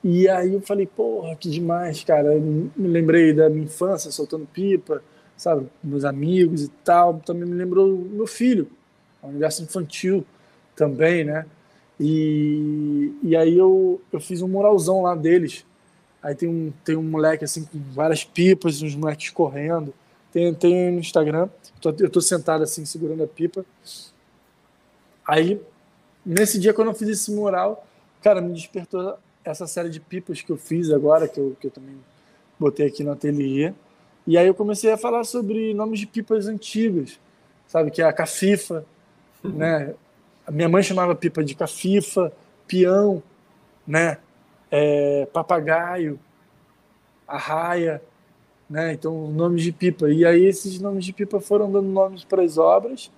E 0.05 0.29
aí 0.29 0.53
eu 0.53 0.61
falei, 0.61 0.87
porra, 0.87 1.37
que 1.37 1.49
demais, 1.49 2.03
cara. 2.05 2.35
Eu 2.35 2.41
me 2.41 2.89
lembrei 2.89 3.33
da 3.33 3.49
minha 3.49 3.65
infância 3.65 4.11
soltando 4.11 4.47
pipa 4.47 5.03
sabe, 5.43 5.69
meus 5.83 6.05
amigos 6.05 6.65
e 6.65 6.69
tal. 6.85 7.21
Também 7.21 7.49
me 7.49 7.55
lembrou 7.55 7.89
meu 7.89 8.27
filho, 8.27 8.71
o 9.21 9.29
universo 9.29 9.63
infantil 9.63 10.25
também, 10.77 11.25
né? 11.25 11.47
E, 11.99 13.13
e 13.23 13.37
aí 13.37 13.57
eu, 13.57 14.01
eu 14.13 14.21
fiz 14.21 14.43
um 14.43 14.49
muralzão 14.49 15.03
lá 15.03 15.15
deles. 15.15 15.65
Aí 16.23 16.35
tem 16.35 16.49
um, 16.49 16.73
tem 16.85 16.97
um 16.97 17.03
moleque 17.03 17.45
assim 17.45 17.65
com 17.65 17.79
várias 17.93 18.25
pipas, 18.25 18.83
uns 18.83 18.95
moleques 18.95 19.31
correndo. 19.31 19.93
Tem, 20.33 20.55
tem 20.55 20.93
no 20.93 21.01
Instagram. 21.01 21.49
Tô, 21.81 21.91
eu 21.99 22.09
tô 22.09 22.21
sentado 22.21 22.63
assim, 22.63 22.85
segurando 22.85 23.23
a 23.23 23.27
pipa. 23.27 23.65
Aí, 25.27 25.61
nesse 26.25 26.59
dia, 26.59 26.73
quando 26.73 26.89
eu 26.89 26.95
fiz 26.95 27.09
esse 27.09 27.33
mural, 27.33 27.87
cara, 28.23 28.41
me 28.41 28.53
despertou 28.53 29.17
essa 29.45 29.67
série 29.67 29.91
de 29.91 30.01
pipas 30.01 30.41
que 30.41 30.51
eu 30.51 30.57
fiz 30.57 30.91
agora, 30.91 31.29
que 31.29 31.39
eu, 31.39 31.57
que 31.61 31.67
eu 31.67 31.71
também 31.71 31.97
botei 32.59 32.87
aqui 32.87 33.03
no 33.03 33.13
ateliê. 33.13 33.73
E 34.27 34.39
aí 34.39 34.47
eu 34.47 34.55
comecei 34.55 34.91
a 34.93 34.97
falar 34.97 35.25
sobre 35.25 35.75
nomes 35.75 35.99
de 35.99 36.07
pipas 36.07 36.47
antigas, 36.47 37.19
sabe? 37.67 37.91
Que 37.91 38.01
é 38.01 38.05
a 38.05 38.13
cafifa, 38.13 38.85
né? 39.43 39.95
Minha 40.51 40.69
mãe 40.69 40.83
chamava 40.83 41.15
pipa 41.15 41.45
de 41.45 41.55
cafifa, 41.55 42.33
peão, 42.67 43.23
né? 43.87 44.19
É, 44.71 45.27
papagaio, 45.33 46.19
arraia, 47.27 48.03
né? 48.69 48.93
Então, 48.93 49.29
nomes 49.31 49.63
de 49.63 49.73
pipa. 49.73 50.11
E 50.11 50.25
aí 50.25 50.45
esses 50.45 50.81
nomes 50.81 51.05
de 51.05 51.13
pipa 51.13 51.41
foram 51.41 51.71
dando 51.71 51.89
nomes 51.89 52.25
para 52.25 52.43
as 52.43 52.59
obras 52.59 53.11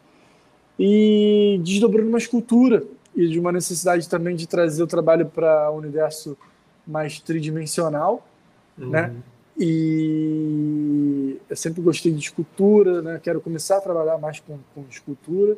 e 0.79 1.61
desdobrando 1.63 2.09
uma 2.09 2.19
escultura 2.19 2.85
e 3.15 3.29
de 3.29 3.39
uma 3.39 3.53
necessidade 3.53 4.09
também 4.09 4.35
de 4.35 4.47
trazer 4.47 4.83
o 4.83 4.87
trabalho 4.87 5.27
para 5.27 5.71
o 5.71 5.75
um 5.75 5.79
universo 5.79 6.37
mais 6.87 7.21
tridimensional, 7.21 8.27
uhum. 8.77 8.91
né? 8.91 9.15
E 9.57 11.39
eu 11.49 11.57
sempre 11.57 11.81
gostei 11.81 12.13
de 12.13 12.19
escultura, 12.19 13.01
né? 13.01 13.21
quero 13.23 13.41
começar 13.41 13.79
a 13.79 13.81
trabalhar 13.81 14.19
mais 14.19 14.41
com, 14.41 14.59
com 14.75 14.85
escultura. 14.91 15.57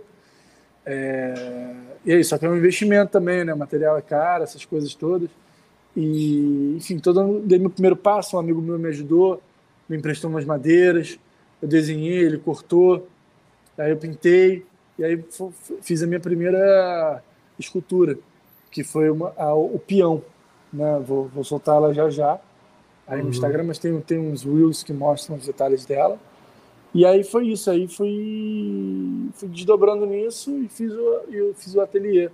É... 0.87 1.35
E 2.05 2.13
é 2.13 2.21
isso, 2.21 2.31
só 2.31 2.39
que 2.39 2.47
é 2.47 2.49
um 2.49 2.57
investimento 2.57 3.11
também, 3.11 3.45
né? 3.45 3.53
O 3.53 3.59
material 3.59 3.99
é 3.99 4.03
caro, 4.03 4.45
essas 4.45 4.65
coisas 4.65 4.95
todas. 4.95 5.29
E, 5.97 6.75
enfim, 6.77 6.99
todo, 6.99 7.41
dei 7.41 7.59
meu 7.59 7.71
primeiro 7.71 7.97
passo, 7.97 8.37
um 8.37 8.39
amigo 8.39 8.63
meu 8.63 8.79
me 8.79 8.89
ajudou, 8.89 9.43
me 9.89 9.97
emprestou 9.97 10.31
umas 10.31 10.45
madeiras, 10.45 11.19
eu 11.61 11.67
desenhei, 11.67 12.19
ele 12.19 12.39
cortou, 12.39 13.09
aí 13.77 13.91
eu 13.91 13.97
pintei, 13.97 14.65
e 14.99 15.05
aí 15.05 15.25
fiz 15.81 16.03
a 16.03 16.07
minha 16.07 16.21
primeira 16.21 17.23
escultura, 17.59 18.19
que 18.71 18.85
foi 18.85 19.11
uma, 19.11 19.33
a, 19.37 19.55
o 19.55 19.79
peão. 19.79 20.23
Né? 20.73 21.03
Vou, 21.05 21.29
vou 21.29 21.43
soltá-la 21.43 21.93
já 21.93 22.11
já 22.11 22.39
aí 23.07 23.19
no 23.19 23.25
uhum. 23.25 23.31
Instagram, 23.31 23.65
mas 23.65 23.79
tem, 23.79 23.99
tem 24.01 24.19
uns 24.19 24.43
reels 24.45 24.83
que 24.83 24.93
mostram 24.93 25.37
os 25.37 25.47
detalhes 25.47 25.87
dela. 25.87 26.19
E 26.97 27.05
aí 27.05 27.23
foi 27.23 27.49
isso, 27.49 27.71
aí 27.71 27.87
fui, 27.87 29.29
fui 29.35 29.49
desdobrando 29.49 30.07
nisso 30.07 30.57
e 30.63 30.67
fiz 30.67 30.91
o, 30.91 31.21
eu 31.31 31.53
fiz 31.55 31.75
o 31.75 31.81
ateliê 31.83 32.31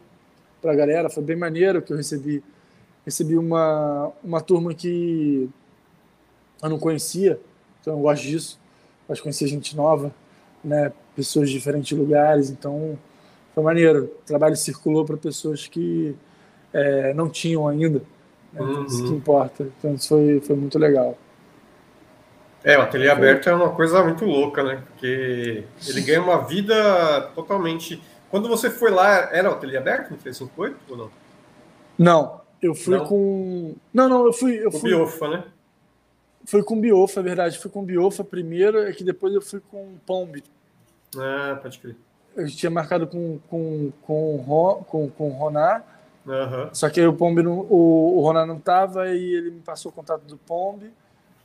para 0.61 0.71
a 0.71 0.75
galera, 0.77 1.11
foi 1.11 1.21
bem 1.21 1.35
maneiro 1.35 1.83
que 1.83 1.93
eu 1.93 1.97
recebi 1.97 2.45
recebi 3.05 3.37
uma, 3.37 4.13
uma 4.23 4.41
turma 4.41 4.73
que 4.73 5.51
eu 6.63 6.69
não 6.69 6.79
conhecia, 6.79 7.41
então 7.81 7.95
eu 7.95 8.01
gosto 8.03 8.23
disso, 8.23 8.61
gosto 9.09 9.19
de 9.19 9.23
conhecer 9.25 9.49
gente 9.49 9.75
nova, 9.75 10.15
né, 10.63 10.93
pessoas 11.17 11.49
de 11.49 11.57
diferentes 11.57 11.99
lugares, 11.99 12.49
então 12.49 12.97
foi 13.53 13.65
maneiro, 13.65 14.05
o 14.05 14.25
trabalho 14.25 14.55
circulou 14.55 15.05
para 15.05 15.17
pessoas 15.17 15.67
que 15.67 16.15
é, 16.73 17.13
não 17.15 17.29
tinham 17.29 17.67
ainda, 17.67 18.01
né? 18.53 18.61
Uhum. 18.61 18.87
Isso 18.87 19.05
que 19.05 19.11
importa. 19.11 19.67
Então 19.79 19.95
isso 19.95 20.09
foi, 20.09 20.41
foi 20.41 20.57
muito 20.57 20.79
legal. 20.79 21.19
É, 22.65 22.79
o 22.79 22.83
ateliê 22.83 23.11
aberto 23.11 23.49
é 23.49 23.55
uma 23.55 23.71
coisa 23.71 24.03
muito 24.05 24.25
louca, 24.25 24.63
né? 24.63 24.83
Porque 24.87 25.65
ele 25.87 26.01
ganha 26.03 26.23
uma 26.23 26.39
vida 26.39 27.31
totalmente. 27.35 28.03
Quando 28.31 28.49
você 28.49 28.71
foi 28.71 28.91
lá, 28.91 29.29
era 29.33 29.51
o 29.51 29.55
ateliê 29.55 29.77
aberto 29.77 30.11
no 30.11 30.17
358 30.17 30.79
ou 30.89 30.97
não? 30.97 31.11
Não, 31.99 32.41
eu 32.61 32.75
fui 32.75 32.97
não. 32.97 33.07
com. 33.07 33.75
Não, 33.93 34.09
não, 34.09 34.27
eu 34.27 34.33
fui. 34.33 34.59
Eu 34.59 34.71
com 34.71 34.79
fui... 34.79 34.91
Biofa, 34.91 35.29
né? 35.29 35.45
Fui 36.45 36.63
com 36.63 36.81
Biofa, 36.81 37.21
é 37.21 37.23
verdade. 37.23 37.59
Fui 37.59 37.71
com 37.71 37.85
Biofa 37.85 38.25
primeiro, 38.25 38.79
é 38.79 38.93
que 38.93 39.05
depois 39.05 39.35
eu 39.35 39.43
fui 39.43 39.61
com 39.71 39.95
Pombi. 40.07 40.43
Ah, 41.17 41.59
pode 41.61 41.79
crer. 41.79 41.97
Eu 42.37 42.49
tinha 42.49 42.71
marcado 42.71 43.07
com, 43.07 43.39
com, 43.49 43.93
com, 44.03 44.85
com, 44.89 45.11
com 45.11 45.29
Ronar 45.31 45.85
Uhum. 46.27 46.71
Só 46.73 46.89
que 46.89 47.05
o 47.05 47.13
Pombe 47.13 47.43
não, 47.43 47.61
o, 47.61 48.19
o 48.19 48.21
Ronan 48.21 48.47
não 48.47 48.59
tava 48.59 49.09
e 49.09 49.35
ele 49.35 49.51
me 49.51 49.61
passou 49.61 49.91
o 49.91 49.95
contato 49.95 50.23
do 50.23 50.37
Pombe. 50.37 50.93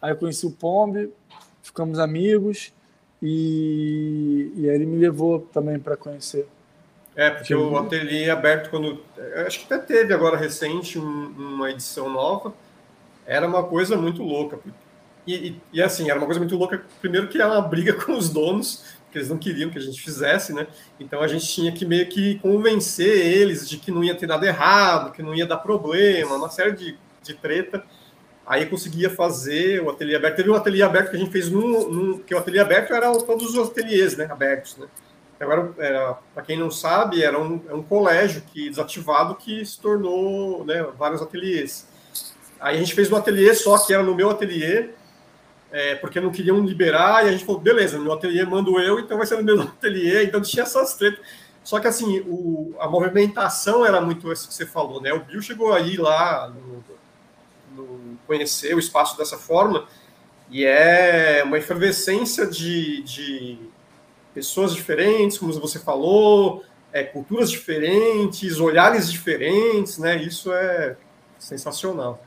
Aí 0.01 0.11
eu 0.11 0.17
conheci 0.17 0.45
o 0.45 0.51
Pombe, 0.51 1.11
ficamos 1.61 1.99
amigos 1.99 2.73
e, 3.21 4.51
e 4.55 4.69
aí 4.69 4.75
ele 4.75 4.85
me 4.85 4.97
levou 4.97 5.39
também 5.51 5.79
para 5.79 5.97
conhecer. 5.97 6.47
É, 7.15 7.31
porque 7.31 7.53
o 7.55 7.75
ateliê 7.75 8.25
é 8.25 8.29
aberto 8.29 8.69
quando. 8.69 9.03
Acho 9.47 9.59
que 9.65 9.73
até 9.73 9.83
teve 9.83 10.13
agora 10.13 10.37
recente 10.37 10.99
um, 10.99 11.33
uma 11.35 11.71
edição 11.71 12.09
nova. 12.09 12.53
Era 13.25 13.47
uma 13.47 13.63
coisa 13.63 13.97
muito 13.97 14.21
louca. 14.21 14.59
E, 15.25 15.33
e, 15.33 15.61
e, 15.73 15.81
assim, 15.81 16.09
era 16.09 16.19
uma 16.19 16.27
coisa 16.27 16.39
muito 16.39 16.55
louca. 16.55 16.85
Primeiro 17.01 17.27
que 17.27 17.41
era 17.41 17.51
uma 17.51 17.61
briga 17.61 17.93
com 18.05 18.13
os 18.13 18.29
donos, 18.29 18.83
que 19.11 19.17
eles 19.17 19.29
não 19.29 19.37
queriam 19.37 19.71
que 19.71 19.79
a 19.79 19.81
gente 19.81 19.99
fizesse, 19.99 20.53
né? 20.53 20.67
Então 20.99 21.19
a 21.19 21.27
gente 21.27 21.47
tinha 21.47 21.71
que 21.71 21.85
meio 21.85 22.07
que 22.07 22.37
convencer 22.37 23.25
eles 23.25 23.67
de 23.67 23.77
que 23.77 23.89
não 23.89 24.03
ia 24.03 24.13
ter 24.13 24.27
nada 24.27 24.45
errado, 24.45 25.11
que 25.11 25.23
não 25.23 25.33
ia 25.33 25.47
dar 25.47 25.57
problema, 25.57 26.35
uma 26.35 26.49
série 26.49 26.73
de, 26.73 26.97
de 27.23 27.33
treta. 27.33 27.83
Aí 28.47 28.65
conseguia 28.65 29.09
fazer 29.09 29.81
o 29.83 29.89
ateliê 29.89 30.15
aberto. 30.15 30.37
Teve 30.37 30.49
um 30.49 30.55
ateliê 30.55 30.81
aberto 30.81 31.09
que 31.09 31.17
a 31.17 31.19
gente 31.19 31.31
fez 31.31 31.49
num. 31.49 32.19
que 32.19 32.33
o 32.33 32.37
ateliê 32.37 32.61
aberto 32.61 32.93
era 32.93 33.11
todos 33.19 33.53
os 33.53 33.69
ateliês, 33.69 34.15
né? 34.15 34.25
Abertos, 34.31 34.77
né? 34.77 34.87
Agora, 35.39 36.17
para 36.33 36.43
quem 36.43 36.57
não 36.57 36.71
sabe, 36.71 37.21
era 37.21 37.39
um, 37.39 37.61
é 37.69 37.73
um 37.73 37.83
colégio 37.83 38.41
que 38.41 38.69
desativado 38.69 39.35
que 39.35 39.63
se 39.63 39.79
tornou 39.79 40.65
né, 40.65 40.81
vários 40.97 41.21
ateliês. 41.21 41.87
Aí 42.59 42.75
a 42.75 42.79
gente 42.79 42.95
fez 42.95 43.11
um 43.11 43.15
ateliê 43.15 43.53
só 43.53 43.77
que 43.77 43.93
era 43.93 44.01
no 44.01 44.15
meu 44.15 44.31
ateliê, 44.31 44.89
é, 45.71 45.93
porque 45.95 46.19
não 46.19 46.31
queriam 46.31 46.65
liberar, 46.65 47.23
e 47.23 47.29
a 47.29 47.31
gente 47.31 47.45
falou, 47.45 47.61
beleza, 47.61 47.99
no 47.99 48.05
meu 48.05 48.13
ateliê 48.13 48.43
mando 48.45 48.79
eu, 48.79 48.99
então 48.99 49.17
vai 49.17 49.27
ser 49.27 49.37
no 49.37 49.43
meu 49.43 49.61
ateliê, 49.77 50.23
então 50.23 50.41
tinha 50.41 50.63
essas 50.63 50.95
tretas. 50.95 51.19
Só 51.63 51.79
que 51.79 51.87
assim, 51.87 52.21
o, 52.21 52.73
a 52.79 52.87
movimentação 52.87 53.85
era 53.85 54.01
muito 54.01 54.31
isso 54.31 54.47
que 54.47 54.53
você 54.55 54.65
falou, 54.65 55.01
né? 55.01 55.13
O 55.13 55.19
Bill 55.19 55.41
chegou 55.41 55.71
aí 55.71 55.97
lá, 55.97 56.47
no, 56.47 56.83
no, 57.77 58.17
conhecer 58.25 58.75
o 58.75 58.79
espaço 58.79 59.17
dessa 59.17 59.37
forma, 59.37 59.87
e 60.49 60.65
é 60.65 61.43
uma 61.45 61.57
efervescência 61.57 62.47
de, 62.47 63.03
de 63.03 63.59
pessoas 64.33 64.73
diferentes, 64.73 65.37
como 65.37 65.53
você 65.53 65.79
falou, 65.79 66.63
é, 66.91 67.03
culturas 67.03 67.51
diferentes, 67.51 68.59
olhares 68.59 69.11
diferentes, 69.11 69.97
né? 69.97 70.15
Isso 70.15 70.51
é 70.51 70.95
sensacional. 71.37 72.23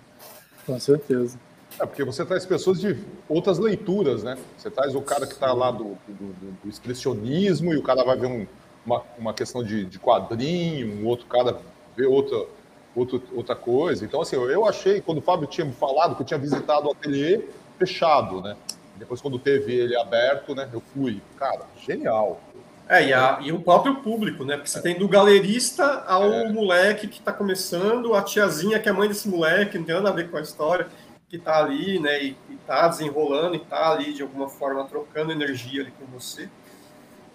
Com 0.66 0.78
certeza. 0.78 1.38
É, 1.78 1.86
porque 1.86 2.04
você 2.04 2.24
traz 2.24 2.44
pessoas 2.44 2.78
de 2.78 2.96
outras 3.28 3.58
leituras, 3.58 4.22
né? 4.22 4.36
Você 4.56 4.70
traz 4.70 4.94
o 4.94 5.00
cara 5.00 5.26
que 5.26 5.32
está 5.32 5.52
lá 5.52 5.70
do, 5.70 5.96
do, 6.06 6.34
do, 6.62 6.68
expressionismo 6.68 7.72
e 7.72 7.76
o 7.76 7.82
cara 7.82 8.04
vai 8.04 8.16
ver 8.16 8.26
um, 8.26 8.46
uma, 8.84 9.02
uma 9.18 9.34
questão 9.34 9.64
de, 9.64 9.84
de 9.86 9.98
quadrinho, 9.98 11.00
um 11.00 11.06
outro 11.06 11.26
cara 11.26 11.58
vê 11.96 12.06
outra, 12.06 12.46
outra, 12.94 13.20
outra 13.32 13.56
coisa. 13.56 14.04
Então, 14.04 14.20
assim, 14.20 14.36
eu 14.36 14.66
achei, 14.66 15.00
quando 15.00 15.18
o 15.18 15.22
Fábio 15.22 15.46
tinha 15.46 15.64
me 15.64 15.72
falado 15.72 16.14
que 16.16 16.22
eu 16.22 16.26
tinha 16.26 16.38
visitado 16.38 16.88
o 16.88 16.92
ateliê 16.92 17.48
fechado, 17.78 18.40
né? 18.40 18.56
Depois, 18.96 19.20
quando 19.20 19.38
teve 19.38 19.72
ele 19.72 19.96
aberto, 19.96 20.54
né, 20.54 20.68
eu 20.72 20.82
fui. 20.92 21.22
Cara, 21.38 21.62
genial. 21.86 22.40
É, 22.88 23.06
e, 23.06 23.12
a, 23.14 23.38
e 23.40 23.52
o 23.52 23.60
próprio 23.60 23.96
público, 23.96 24.44
né? 24.44 24.56
Porque 24.56 24.68
você 24.68 24.82
tem 24.82 24.98
do 24.98 25.08
galerista 25.08 26.04
ao 26.06 26.24
é. 26.24 26.52
moleque 26.52 27.06
que 27.06 27.20
está 27.20 27.32
começando, 27.32 28.14
a 28.14 28.22
tiazinha 28.22 28.80
que 28.80 28.88
é 28.88 28.92
mãe 28.92 29.08
desse 29.08 29.28
moleque, 29.28 29.78
não 29.78 29.84
tem 29.84 29.94
nada 29.94 30.10
a 30.10 30.12
ver 30.12 30.28
com 30.28 30.36
a 30.36 30.40
história, 30.40 30.88
que 31.28 31.36
está 31.36 31.58
ali, 31.58 32.00
né? 32.00 32.22
E, 32.22 32.36
está 32.60 32.88
desenrolando 32.88 33.54
e 33.54 33.58
está 33.58 33.90
ali 33.90 34.12
de 34.12 34.22
alguma 34.22 34.48
forma 34.48 34.84
trocando 34.84 35.32
energia 35.32 35.82
ali 35.82 35.92
com 35.92 36.04
você. 36.06 36.48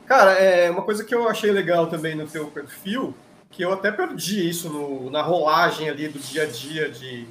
Cara, 0.06 0.34
é 0.34 0.70
uma 0.70 0.82
coisa 0.82 1.04
que 1.04 1.16
eu 1.16 1.28
achei 1.28 1.52
legal 1.52 1.88
também 1.88 2.16
no 2.16 2.28
teu 2.28 2.48
perfil, 2.48 3.14
que 3.56 3.64
eu 3.64 3.72
até 3.72 3.90
perdi 3.90 4.48
isso 4.50 4.70
no, 4.70 5.10
na 5.10 5.22
rolagem 5.22 5.90
ali 5.90 6.10
do 6.10 6.20
dia 6.20 6.44
a 6.44 6.46
dia 6.46 6.90
de, 6.90 7.26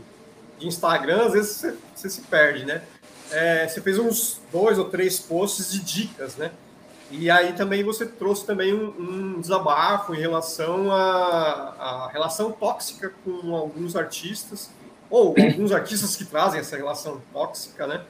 de 0.58 0.66
Instagram, 0.66 1.26
às 1.26 1.32
vezes 1.32 1.56
você, 1.56 1.74
você 1.94 2.10
se 2.10 2.20
perde, 2.22 2.64
né? 2.64 2.82
É, 3.30 3.68
você 3.68 3.80
fez 3.80 3.98
uns 3.98 4.40
dois 4.50 4.78
ou 4.78 4.86
três 4.86 5.20
posts 5.20 5.70
de 5.70 5.80
dicas, 5.80 6.36
né? 6.36 6.50
E 7.10 7.30
aí 7.30 7.52
também 7.52 7.84
você 7.84 8.06
trouxe 8.06 8.46
também 8.46 8.72
um, 8.72 9.34
um 9.36 9.40
desabafo 9.40 10.14
em 10.14 10.18
relação 10.18 10.90
à, 10.90 12.08
relação 12.10 12.50
tóxica 12.50 13.12
com 13.22 13.54
alguns 13.54 13.94
artistas, 13.94 14.70
ou 15.10 15.34
alguns 15.38 15.72
artistas 15.72 16.16
que 16.16 16.24
trazem 16.24 16.60
essa 16.60 16.76
relação 16.76 17.20
tóxica, 17.32 17.86
né? 17.86 18.02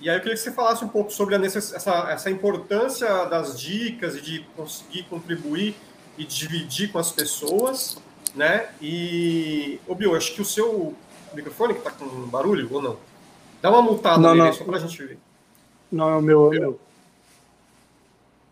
E 0.00 0.08
aí 0.08 0.16
eu 0.16 0.20
queria 0.20 0.36
que 0.36 0.42
você 0.42 0.52
falasse 0.52 0.84
um 0.84 0.88
pouco 0.88 1.10
sobre 1.10 1.36
necess... 1.38 1.72
essa, 1.72 2.10
essa 2.10 2.30
importância 2.30 3.24
das 3.24 3.58
dicas 3.58 4.14
e 4.14 4.20
de 4.20 4.46
conseguir 4.54 5.02
contribuir 5.04 5.74
e 6.16 6.24
dividir 6.24 6.90
com 6.90 6.98
as 6.98 7.12
pessoas, 7.12 7.98
né? 8.34 8.70
E, 8.80 9.80
ô 9.86 9.94
Bio, 9.94 10.16
acho 10.16 10.34
que 10.34 10.42
o 10.42 10.44
seu 10.44 10.94
microfone 11.34 11.74
que 11.74 11.80
tá 11.80 11.90
com 11.90 12.06
barulho 12.26 12.68
ou 12.72 12.82
não? 12.82 12.98
Dá 13.60 13.70
uma 13.70 13.82
multada 13.82 14.18
não, 14.18 14.34
nele 14.34 14.46
não. 14.46 14.52
só 14.52 14.64
pra 14.64 14.78
gente 14.78 15.04
ver. 15.04 15.18
Não, 15.90 16.08
é 16.08 16.16
o 16.16 16.22
meu, 16.22 16.44
é 16.52 16.58
o 16.58 16.60
meu. 16.60 16.80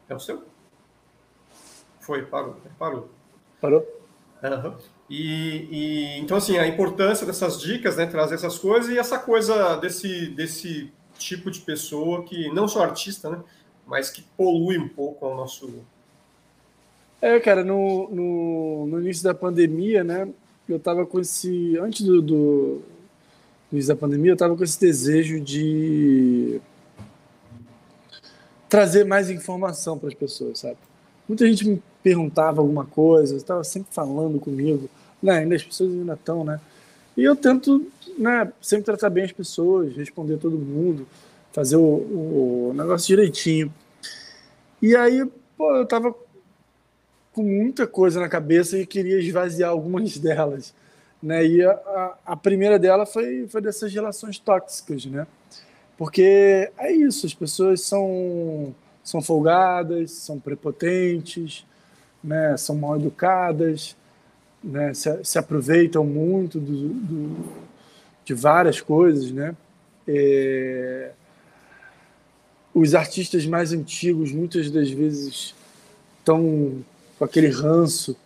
É 0.08 0.14
o 0.14 0.20
seu? 0.20 0.42
Foi, 2.00 2.22
parou, 2.22 2.56
parou. 2.78 3.10
Parou? 3.60 4.04
Uhum. 4.42 4.76
E, 5.08 5.68
e, 5.70 6.18
então 6.18 6.36
assim 6.36 6.58
a 6.58 6.66
importância 6.66 7.26
dessas 7.26 7.60
dicas, 7.60 7.96
né, 7.96 8.06
trazer 8.06 8.34
essas 8.34 8.58
coisas 8.58 8.90
e 8.90 8.98
essa 8.98 9.18
coisa 9.18 9.76
desse 9.76 10.28
desse 10.28 10.92
tipo 11.18 11.50
de 11.50 11.60
pessoa 11.60 12.24
que 12.24 12.48
não 12.52 12.66
só 12.66 12.82
artista, 12.82 13.30
né, 13.30 13.42
mas 13.86 14.10
que 14.10 14.22
polui 14.36 14.78
um 14.78 14.88
pouco 14.88 15.26
o 15.26 15.34
nosso. 15.34 15.84
É, 17.24 17.40
cara, 17.40 17.64
no, 17.64 18.06
no, 18.10 18.86
no 18.86 19.00
início 19.00 19.24
da 19.24 19.32
pandemia, 19.32 20.04
né, 20.04 20.28
eu 20.68 20.78
tava 20.78 21.06
com 21.06 21.18
esse 21.18 21.74
antes 21.78 22.04
do, 22.04 22.20
do 22.20 22.82
início 23.72 23.94
da 23.94 23.98
pandemia, 23.98 24.32
eu 24.32 24.36
tava 24.36 24.54
com 24.54 24.62
esse 24.62 24.78
desejo 24.78 25.40
de 25.40 26.60
trazer 28.68 29.06
mais 29.06 29.30
informação 29.30 29.98
para 29.98 30.08
as 30.10 30.14
pessoas, 30.14 30.58
sabe? 30.58 30.76
Muita 31.26 31.46
gente 31.46 31.66
me 31.66 31.82
perguntava 32.02 32.60
alguma 32.60 32.84
coisa, 32.84 33.36
estava 33.36 33.64
sempre 33.64 33.88
falando 33.90 34.38
comigo, 34.38 34.90
né? 35.22 35.38
Ainda 35.38 35.56
as 35.56 35.64
pessoas 35.64 35.92
ainda 35.92 36.12
estão, 36.12 36.44
né? 36.44 36.60
E 37.16 37.24
eu 37.24 37.34
tento, 37.34 37.90
né, 38.18 38.52
sempre 38.60 38.84
tratar 38.84 39.08
bem 39.08 39.24
as 39.24 39.32
pessoas, 39.32 39.96
responder 39.96 40.36
todo 40.36 40.58
mundo, 40.58 41.06
fazer 41.54 41.76
o, 41.76 41.80
o 42.68 42.74
negócio 42.76 43.06
direitinho. 43.06 43.72
E 44.82 44.94
aí, 44.94 45.24
pô, 45.56 45.74
eu 45.74 45.86
tava 45.86 46.14
com 47.34 47.42
muita 47.42 47.86
coisa 47.86 48.20
na 48.20 48.28
cabeça 48.28 48.78
e 48.78 48.86
queria 48.86 49.18
esvaziar 49.18 49.70
algumas 49.70 50.16
delas, 50.16 50.72
né? 51.20 51.44
E 51.44 51.62
a, 51.64 52.14
a 52.24 52.36
primeira 52.36 52.78
dela 52.78 53.04
foi, 53.04 53.46
foi 53.48 53.60
dessas 53.60 53.92
relações 53.92 54.38
tóxicas, 54.38 55.04
né? 55.04 55.26
Porque 55.98 56.70
é 56.78 56.92
isso, 56.92 57.26
as 57.26 57.34
pessoas 57.34 57.80
são, 57.82 58.74
são 59.02 59.20
folgadas, 59.20 60.12
são 60.12 60.38
prepotentes, 60.38 61.64
né, 62.22 62.56
são 62.56 62.74
mal 62.74 62.96
educadas, 62.96 63.96
né, 64.62 64.92
se, 64.92 65.22
se 65.22 65.38
aproveitam 65.38 66.04
muito 66.04 66.58
do, 66.58 66.88
do, 66.88 67.52
de 68.24 68.34
várias 68.34 68.80
coisas. 68.80 69.30
Né? 69.30 69.54
É, 70.08 71.12
os 72.74 72.94
artistas 72.94 73.46
mais 73.46 73.72
antigos, 73.72 74.32
muitas 74.32 74.68
das 74.70 74.90
vezes, 74.90 75.54
estão 76.18 76.82
com 77.24 77.30
aquele 77.30 77.48
ranço, 77.48 78.16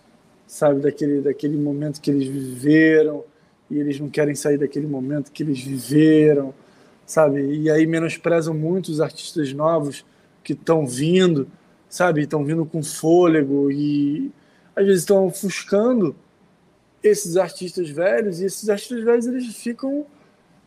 sabe, 0.47 0.81
daquele, 0.81 1.21
daquele 1.21 1.57
momento 1.57 2.01
que 2.01 2.11
eles 2.11 2.29
viveram, 2.29 3.25
e 3.71 3.79
eles 3.79 4.01
não 4.01 4.09
querem 4.09 4.35
sair 4.35 4.59
daquele 4.59 4.87
momento 4.87 5.31
que 5.31 5.43
eles 5.43 5.61
viveram 5.61 6.55
sabe? 7.09 7.41
E 7.41 7.71
aí 7.71 7.87
menosprezam 7.87 8.53
muito 8.53 8.89
os 8.89 9.01
artistas 9.01 9.53
novos 9.53 10.05
que 10.45 10.53
estão 10.53 10.87
vindo, 10.87 11.49
sabe? 11.89 12.23
Estão 12.23 12.45
vindo 12.45 12.67
com 12.67 12.83
fôlego 12.83 13.73
e 13.73 14.31
às 14.77 14.85
vezes 14.85 15.01
estão 15.01 15.27
ofuscando 15.27 16.15
esses 17.03 17.37
artistas 17.37 17.89
velhos 17.89 18.41
e 18.41 18.45
esses 18.45 18.69
artistas 18.69 19.03
velhos 19.03 19.27
eles 19.27 19.57
ficam 19.57 20.05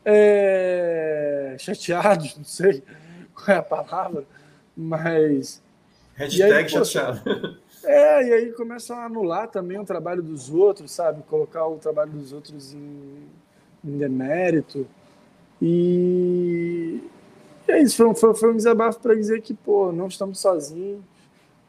é, 0.03 1.55
chateados, 1.59 2.35
não 2.37 2.43
sei 2.43 2.81
qual 3.35 3.55
é 3.55 3.59
a 3.59 3.63
palavra, 3.63 4.25
mas 4.75 5.61
hashtag 6.21 6.53
aí, 6.53 6.69
chateado. 6.69 7.57
É, 7.83 8.27
e 8.27 8.33
aí 8.33 8.51
começam 8.51 8.95
a 8.97 9.05
anular 9.05 9.47
também 9.47 9.79
o 9.79 9.85
trabalho 9.85 10.21
dos 10.21 10.49
outros, 10.49 10.91
sabe? 10.91 11.23
Colocar 11.23 11.65
o 11.67 11.77
trabalho 11.77 12.11
dos 12.11 12.31
outros 12.31 12.73
em, 12.73 13.17
em 13.83 13.97
demérito. 13.97 14.87
E, 15.61 17.01
e 17.67 17.71
é 17.71 17.81
isso, 17.81 17.97
foi, 17.97 18.15
foi, 18.15 18.35
foi 18.35 18.51
um 18.51 18.55
desabafo 18.55 18.99
para 18.99 19.15
dizer 19.15 19.41
que, 19.41 19.53
pô, 19.53 19.91
não 19.91 20.07
estamos 20.07 20.39
sozinhos, 20.39 21.01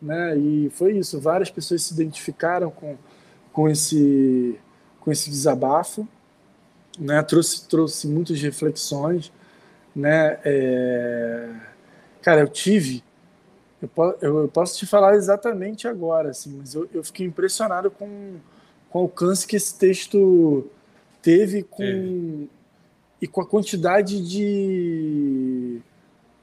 né? 0.00 0.36
E 0.36 0.70
foi 0.70 0.98
isso, 0.98 1.20
várias 1.20 1.50
pessoas 1.50 1.82
se 1.82 1.94
identificaram 1.94 2.70
com, 2.70 2.96
com, 3.52 3.68
esse, 3.68 4.58
com 5.00 5.10
esse 5.10 5.30
desabafo, 5.30 6.06
né? 6.98 7.22
Trouxe, 7.22 7.68
trouxe 7.68 8.06
muitas 8.06 8.40
reflexões, 8.40 9.32
né? 9.94 10.38
É... 10.44 11.48
Cara, 12.20 12.40
eu 12.40 12.48
tive, 12.48 13.02
eu, 13.82 14.42
eu, 14.42 14.48
posso 14.48 14.78
te 14.78 14.86
falar 14.86 15.14
exatamente 15.14 15.88
agora, 15.88 16.30
assim, 16.30 16.56
mas 16.56 16.74
eu, 16.74 16.88
eu 16.94 17.02
fiquei 17.02 17.26
impressionado 17.26 17.90
com, 17.90 18.36
com 18.88 19.00
o 19.00 19.02
alcance 19.02 19.46
que 19.46 19.56
esse 19.56 19.76
texto 19.76 20.70
teve 21.20 21.64
com 21.64 22.48
e 23.20 23.26
com 23.28 23.40
a 23.40 23.46
quantidade 23.46 24.20
de 24.28 25.80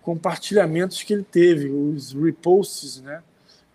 compartilhamentos 0.01 1.03
que 1.03 1.13
ele 1.13 1.25
teve, 1.29 1.69
os 1.69 2.13
reposts, 2.13 3.01
né? 3.01 3.21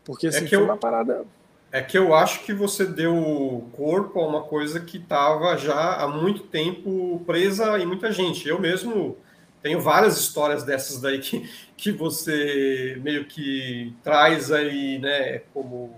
Porque 0.05 0.27
assim, 0.27 0.39
é 0.39 0.43
que 0.43 0.49
foi 0.49 0.59
eu, 0.59 0.65
uma 0.65 0.77
parada. 0.77 1.24
É 1.70 1.82
que 1.82 1.99
eu 1.99 2.15
acho 2.15 2.45
que 2.45 2.55
você 2.55 2.86
deu 2.86 3.69
corpo 3.73 4.20
a 4.20 4.27
uma 4.27 4.43
coisa 4.43 4.81
que 4.81 4.97
estava 4.97 5.57
já 5.57 5.97
há 5.97 6.09
muito 6.09 6.45
tempo 6.45 7.23
presa 7.27 7.78
em 7.78 7.85
muita 7.85 8.11
gente. 8.11 8.49
Eu 8.49 8.59
mesmo 8.59 9.19
tenho 9.65 9.81
várias 9.81 10.19
histórias 10.19 10.62
dessas 10.62 11.01
daí 11.01 11.19
que, 11.20 11.51
que 11.74 11.91
você 11.91 13.01
meio 13.03 13.24
que 13.24 13.95
traz 14.05 14.53
aí, 14.53 14.99
né, 14.99 15.39
como, 15.55 15.91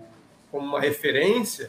como 0.52 0.64
uma 0.64 0.80
referência. 0.80 1.68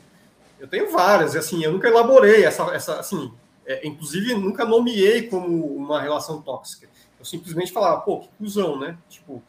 Eu 0.59 0.67
tenho 0.67 0.91
várias, 0.91 1.33
e 1.33 1.39
assim, 1.39 1.63
eu 1.63 1.71
nunca 1.71 1.87
elaborei 1.87 2.45
essa, 2.45 2.63
essa 2.65 2.99
assim, 2.99 3.33
é, 3.65 3.87
inclusive, 3.87 4.35
nunca 4.35 4.63
nomeei 4.63 5.23
como 5.23 5.75
uma 5.75 5.99
relação 5.99 6.39
tóxica. 6.39 6.87
Eu 7.19 7.25
simplesmente 7.25 7.71
falava, 7.71 7.99
pô, 8.01 8.19
que 8.19 8.29
cuzão, 8.37 8.79
né? 8.79 8.95
Tipo, 9.09 9.41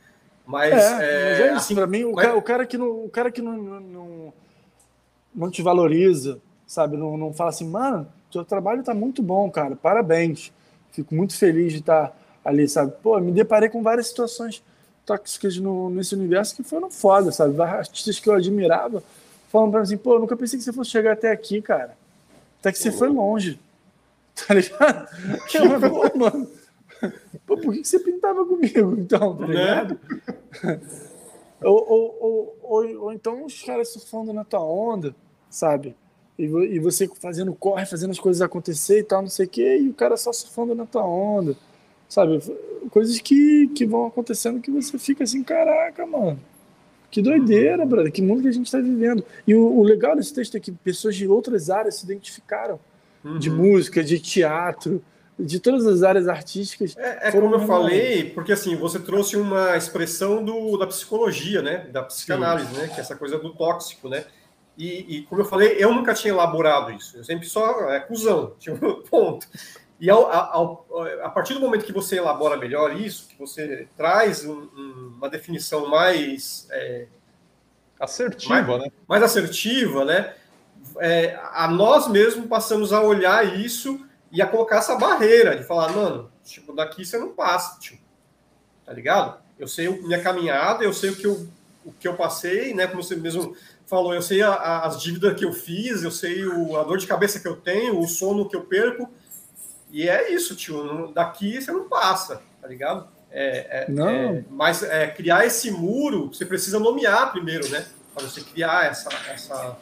Mas 0.47 0.73
é, 0.73 0.77
é, 0.77 1.31
mas 1.33 1.41
é 1.41 1.51
assim, 1.51 1.75
para 1.75 1.87
mim, 1.87 2.05
o, 2.05 2.15
mas... 2.15 2.25
cara, 2.25 2.39
o, 2.39 2.43
cara, 2.43 2.67
que 2.67 2.79
não, 2.79 3.05
o 3.05 3.11
cara 3.11 3.31
que 3.31 3.43
não, 3.43 3.59
não, 3.59 4.33
não 5.35 5.51
te 5.51 5.61
valoriza, 5.61 6.41
sabe? 6.67 6.97
Não, 6.97 7.15
não 7.19 7.31
fala 7.35 7.51
assim, 7.51 7.69
mano, 7.69 8.11
seu 8.33 8.43
trabalho 8.43 8.83
tá 8.83 8.95
muito 8.95 9.23
bom, 9.23 9.51
cara, 9.51 9.77
parabéns. 9.77 10.51
Fico 10.93 11.15
muito 11.15 11.37
feliz 11.37 11.75
de 11.75 11.81
estar 11.81 12.18
ali, 12.49 12.69
sabe? 12.69 12.93
Pô, 13.03 13.19
me 13.21 13.33
deparei 13.33 13.69
com 13.69 13.83
várias 13.83 14.09
situações 14.09 14.63
tóxicas 15.05 15.57
no, 15.57 15.91
nesse 15.91 16.15
universo 16.15 16.55
que 16.55 16.63
foram 16.63 16.91
foda, 16.91 17.33
sabe? 17.33 17.61
Artistas 17.63 18.19
que 18.19 18.29
eu 18.29 18.35
admirava 18.35 19.03
falando 19.51 19.71
pra 19.71 19.81
mim 19.81 19.85
assim, 19.85 19.97
pô, 19.97 20.15
eu 20.15 20.21
nunca 20.21 20.37
pensei 20.37 20.59
que 20.59 20.65
você 20.65 20.73
fosse 20.73 20.91
chegar 20.91 21.13
até 21.13 21.31
aqui, 21.31 21.61
cara. 21.61 21.97
Até 22.61 22.73
que 22.73 22.79
você 22.79 22.93
foi 22.93 23.09
longe. 23.09 23.59
Tá 24.47 24.55
ligado? 24.55 25.09
Eu, 25.53 25.91
pô, 25.91 26.17
mano. 26.17 26.49
Pô, 27.45 27.57
por 27.57 27.75
que 27.75 27.83
você 27.83 27.99
pintava 27.99 28.47
comigo, 28.47 28.95
então, 28.97 29.37
tá 29.37 29.47
né? 29.49 29.53
ligado? 29.53 30.01
Né? 30.63 30.81
ou, 31.61 31.91
ou, 31.91 32.17
ou, 32.21 32.59
ou, 32.63 33.03
ou 33.03 33.13
então 33.13 33.45
os 33.45 33.61
caras 33.65 33.89
surfando 33.89 34.33
na 34.33 34.45
tua 34.45 34.63
onda, 34.63 35.13
sabe? 35.51 35.97
E, 36.39 36.45
e 36.45 36.79
você 36.79 37.09
fazendo 37.21 37.53
corre, 37.53 37.85
fazendo 37.85 38.13
as 38.13 38.21
coisas 38.21 38.41
acontecer 38.41 39.01
e 39.01 39.03
tal, 39.03 39.23
não 39.23 39.29
sei 39.29 39.47
o 39.47 39.49
quê, 39.49 39.77
e 39.77 39.89
o 39.89 39.95
cara 39.95 40.17
só 40.17 40.33
surfando 40.33 40.73
na 40.73 40.87
tua 40.87 41.05
onda, 41.05 41.57
sabe? 42.09 42.41
Coisas 42.91 43.21
que, 43.21 43.69
que 43.69 43.85
vão 43.85 44.07
acontecendo 44.07 44.61
que 44.61 44.71
você 44.71 44.99
fica 44.99 45.25
assim, 45.25 45.43
caraca, 45.43 46.07
mano. 46.07 46.41
Que 47.11 47.23
doideira, 47.23 47.87
brother, 47.87 48.13
que 48.13 48.21
mundo 48.21 48.43
que 48.43 48.49
a 48.49 48.53
gente 48.53 48.67
está 48.67 48.79
vivendo. 48.79 49.25
E 49.47 49.55
o, 49.55 49.79
o, 49.79 49.83
legal 49.83 50.15
desse 50.15 50.35
texto 50.35 50.57
é 50.57 50.61
que 50.61 50.71
pessoas 50.71 51.17
de 51.17 51.27
outras 51.27 51.71
áreas 51.71 51.97
se 51.97 52.05
identificaram. 52.05 52.79
Uhum. 53.25 53.39
De 53.39 53.51
música, 53.51 54.05
de 54.05 54.19
teatro, 54.21 55.03
de 55.39 55.59
todas 55.59 55.87
as 55.87 56.03
áreas 56.03 56.29
artísticas. 56.29 56.97
É, 56.97 57.29
é 57.29 57.33
como 57.33 57.55
eu 57.55 57.67
falei, 57.67 58.31
porque 58.31 58.53
assim, 58.53 58.77
você 58.77 58.99
trouxe 58.99 59.37
uma 59.37 59.77
expressão 59.77 60.45
do, 60.45 60.77
da 60.77 60.87
psicologia, 60.87 61.63
né? 61.63 61.89
Da 61.93 62.03
psicanálise, 62.03 62.73
Sim. 62.75 62.81
né? 62.81 62.89
Que 62.89 62.99
é 62.99 63.01
essa 63.01 63.17
coisa 63.17 63.39
do 63.39 63.55
tóxico, 63.55 64.09
né? 64.09 64.25
E, 64.77 65.17
e, 65.17 65.23
como 65.23 65.41
eu 65.41 65.45
falei, 65.45 65.77
eu 65.79 65.93
nunca 65.93 66.15
tinha 66.15 66.33
elaborado 66.33 66.93
isso. 66.93 67.17
Eu 67.17 67.25
sempre 67.25 67.49
só 67.49 67.91
é 67.91 67.99
cuzão, 67.99 68.55
tipo, 68.61 69.03
ponto. 69.11 69.47
E 70.01 70.09
ao, 70.09 70.31
ao, 70.31 70.87
a 71.23 71.29
partir 71.29 71.55
do 71.55 71.61
momento 71.61 71.85
que 71.85 71.93
você 71.93 72.19
elabora 72.19 72.57
melhor 72.57 72.95
isso, 72.97 73.29
que 73.29 73.39
você 73.39 73.89
traz 73.97 74.45
um, 74.45 74.53
um, 74.53 75.15
uma 75.17 75.29
definição 75.29 75.89
mais 75.89 76.69
é, 76.71 77.07
assertiva, 77.99 78.63
mais, 78.63 78.83
né? 78.83 78.93
Mais 79.09 79.23
assertiva, 79.23 80.05
né? 80.05 80.35
É, 80.99 81.39
a 81.53 81.69
nós 81.69 82.07
mesmos 82.09 82.47
passamos 82.47 82.93
a 82.93 83.03
olhar 83.03 83.59
isso 83.59 84.07
e 84.31 84.41
a 84.41 84.47
colocar 84.47 84.77
essa 84.77 84.97
barreira 84.97 85.57
de 85.57 85.65
falar, 85.65 85.93
mano, 85.93 86.31
tipo, 86.45 86.73
daqui 86.73 87.05
você 87.05 87.19
não 87.19 87.33
passa, 87.33 87.81
tipo, 87.81 88.03
tá 88.85 88.93
ligado? 88.93 89.41
Eu 89.59 89.67
sei 89.67 89.89
minha 89.89 90.23
caminhada, 90.23 90.85
eu 90.85 90.93
sei 90.93 91.11
o 91.11 91.17
que 91.17 91.27
eu, 91.27 91.49
o 91.85 91.93
que 91.93 92.07
eu 92.07 92.15
passei, 92.15 92.73
né? 92.73 92.87
Como 92.87 93.03
você 93.03 93.17
mesmo 93.17 93.57
falou, 93.87 94.15
eu 94.15 94.23
sei 94.23 94.43
a, 94.43 94.51
a, 94.51 94.87
as 94.87 95.03
dívidas 95.03 95.37
que 95.37 95.45
eu 95.45 95.53
fiz, 95.53 96.05
eu 96.05 96.11
sei 96.11 96.45
o, 96.45 96.77
a 96.77 96.85
dor 96.85 96.99
de 96.99 97.07
cabeça 97.07 97.41
que 97.41 97.49
eu 97.49 97.57
tenho, 97.57 97.99
o 97.99 98.07
sono 98.07 98.49
que 98.49 98.55
eu 98.55 98.63
perco, 98.63 99.11
e 99.91 100.09
é 100.09 100.33
isso, 100.33 100.55
tio. 100.55 101.11
Daqui 101.15 101.61
você 101.61 101.73
não 101.73 101.89
passa, 101.89 102.43
tá 102.61 102.69
ligado? 102.69 103.09
É, 103.31 103.85
é, 103.85 103.91
não. 103.91 104.09
É, 104.09 104.45
mas 104.51 104.83
é, 104.83 105.07
criar 105.07 105.47
esse 105.47 105.71
muro, 105.71 106.29
você 106.33 106.45
precisa 106.45 106.79
nomear 106.79 107.33
primeiro, 107.33 107.69
né? 107.69 107.85
Para 108.15 108.27
você 108.27 108.41
criar 108.41 108.87
essa, 108.87 109.11
essa, 109.31 109.77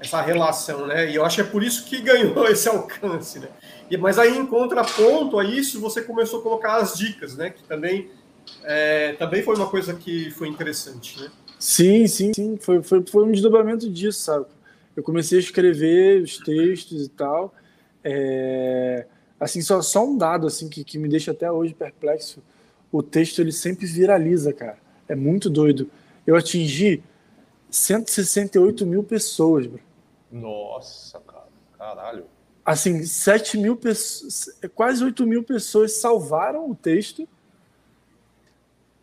essa 0.00 0.20
relação, 0.20 0.86
né? 0.86 1.10
E 1.10 1.14
eu 1.14 1.24
acho 1.24 1.36
que 1.36 1.42
é 1.42 1.44
por 1.44 1.62
isso 1.62 1.84
que 1.84 2.00
ganhou 2.00 2.46
esse 2.48 2.68
alcance, 2.68 3.38
né? 3.38 3.48
E, 3.90 3.96
mas 3.96 4.18
aí, 4.18 4.36
em 4.36 4.46
contraponto 4.46 5.38
a 5.38 5.44
isso, 5.44 5.80
você 5.80 6.02
começou 6.02 6.40
a 6.40 6.42
colocar 6.42 6.76
as 6.76 6.96
dicas, 6.96 7.36
né? 7.36 7.50
Que 7.50 7.62
também, 7.64 8.10
é, 8.64 9.12
também 9.14 9.42
foi 9.42 9.56
uma 9.56 9.68
coisa 9.68 9.94
que 9.94 10.30
foi 10.30 10.48
interessante, 10.48 11.20
né? 11.20 11.30
Sim, 11.58 12.06
sim, 12.06 12.32
sim. 12.32 12.56
Foi, 12.60 12.82
foi, 12.82 13.04
foi 13.04 13.24
um 13.24 13.32
desdobramento 13.32 13.90
disso, 13.90 14.20
sabe? 14.20 14.46
Eu 14.94 15.02
comecei 15.02 15.38
a 15.38 15.40
escrever 15.40 16.22
os 16.22 16.38
textos 16.38 17.06
e 17.06 17.08
tal. 17.08 17.54
É 18.02 19.06
Assim, 19.40 19.60
só, 19.60 19.80
só 19.82 20.04
um 20.04 20.16
dado 20.16 20.46
assim 20.46 20.68
que, 20.68 20.82
que 20.82 20.98
me 20.98 21.08
deixa 21.08 21.30
até 21.30 21.50
hoje 21.50 21.74
perplexo. 21.74 22.42
O 22.90 23.02
texto 23.02 23.40
ele 23.40 23.52
sempre 23.52 23.86
viraliza, 23.86 24.52
cara. 24.52 24.78
É 25.08 25.14
muito 25.14 25.48
doido. 25.48 25.90
Eu 26.26 26.36
atingi 26.36 27.02
168 27.70 28.84
mil 28.86 29.02
pessoas, 29.02 29.66
bro. 29.66 29.80
Nossa, 30.30 31.20
cara. 31.20 31.46
Caralho. 31.76 32.24
Assim, 32.64 33.02
7 33.04 33.56
mil 33.56 33.76
pessoas, 33.76 34.58
quase 34.74 35.02
8 35.02 35.26
mil 35.26 35.42
pessoas 35.42 35.92
salvaram 35.92 36.70
o 36.70 36.74
texto. 36.74 37.26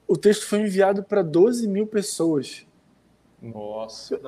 O 0.07 0.15
texto 0.15 0.45
foi 0.45 0.59
enviado 0.59 1.03
para 1.03 1.23
12 1.23 1.67
mil 1.67 1.87
pessoas. 1.87 2.63
Nossa. 3.41 4.19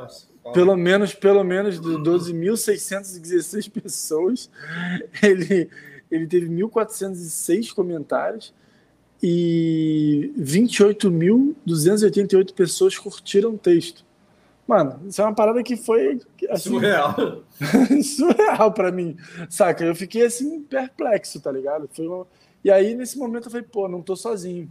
Pelo 0.53 0.75
menos, 0.75 1.13
pelo 1.13 1.43
menos 1.43 1.79
12.616 1.79 3.69
pessoas. 3.69 4.49
Ele, 5.21 5.69
ele 6.09 6.25
teve 6.27 6.47
1.406 6.47 7.73
comentários 7.73 8.53
e 9.21 10.31
28.288 10.39 12.53
pessoas 12.53 12.97
curtiram 12.97 13.55
o 13.55 13.57
texto. 13.57 14.07
Mano, 14.67 15.01
isso 15.07 15.21
é 15.21 15.23
uma 15.23 15.33
parada 15.33 15.63
que 15.63 15.77
foi. 15.77 16.19
Assim, 16.49 16.71
surreal. 16.71 17.15
surreal 18.03 18.73
para 18.73 18.91
mim, 18.91 19.15
saca? 19.49 19.85
Eu 19.85 19.95
fiquei 19.95 20.25
assim, 20.25 20.61
perplexo, 20.63 21.39
tá 21.39 21.49
ligado? 21.51 21.89
Uma... 21.99 22.27
E 22.63 22.69
aí, 22.69 22.93
nesse 22.93 23.17
momento, 23.17 23.45
eu 23.45 23.51
falei, 23.51 23.65
pô, 23.65 23.87
não 23.87 24.01
tô 24.01 24.13
sozinho. 24.15 24.69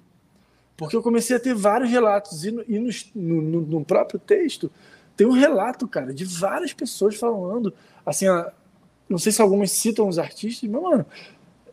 Porque 0.76 0.94
eu 0.94 1.02
comecei 1.02 1.34
a 1.34 1.40
ter 1.40 1.54
vários 1.54 1.90
relatos, 1.90 2.44
e 2.44 2.50
no, 2.50 2.62
e 2.68 2.78
no, 2.78 2.90
no, 3.14 3.60
no 3.62 3.84
próprio 3.84 4.20
texto 4.20 4.70
tem 5.16 5.26
um 5.26 5.32
relato, 5.32 5.88
cara, 5.88 6.12
de 6.12 6.26
várias 6.26 6.74
pessoas 6.74 7.16
falando, 7.16 7.72
assim, 8.04 8.26
não 9.08 9.18
sei 9.18 9.32
se 9.32 9.40
algumas 9.40 9.70
citam 9.70 10.08
os 10.08 10.18
artistas, 10.18 10.68
mas, 10.68 10.82
mano, 10.82 11.06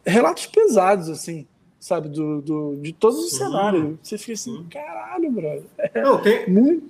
relatos 0.05 0.45
pesados, 0.45 1.09
assim, 1.09 1.47
sabe, 1.79 2.09
do, 2.09 2.41
do 2.41 2.75
de 2.81 2.93
todos 2.93 3.19
os 3.19 3.31
cenários. 3.31 3.97
Você 4.01 4.17
fica 4.17 4.33
assim, 4.33 4.57
Sim. 4.57 4.67
caralho, 4.69 5.31
brother. 5.31 5.65
É 5.77 6.01
Não, 6.01 6.21
tem, 6.21 6.47
muito... 6.49 6.89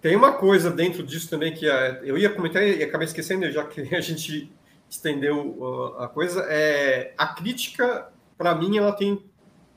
tem 0.00 0.16
uma 0.16 0.32
coisa 0.32 0.70
dentro 0.70 1.02
disso 1.02 1.28
também 1.28 1.54
que 1.54 1.68
a, 1.68 2.00
eu 2.02 2.16
ia 2.16 2.30
comentar 2.30 2.62
e 2.62 2.82
acabei 2.82 3.06
esquecendo, 3.06 3.50
já 3.50 3.64
que 3.64 3.82
a 3.94 4.00
gente 4.00 4.50
estendeu 4.88 5.94
a 5.98 6.08
coisa. 6.08 6.44
É, 6.48 7.12
a 7.16 7.26
crítica, 7.28 8.08
para 8.36 8.54
mim, 8.54 8.78
ela 8.78 8.92
tem 8.92 9.22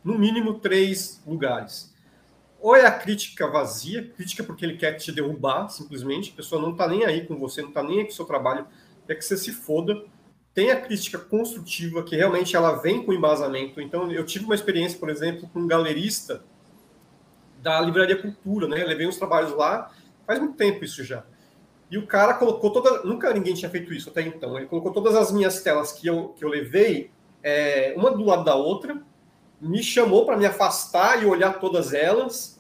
no 0.03 0.17
mínimo 0.17 0.59
três 0.59 1.21
lugares. 1.26 1.93
Ou 2.61 2.76
é 2.76 2.85
a 2.85 2.91
crítica 2.91 3.47
vazia, 3.47 4.03
crítica 4.15 4.43
porque 4.43 4.65
ele 4.65 4.77
quer 4.77 4.93
te 4.93 5.11
derrubar, 5.11 5.69
simplesmente, 5.69 6.31
a 6.31 6.35
pessoa 6.35 6.61
não 6.61 6.71
está 6.71 6.88
nem 6.88 7.05
aí 7.05 7.26
com 7.26 7.38
você, 7.38 7.61
não 7.61 7.69
está 7.69 7.81
nem 7.81 7.99
aí 7.99 8.05
com 8.05 8.11
o 8.11 8.15
seu 8.15 8.26
trabalho, 8.26 8.65
quer 9.10 9.15
que 9.15 9.26
você 9.26 9.36
se 9.36 9.52
foda 9.52 10.03
tem 10.53 10.72
a 10.72 10.81
crítica 10.81 11.18
construtiva, 11.18 12.03
que 12.03 12.15
realmente 12.15 12.56
ela 12.56 12.73
vem 12.73 13.03
com 13.03 13.14
embasamento. 13.14 13.80
Então, 13.80 14.11
eu 14.11 14.26
tive 14.26 14.45
uma 14.45 14.56
experiência, 14.56 14.99
por 14.99 15.10
exemplo, 15.10 15.49
com 15.53 15.60
um 15.60 15.68
galerista 15.68 16.44
da 17.61 17.80
Livraria 17.81 18.22
Cultura, 18.22 18.68
né? 18.68 18.84
Levei 18.84 19.07
uns 19.07 19.18
trabalhos 19.18 19.56
lá, 19.56 19.91
faz 20.26 20.40
muito 20.40 20.56
tempo 20.56 20.84
isso 20.84 21.03
já. 21.03 21.23
E 21.90 21.98
o 21.98 22.06
cara 22.06 22.34
colocou 22.36 22.72
toda. 22.72 23.03
Nunca 23.03 23.34
ninguém 23.34 23.53
tinha 23.53 23.69
feito 23.69 23.94
isso 23.94 24.10
até 24.10 24.22
então. 24.22 24.57
Ele 24.57 24.68
colocou 24.68 24.91
todas 24.91 25.15
as 25.15 25.31
minhas 25.31 25.61
telas 25.61 25.91
que 25.91 26.07
eu, 26.07 26.30
que 26.38 26.44
eu 26.44 26.49
levei, 26.49 27.10
é, 27.41 27.94
uma 27.98 28.11
do 28.11 28.23
lado 28.23 28.44
da 28.44 28.56
outra, 28.56 29.02
me 29.60 29.81
chamou 29.81 30.26
para 30.26 30.38
me 30.38 30.45
afastar 30.45 31.23
e 31.23 31.26
olhar 31.26 31.60
todas 31.60 31.94
elas 31.94 32.59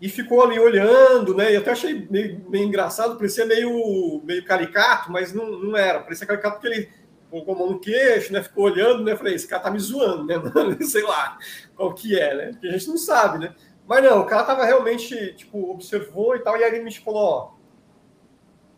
e 0.00 0.08
ficou 0.08 0.42
ali 0.42 0.58
olhando, 0.58 1.34
né? 1.34 1.52
E 1.52 1.56
até 1.56 1.70
achei 1.70 2.06
meio, 2.10 2.44
meio 2.48 2.64
engraçado, 2.66 3.16
parecia 3.16 3.46
meio, 3.46 4.20
meio 4.24 4.44
caricato, 4.44 5.10
mas 5.10 5.32
não, 5.32 5.50
não 5.58 5.76
era. 5.76 6.00
Parecia 6.00 6.26
caricato 6.26 6.60
porque 6.60 6.68
ele 6.68 6.88
colocou 7.30 7.54
a 7.54 7.58
mão 7.58 7.70
no 7.70 7.80
queixo, 7.80 8.32
né? 8.32 8.42
Ficou 8.42 8.64
olhando, 8.64 9.02
né? 9.02 9.16
Falei, 9.16 9.34
esse 9.34 9.46
cara 9.46 9.62
tá 9.62 9.70
me 9.70 9.78
zoando, 9.78 10.24
né? 10.24 10.36
Sei 10.82 11.02
lá 11.02 11.38
qual 11.76 11.94
que 11.94 12.18
é, 12.18 12.34
né? 12.34 12.46
Porque 12.52 12.68
a 12.68 12.72
gente 12.72 12.88
não 12.88 12.98
sabe, 12.98 13.38
né? 13.38 13.54
Mas 13.86 14.02
não, 14.02 14.20
o 14.20 14.26
cara 14.26 14.44
tava 14.44 14.64
realmente, 14.64 15.34
tipo, 15.34 15.70
observou 15.70 16.34
e 16.34 16.40
tal, 16.40 16.56
e 16.56 16.64
aí 16.64 16.74
ele 16.74 16.84
me 16.84 16.94
falou, 16.94 17.22
ó, 17.22 17.52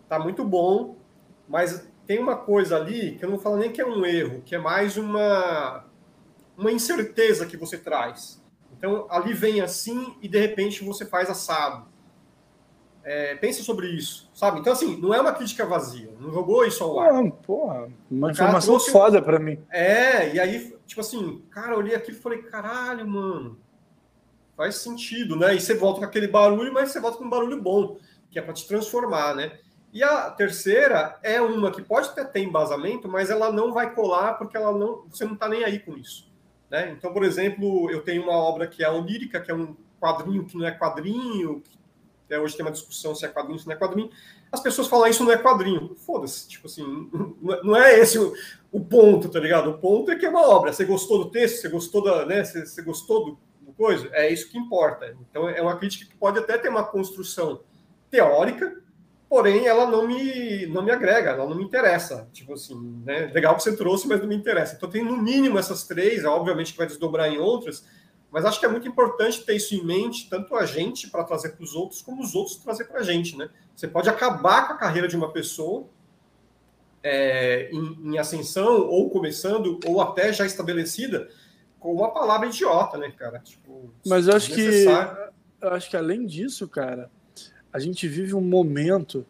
tá 0.09 0.19
muito 0.19 0.45
bom, 0.45 0.97
mas 1.49 1.89
tem 2.07 2.19
uma 2.19 2.37
coisa 2.37 2.77
ali 2.77 3.17
que 3.17 3.25
eu 3.25 3.31
não 3.31 3.39
falo 3.39 3.57
nem 3.57 3.71
que 3.71 3.81
é 3.81 3.87
um 3.87 4.05
erro, 4.05 4.43
que 4.45 4.55
é 4.55 4.59
mais 4.59 4.97
uma, 4.97 5.85
uma 6.57 6.73
incerteza 6.73 7.47
que 7.47 7.57
você 7.57 7.79
traz. 7.79 8.43
Então, 8.79 9.07
ali 9.11 9.33
vem 9.33 9.61
assim 9.61 10.17
e 10.21 10.29
de 10.29 10.39
repente 10.39 10.85
você 10.85 11.07
faz 11.07 11.31
assado. 11.31 11.87
É, 13.03 13.37
pensa 13.37 13.63
sobre 13.63 13.87
isso, 13.87 14.29
sabe? 14.35 14.59
Então, 14.59 14.73
assim, 14.73 14.97
não 14.97 15.15
é 15.15 15.21
uma 15.21 15.33
crítica 15.33 15.65
vazia, 15.65 16.13
não 16.19 16.33
jogou 16.33 16.65
isso 16.65 16.83
ao 16.83 16.99
ar. 16.99 17.13
Não, 17.13 17.31
porra, 17.31 17.89
uma 18.11 18.33
informação 18.33 18.81
foda 18.81 19.23
para 19.23 19.39
mim. 19.39 19.61
É, 19.71 20.35
e 20.35 20.41
aí, 20.41 20.77
tipo 20.85 21.01
assim, 21.01 21.41
cara, 21.51 21.75
eu 21.75 21.79
olhei 21.79 21.95
aquilo 21.95 22.17
e 22.17 22.21
falei, 22.21 22.43
caralho, 22.43 23.07
mano, 23.07 23.61
faz 24.57 24.77
sentido, 24.77 25.37
né? 25.37 25.55
E 25.55 25.61
você 25.61 25.75
volta 25.75 26.01
com 26.01 26.05
aquele 26.05 26.27
barulho, 26.27 26.75
mas 26.75 26.91
você 26.91 26.99
volta 26.99 27.19
com 27.19 27.25
um 27.25 27.31
barulho 27.31 27.63
bom, 27.63 27.97
que 28.29 28.41
é 28.41 28.43
para 28.43 28.55
te 28.55 28.67
transformar, 28.67 29.37
né? 29.37 29.57
E 29.93 30.03
a 30.03 30.29
terceira 30.31 31.17
é 31.23 31.41
uma 31.41 31.71
que 31.71 31.83
pode 31.83 32.09
até 32.09 32.25
ter 32.25 32.41
embasamento, 32.41 33.09
mas 33.09 33.31
ela 33.31 33.53
não 33.53 33.73
vai 33.73 33.95
colar 33.95 34.35
porque 34.35 34.57
ela 34.57 34.77
não, 34.77 35.07
você 35.09 35.25
não 35.25 35.37
tá 35.37 35.49
nem 35.49 35.63
aí 35.63 35.79
com 35.79 35.97
isso. 35.97 36.31
Né? 36.71 36.91
Então, 36.91 37.13
por 37.13 37.25
exemplo, 37.25 37.91
eu 37.91 38.03
tenho 38.03 38.23
uma 38.23 38.37
obra 38.37 38.67
que 38.67 38.83
é 38.83 38.91
Onírica, 38.91 39.41
que 39.41 39.51
é 39.51 39.55
um, 39.55 39.77
quadrinho 40.01 40.45
que 40.45 40.57
não 40.57 40.67
é 40.67 40.71
quadrinho, 40.71 41.63
até 42.25 42.39
hoje 42.39 42.57
tem 42.57 42.65
uma 42.65 42.73
discussão 42.73 43.15
se 43.15 43.25
é 43.25 43.29
quadrinho, 43.29 43.59
se 43.59 43.67
não 43.67 43.75
é 43.75 43.79
quadrinho. 43.79 44.11
As 44.51 44.61
pessoas 44.61 44.89
falam 44.89 45.07
ah, 45.07 45.11
isso 45.11 45.25
não 45.25 45.33
é 45.33 45.39
quadrinho. 45.39 45.95
Foda-se, 45.97 46.49
tipo 46.49 46.67
assim, 46.67 47.09
não 47.63 47.77
é 47.77 47.99
esse 47.99 48.19
o, 48.19 48.35
o, 48.71 48.85
ponto, 48.85 49.29
tá 49.29 49.39
ligado? 49.39 49.71
O 49.71 49.79
ponto 49.79 50.11
é 50.11 50.17
que 50.17 50.27
é 50.27 50.29
uma 50.29 50.49
obra. 50.49 50.73
Você 50.73 50.85
gostou 50.85 51.25
do 51.25 51.31
texto, 51.31 51.61
você 51.61 51.69
gostou 51.69 52.03
da, 52.03 52.27
né? 52.27 52.43
Você, 52.43 52.67
você 52.67 52.83
gostou 52.83 53.25
do, 53.25 53.39
do 53.61 53.73
coisa? 53.73 54.09
É 54.13 54.33
isso 54.33 54.51
que 54.51 54.59
importa. 54.59 55.17
Então 55.31 55.49
é 55.49 55.63
uma 55.63 55.77
crítica 55.77 56.11
que 56.11 56.17
pode 56.17 56.39
até 56.39 56.59
ter 56.59 56.69
uma 56.69 56.85
construção 56.85 57.61
teórica, 58.11 58.83
porém 59.29 59.67
ela 59.67 59.91
não 59.91 60.07
me 60.07 60.67
não 60.67 60.83
me 60.83 60.91
agrega, 60.91 61.31
ela 61.31 61.49
não 61.49 61.57
me 61.57 61.65
interessa. 61.65 62.29
Tipo 62.33 62.55
assim, 62.55 63.03
né? 63.05 63.31
Legal 63.33 63.55
que 63.57 63.63
você 63.63 63.77
trouxe, 63.77 64.07
mas 64.07 64.21
não 64.21 64.29
me 64.29 64.37
interessa. 64.37 64.75
Então 64.77 64.89
tem 64.89 65.05
no 65.05 65.17
mínimo 65.17 65.59
essas 65.59 65.85
três, 65.85 66.25
obviamente 66.25 66.73
que 66.73 66.79
vai 66.79 66.87
desdobrar 66.87 67.29
em 67.29 67.39
outras 67.39 67.85
mas 68.37 68.45
acho 68.45 68.61
que 68.61 68.67
é 68.67 68.69
muito 68.69 68.87
importante 68.87 69.45
ter 69.45 69.55
isso 69.55 69.75
em 69.75 69.83
mente, 69.83 70.29
tanto 70.29 70.55
a 70.57 70.67
gente 70.67 71.09
para 71.09 71.25
trazer 71.25 71.53
para 71.53 71.65
os 71.65 71.75
outros, 71.75 72.03
como 72.03 72.23
os 72.23 72.35
outros 72.35 72.57
trazer 72.57 72.85
para 72.85 73.01
a 73.01 73.03
gente. 73.03 73.35
Né? 73.35 73.49
Você 73.75 73.89
pode 73.89 74.09
acabar 74.11 74.67
com 74.67 74.75
a 74.75 74.77
carreira 74.77 75.09
de 75.09 75.17
uma 75.17 75.33
pessoa 75.33 75.89
é, 77.03 77.71
em, 77.73 78.13
em, 78.13 78.19
ascensão, 78.19 78.89
ou 78.89 79.09
começando, 79.09 79.81
ou 79.87 80.03
até 80.03 80.35
já 80.35 80.45
estabelecida, 80.45 81.31
com 81.79 81.95
uma 81.95 82.13
palavra 82.13 82.49
idiota, 82.49 82.99
né, 82.99 83.11
cara? 83.11 83.39
Tipo, 83.39 83.91
Mas 84.05 84.27
eu 84.27 84.37
acho 84.37 84.53
que 84.53 84.85
eu 85.59 85.71
acho 85.71 85.89
que 85.89 85.97
além 85.97 86.27
disso, 86.27 86.69
cara, 86.69 87.11
a 87.73 87.79
gente 87.79 88.09
vive 88.09 88.35
um 88.35 88.41
momento 88.41 89.27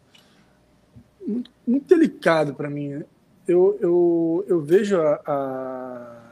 muito, 1.27 1.51
muito 1.67 1.87
delicado 1.87 2.55
para 2.55 2.71
mim. 2.71 3.03
Eu, 3.47 3.79
eu, 3.81 4.45
eu 4.49 4.63
vejo 4.63 5.01
a, 5.01 5.21
a 5.27 6.27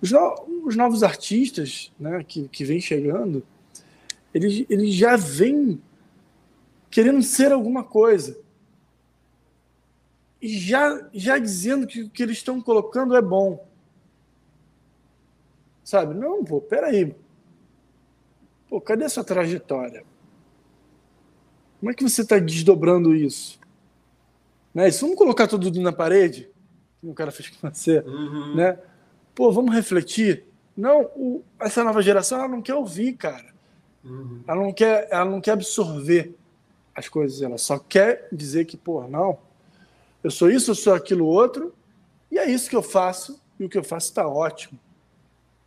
os, 0.00 0.10
no, 0.10 0.64
os 0.64 0.76
novos 0.76 1.02
artistas 1.02 1.92
né, 1.98 2.22
que, 2.24 2.48
que 2.48 2.64
vêm 2.64 2.80
chegando, 2.80 3.44
eles, 4.32 4.66
eles 4.68 4.94
já 4.94 5.16
vêm 5.16 5.80
querendo 6.90 7.22
ser 7.22 7.52
alguma 7.52 7.82
coisa. 7.82 8.38
E 10.40 10.48
já, 10.58 11.08
já 11.12 11.38
dizendo 11.38 11.86
que 11.86 12.02
o 12.02 12.10
que 12.10 12.22
eles 12.22 12.36
estão 12.36 12.60
colocando 12.60 13.16
é 13.16 13.22
bom. 13.22 13.66
Sabe? 15.82 16.14
Não, 16.14 16.44
pô, 16.44 16.60
peraí. 16.60 17.14
Pô, 18.68 18.80
cadê 18.80 19.04
a 19.04 19.08
sua 19.08 19.24
trajetória? 19.24 20.04
Como 21.86 21.92
é 21.92 21.94
que 21.94 22.02
você 22.02 22.22
está 22.22 22.36
desdobrando 22.40 23.14
isso? 23.14 23.60
Né? 24.74 24.90
Se 24.90 25.02
vamos 25.02 25.16
colocar 25.16 25.46
tudo 25.46 25.70
na 25.80 25.92
parede, 25.92 26.50
que 27.00 27.06
o 27.06 27.14
cara 27.14 27.30
fez 27.30 27.48
com 27.48 27.70
você, 27.70 28.00
uhum. 28.00 28.56
né? 28.56 28.76
pô, 29.32 29.52
vamos 29.52 29.72
refletir. 29.72 30.42
Não, 30.76 31.02
o, 31.14 31.44
essa 31.60 31.84
nova 31.84 32.02
geração 32.02 32.40
ela 32.40 32.48
não 32.48 32.60
quer 32.60 32.74
ouvir, 32.74 33.12
cara. 33.12 33.54
Uhum. 34.02 34.42
Ela, 34.48 34.60
não 34.64 34.72
quer, 34.72 35.06
ela 35.12 35.24
não 35.26 35.40
quer 35.40 35.52
absorver 35.52 36.34
as 36.92 37.08
coisas, 37.08 37.40
ela 37.40 37.56
só 37.56 37.78
quer 37.78 38.26
dizer 38.32 38.64
que, 38.64 38.76
pô, 38.76 39.06
não, 39.06 39.38
eu 40.24 40.30
sou 40.32 40.50
isso, 40.50 40.72
eu 40.72 40.74
sou 40.74 40.92
aquilo 40.92 41.24
outro, 41.24 41.72
e 42.32 42.36
é 42.36 42.50
isso 42.50 42.68
que 42.68 42.74
eu 42.74 42.82
faço, 42.82 43.40
e 43.60 43.64
o 43.64 43.68
que 43.68 43.78
eu 43.78 43.84
faço 43.84 44.08
está 44.08 44.26
ótimo. 44.26 44.76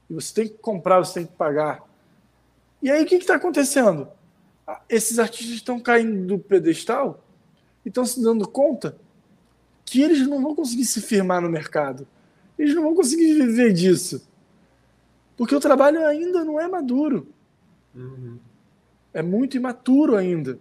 E 0.10 0.14
você 0.14 0.34
tem 0.34 0.48
que 0.50 0.56
comprar, 0.56 1.00
você 1.00 1.22
tem 1.22 1.28
que 1.28 1.38
pagar. 1.38 1.82
E 2.84 2.92
aí 2.92 3.04
o 3.04 3.06
que 3.06 3.16
está 3.16 3.36
acontecendo? 3.36 4.19
Esses 4.88 5.20
artistas 5.20 5.56
estão 5.56 5.80
caindo 5.80 6.28
do 6.28 6.40
pedestal 6.40 7.24
e 7.86 7.90
estão 7.90 8.06
se 8.06 8.22
dando 8.22 8.48
conta 8.48 8.98
que 9.86 10.02
eles 10.02 10.28
não 10.28 10.42
vão 10.42 10.54
conseguir 10.56 10.86
se 10.86 11.02
firmar 11.02 11.42
no 11.42 11.50
mercado 11.50 12.08
eles 12.60 12.76
não 12.76 12.84
vão 12.84 12.96
conseguir 12.96 13.34
viver 13.34 13.72
disso. 13.72 14.22
Porque 15.38 15.56
o 15.56 15.60
trabalho 15.60 16.06
ainda 16.06 16.44
não 16.44 16.60
é 16.60 16.68
maduro. 16.68 17.28
Uhum. 17.96 18.38
É 19.14 19.22
muito 19.22 19.56
imaturo 19.56 20.18
ainda, 20.18 20.60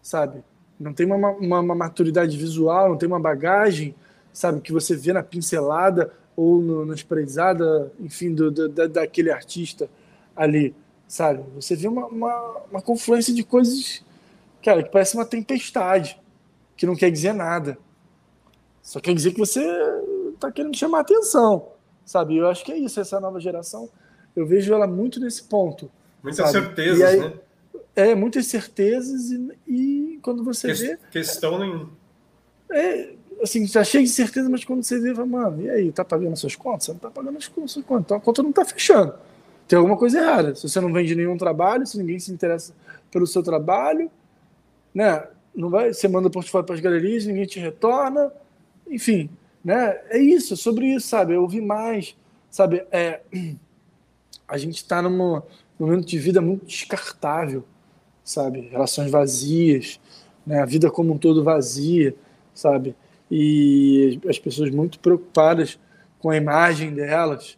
sabe? 0.00 0.44
Não 0.78 0.94
tem 0.94 1.04
uma, 1.04 1.16
uma, 1.16 1.60
uma, 1.60 1.74
maturidade 1.74 2.36
visual, 2.36 2.90
não 2.90 2.96
tem 2.96 3.08
uma 3.08 3.18
bagagem, 3.18 3.94
sabe, 4.32 4.60
que 4.60 4.72
você 4.72 4.96
vê 4.96 5.12
na 5.12 5.22
pincelada 5.22 6.12
ou 6.36 6.62
no, 6.62 6.86
na 6.86 6.94
espreizada, 6.94 7.92
enfim, 7.98 8.32
do, 8.32 8.50
do, 8.50 8.68
da, 8.68 8.86
daquele 8.86 9.30
artista 9.30 9.90
ali, 10.34 10.74
sabe? 11.10 11.42
Você 11.56 11.74
vê 11.74 11.88
uma, 11.88 12.06
uma, 12.06 12.56
uma 12.70 12.80
confluência 12.80 13.34
de 13.34 13.42
coisas, 13.42 14.00
cara, 14.62 14.80
que 14.80 14.90
parece 14.90 15.16
uma 15.16 15.24
tempestade, 15.24 16.16
que 16.76 16.86
não 16.86 16.94
quer 16.94 17.10
dizer 17.10 17.32
nada. 17.32 17.76
Só 18.80 19.00
quer 19.00 19.12
dizer 19.12 19.32
que 19.32 19.38
você 19.40 19.60
tá 20.38 20.52
querendo 20.52 20.76
chamar 20.76 21.00
atenção, 21.00 21.72
sabe? 22.06 22.36
Eu 22.36 22.48
acho 22.48 22.64
que 22.64 22.70
é 22.70 22.78
isso, 22.78 23.00
essa 23.00 23.18
nova 23.18 23.40
geração, 23.40 23.90
eu 24.36 24.46
vejo 24.46 24.72
ela 24.72 24.86
muito 24.86 25.18
nesse 25.18 25.42
ponto. 25.42 25.90
Muitas 26.22 26.48
sabe? 26.48 26.66
certezas, 26.66 27.02
aí, 27.02 27.18
né? 27.18 27.32
É, 27.96 28.14
muitas 28.14 28.46
certezas 28.46 29.32
e, 29.32 29.50
e 29.66 30.20
quando 30.22 30.44
você 30.44 30.72
que, 30.72 30.74
vê... 30.74 30.98
Questão 31.10 31.64
em... 31.64 31.88
É, 32.70 33.14
assim, 33.42 33.66
já 33.66 33.82
cheio 33.82 34.04
de 34.04 34.10
certeza, 34.10 34.48
mas 34.48 34.64
quando 34.64 34.84
você 34.84 35.00
vê, 35.00 35.12
fala, 35.12 35.26
mano, 35.26 35.62
e 35.62 35.68
aí, 35.68 35.90
tá 35.90 36.04
pagando 36.04 36.36
suas 36.36 36.54
contas? 36.54 36.84
Você 36.84 36.92
não 36.92 37.00
tá 37.00 37.10
pagando 37.10 37.36
as 37.36 37.46
suas 37.46 37.84
contas, 37.84 38.04
então 38.04 38.16
a 38.16 38.20
conta 38.20 38.44
não 38.44 38.52
tá 38.52 38.64
fechando. 38.64 39.12
Tem 39.70 39.76
alguma 39.76 39.96
coisa 39.96 40.18
errada. 40.18 40.52
Se 40.56 40.68
você 40.68 40.80
não 40.80 40.92
vende 40.92 41.14
nenhum 41.14 41.36
trabalho, 41.36 41.86
se 41.86 41.96
ninguém 41.96 42.18
se 42.18 42.32
interessa 42.32 42.74
pelo 43.08 43.24
seu 43.24 43.40
trabalho, 43.40 44.10
né? 44.92 45.28
Não 45.54 45.70
vai, 45.70 45.94
você 45.94 46.08
manda 46.08 46.28
portfólio 46.28 46.66
para 46.66 46.74
as 46.74 46.80
galerias, 46.80 47.24
ninguém 47.24 47.46
te 47.46 47.60
retorna, 47.60 48.32
enfim, 48.88 49.30
né? 49.64 49.96
É 50.08 50.18
isso, 50.18 50.54
é 50.54 50.56
sobre 50.56 50.86
isso, 50.86 51.06
sabe? 51.06 51.34
Eu 51.34 51.42
ouvi 51.42 51.60
mais, 51.60 52.16
sabe? 52.50 52.84
É, 52.90 53.20
a 54.48 54.58
gente 54.58 54.78
está 54.78 55.00
num 55.00 55.40
momento 55.78 56.04
de 56.04 56.18
vida 56.18 56.40
muito 56.40 56.66
descartável, 56.66 57.64
sabe? 58.24 58.62
Relações 58.72 59.08
vazias, 59.08 60.00
né? 60.44 60.60
A 60.60 60.66
vida 60.66 60.90
como 60.90 61.12
um 61.12 61.18
todo 61.18 61.44
vazia, 61.44 62.12
sabe? 62.52 62.96
E 63.30 64.18
as 64.28 64.36
pessoas 64.36 64.68
muito 64.70 64.98
preocupadas 64.98 65.78
com 66.18 66.28
a 66.28 66.36
imagem 66.36 66.92
delas, 66.92 67.56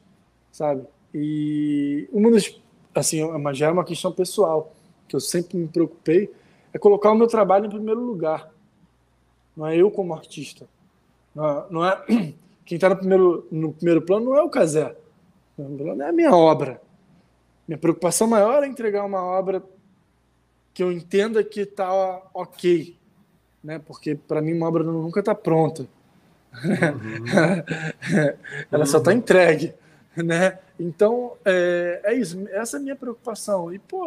sabe? 0.50 0.91
E 1.14 2.08
uma 2.12 2.30
das, 2.30 2.54
assim, 2.94 3.20
é 3.22 3.54
já 3.54 3.66
é 3.66 3.70
uma 3.70 3.84
questão 3.84 4.12
pessoal 4.12 4.72
que 5.08 5.16
eu 5.16 5.20
sempre 5.20 5.58
me 5.58 5.68
preocupei 5.68 6.30
é 6.72 6.78
colocar 6.78 7.10
o 7.10 7.14
meu 7.14 7.26
trabalho 7.26 7.66
em 7.66 7.70
primeiro 7.70 8.00
lugar. 8.00 8.50
Não 9.56 9.66
é 9.66 9.76
eu 9.76 9.90
como 9.90 10.14
artista, 10.14 10.66
não, 11.34 11.70
não 11.70 11.84
é, 11.84 12.02
quem 12.64 12.76
está 12.76 12.88
no 12.88 12.96
primeiro, 12.96 13.46
no 13.50 13.72
primeiro 13.72 14.02
plano 14.02 14.26
não 14.26 14.36
é 14.36 14.42
o 14.42 14.50
Casé. 14.50 14.96
Não 15.56 16.02
é 16.02 16.08
a 16.08 16.12
minha 16.12 16.34
obra. 16.34 16.80
Minha 17.66 17.78
preocupação 17.78 18.26
maior 18.26 18.62
é 18.62 18.66
entregar 18.66 19.04
uma 19.04 19.22
obra 19.22 19.62
que 20.74 20.82
eu 20.82 20.90
entenda 20.90 21.44
que 21.44 21.60
está 21.60 21.92
ok. 22.34 22.96
Né? 23.62 23.78
Porque, 23.78 24.14
para 24.14 24.40
mim, 24.40 24.54
uma 24.54 24.66
obra 24.66 24.82
nunca 24.82 25.20
está 25.20 25.34
pronta. 25.34 25.86
Uhum. 26.52 27.24
Ela 28.70 28.84
só 28.84 28.98
está 28.98 29.10
entregue. 29.12 29.72
Né? 30.14 30.58
Então, 30.82 31.34
é, 31.44 32.00
é 32.04 32.14
isso. 32.14 32.46
Essa 32.50 32.76
é 32.76 32.80
a 32.80 32.82
minha 32.82 32.96
preocupação. 32.96 33.72
E, 33.72 33.78
pô, 33.78 34.06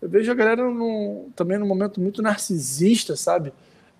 eu 0.00 0.08
vejo 0.08 0.30
a 0.30 0.34
galera 0.34 0.62
num, 0.62 1.30
também 1.34 1.58
num 1.58 1.66
momento 1.66 2.00
muito 2.00 2.22
narcisista, 2.22 3.16
sabe? 3.16 3.52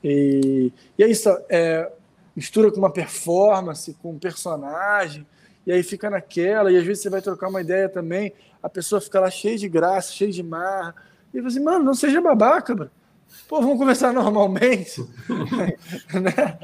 E, 0.03 0.73
e 0.97 1.03
é 1.03 1.09
isso. 1.09 1.29
É, 1.49 1.91
mistura 2.37 2.71
com 2.71 2.79
uma 2.79 2.93
performance, 2.93 3.97
com 4.01 4.13
um 4.13 4.19
personagem, 4.19 5.27
e 5.67 5.73
aí 5.73 5.83
fica 5.83 6.09
naquela, 6.09 6.71
e 6.71 6.77
às 6.77 6.85
vezes 6.85 7.03
você 7.03 7.11
vai 7.11 7.21
trocar 7.21 7.49
uma 7.49 7.61
ideia 7.61 7.89
também, 7.89 8.33
a 8.63 8.69
pessoa 8.69 9.01
fica 9.01 9.19
lá 9.19 9.29
cheia 9.29 9.59
de 9.59 9.69
graça, 9.69 10.13
cheia 10.13 10.31
de 10.31 10.43
marra, 10.43 10.95
e 11.35 11.41
você 11.41 11.59
assim, 11.59 11.65
mano, 11.65 11.85
não 11.85 11.95
seja 11.95 12.21
babaca, 12.21 12.77
bro. 12.77 12.91
Pô, 13.49 13.61
vamos 13.61 13.77
conversar 13.77 14.13
normalmente, 14.15 15.01
né? 16.15 16.59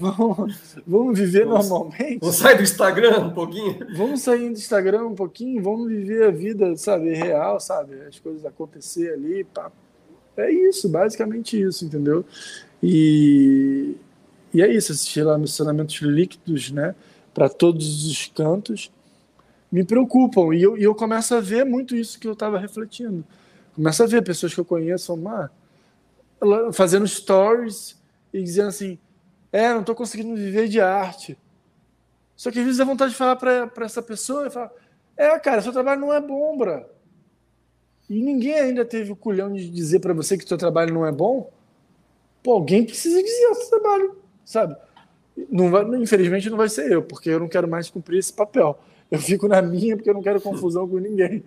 Vamos, 0.00 0.76
vamos 0.86 1.18
viver 1.18 1.44
vamos, 1.44 1.68
normalmente. 1.68 2.20
Vamos 2.20 2.36
sair 2.36 2.56
do 2.56 2.62
Instagram 2.62 3.18
um 3.18 3.34
pouquinho? 3.34 3.78
Vamos 3.94 4.22
sair 4.22 4.48
do 4.48 4.58
Instagram 4.58 5.06
um 5.08 5.14
pouquinho, 5.14 5.62
vamos 5.62 5.88
viver 5.88 6.24
a 6.24 6.30
vida, 6.30 6.74
sabe, 6.76 7.12
real, 7.12 7.60
sabe? 7.60 8.00
As 8.08 8.18
coisas 8.18 8.44
acontecer 8.46 9.12
ali, 9.12 9.44
pá. 9.44 9.70
É 10.36 10.50
isso, 10.50 10.88
basicamente 10.88 11.60
isso, 11.60 11.84
entendeu? 11.84 12.24
E, 12.82 13.94
e 14.54 14.62
é 14.62 14.72
isso, 14.72 14.90
esses 14.90 15.14
relacionamentos 15.14 16.00
líquidos, 16.00 16.70
né, 16.70 16.94
para 17.34 17.48
todos 17.48 18.06
os 18.06 18.26
cantos, 18.26 18.90
me 19.70 19.84
preocupam. 19.84 20.54
E 20.54 20.62
eu, 20.62 20.78
e 20.78 20.82
eu 20.82 20.94
começo 20.94 21.34
a 21.34 21.40
ver 21.40 21.64
muito 21.64 21.94
isso 21.94 22.18
que 22.18 22.26
eu 22.26 22.32
estava 22.32 22.58
refletindo. 22.58 23.22
Começo 23.74 24.02
a 24.02 24.06
ver 24.06 24.22
pessoas 24.22 24.54
que 24.54 24.60
eu 24.60 24.64
conheço 24.64 25.12
ah, 25.28 25.50
fazendo 26.72 27.06
stories 27.06 28.00
e 28.32 28.42
dizendo 28.42 28.68
assim: 28.68 28.98
é, 29.52 29.72
não 29.72 29.80
estou 29.80 29.94
conseguindo 29.94 30.34
viver 30.34 30.68
de 30.68 30.80
arte. 30.80 31.38
Só 32.36 32.50
que 32.50 32.58
às 32.58 32.64
vezes 32.64 32.78
dá 32.78 32.84
vontade 32.84 33.12
de 33.12 33.16
falar 33.18 33.36
para 33.36 33.84
essa 33.84 34.02
pessoa 34.02 34.46
e 34.46 34.50
falar: 34.50 34.70
é, 35.16 35.38
cara, 35.38 35.62
seu 35.62 35.72
trabalho 35.72 36.00
não 36.00 36.12
é 36.12 36.20
bom, 36.20 36.56
bra. 36.56 36.88
E 38.08 38.22
ninguém 38.22 38.54
ainda 38.54 38.84
teve 38.84 39.12
o 39.12 39.16
culhão 39.16 39.52
de 39.52 39.70
dizer 39.70 40.00
para 40.00 40.14
você 40.14 40.36
que 40.36 40.48
seu 40.48 40.58
trabalho 40.58 40.92
não 40.92 41.06
é 41.06 41.12
bom. 41.12 41.50
Pô, 42.42 42.52
alguém 42.52 42.84
precisa 42.84 43.22
dizer 43.22 43.46
o 43.48 43.54
seu 43.54 43.70
trabalho 43.70 44.20
sabe? 44.50 44.76
Não 45.48 45.70
vai, 45.70 45.84
infelizmente 45.96 46.50
não 46.50 46.56
vai 46.56 46.68
ser 46.68 46.90
eu, 46.90 47.02
porque 47.02 47.30
eu 47.30 47.38
não 47.38 47.48
quero 47.48 47.68
mais 47.68 47.88
cumprir 47.88 48.18
esse 48.18 48.32
papel. 48.32 48.78
Eu 49.08 49.18
fico 49.18 49.48
na 49.48 49.62
minha 49.62 49.96
porque 49.96 50.10
eu 50.10 50.14
não 50.14 50.22
quero 50.22 50.40
confusão 50.40 50.88
com 50.88 50.98
ninguém. 50.98 51.42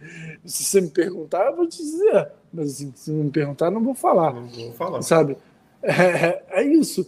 Se 0.46 0.64
você 0.64 0.82
me 0.82 0.90
perguntar, 0.90 1.46
eu 1.48 1.56
vou 1.56 1.68
te 1.68 1.78
dizer. 1.78 2.30
Mas 2.52 2.72
assim, 2.72 2.92
se 2.96 3.12
não 3.12 3.26
me 3.26 3.32
perguntar, 3.32 3.70
não 3.70 3.84
vou 3.84 3.94
falar. 3.94 4.34
Não 4.34 4.48
vou 4.48 4.72
falar. 4.74 5.02
Sabe? 5.02 5.38
É, 5.84 6.44
é 6.50 6.64
isso. 6.64 7.06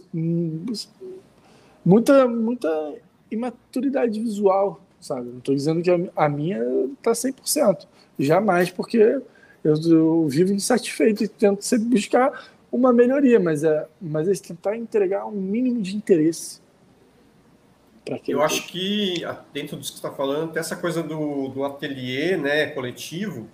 Muita, 1.84 2.28
muita 2.28 2.94
imaturidade 3.30 4.20
visual, 4.20 4.80
sabe? 5.00 5.30
Não 5.30 5.38
estou 5.38 5.54
dizendo 5.54 5.82
que 5.82 5.90
a 6.14 6.28
minha 6.28 6.62
está 6.98 7.12
100%. 7.12 7.86
Jamais, 8.18 8.70
porque 8.70 8.98
eu, 9.64 9.74
eu, 9.82 10.28
vivo 10.28 10.52
insatisfeito 10.52 11.24
e 11.24 11.28
tento 11.28 11.62
sempre 11.62 11.88
buscar 11.88 12.48
uma 12.70 12.92
melhoria, 12.92 13.40
mas 13.40 13.64
é, 13.64 13.86
mas 14.00 14.28
é 14.28 14.32
tentar 14.34 14.76
entregar 14.76 15.26
um 15.26 15.32
mínimo 15.32 15.80
de 15.80 15.96
interesse 15.96 16.60
eu 18.28 18.40
acho 18.40 18.68
que, 18.68 19.22
dentro 19.52 19.76
disso 19.76 19.94
que 19.94 19.98
você 19.98 20.06
está 20.06 20.16
falando, 20.16 20.52
tem 20.52 20.60
essa 20.60 20.76
coisa 20.76 21.02
do, 21.02 21.48
do 21.48 21.64
ateliê 21.64 22.36
né, 22.36 22.66
coletivo, 22.66 23.48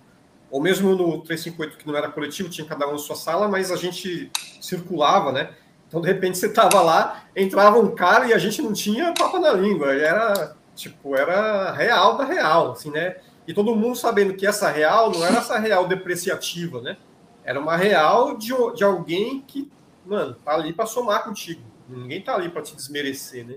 ou 0.52 0.60
mesmo 0.60 0.94
no 0.94 1.22
358, 1.22 1.78
que 1.78 1.86
não 1.86 1.96
era 1.96 2.10
coletivo, 2.10 2.50
tinha 2.50 2.66
cada 2.66 2.86
um 2.86 2.98
sua 2.98 3.16
sala, 3.16 3.48
mas 3.48 3.72
a 3.72 3.76
gente 3.76 4.30
circulava, 4.60 5.32
né? 5.32 5.54
Então, 5.88 5.98
de 5.98 6.06
repente, 6.06 6.36
você 6.36 6.46
estava 6.46 6.82
lá, 6.82 7.24
entrava 7.34 7.78
um 7.78 7.94
cara 7.94 8.26
e 8.26 8.34
a 8.34 8.38
gente 8.38 8.60
não 8.60 8.74
tinha 8.74 9.14
papo 9.14 9.38
na 9.38 9.50
língua, 9.50 9.94
era, 9.94 10.54
tipo, 10.74 11.16
era 11.16 11.72
real 11.72 12.18
da 12.18 12.24
real, 12.24 12.72
assim, 12.72 12.90
né? 12.90 13.16
E 13.48 13.54
todo 13.54 13.74
mundo 13.74 13.96
sabendo 13.96 14.34
que 14.34 14.46
essa 14.46 14.68
real 14.70 15.10
não 15.10 15.24
era 15.24 15.38
essa 15.38 15.58
real 15.58 15.88
depreciativa, 15.88 16.82
né? 16.82 16.98
Era 17.42 17.58
uma 17.58 17.74
real 17.74 18.36
de, 18.36 18.52
de 18.74 18.84
alguém 18.84 19.40
que, 19.40 19.72
mano, 20.04 20.34
tá 20.34 20.52
ali 20.52 20.74
para 20.74 20.84
somar 20.84 21.24
contigo. 21.24 21.62
Ninguém 21.88 22.20
tá 22.20 22.34
ali 22.34 22.50
para 22.50 22.60
te 22.60 22.76
desmerecer, 22.76 23.46
né? 23.46 23.54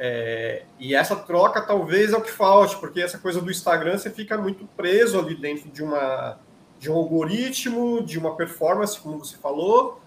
É, 0.00 0.62
e 0.78 0.94
essa 0.94 1.16
troca 1.16 1.60
talvez 1.60 2.12
é 2.12 2.16
o 2.16 2.22
que 2.22 2.30
falte, 2.30 2.76
porque 2.76 3.00
essa 3.00 3.18
coisa 3.18 3.40
do 3.40 3.50
Instagram 3.50 3.98
você 3.98 4.08
fica 4.08 4.38
muito 4.38 4.64
preso 4.76 5.18
ali 5.18 5.34
dentro 5.34 5.68
de, 5.70 5.82
uma, 5.82 6.38
de 6.78 6.88
um 6.88 6.94
algoritmo, 6.94 8.00
de 8.00 8.16
uma 8.16 8.36
performance, 8.36 8.98
como 9.00 9.18
você 9.18 9.36
falou, 9.36 10.00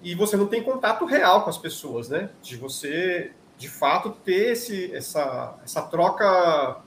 e 0.00 0.14
você 0.14 0.36
não 0.36 0.46
tem 0.46 0.62
contato 0.62 1.04
real 1.04 1.42
com 1.42 1.50
as 1.50 1.58
pessoas, 1.58 2.08
né? 2.08 2.30
De 2.40 2.56
você, 2.56 3.32
de 3.58 3.68
fato, 3.68 4.10
ter 4.24 4.52
esse, 4.52 4.94
essa, 4.94 5.58
essa 5.64 5.82
troca 5.82 6.80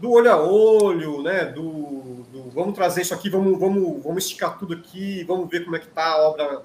do 0.00 0.10
olho 0.10 0.32
a 0.32 0.36
olho, 0.42 1.22
né? 1.22 1.44
Do, 1.44 2.24
do, 2.32 2.50
vamos 2.50 2.74
trazer 2.74 3.02
isso 3.02 3.14
aqui, 3.14 3.30
vamos, 3.30 3.58
vamos, 3.60 4.02
vamos 4.02 4.24
esticar 4.24 4.58
tudo 4.58 4.74
aqui, 4.74 5.22
vamos 5.22 5.48
ver 5.48 5.64
como 5.64 5.76
é 5.76 5.78
que 5.78 5.88
tá 5.88 6.14
a 6.14 6.28
obra 6.28 6.62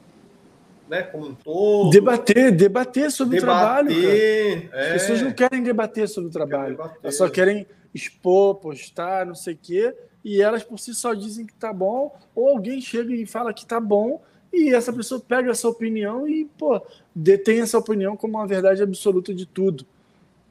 né, 0.90 1.04
como 1.04 1.28
um 1.28 1.36
todo. 1.36 1.90
Debater, 1.90 2.52
debater 2.52 3.12
sobre 3.12 3.40
debater, 3.40 3.56
o 3.56 3.64
trabalho. 3.64 4.10
É. 4.10 4.86
As 4.96 5.02
pessoas 5.02 5.22
não 5.22 5.32
querem 5.32 5.64
debater 5.64 6.08
sobre 6.08 6.30
o 6.30 6.32
trabalho. 6.32 6.78
Elas 7.02 7.18
só 7.18 7.30
querem 7.30 7.66
expor, 7.94 8.56
postar, 8.56 9.26
não 9.26 9.36
sei 9.36 9.54
o 9.54 9.60
quê, 9.62 9.96
e 10.24 10.42
elas 10.42 10.64
por 10.64 10.78
si 10.78 10.94
só 10.94 11.14
dizem 11.14 11.46
que 11.46 11.54
tá 11.54 11.72
bom, 11.72 12.16
ou 12.36 12.50
alguém 12.50 12.82
chega 12.82 13.14
e 13.14 13.26
fala 13.26 13.54
que 13.54 13.66
tá 13.66 13.80
bom, 13.80 14.22
e 14.52 14.74
essa 14.74 14.92
pessoa 14.92 15.22
pega 15.26 15.52
essa 15.52 15.68
opinião 15.68 16.28
e, 16.28 16.46
pô, 16.58 16.82
detém 17.14 17.62
essa 17.62 17.78
opinião 17.78 18.16
como 18.16 18.38
uma 18.38 18.48
verdade 18.48 18.82
absoluta 18.82 19.34
de 19.34 19.46
tudo. 19.46 19.86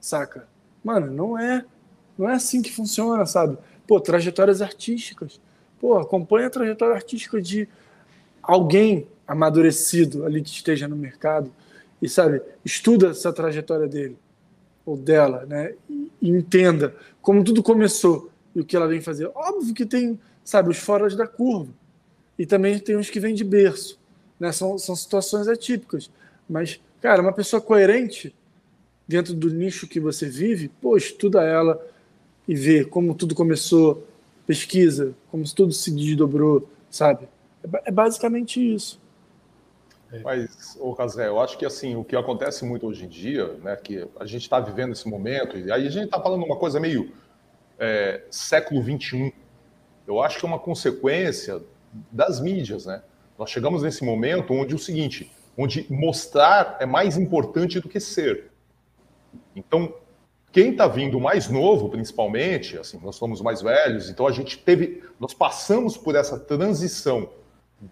Saca? 0.01 0.47
Mano, 0.83 1.11
não 1.11 1.39
é. 1.39 1.65
Não 2.17 2.29
é 2.29 2.35
assim 2.35 2.61
que 2.63 2.71
funciona, 2.71 3.25
sabe? 3.27 3.57
Pô, 3.87 3.99
trajetórias 3.99 4.61
artísticas. 4.61 5.41
Pô, 5.81 5.99
acompanha 5.99 6.47
a 6.47 6.51
trajetória 6.51 6.95
artística 6.95 7.41
de 7.41 7.69
alguém 8.43 9.09
amadurecido 9.27 10.25
ali 10.25 10.43
que 10.43 10.51
esteja 10.51 10.87
no 10.87 10.97
mercado 10.97 11.51
e 12.01 12.09
sabe 12.09 12.43
estuda 12.65 13.09
essa 13.09 13.33
trajetória 13.33 13.89
dele 13.89 14.17
ou 14.85 14.97
dela, 14.97 15.47
né? 15.47 15.75
E, 15.89 16.11
entenda 16.23 16.95
como 17.21 17.43
tudo 17.43 17.63
começou 17.63 18.31
e 18.55 18.61
o 18.61 18.65
que 18.65 18.77
ela 18.77 18.87
vem 18.87 19.01
fazer. 19.01 19.31
Óbvio 19.35 19.75
que 19.75 19.87
tem, 19.87 20.19
sabe, 20.45 20.71
os 20.71 20.79
foras 20.79 21.17
da 21.17 21.27
curva 21.27 21.73
e 22.39 22.45
também 22.45 22.79
tem 22.79 22.97
os 22.97 23.09
que 23.09 23.21
vêm 23.21 23.35
de 23.35 23.45
berço, 23.45 23.99
né? 24.39 24.53
São, 24.53 24.79
são 24.79 24.95
situações 24.95 25.49
atípicas, 25.49 26.11
mas 26.49 26.81
cara, 27.01 27.23
uma 27.23 27.33
pessoa 27.33 27.61
coerente 27.61 28.35
dentro 29.07 29.35
do 29.35 29.51
nicho 29.51 29.87
que 29.87 30.01
você 30.01 30.29
vive, 30.29 30.69
pô, 30.81 30.97
estuda 30.97 31.43
ela 31.43 31.81
e 32.47 32.55
vê 32.55 32.85
como 32.85 33.15
tudo 33.15 33.35
começou, 33.35 34.07
pesquisa, 34.47 35.15
como 35.31 35.45
tudo 35.55 35.73
se 35.73 35.91
desdobrou, 35.91 36.69
sabe? 36.91 37.29
É, 37.63 37.89
é 37.89 37.91
basicamente 37.91 38.75
isso. 38.75 39.01
É. 40.15 40.21
Mas, 40.21 40.77
ô 40.81 40.95
Casé, 40.95 41.27
eu 41.27 41.41
acho 41.41 41.59
que 41.59 41.67
assim, 41.67 41.97
o 41.97 42.05
que 42.05 42.15
acontece 42.15 42.65
muito 42.65 42.87
hoje 42.87 43.05
em 43.05 43.09
dia, 43.09 43.55
né, 43.63 43.75
que 43.75 44.07
a 44.19 44.25
gente 44.25 44.43
está 44.43 44.61
vivendo 44.61 44.93
esse 44.93 45.09
momento, 45.09 45.59
e 45.59 45.73
aí 45.73 45.87
a 45.87 45.91
gente 45.91 46.05
está 46.05 46.21
falando 46.21 46.45
uma 46.45 46.57
coisa 46.57 46.79
meio 46.79 47.13
é, 47.79 48.23
século 48.31 48.81
XXI. 48.83 49.35
Eu 50.07 50.23
acho 50.23 50.39
que 50.39 50.45
é 50.45 50.49
uma 50.49 50.59
consequência 50.59 51.61
das 52.13 52.41
mídias, 52.41 52.87
né? 52.87 53.03
Nós 53.37 53.51
chegamos 53.51 53.83
nesse 53.83 54.05
momento 54.05 54.53
onde 54.53 54.75
o 54.75 54.79
seguinte, 54.79 55.33
onde 55.59 55.87
mostrar 55.91 56.77
é 56.79 56.87
mais 56.87 57.17
importante 57.17 57.81
do 57.81 57.89
que 57.89 57.99
ser. 57.99 58.53
Então, 59.57 59.93
quem 60.53 60.71
está 60.71 60.87
vindo 60.87 61.19
mais 61.19 61.49
novo, 61.49 61.89
principalmente, 61.89 62.79
assim, 62.79 63.01
nós 63.03 63.17
somos 63.17 63.41
mais 63.41 63.61
velhos, 63.61 64.09
então 64.09 64.27
a 64.29 64.31
gente 64.31 64.59
teve, 64.59 65.03
nós 65.19 65.35
passamos 65.35 65.97
por 65.97 66.15
essa 66.15 66.39
transição 66.39 67.29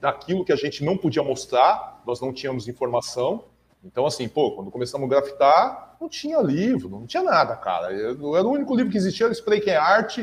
daquilo 0.00 0.44
que 0.44 0.52
a 0.52 0.56
gente 0.56 0.84
não 0.84 0.96
podia 0.96 1.22
mostrar, 1.22 2.02
nós 2.06 2.20
não 2.20 2.32
tínhamos 2.32 2.68
informação. 2.68 3.44
Então, 3.84 4.06
assim, 4.06 4.28
pô, 4.28 4.52
quando 4.52 4.70
começamos 4.70 5.06
a 5.06 5.10
grafitar, 5.10 5.96
não 6.00 6.08
tinha 6.08 6.40
livro, 6.40 6.88
não 6.88 7.06
tinha 7.06 7.22
nada, 7.22 7.56
cara. 7.56 7.92
Eu, 7.92 8.36
era 8.36 8.46
o 8.46 8.50
único 8.50 8.74
livro 8.74 8.90
que 8.90 8.98
existia, 8.98 9.26
era 9.26 9.34
Spray 9.34 9.60
Can 9.60 9.78
Art, 9.78 10.18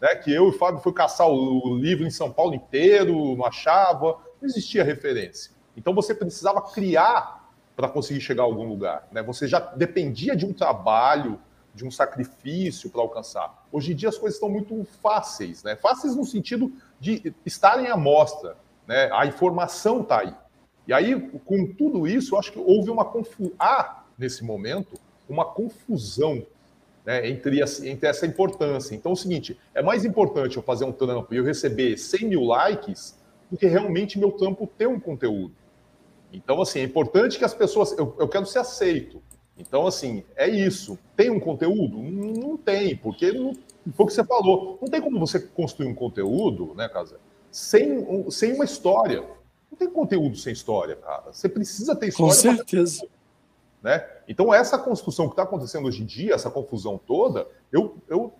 né, 0.00 0.14
que 0.16 0.32
eu 0.32 0.46
e 0.46 0.48
o 0.48 0.52
Fábio 0.52 0.80
foi 0.80 0.92
caçar 0.92 1.28
o, 1.28 1.68
o 1.68 1.78
livro 1.78 2.06
em 2.06 2.10
São 2.10 2.30
Paulo 2.30 2.54
inteiro, 2.54 3.36
não 3.36 3.44
achava, 3.44 4.18
não 4.40 4.48
existia 4.48 4.82
referência. 4.82 5.52
Então, 5.76 5.94
você 5.94 6.14
precisava 6.14 6.60
criar 6.62 7.44
para 7.76 7.88
conseguir 7.88 8.20
chegar 8.20 8.42
a 8.42 8.46
algum 8.46 8.66
lugar. 8.68 9.06
Né? 9.10 9.22
Você 9.22 9.46
já 9.46 9.58
dependia 9.58 10.36
de 10.36 10.46
um 10.46 10.52
trabalho, 10.52 11.38
de 11.74 11.84
um 11.84 11.90
sacrifício 11.90 12.88
para 12.88 13.02
alcançar. 13.02 13.66
Hoje 13.72 13.92
em 13.92 13.96
dia 13.96 14.08
as 14.08 14.16
coisas 14.16 14.36
estão 14.36 14.48
muito 14.48 14.86
fáceis, 15.02 15.64
né? 15.64 15.74
Fáceis 15.74 16.14
no 16.14 16.24
sentido 16.24 16.72
de 17.00 17.34
estarem 17.44 17.88
à 17.88 17.96
mostra. 17.96 18.56
Né? 18.86 19.10
A 19.12 19.26
informação 19.26 20.00
está 20.00 20.20
aí. 20.20 20.34
E 20.86 20.92
aí, 20.92 21.18
com 21.44 21.66
tudo 21.66 22.06
isso, 22.06 22.34
eu 22.34 22.38
acho 22.38 22.52
que 22.52 22.58
houve 22.58 22.90
uma 22.90 23.04
confusão. 23.04 23.52
Há, 23.58 24.04
nesse 24.18 24.44
momento, 24.44 24.98
uma 25.28 25.44
confusão 25.44 26.46
né, 27.04 27.28
entre, 27.28 27.60
entre 27.62 28.08
essa 28.08 28.26
importância. 28.26 28.94
Então, 28.94 29.12
é 29.12 29.14
o 29.14 29.16
seguinte: 29.16 29.58
é 29.74 29.82
mais 29.82 30.04
importante 30.04 30.56
eu 30.56 30.62
fazer 30.62 30.84
um 30.84 30.92
trampo 30.92 31.32
e 31.32 31.38
eu 31.38 31.44
receber 31.44 31.96
100 31.96 32.28
mil 32.28 32.44
likes 32.44 33.18
do 33.50 33.56
que 33.56 33.66
realmente 33.66 34.18
meu 34.18 34.32
trampo 34.32 34.66
ter 34.66 34.86
um 34.86 35.00
conteúdo. 35.00 35.54
Então, 36.32 36.60
assim, 36.60 36.80
é 36.80 36.82
importante 36.82 37.38
que 37.38 37.44
as 37.44 37.54
pessoas. 37.54 37.96
Eu, 37.96 38.14
eu 38.18 38.28
quero 38.28 38.44
ser 38.44 38.58
aceito. 38.58 39.22
Então, 39.56 39.86
assim, 39.86 40.24
é 40.36 40.48
isso. 40.48 40.98
Tem 41.16 41.30
um 41.30 41.38
conteúdo? 41.38 41.98
Não, 41.98 42.32
não 42.32 42.56
tem, 42.56 42.96
porque 42.96 43.30
não, 43.30 43.54
foi 43.92 44.04
o 44.04 44.06
que 44.06 44.12
você 44.12 44.24
falou. 44.24 44.78
Não 44.82 44.88
tem 44.88 45.00
como 45.00 45.18
você 45.18 45.38
construir 45.38 45.86
um 45.86 45.94
conteúdo, 45.94 46.74
né, 46.74 46.88
Casa? 46.88 47.20
Sem, 47.54 48.28
sem 48.32 48.52
uma 48.52 48.64
história. 48.64 49.20
Não 49.70 49.78
tem 49.78 49.88
conteúdo 49.88 50.36
sem 50.36 50.52
história, 50.52 50.96
cara. 50.96 51.32
Você 51.32 51.48
precisa 51.48 51.94
ter 51.94 52.08
história. 52.08 52.34
Com 52.34 52.40
certeza. 52.40 53.06
Né? 53.80 54.04
Então, 54.26 54.52
essa 54.52 54.76
construção 54.76 55.26
que 55.26 55.34
está 55.34 55.44
acontecendo 55.44 55.86
hoje 55.86 56.02
em 56.02 56.04
dia, 56.04 56.34
essa 56.34 56.50
confusão 56.50 56.98
toda, 56.98 57.46
eu, 57.70 57.96
eu 58.08 58.34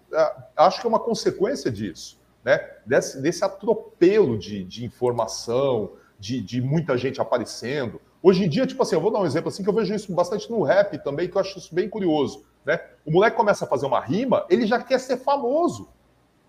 acho 0.56 0.80
que 0.80 0.86
é 0.86 0.88
uma 0.88 0.98
consequência 0.98 1.70
disso, 1.70 2.18
né? 2.44 2.58
desse, 2.84 3.22
desse 3.22 3.44
atropelo 3.44 4.36
de, 4.36 4.64
de 4.64 4.84
informação, 4.84 5.92
de, 6.18 6.40
de 6.40 6.60
muita 6.60 6.98
gente 6.98 7.20
aparecendo. 7.20 8.00
Hoje 8.20 8.44
em 8.44 8.48
dia, 8.48 8.66
tipo 8.66 8.82
assim, 8.82 8.96
eu 8.96 9.00
vou 9.00 9.12
dar 9.12 9.20
um 9.20 9.26
exemplo 9.26 9.48
assim 9.48 9.62
que 9.62 9.68
eu 9.68 9.74
vejo 9.74 9.94
isso 9.94 10.12
bastante 10.12 10.50
no 10.50 10.62
rap 10.62 10.98
também, 11.04 11.28
que 11.28 11.36
eu 11.36 11.40
acho 11.40 11.56
isso 11.56 11.72
bem 11.72 11.88
curioso. 11.88 12.42
Né? 12.66 12.80
O 13.06 13.12
moleque 13.12 13.36
começa 13.36 13.64
a 13.64 13.68
fazer 13.68 13.86
uma 13.86 14.00
rima, 14.00 14.44
ele 14.50 14.66
já 14.66 14.82
quer 14.82 14.98
ser 14.98 15.18
famoso. 15.18 15.88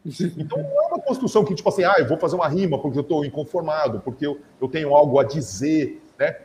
Então 0.06 0.62
não 0.62 0.84
é 0.84 0.88
uma 0.88 1.00
construção 1.00 1.44
que, 1.44 1.56
tipo 1.56 1.68
assim, 1.68 1.84
ah, 1.84 1.96
eu 1.98 2.08
vou 2.08 2.18
fazer 2.18 2.36
uma 2.36 2.48
rima 2.48 2.78
porque 2.80 2.98
eu 2.98 3.02
estou 3.02 3.26
inconformado, 3.26 4.00
porque 4.02 4.26
eu, 4.26 4.40
eu 4.62 4.68
tenho 4.68 4.96
algo 4.96 5.20
a 5.20 5.24
dizer, 5.24 6.02
né? 6.18 6.38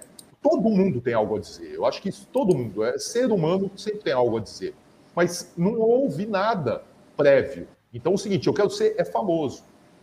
Todo 0.42 0.70
mundo 0.70 1.00
tem 1.00 1.12
algo 1.12 1.36
a 1.36 1.38
dizer. 1.38 1.74
Eu 1.74 1.84
acho 1.84 2.00
que 2.00 2.08
isso, 2.08 2.26
todo 2.32 2.56
mundo, 2.56 2.82
é 2.82 2.98
ser 2.98 3.30
humano 3.30 3.70
sempre 3.76 4.00
tem 4.00 4.12
algo 4.14 4.38
a 4.38 4.40
dizer. 4.40 4.74
Mas 5.14 5.52
não 5.56 5.78
houve 5.78 6.24
nada 6.24 6.82
prévio. 7.16 7.68
Então 7.92 8.12
é 8.12 8.14
o 8.14 8.18
seguinte, 8.18 8.46
eu 8.46 8.54
quero 8.54 8.70
ser 8.70 8.94
é 8.96 9.04
famoso. 9.04 9.62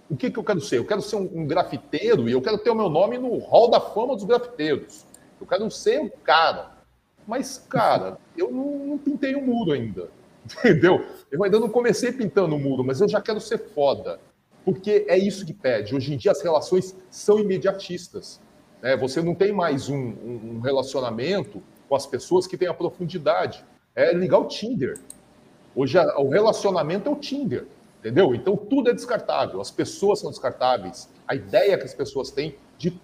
O 0.10 0.16
que, 0.16 0.30
que 0.30 0.38
eu 0.38 0.44
quero 0.44 0.62
ser? 0.62 0.78
Eu 0.78 0.86
quero 0.86 1.02
ser 1.02 1.16
um, 1.16 1.30
um 1.34 1.48
grafiteiro 1.48 2.30
e 2.30 2.32
eu 2.32 2.42
quero 2.42 2.60
ter 2.60 2.70
o 2.70 2.76
meu 2.76 2.90
nome 2.90 3.18
no 3.18 3.40
hall 3.40 3.70
da 3.70 3.82
fama 3.82 4.16
dos 4.16 4.24
grafiteiros. 4.24 5.06
Eu 5.42 5.48
quero 5.48 5.70
ser 5.72 6.00
um 6.00 6.10
cara. 6.24 6.78
Mas, 7.28 7.58
cara, 7.58 8.18
eu 8.38 8.52
não, 8.52 8.78
não 8.86 8.98
pintei 8.98 9.36
o 9.36 9.40
um 9.40 9.46
muro 9.46 9.72
ainda. 9.72 10.10
Entendeu? 10.48 11.06
Eu 11.32 11.44
ainda 11.44 11.60
não 11.60 11.70
comecei 11.70 12.12
pintando 12.12 12.56
o 12.56 12.60
muro, 12.60 12.84
mas 12.84 13.02
eu 13.02 13.08
já 13.08 13.22
quero 13.22 13.40
ser 13.40 13.58
foda. 13.58 14.20
Porque 14.64 15.06
é 15.08 15.18
isso 15.18 15.46
que 15.46 15.54
pede. 15.54 15.96
Hoje 15.96 16.14
em 16.14 16.18
dia 16.18 16.32
as 16.32 16.42
relações 16.42 16.96
são 17.10 17.40
imediatistas. 17.40 18.42
Né? 18.82 18.96
Você 18.98 19.22
não 19.22 19.34
tem 19.34 19.52
mais 19.52 19.90
um, 19.90 19.98
um 19.98 20.60
relacionamento 20.60 21.62
com 21.88 21.96
as 21.96 22.06
pessoas 22.06 22.48
que 22.48 22.58
têm 22.58 22.68
a 22.68 22.74
profundidade. 22.74 23.64
É 23.96 24.14
ligar 24.14 24.40
o 24.40 24.46
Tinder. 24.46 24.98
Hoje 25.78 25.96
o 26.00 26.30
relacionamento 26.30 27.08
é 27.08 27.12
o 27.12 27.16
Tinder, 27.16 27.68
entendeu? 28.00 28.34
Então 28.34 28.58
tudo 28.58 28.90
é 28.90 28.94
descartável, 28.94 29.62
as 29.62 29.70
pessoas 29.70 30.20
são 30.20 30.32
descartáveis, 30.32 31.08
a 31.28 31.36
ideia 31.36 31.78
que 31.78 31.84
as 31.84 31.94
pessoas 31.94 32.32
têm 32.32 32.56
de, 32.80 33.00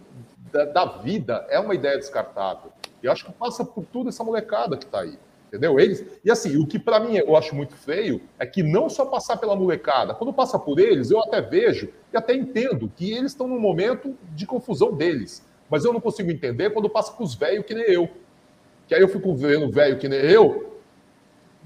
da, 0.51 0.65
da 0.65 0.85
vida 0.85 1.45
é 1.51 1.59
uma 1.59 1.75
ideia 1.75 1.99
descartável. 1.99 2.71
E 3.03 3.07
acho 3.07 3.25
que 3.25 3.31
passa 3.31 3.63
por 3.63 3.85
tudo 3.85 4.09
essa 4.09 4.23
molecada 4.23 4.75
que 4.75 4.85
está 4.85 5.01
aí. 5.01 5.19
Entendeu? 5.53 5.79
Eles. 5.79 6.03
E 6.25 6.31
assim, 6.31 6.57
o 6.57 6.65
que 6.65 6.79
para 6.79 6.99
mim 6.99 7.15
eu 7.15 7.37
acho 7.37 7.55
muito 7.55 7.75
feio 7.75 8.19
é 8.39 8.45
que 8.45 8.63
não 8.63 8.89
só 8.89 9.05
passar 9.05 9.37
pela 9.37 9.55
molecada, 9.55 10.15
quando 10.15 10.33
passa 10.33 10.57
por 10.57 10.79
eles, 10.79 11.11
eu 11.11 11.19
até 11.19 11.41
vejo 11.41 11.89
e 12.11 12.17
até 12.17 12.33
entendo 12.33 12.91
que 12.95 13.11
eles 13.11 13.33
estão 13.33 13.47
num 13.47 13.59
momento 13.59 14.17
de 14.31 14.47
confusão 14.47 14.91
deles. 14.91 15.45
Mas 15.69 15.85
eu 15.85 15.93
não 15.93 16.01
consigo 16.01 16.31
entender 16.31 16.71
quando 16.71 16.89
passa 16.89 17.11
com 17.13 17.23
os 17.23 17.35
velhos 17.35 17.67
que 17.67 17.75
nem 17.75 17.83
eu. 17.83 18.09
Que 18.87 18.95
aí 18.95 19.01
eu 19.01 19.07
fico 19.07 19.35
vendo 19.35 19.71
velho 19.71 19.99
que 19.99 20.09
nem 20.09 20.21
eu, 20.21 20.79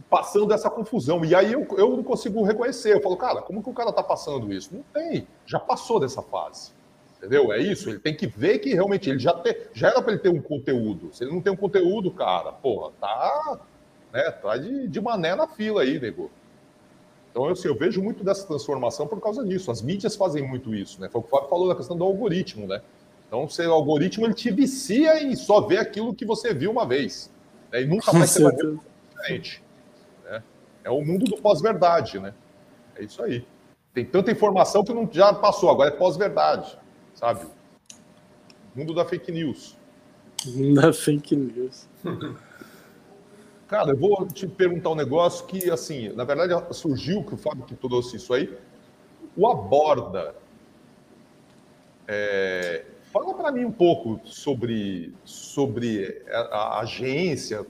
passando 0.09 0.53
essa 0.53 0.69
confusão. 0.69 1.23
E 1.23 1.33
aí 1.33 1.53
eu, 1.53 1.65
eu 1.77 1.95
não 1.95 2.03
consigo 2.03 2.43
reconhecer. 2.43 2.93
Eu 2.93 3.01
falo, 3.01 3.15
cara, 3.15 3.41
como 3.41 3.63
que 3.63 3.69
o 3.69 3.73
cara 3.73 3.93
tá 3.93 4.03
passando 4.03 4.51
isso? 4.51 4.75
Não 4.75 4.83
tem. 4.93 5.25
Já 5.45 5.61
passou 5.61 5.97
dessa 5.97 6.21
fase. 6.21 6.73
Entendeu? 7.17 7.53
É 7.53 7.59
isso. 7.59 7.89
Ele 7.89 7.99
tem 7.99 8.13
que 8.13 8.27
ver 8.27 8.59
que 8.59 8.73
realmente 8.73 9.09
ele 9.09 9.19
já, 9.19 9.33
te, 9.33 9.57
já 9.73 9.87
era 9.87 10.01
para 10.01 10.11
ele 10.11 10.21
ter 10.21 10.29
um 10.29 10.41
conteúdo. 10.41 11.09
Se 11.13 11.23
ele 11.23 11.31
não 11.31 11.41
tem 11.41 11.53
um 11.53 11.57
conteúdo, 11.57 12.11
cara, 12.11 12.51
porra, 12.51 12.91
tá 12.99 13.59
né? 14.11 14.31
Tá 14.31 14.57
de, 14.57 14.87
de 14.87 15.01
mané 15.01 15.35
na 15.35 15.47
fila 15.47 15.81
aí, 15.81 15.99
nego. 15.99 16.31
Então, 17.31 17.45
assim, 17.49 17.67
eu 17.67 17.75
vejo 17.75 18.01
muito 18.01 18.23
dessa 18.23 18.47
transformação 18.47 19.07
por 19.07 19.21
causa 19.21 19.45
disso. 19.45 19.69
As 19.69 19.81
mídias 19.81 20.15
fazem 20.15 20.47
muito 20.47 20.73
isso, 20.73 20.99
né? 20.99 21.07
Foi 21.07 21.19
o 21.19 21.23
que 21.23 21.27
o 21.27 21.31
Fábio 21.31 21.49
falou 21.49 21.67
da 21.67 21.75
questão 21.75 21.95
do 21.95 22.03
algoritmo, 22.03 22.65
né? 22.65 22.81
Então, 23.27 23.45
o 23.45 23.71
algoritmo 23.71 24.25
ele 24.25 24.33
te 24.33 24.49
vicia 24.49 25.21
em 25.21 25.35
só 25.35 25.61
ver 25.61 25.77
aquilo 25.79 26.15
que 26.15 26.25
você 26.25 26.53
viu 26.53 26.71
uma 26.71 26.85
vez. 26.85 27.29
Né? 27.71 27.83
E 27.83 27.85
nunca 27.85 28.11
mais 28.13 28.31
você 28.31 28.41
vai 28.41 28.55
ver 28.55 28.79
diferente. 29.09 29.63
Né? 30.23 30.41
É 30.83 30.89
o 30.89 31.01
mundo 31.01 31.25
do 31.25 31.37
pós-verdade, 31.37 32.19
né? 32.19 32.33
É 32.95 33.03
isso 33.03 33.21
aí. 33.21 33.45
Tem 33.93 34.05
tanta 34.05 34.31
informação 34.31 34.83
que 34.83 34.93
não 34.93 35.07
já 35.11 35.33
passou, 35.33 35.69
agora 35.69 35.89
é 35.89 35.95
pós-verdade, 35.95 36.77
sabe? 37.13 37.45
Mundo 38.73 38.93
da 38.93 39.03
fake 39.03 39.31
news. 39.31 39.77
Da 40.73 40.93
fake 40.93 41.35
news. 41.35 41.87
Cara, 43.67 43.91
eu 43.91 43.97
vou 43.97 44.25
te 44.27 44.47
perguntar 44.47 44.91
um 44.91 44.95
negócio 44.95 45.45
que, 45.45 45.69
assim, 45.69 46.09
na 46.09 46.23
verdade 46.23 46.53
surgiu 46.73 47.23
que 47.23 47.33
o 47.33 47.37
Fábio 47.37 47.65
que 47.65 47.75
trouxe 47.75 48.15
isso 48.15 48.33
aí. 48.33 48.57
O 49.35 49.47
Aborda. 49.47 50.33
É, 52.07 52.85
fala 53.11 53.33
para 53.33 53.51
mim 53.51 53.65
um 53.65 53.71
pouco 53.71 54.21
sobre, 54.23 55.13
sobre 55.25 56.23
a, 56.29 56.39
a 56.39 56.79
agência. 56.79 57.65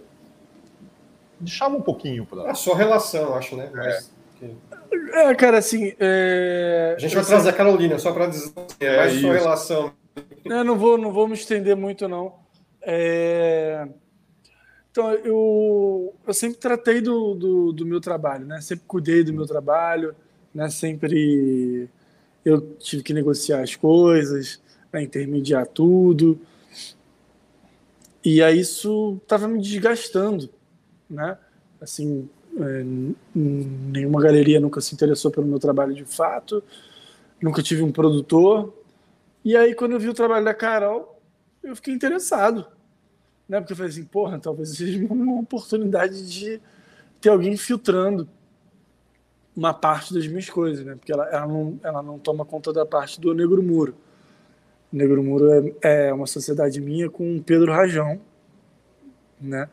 Deixava 1.39 1.75
um 1.75 1.81
pouquinho 1.81 2.25
para. 2.25 2.51
A 2.51 2.55
sua 2.55 2.75
relação, 2.75 3.35
acho, 3.35 3.55
né? 3.55 3.71
Mas, 3.73 4.11
é, 5.13 5.35
cara, 5.35 5.57
assim. 5.57 5.93
É... 5.99 6.93
A 6.95 6.99
gente 6.99 7.15
vai 7.15 7.25
trazer 7.25 7.49
a 7.49 7.53
Carolina, 7.53 7.97
só 7.97 8.11
para 8.11 8.27
dizer 8.27 8.51
assim, 8.55 8.75
é, 8.79 8.97
mais 8.97 9.19
sua 9.19 9.33
relação. 9.33 9.93
Eu 10.45 10.63
não 10.63 10.77
vou, 10.77 10.97
não 10.97 11.11
vou 11.11 11.27
me 11.27 11.33
estender 11.33 11.75
muito, 11.75 12.07
não. 12.07 12.35
É... 12.81 13.87
Então, 14.97 15.11
eu, 15.13 16.15
eu 16.25 16.33
sempre 16.33 16.57
tratei 16.57 17.01
do, 17.01 17.35
do, 17.35 17.71
do, 17.71 17.85
meu 17.85 18.01
trabalho, 18.01 18.47
né? 18.47 18.59
Sempre 18.61 18.85
cuidei 18.87 19.23
do 19.23 19.31
meu 19.31 19.45
trabalho, 19.45 20.15
né? 20.51 20.71
Sempre 20.71 21.87
eu 22.43 22.61
tive 22.79 23.03
que 23.03 23.13
negociar 23.13 23.61
as 23.61 23.75
coisas, 23.75 24.59
né? 24.91 25.03
intermediar 25.03 25.67
tudo. 25.67 26.41
E 28.25 28.41
aí 28.41 28.59
isso 28.59 29.19
estava 29.21 29.47
me 29.47 29.61
desgastando, 29.61 30.49
né? 31.07 31.37
Assim, 31.79 32.27
é, 32.59 32.83
nenhuma 33.35 34.19
galeria 34.19 34.59
nunca 34.59 34.81
se 34.81 34.95
interessou 34.95 35.29
pelo 35.29 35.45
meu 35.45 35.59
trabalho 35.59 35.93
de 35.93 36.05
fato, 36.05 36.63
nunca 37.39 37.61
tive 37.61 37.83
um 37.83 37.91
produtor. 37.91 38.73
E 39.45 39.55
aí, 39.55 39.75
quando 39.75 39.91
eu 39.91 39.99
vi 39.99 40.09
o 40.09 40.13
trabalho 40.15 40.43
da 40.43 40.55
Carol, 40.55 41.21
eu 41.61 41.75
fiquei 41.75 41.93
interessado 41.93 42.75
né? 43.47 43.59
Porque 43.59 43.73
eu 43.73 43.77
falei 43.77 43.91
assim, 43.91 44.03
porra, 44.03 44.39
talvez 44.39 44.69
seja 44.69 45.05
uma 45.09 45.39
oportunidade 45.39 46.27
de 46.27 46.61
ter 47.21 47.29
alguém 47.29 47.55
filtrando 47.57 48.27
uma 49.55 49.73
parte 49.73 50.13
das 50.13 50.27
minhas 50.27 50.49
coisas, 50.49 50.85
né? 50.85 50.95
Porque 50.95 51.11
ela, 51.11 51.27
ela, 51.29 51.47
não, 51.47 51.79
ela 51.83 52.03
não 52.03 52.19
toma 52.19 52.45
conta 52.45 52.71
da 52.71 52.85
parte 52.85 53.19
do 53.19 53.33
Negro 53.33 53.63
Muro. 53.63 53.95
O 54.93 54.95
Negro 54.95 55.23
Muro 55.23 55.75
é, 55.81 56.07
é 56.07 56.13
uma 56.13 56.27
sociedade 56.27 56.79
minha 56.79 57.09
com 57.09 57.41
Pedro 57.41 57.71
Rajão, 57.71 58.19
né? 59.41 59.67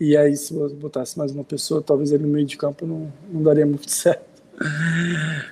E 0.00 0.16
aí, 0.16 0.36
se 0.36 0.54
eu 0.54 0.68
botasse 0.74 1.18
mais 1.18 1.32
uma 1.32 1.44
pessoa, 1.44 1.82
talvez 1.82 2.12
ele 2.12 2.24
no 2.24 2.28
meio 2.28 2.46
de 2.46 2.56
campo 2.56 2.86
não, 2.86 3.12
não 3.30 3.42
daria 3.42 3.66
muito 3.66 3.90
certo. 3.90 4.26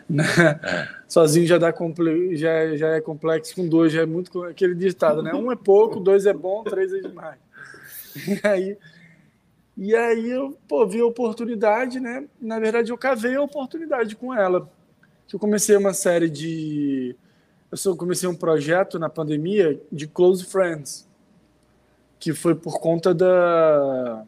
né? 0.09 0.25
É. 0.63 0.89
Sozinho 1.09 1.47
já, 1.47 1.59
dá 1.59 1.73
comple... 1.73 2.37
já, 2.37 2.77
já 2.77 2.89
é 2.89 3.01
complexo, 3.01 3.55
com 3.55 3.69
dois 3.69 3.93
já 3.93 4.03
é 4.03 4.07
muito 4.07 4.43
aquele 4.43 4.75
ditado, 4.75 5.23
né? 5.23 5.33
Um 5.33 5.53
é 5.53 5.57
pouco, 5.57 6.01
dois 6.01 6.27
é 6.27 6.33
bom, 6.33 6.65
três 6.65 6.93
é 6.93 6.99
demais. 6.99 7.46
E 8.27 8.47
aí, 8.47 8.79
e 9.77 9.95
aí 9.95 10.31
eu 10.31 10.57
pô, 10.67 10.87
vi 10.87 11.01
a 11.01 11.07
oportunidade, 11.07 12.01
né? 12.01 12.27
Na 12.41 12.59
verdade, 12.59 12.91
eu 12.91 12.99
cavei 12.99 13.35
a 13.37 13.43
oportunidade 13.43 14.17
com 14.17 14.33
ela. 14.33 14.71
Eu 15.33 15.39
comecei 15.39 15.77
uma 15.77 15.93
série 15.93 16.31
de. 16.31 17.15
Eu 17.85 17.97
comecei 17.97 18.29
um 18.29 18.35
projeto 18.35 18.99
na 18.99 19.11
pandemia 19.11 19.81
de 19.93 20.07
Close 20.07 20.45
Friends, 20.45 21.07
que 22.19 22.33
foi 22.33 22.55
por 22.55 22.81
conta 22.81 23.13
da 23.13 24.25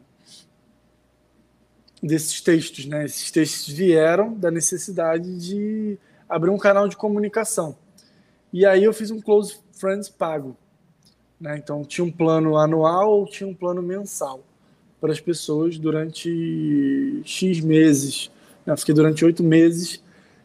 desses 2.01 2.41
textos, 2.41 2.85
né? 2.85 3.05
Esses 3.05 3.31
textos 3.31 3.73
vieram 3.73 4.33
da 4.33 4.51
necessidade 4.51 5.37
de 5.37 5.97
abrir 6.27 6.49
um 6.49 6.57
canal 6.57 6.87
de 6.87 6.95
comunicação. 6.95 7.77
E 8.53 8.65
aí 8.65 8.83
eu 8.83 8.93
fiz 8.93 9.11
um 9.11 9.19
Close 9.19 9.57
Friends 9.73 10.09
pago. 10.09 10.55
Né? 11.39 11.57
Então, 11.57 11.83
tinha 11.85 12.03
um 12.03 12.11
plano 12.11 12.57
anual 12.57 13.11
ou 13.11 13.25
tinha 13.25 13.47
um 13.47 13.53
plano 13.53 13.81
mensal 13.81 14.43
para 14.99 15.11
as 15.11 15.19
pessoas 15.19 15.77
durante 15.77 17.21
X 17.23 17.61
meses. 17.61 18.29
Né? 18.65 18.75
Fiquei 18.75 18.93
durante 18.93 19.23
oito 19.23 19.43
meses 19.43 20.03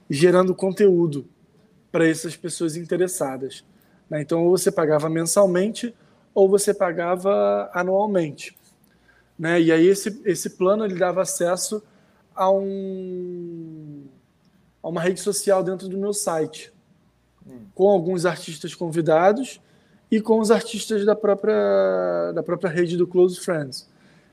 gerando 0.08 0.54
conteúdo 0.54 1.26
para 1.90 2.06
essas 2.06 2.36
pessoas 2.36 2.76
interessadas. 2.76 3.64
Né? 4.08 4.22
Então, 4.22 4.44
ou 4.44 4.56
você 4.56 4.70
pagava 4.70 5.08
mensalmente 5.08 5.94
ou 6.32 6.48
você 6.48 6.72
pagava 6.72 7.70
anualmente. 7.72 8.56
Né? 9.38 9.60
E 9.60 9.72
aí, 9.72 9.86
esse, 9.86 10.20
esse 10.24 10.50
plano 10.50 10.84
ele 10.84 10.94
dava 10.94 11.22
acesso 11.22 11.82
a, 12.34 12.50
um, 12.50 14.04
a 14.82 14.88
uma 14.88 15.00
rede 15.00 15.20
social 15.20 15.62
dentro 15.62 15.88
do 15.88 15.96
meu 15.96 16.12
site, 16.12 16.72
hum. 17.46 17.66
com 17.74 17.88
alguns 17.88 18.26
artistas 18.26 18.74
convidados 18.74 19.60
e 20.10 20.20
com 20.20 20.38
os 20.38 20.50
artistas 20.50 21.04
da 21.04 21.16
própria, 21.16 22.32
da 22.32 22.42
própria 22.42 22.70
rede 22.70 22.96
do 22.96 23.06
Close 23.06 23.40
Friends. 23.40 23.88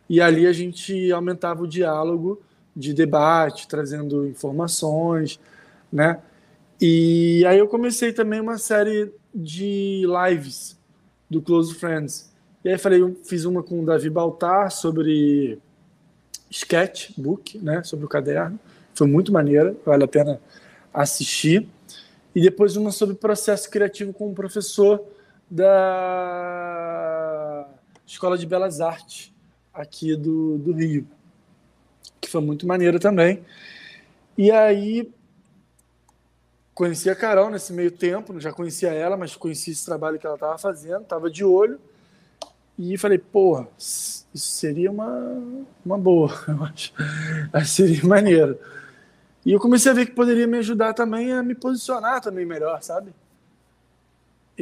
E 0.09 0.19
ali 0.19 0.45
a 0.45 0.53
gente 0.53 1.11
aumentava 1.11 1.63
o 1.63 1.67
diálogo 1.67 2.41
de 2.75 2.93
debate, 2.93 3.67
trazendo 3.67 4.27
informações, 4.27 5.39
né? 5.91 6.19
E 6.79 7.45
aí 7.45 7.59
eu 7.59 7.67
comecei 7.67 8.11
também 8.11 8.39
uma 8.39 8.57
série 8.57 9.13
de 9.33 10.03
lives 10.05 10.77
do 11.29 11.41
Close 11.41 11.73
Friends. 11.75 12.31
E 12.63 12.69
aí 12.69 12.77
falei, 12.77 13.01
fiz 13.23 13.45
uma 13.45 13.63
com 13.63 13.81
o 13.81 13.85
Davi 13.85 14.09
Baltar 14.09 14.71
sobre 14.71 15.59
sketchbook, 16.49 17.57
né, 17.59 17.83
sobre 17.83 18.05
o 18.05 18.09
caderno. 18.09 18.59
Foi 18.93 19.07
muito 19.07 19.31
maneira, 19.31 19.75
vale 19.85 20.03
a 20.03 20.07
pena 20.07 20.41
assistir. 20.93 21.67
E 22.35 22.41
depois 22.41 22.75
uma 22.75 22.91
sobre 22.91 23.15
processo 23.15 23.69
criativo 23.69 24.13
com 24.13 24.29
um 24.29 24.33
professor 24.33 25.03
da 25.51 26.47
Escola 28.07 28.37
de 28.37 28.45
Belas 28.45 28.79
Artes 28.79 29.33
aqui 29.73 30.15
do, 30.15 30.57
do 30.57 30.71
Rio, 30.71 31.05
que 32.21 32.29
foi 32.29 32.39
muito 32.41 32.65
maneiro 32.65 32.97
também. 32.97 33.43
E 34.37 34.49
aí 34.49 35.11
conheci 36.73 37.09
a 37.09 37.15
Carol 37.15 37.49
nesse 37.49 37.73
meio 37.73 37.91
tempo, 37.91 38.39
já 38.39 38.53
conhecia 38.53 38.93
ela, 38.93 39.17
mas 39.17 39.35
conheci 39.35 39.71
esse 39.71 39.85
trabalho 39.85 40.17
que 40.17 40.25
ela 40.25 40.35
estava 40.35 40.57
fazendo, 40.57 41.01
estava 41.01 41.29
de 41.29 41.43
olho. 41.43 41.77
E 42.79 42.97
falei, 42.97 43.17
porra, 43.17 43.67
isso 43.77 44.25
seria 44.33 44.89
uma, 44.89 45.67
uma 45.85 45.97
boa, 45.97 46.31
eu 46.47 46.63
acho. 46.63 46.93
Seria 47.65 48.05
maneiro. 48.05 48.57
E 49.45 49.51
eu 49.51 49.59
comecei 49.59 49.91
a 49.91 49.95
ver 49.95 50.05
que 50.05 50.13
poderia 50.13 50.47
me 50.47 50.59
ajudar 50.59 50.93
também 50.93 51.33
a 51.33 51.43
me 51.43 51.53
posicionar 51.53 52.21
também 52.21 52.45
melhor, 52.45 52.81
sabe? 52.81 53.13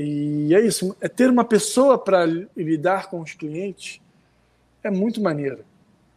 E 0.02 0.56
é 0.56 0.66
isso, 0.66 0.96
é 1.02 1.10
ter 1.10 1.30
uma 1.30 1.44
pessoa 1.44 1.98
para 1.98 2.26
lidar 2.56 3.10
com 3.10 3.20
os 3.20 3.34
clientes 3.34 4.00
é 4.82 4.90
muito 4.90 5.20
maneiro, 5.20 5.66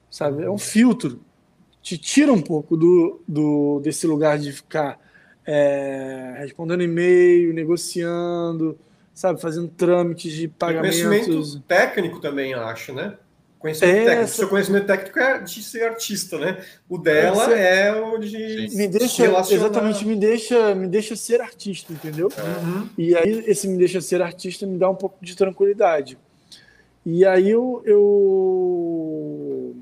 sabe? 0.08 0.44
É 0.44 0.48
um 0.48 0.56
filtro, 0.56 1.20
te 1.82 1.98
tira 1.98 2.32
um 2.32 2.40
pouco 2.40 2.76
do, 2.76 3.20
do 3.26 3.80
desse 3.80 4.06
lugar 4.06 4.38
de 4.38 4.52
ficar 4.52 5.00
é, 5.44 6.36
respondendo 6.38 6.80
e-mail, 6.84 7.52
negociando, 7.52 8.78
sabe, 9.12 9.40
fazendo 9.40 9.66
trâmites 9.66 10.32
de 10.32 10.46
pagamentos. 10.46 11.02
conhecimento 11.02 11.60
técnico 11.62 12.20
também, 12.20 12.52
eu 12.52 12.60
acho, 12.60 12.92
né? 12.92 13.16
Conhecimento 13.62 13.96
Essa... 13.96 14.10
técnico. 14.10 14.28
Seu 14.28 14.48
conhecimento 14.48 14.86
técnico 14.86 15.18
é 15.20 15.38
de 15.38 15.62
ser 15.62 15.84
artista, 15.84 16.36
né? 16.36 16.58
O 16.88 16.98
dela 16.98 17.44
Essa... 17.44 17.54
é 17.54 18.02
o 18.02 18.18
de 18.18 18.68
me 18.74 18.88
deixa 18.88 19.24
exatamente 19.24 20.04
me 20.04 20.16
deixa 20.16 20.74
me 20.74 20.88
deixa 20.88 21.14
ser 21.14 21.40
artista, 21.40 21.92
entendeu? 21.92 22.26
Uhum. 22.26 22.88
E 22.98 23.14
aí 23.14 23.44
esse 23.46 23.68
me 23.68 23.78
deixa 23.78 24.00
ser 24.00 24.20
artista 24.20 24.66
me 24.66 24.76
dá 24.76 24.90
um 24.90 24.96
pouco 24.96 25.16
de 25.24 25.36
tranquilidade. 25.36 26.18
E 27.06 27.24
aí 27.24 27.48
eu, 27.50 27.80
eu 27.84 29.76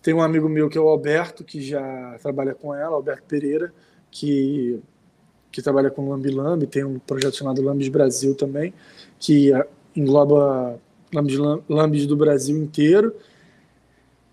tenho 0.00 0.16
um 0.16 0.22
amigo 0.22 0.48
meu 0.48 0.70
que 0.70 0.78
é 0.78 0.80
o 0.80 0.88
Alberto 0.88 1.44
que 1.44 1.60
já 1.60 2.16
trabalha 2.22 2.54
com 2.54 2.74
ela, 2.74 2.96
Alberto 2.96 3.24
Pereira, 3.28 3.74
que 4.10 4.80
que 5.52 5.62
trabalha 5.62 5.90
com 5.90 6.08
Lambi 6.08 6.30
Lambi, 6.30 6.66
tem 6.66 6.84
um 6.84 6.98
projeto 6.98 7.36
chamado 7.36 7.62
Lambis 7.62 7.88
Brasil 7.88 8.34
também, 8.34 8.74
que 9.18 9.52
engloba 9.94 10.78
Lambis 11.68 12.06
do 12.06 12.16
Brasil 12.16 12.56
inteiro. 12.56 13.14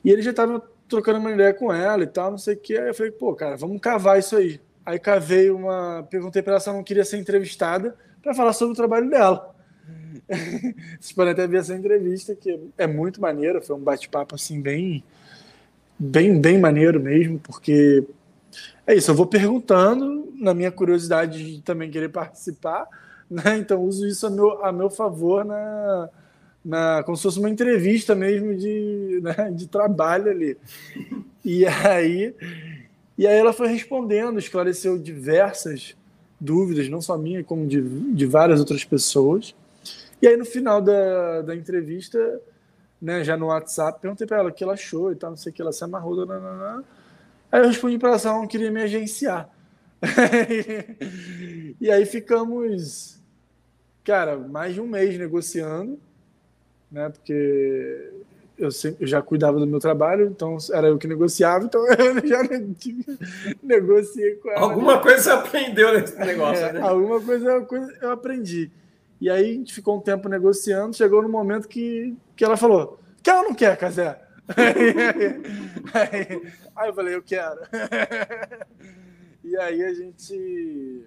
E 0.04 0.12
ele 0.12 0.22
já 0.22 0.32
estava 0.32 0.62
trocando 0.88 1.20
uma 1.20 1.32
ideia 1.32 1.54
com 1.54 1.74
ela 1.74 2.04
e 2.04 2.08
tal, 2.08 2.32
não 2.32 2.38
sei 2.38 2.56
o 2.56 2.58
que. 2.58 2.78
Aí 2.78 2.90
eu 2.90 2.94
falei, 2.94 3.12
pô, 3.12 3.34
cara, 3.34 3.56
vamos 3.56 3.80
cavar 3.80 4.20
isso 4.20 4.36
aí. 4.36 4.60
Aí 4.86 5.00
cavei 5.00 5.50
uma. 5.50 6.06
Perguntei 6.10 6.42
para 6.42 6.54
ela 6.54 6.60
se 6.60 6.70
ela 6.70 6.78
não 6.78 6.84
queria 6.84 7.06
ser 7.06 7.18
entrevistada 7.18 7.96
para 8.22 8.34
falar 8.34 8.54
sobre 8.54 8.74
o 8.74 8.76
trabalho 8.76 9.10
dela. 9.10 9.54
Vocês 11.00 11.14
podem 11.14 11.34
até 11.34 11.48
ver 11.48 11.58
essa 11.58 11.76
entrevista, 11.76 12.36
que 12.36 12.60
é 12.78 12.88
muito 12.88 13.22
maneira, 13.22 13.62
foi 13.62 13.76
um 13.76 13.80
bate-papo 13.80 14.36
assim, 14.36 14.62
bem, 14.62 15.04
bem, 15.98 16.40
bem 16.40 16.58
maneiro 16.60 17.00
mesmo, 17.00 17.40
porque 17.40 18.06
é 18.86 18.96
isso, 18.96 19.12
eu 19.12 19.16
vou 19.16 19.26
perguntando, 19.26 20.32
na 20.36 20.54
minha 20.54 20.72
curiosidade 20.72 21.56
de 21.56 21.62
também 21.62 21.90
querer 21.90 22.10
participar, 22.10 22.88
né? 23.30 23.58
Então 23.58 23.82
uso 23.82 24.08
isso 24.08 24.28
a 24.28 24.30
meu, 24.30 24.64
a 24.64 24.72
meu 24.72 24.90
favor 24.90 25.44
na, 25.44 26.10
na, 26.64 27.04
como 27.04 27.18
se 27.18 27.24
fosse 27.24 27.40
uma 27.40 27.50
entrevista 27.50 28.16
mesmo 28.16 28.56
de, 28.56 29.20
né, 29.22 29.52
de 29.52 29.68
trabalho 29.68 30.32
ali. 30.32 30.58
E 31.44 31.66
aí, 31.66 32.34
e 33.18 33.28
aí 33.28 33.38
ela 33.38 33.52
foi 33.52 33.68
respondendo, 33.68 34.40
esclareceu 34.40 34.98
diversas 34.98 35.96
dúvidas, 36.40 36.88
não 36.90 37.02
só 37.02 37.18
minha, 37.18 37.44
como 37.44 37.68
de, 37.68 37.82
de 37.82 38.26
várias 38.26 38.60
outras 38.60 38.84
pessoas. 38.84 39.54
E 40.22 40.28
aí 40.28 40.38
no 40.38 40.46
final 40.46 40.82
da, 40.82 41.42
da 41.42 41.56
entrevista, 41.56 42.42
né, 43.02 43.24
já 43.24 43.36
no 43.36 43.48
WhatsApp, 43.48 44.00
perguntei 44.02 44.26
para 44.26 44.38
ela 44.38 44.50
o 44.50 44.54
que 44.54 44.64
ela 44.64 44.74
achou 44.74 45.12
e 45.12 45.16
tal, 45.16 45.32
não 45.32 45.38
sei 45.38 45.52
o 45.52 45.56
que, 45.56 45.62
ela 45.62 45.74
se 45.74 45.84
amarrou. 45.84 46.26
Nananã. 46.26 46.84
Aí 47.52 47.62
eu 47.62 47.68
respondi 47.68 47.98
para 47.98 48.10
ela 48.10 48.20
que 48.20 48.28
ela 48.28 48.38
não 48.38 48.48
queria 48.48 48.72
me 48.72 48.82
agenciar. 48.82 49.50
e 51.80 51.92
aí 51.92 52.06
ficamos, 52.06 53.22
cara, 54.04 54.38
mais 54.38 54.74
de 54.74 54.82
um 54.82 54.88
mês 54.88 55.18
negociando 55.18 56.00
né? 56.94 57.10
Porque 57.10 58.12
eu, 58.58 58.72
sempre, 58.72 59.04
eu 59.04 59.08
já 59.08 59.22
cuidava 59.22 59.60
do 59.60 59.66
meu 59.66 59.80
trabalho, 59.80 60.28
então 60.28 60.56
era 60.72 60.88
eu 60.88 60.98
que 60.98 61.08
negociava, 61.08 61.66
então 61.66 61.82
eu 61.92 62.28
já 62.28 62.42
negociei 63.62 64.36
com 64.36 64.52
ela. 64.52 64.62
Alguma 64.62 65.02
coisa 65.02 65.22
você 65.22 65.30
aprendeu 65.32 66.00
nesse 66.00 66.18
negócio, 66.18 66.64
é, 66.64 66.74
né? 66.74 66.82
Alguma 66.82 67.20
coisa, 67.20 67.68
eu 68.02 68.12
aprendi. 68.12 68.72
E 69.20 69.30
aí 69.30 69.52
a 69.52 69.54
gente 69.54 69.74
ficou 69.74 69.98
um 69.98 70.02
tempo 70.02 70.30
negociando, 70.30 70.96
chegou 70.96 71.24
no 71.24 71.30
momento 71.30 71.68
que, 71.68 72.16
que 72.36 72.46
ela 72.46 72.56
falou: 72.56 73.00
quer 73.24 73.36
ou 73.36 73.44
não 73.44 73.56
quer, 73.56 73.76
Casé? 73.76 74.22
aí, 75.94 76.42
aí, 76.76 76.90
eu 76.90 76.94
falei, 76.94 77.16
eu 77.16 77.24
quero. 77.24 77.62
e 79.44 79.56
aí 79.58 79.84
a 79.84 79.94
gente 79.94 81.06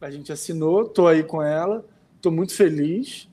a 0.00 0.10
gente 0.10 0.32
assinou, 0.32 0.88
tô 0.88 1.06
aí 1.06 1.22
com 1.22 1.42
ela, 1.42 1.84
tô 2.20 2.30
muito 2.30 2.54
feliz. 2.54 3.28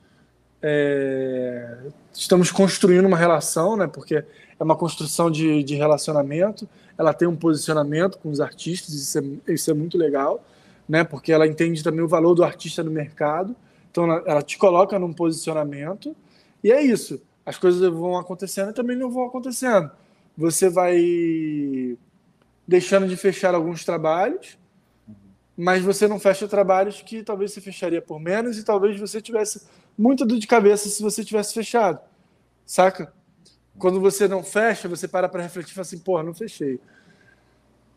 É, 0.61 1.77
estamos 2.14 2.52
construindo 2.52 3.06
uma 3.06 3.18
relação, 3.18 3.77
né? 3.77 3.88
Porque 3.88 4.15
é 4.15 4.64
uma 4.64 4.76
construção 4.76 5.31
de, 5.31 5.64
de 5.64 5.76
relacionamento. 5.76 6.68
Ela 6.98 7.14
tem 7.14 7.27
um 7.27 7.36
posicionamento 7.36 8.18
com 8.18 8.30
os 8.30 8.41
artistas, 8.41 8.94
isso 8.94 9.19
é, 9.19 9.53
isso 9.53 9.72
é 9.72 9.73
muito 9.73 9.98
legal, 9.98 10.44
né? 10.88 11.03
Porque 11.03 11.31
ela 11.31 11.48
entende 11.48 11.84
também 11.84 12.02
o 12.02 12.07
valor 12.07 12.36
do 12.36 12.44
artista 12.44 12.84
no 12.84 12.91
mercado. 12.91 13.56
Então 13.90 14.03
ela, 14.03 14.23
ela 14.26 14.41
te 14.41 14.57
coloca 14.57 14.99
num 14.99 15.14
posicionamento 15.14 16.15
e 16.64 16.72
é 16.72 16.81
isso. 16.81 17.22
As 17.45 17.57
coisas 17.57 17.81
vão 17.90 18.18
acontecendo 18.18 18.72
e 18.72 18.73
também 18.73 18.95
não 18.95 19.10
vão 19.10 19.26
acontecendo. 19.26 19.90
Você 20.38 20.69
vai 20.69 21.98
deixando 22.68 23.07
de 23.07 23.18
fechar 23.18 23.56
alguns 23.56 23.84
trabalhos, 23.84 24.57
mas 25.57 25.84
você 25.84 26.07
não 26.07 26.19
fecha 26.19 26.48
trabalhos 26.48 27.02
que 27.02 27.23
talvez 27.23 27.52
você 27.52 27.60
fecharia 27.60 28.02
por 28.02 28.19
menos 28.19 28.57
e 28.57 28.64
talvez 28.64 28.99
você 28.99 29.19
tivesse 29.22 29.64
muita 30.00 30.26
dor 30.26 30.40
de 30.40 30.48
cabeça 30.48 30.88
se 30.88 31.04
você 31.04 31.26
tivesse 31.26 31.54
fechado, 31.54 32.00
saca? 32.66 33.12
Quando 33.78 34.00
você 34.00 34.30
não 34.30 34.42
fecha, 34.42 34.88
você 34.88 35.10
para 35.10 35.28
para 35.28 35.44
refletir 35.44 35.72
e 35.72 35.74
fala 35.76 35.82
assim, 35.82 36.00
porra, 36.00 36.24
não 36.24 36.34
fechei. 36.34 36.80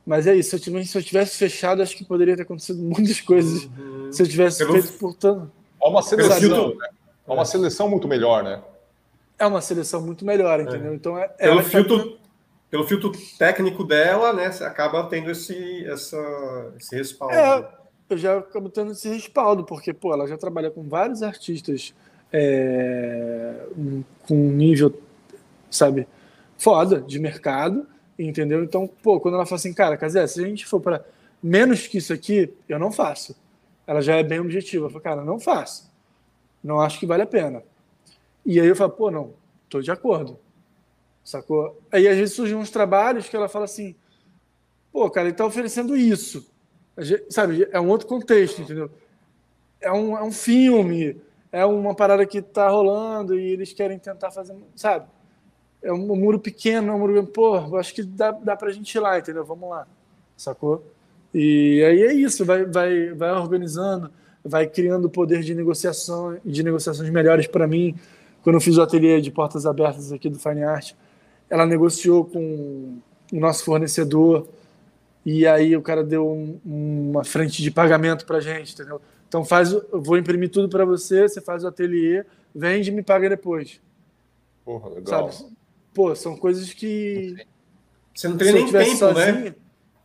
Mas 0.05 0.27
é 0.27 0.35
isso, 0.35 0.59
se 0.59 0.69
eu, 0.69 0.85
se 0.85 0.99
eu 0.99 1.03
tivesse 1.03 1.39
fechado, 1.39 1.81
acho 1.81 1.97
que 1.97 2.05
poderia 2.05 2.35
ter 2.35 2.43
acontecido 2.43 2.83
muitas 2.83 3.21
coisas 3.21 3.65
uhum. 3.65 4.11
se 4.11 4.21
eu 4.21 4.27
tivesse 4.29 4.59
Pelo... 4.59 4.73
feito 4.73 4.99
por 4.99 5.15
tanto. 5.15 5.51
É 5.81 5.89
uma 5.89 6.03
seleção, 6.03 6.75
né? 6.75 6.89
Uma 7.25 7.45
seleção 7.45 7.89
muito 7.89 8.09
melhor, 8.09 8.43
né? 8.43 8.61
É 9.39 9.47
uma 9.47 9.61
seleção 9.61 10.03
muito 10.03 10.25
melhor, 10.25 10.59
é. 10.59 10.65
entendeu? 10.65 10.93
É. 10.93 10.95
Então 10.95 11.19
é, 11.19 11.29
pelo 11.29 11.63
filtro, 11.63 12.11
tá... 12.11 12.19
pelo 12.69 12.87
filtro 12.87 13.13
técnico 13.39 13.85
dela, 13.85 14.33
né? 14.33 14.51
Você 14.51 14.65
acaba 14.65 15.05
tendo 15.05 15.31
esse, 15.31 15.87
essa, 15.87 16.73
esse 16.77 16.97
respaldo. 16.97 17.35
É, 17.35 17.82
eu 18.13 18.19
já 18.19 18.39
acabo 18.39 18.69
tendo 18.69 18.93
esse 18.93 19.09
respaldo, 19.09 19.65
porque, 19.65 19.93
pô, 19.93 20.13
ela 20.13 20.27
já 20.27 20.37
trabalha 20.37 20.71
com 20.71 20.83
vários 20.89 21.23
artistas 21.23 21.95
é, 22.33 23.67
com 24.27 24.35
um 24.35 24.53
nível, 24.53 24.93
sabe, 25.71 26.07
foda 26.59 27.01
de 27.01 27.19
mercado, 27.19 27.87
entendeu? 28.19 28.63
Então, 28.63 28.89
pô, 29.03 29.21
quando 29.21 29.35
ela 29.35 29.47
fala 29.47 29.57
assim, 29.57 29.75
cara, 29.75 29.97
Casé, 29.97 30.27
se 30.27 30.43
a 30.43 30.47
gente 30.47 30.67
for 30.67 30.81
para 30.81 31.05
menos 31.43 31.87
que 31.87 31.99
isso 31.99 32.13
aqui, 32.13 32.53
eu 32.69 32.79
não 32.79 32.93
faço. 32.93 33.37
Ela 33.87 34.01
já 34.01 34.17
é 34.17 34.23
bem 34.23 34.41
objetiva. 34.41 34.87
Eu 34.87 34.91
falo, 34.91 35.03
cara, 35.03 35.25
não 35.25 35.41
faço. 35.41 35.91
Não 36.63 36.81
acho 36.81 37.01
que 37.01 37.07
vale 37.07 37.23
a 37.23 37.27
pena. 37.27 37.63
E 38.47 38.61
aí 38.61 38.67
eu 38.67 38.77
falo, 38.77 38.93
pô, 38.93 39.11
não, 39.11 39.35
tô 39.69 39.81
de 39.81 39.91
acordo. 39.91 40.39
Sacou? 41.25 41.81
Aí 41.91 42.07
às 42.07 42.17
vezes 42.17 42.35
surgem 42.35 42.57
uns 42.57 42.71
trabalhos 42.71 43.29
que 43.29 43.37
ela 43.37 43.49
fala 43.49 43.65
assim, 43.65 43.95
pô, 44.93 45.11
cara, 45.11 45.29
ele 45.29 45.37
tá 45.37 45.45
oferecendo 45.45 45.97
isso 45.97 46.52
sabe, 47.29 47.67
é 47.71 47.81
um 47.81 47.89
outro 47.89 48.07
contexto, 48.07 48.63
entendeu? 48.63 48.91
É 49.81 49.91
um, 49.91 50.17
é 50.17 50.23
um 50.23 50.33
filme, 50.33 51.21
é 51.51 51.65
uma 51.65 51.95
parada 51.95 52.25
que 52.27 52.41
tá 52.41 52.69
rolando 52.69 53.39
e 53.39 53.53
eles 53.53 53.73
querem 53.73 53.99
tentar 53.99 54.31
fazer, 54.31 54.55
sabe? 54.75 55.07
É 55.83 55.93
um, 55.93 56.17
muro 56.17 56.39
pequeno, 56.39 56.93
é 56.93 56.95
um 56.95 56.99
muro, 56.99 57.27
pô, 57.27 57.77
acho 57.77 57.95
que 57.95 58.03
dá, 58.03 58.31
dá 58.31 58.57
pra 58.57 58.71
gente 58.71 58.95
ir 58.95 59.01
lá, 59.01 59.19
entendeu? 59.19 59.45
Vamos 59.45 59.69
lá, 59.69 59.87
sacou? 60.37 60.85
E 61.35 61.83
aí 61.83 62.03
é 62.03 62.13
isso, 62.13 62.45
vai, 62.45 62.65
vai, 62.65 63.13
vai 63.15 63.33
organizando, 63.33 64.11
vai 64.45 64.67
criando 64.67 65.09
poder 65.09 65.41
de 65.41 65.55
negociação, 65.55 66.39
de 66.45 66.63
negociações 66.63 67.11
melhores 67.11 67.47
para 67.47 67.67
mim. 67.67 67.97
Quando 68.43 68.57
eu 68.57 68.61
fiz 68.61 68.77
o 68.77 68.83
ateliê 68.83 69.21
de 69.21 69.31
portas 69.31 69.67
abertas 69.67 70.13
aqui 70.13 70.29
do 70.29 70.39
Fine 70.39 70.63
Art, 70.63 70.93
ela 71.49 71.67
negociou 71.67 72.25
com 72.25 72.99
o 73.33 73.41
nosso 73.41 73.65
fornecedor 73.65 74.47
e 75.25 75.47
aí 75.47 75.77
o 75.77 75.83
cara 75.83 76.03
deu 76.03 76.29
um, 76.29 76.61
uma 76.65 77.25
frente 77.25 77.63
de 77.63 77.71
pagamento 77.71 78.27
para 78.27 78.41
gente, 78.41 78.75
entendeu? 78.75 79.01
Então 79.29 79.45
faz, 79.45 79.73
eu 79.73 80.03
vou 80.03 80.19
imprimir 80.19 80.51
tudo 80.51 80.69
para 80.69 80.85
você, 80.85 81.29
você 81.29 81.41
faz 81.41 81.65
o 81.65 81.69
ateliê, 81.69 82.25
vende 82.55 82.91
e 82.91 82.93
me 82.93 83.03
paga 83.03 83.29
depois. 83.29 83.81
Porra, 84.65 84.91
legal. 84.91 85.31
Sabe? 85.31 85.53
Pô, 85.95 86.15
são 86.15 86.37
coisas 86.37 86.73
que 86.73 87.37
você 88.15 88.29
não 88.29 88.37
tem 88.37 88.53
nem 88.53 88.67
tempo, 88.67 88.79
né? 88.79 88.97
sozinho, 88.97 89.45
né? 89.45 89.55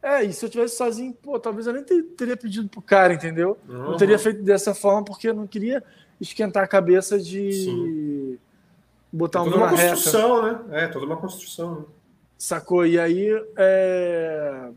É, 0.01 0.23
e 0.23 0.31
se 0.31 0.45
eu 0.45 0.49
tivesse 0.49 0.77
sozinho, 0.77 1.13
pô, 1.13 1.39
talvez 1.39 1.67
eu 1.67 1.73
nem 1.73 1.83
teria 1.83 2.37
pedido 2.37 2.69
pro 2.69 2.81
cara, 2.81 3.13
entendeu? 3.13 3.57
Uhum. 3.67 3.91
Eu 3.91 3.97
teria 3.97 4.19
feito 4.19 4.41
dessa 4.43 4.73
forma 4.73 5.03
porque 5.03 5.27
eu 5.27 5.33
não 5.33 5.47
queria 5.47 5.83
esquentar 6.21 6.63
a 6.63 6.67
cabeça 6.67 7.19
de 7.19 7.51
Sim. 7.51 8.37
botar 9.11 9.41
é 9.41 9.43
toda 9.43 9.57
uma 9.57 9.69
construção, 9.69 10.43
reta. 10.43 10.63
né? 10.63 10.83
É, 10.83 10.87
toda 10.87 11.05
uma 11.05 11.17
construção. 11.17 11.75
Né? 11.75 11.85
Sacou? 12.37 12.85
E 12.85 12.99
aí, 12.99 13.29
é 13.57 14.69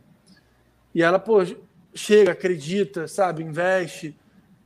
e 0.94 1.02
ela, 1.02 1.18
pô, 1.18 1.38
chega, 1.94 2.32
acredita, 2.32 3.06
sabe, 3.06 3.42
investe, 3.42 4.16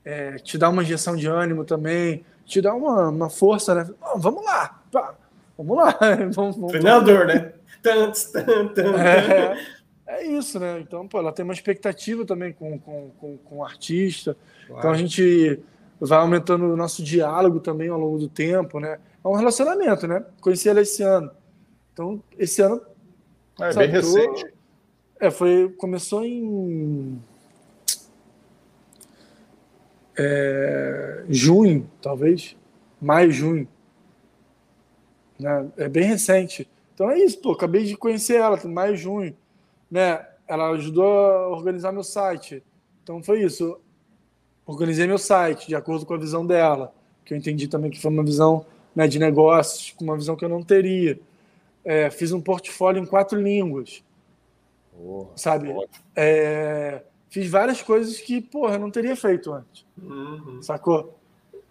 é, 0.04 0.36
te 0.36 0.58
dá 0.58 0.68
uma 0.68 0.82
injeção 0.82 1.16
de 1.16 1.26
ânimo 1.26 1.64
também, 1.64 2.24
te 2.44 2.60
dá 2.60 2.74
uma, 2.74 3.08
uma 3.08 3.30
força, 3.30 3.74
né? 3.74 3.90
Oh, 4.00 4.18
vamos 4.18 4.44
lá, 4.44 4.82
pá, 4.90 5.14
vamos 5.56 5.76
lá. 5.76 5.98
vamos, 6.32 6.56
vamos, 6.56 6.72
Treinador, 6.72 7.26
né? 7.26 7.52
é, 8.88 9.56
é 10.06 10.26
isso, 10.26 10.58
né? 10.58 10.80
Então, 10.80 11.06
pô, 11.06 11.18
ela 11.18 11.32
tem 11.32 11.44
uma 11.44 11.54
expectativa 11.54 12.24
também 12.24 12.52
com, 12.52 12.78
com, 12.78 13.10
com, 13.18 13.36
com 13.38 13.56
o 13.58 13.64
artista. 13.64 14.36
Claro. 14.66 14.78
Então 14.78 14.90
a 14.90 14.96
gente 14.96 15.60
vai 16.00 16.18
aumentando 16.18 16.64
o 16.64 16.76
nosso 16.76 17.02
diálogo 17.02 17.60
também 17.60 17.88
ao 17.88 17.98
longo 17.98 18.18
do 18.18 18.28
tempo, 18.28 18.78
né? 18.80 18.98
É 19.24 19.28
um 19.28 19.34
relacionamento, 19.34 20.06
né? 20.06 20.24
Conheci 20.40 20.68
ela 20.68 20.80
esse 20.80 21.02
ano. 21.02 21.30
Então, 21.92 22.22
esse 22.38 22.60
ano. 22.60 22.80
É, 23.60 23.72
sabe, 23.72 23.86
bem 23.86 23.96
recente. 23.96 24.53
É, 25.24 25.30
foi, 25.30 25.70
começou 25.78 26.22
em 26.22 27.18
é, 30.18 31.24
junho, 31.30 31.90
talvez. 32.02 32.54
Maio, 33.00 33.32
junho. 33.32 33.66
Né? 35.38 35.66
É 35.78 35.88
bem 35.88 36.04
recente. 36.04 36.68
Então 36.92 37.10
é 37.10 37.18
isso, 37.18 37.40
pô. 37.40 37.52
Acabei 37.52 37.84
de 37.84 37.96
conhecer 37.96 38.34
ela, 38.34 38.60
em 38.62 38.68
maio 38.68 38.94
junho. 38.98 39.34
Né? 39.90 40.22
Ela 40.46 40.68
ajudou 40.72 41.06
a 41.06 41.48
organizar 41.48 41.90
meu 41.90 42.04
site. 42.04 42.62
Então 43.02 43.22
foi 43.22 43.42
isso. 43.42 43.80
Organizei 44.66 45.06
meu 45.06 45.16
site 45.16 45.68
de 45.68 45.74
acordo 45.74 46.04
com 46.04 46.12
a 46.12 46.18
visão 46.18 46.46
dela, 46.46 46.92
que 47.24 47.32
eu 47.32 47.38
entendi 47.38 47.66
também 47.66 47.90
que 47.90 47.98
foi 47.98 48.10
uma 48.10 48.22
visão 48.22 48.66
né, 48.94 49.08
de 49.08 49.18
negócios, 49.18 49.92
com 49.92 50.04
uma 50.04 50.18
visão 50.18 50.36
que 50.36 50.44
eu 50.44 50.50
não 50.50 50.62
teria. 50.62 51.18
É, 51.82 52.10
fiz 52.10 52.30
um 52.30 52.42
portfólio 52.42 53.02
em 53.02 53.06
quatro 53.06 53.40
línguas. 53.40 54.04
Oh, 54.98 55.28
sabe? 55.36 55.74
É, 56.14 57.02
fiz 57.28 57.50
várias 57.50 57.82
coisas 57.82 58.18
que, 58.20 58.40
porra, 58.40 58.74
eu 58.74 58.80
não 58.80 58.90
teria 58.90 59.16
feito 59.16 59.52
antes. 59.52 59.84
Uhum. 60.00 60.62
Sacou? 60.62 61.18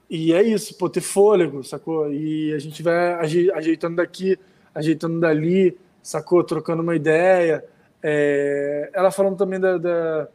E 0.10 0.34
é 0.34 0.44
isso, 0.44 0.78
pô, 0.78 0.90
ter 0.90 1.02
fôlego, 1.02 1.64
sacou? 1.64 2.12
E 2.12 2.54
a 2.54 2.60
gente 2.60 2.84
vai 2.84 3.14
ajeitando 3.54 3.96
daqui, 3.96 4.38
ajeitando 4.76 5.20
dali, 5.20 5.78
sacou? 6.02 6.44
Trocando 6.44 6.84
uma 6.84 6.96
ideia. 6.96 7.66
É, 8.02 8.90
ela 8.94 9.10
falando 9.10 9.38
também 9.38 9.60
da, 9.60 9.78
da 9.78 10.28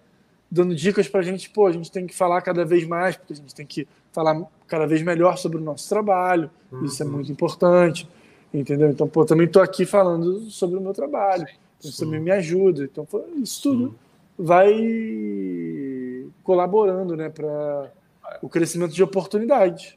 dando 0.51 0.75
dicas 0.75 1.07
para 1.09 1.21
a 1.21 1.23
gente, 1.23 1.51
pô, 1.51 1.67
a 1.67 1.73
gente 1.73 1.93
tem 1.93 2.07
que 2.07 2.15
falar 2.15 2.41
cada 2.41 2.65
vez 2.65 2.87
mais, 2.87 3.17
porque 3.17 3.35
a 3.35 3.37
gente 3.37 3.55
tem 3.55 3.67
que 3.67 3.87
falar 4.13 4.43
cada 4.67 4.87
vez 4.87 5.03
melhor 5.03 5.37
sobre 5.37 5.59
o 5.59 5.61
nosso 5.61 5.89
trabalho, 5.89 6.51
uhum. 6.73 6.85
isso 6.85 7.03
é 7.03 7.07
uhum. 7.07 7.13
muito 7.13 7.31
importante, 7.31 8.09
entendeu? 8.53 8.89
Então, 8.91 9.07
pô, 9.07 9.25
também 9.25 9.47
estou 9.47 9.61
aqui 9.61 9.85
falando 9.85 10.51
sobre 10.51 10.79
o 10.79 10.81
meu 10.81 10.95
trabalho, 10.95 11.43
então, 11.43 11.68
isso 11.81 12.05
também 12.05 12.21
me 12.21 12.31
ajuda, 12.31 12.85
então 12.85 13.07
isso 13.37 13.63
tudo 13.63 13.99
vai 14.39 14.73
colaborando, 16.43 17.17
né, 17.17 17.29
para 17.29 17.91
o 18.41 18.49
crescimento 18.49 18.93
de 18.93 19.03
oportunidades. 19.03 19.97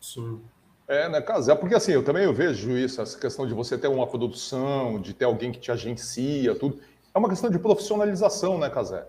Sim. 0.00 0.40
É, 0.88 1.08
né, 1.08 1.20
Casé? 1.20 1.54
Porque 1.54 1.74
assim, 1.74 1.92
eu 1.92 2.04
também 2.04 2.24
eu 2.24 2.34
vejo 2.34 2.76
isso, 2.76 3.00
essa 3.00 3.18
questão 3.18 3.46
de 3.46 3.54
você 3.54 3.78
ter 3.78 3.86
uma 3.86 4.06
produção, 4.06 5.00
de 5.00 5.14
ter 5.14 5.24
alguém 5.24 5.52
que 5.52 5.60
te 5.60 5.70
agencia, 5.70 6.54
tudo. 6.54 6.80
É 7.14 7.18
uma 7.18 7.28
questão 7.28 7.48
de 7.48 7.58
profissionalização, 7.58 8.58
né, 8.58 8.68
Casé? 8.68 9.06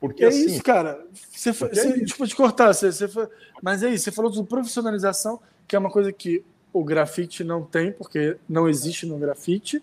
Porque 0.00 0.24
é 0.24 0.28
assim, 0.28 0.46
isso, 0.46 0.62
cara. 0.62 1.04
Você, 1.30 1.52
você, 1.52 1.88
é 1.88 1.92
Desculpa 1.98 2.26
te 2.26 2.34
cortar, 2.34 2.72
você, 2.72 2.90
você, 2.90 3.28
mas 3.62 3.82
é 3.82 3.90
isso. 3.90 4.04
Você 4.04 4.10
falou 4.10 4.30
de 4.30 4.42
profissionalização, 4.42 5.38
que 5.68 5.76
é 5.76 5.78
uma 5.78 5.90
coisa 5.90 6.10
que 6.10 6.42
o 6.72 6.82
grafite 6.82 7.44
não 7.44 7.62
tem, 7.62 7.92
porque 7.92 8.36
não 8.48 8.68
existe 8.68 9.06
no 9.06 9.18
grafite. 9.18 9.82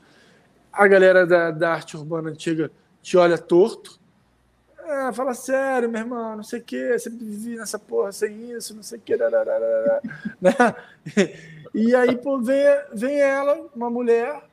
A 0.72 0.88
galera 0.88 1.26
da, 1.26 1.52
da 1.52 1.73
arte 1.73 1.98
urbana 1.98 2.30
antiga 2.30 2.72
te 3.02 3.18
olha 3.18 3.38
torto. 3.38 3.99
É, 4.80 5.11
fala 5.11 5.34
sério, 5.34 5.89
meu 5.89 6.02
irmão, 6.02 6.38
não 6.38 6.44
sei 6.44 6.60
o 6.60 6.64
quê, 6.64 6.98
sempre 6.98 7.26
vivi 7.26 7.57
nessa 7.57 7.77
porra 7.77 8.11
sem 8.11 8.52
isso, 8.52 8.73
não 8.73 8.84
sei 8.84 8.98
o 8.98 9.02
quê. 9.02 9.18
Né? 10.39 10.53
E 11.73 11.94
aí, 11.94 12.15
pô, 12.15 12.39
vem, 12.39 12.64
vem 12.94 13.19
ela, 13.19 13.68
uma 13.76 13.89
mulher, 13.89 14.44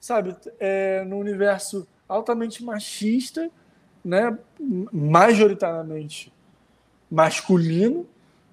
sabe, 0.00 0.36
é, 0.58 1.04
no 1.04 1.18
universo 1.18 1.86
altamente 2.08 2.64
machista, 2.64 3.50
né, 4.04 4.36
majoritariamente 4.92 6.32
masculino, 7.10 8.06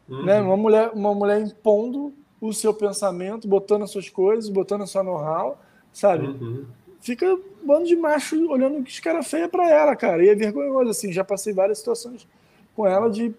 uhum. 0.07 0.23
né, 0.23 0.39
uma 0.39 0.55
mulher, 0.55 0.91
uma 0.93 1.13
mulher 1.13 1.41
impondo 1.41 2.13
o 2.39 2.53
seu 2.53 2.73
pensamento, 2.73 3.47
botando 3.47 3.83
as 3.83 3.91
suas 3.91 4.09
coisas, 4.09 4.49
botando 4.49 4.83
a 4.83 4.87
sua 4.87 5.03
know-how, 5.03 5.59
sabe? 5.91 6.27
Uhum. 6.27 6.65
Fica 7.01 7.25
um 7.25 7.41
bando 7.65 7.87
de 7.87 7.95
macho 7.95 8.35
olhando 8.49 8.83
que 8.83 8.91
os 8.91 8.99
caras 8.99 9.27
feia 9.27 9.49
para 9.49 9.67
ela, 9.69 9.95
cara. 9.95 10.23
E 10.23 10.29
é 10.29 10.35
vergonhoso, 10.35 10.91
assim. 10.91 11.11
Já 11.11 11.23
passei 11.23 11.51
várias 11.51 11.79
situações 11.79 12.27
com 12.75 12.87
ela 12.87 13.09
de, 13.09 13.33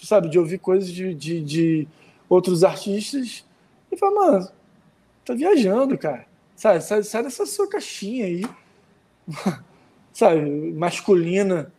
sabe, 0.00 0.28
de 0.28 0.38
ouvir 0.38 0.58
coisas 0.58 0.88
de, 0.88 1.12
de, 1.12 1.42
de 1.42 1.88
outros 2.28 2.62
artistas 2.62 3.44
e 3.90 3.96
falar, 3.96 4.14
mano, 4.14 4.48
tá 5.24 5.34
viajando, 5.34 5.98
cara. 5.98 6.24
Sabe, 6.54 6.80
sai, 6.82 7.02
sai 7.02 7.22
dessa 7.24 7.44
sua 7.46 7.68
caixinha 7.68 8.26
aí. 8.26 8.44
sabe, 10.12 10.72
masculina, 10.72 11.72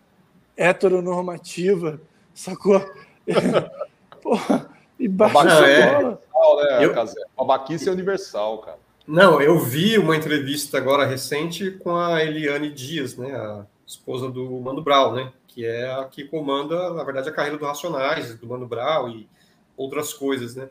heteronormativa, 0.57 2.01
sacou? 2.33 2.83
Porra, 4.21 4.69
e 4.99 5.07
baixa 5.07 5.63
a 5.63 5.69
é. 5.69 6.01
bola. 6.01 6.19
Né, 6.63 6.85
eu... 6.85 6.93
Babaquice 7.37 7.87
é 7.87 7.91
universal, 7.91 8.59
cara. 8.59 8.79
Não, 9.07 9.41
eu 9.41 9.57
vi 9.59 9.97
uma 9.97 10.15
entrevista 10.15 10.77
agora 10.77 11.05
recente 11.05 11.71
com 11.71 11.95
a 11.95 12.23
Eliane 12.23 12.71
Dias, 12.71 13.17
né, 13.17 13.35
a 13.35 13.65
esposa 13.85 14.29
do 14.29 14.59
Mano 14.59 14.83
Brown, 14.83 15.13
né, 15.13 15.33
que 15.47 15.65
é 15.65 15.91
a 15.91 16.05
que 16.05 16.23
comanda, 16.25 16.93
na 16.93 17.03
verdade, 17.03 17.27
a 17.27 17.31
carreira 17.31 17.57
do 17.57 17.65
Racionais, 17.65 18.35
do 18.35 18.47
Mano 18.47 18.67
Brown 18.67 19.09
e 19.09 19.27
outras 19.75 20.13
coisas, 20.13 20.55
né. 20.55 20.69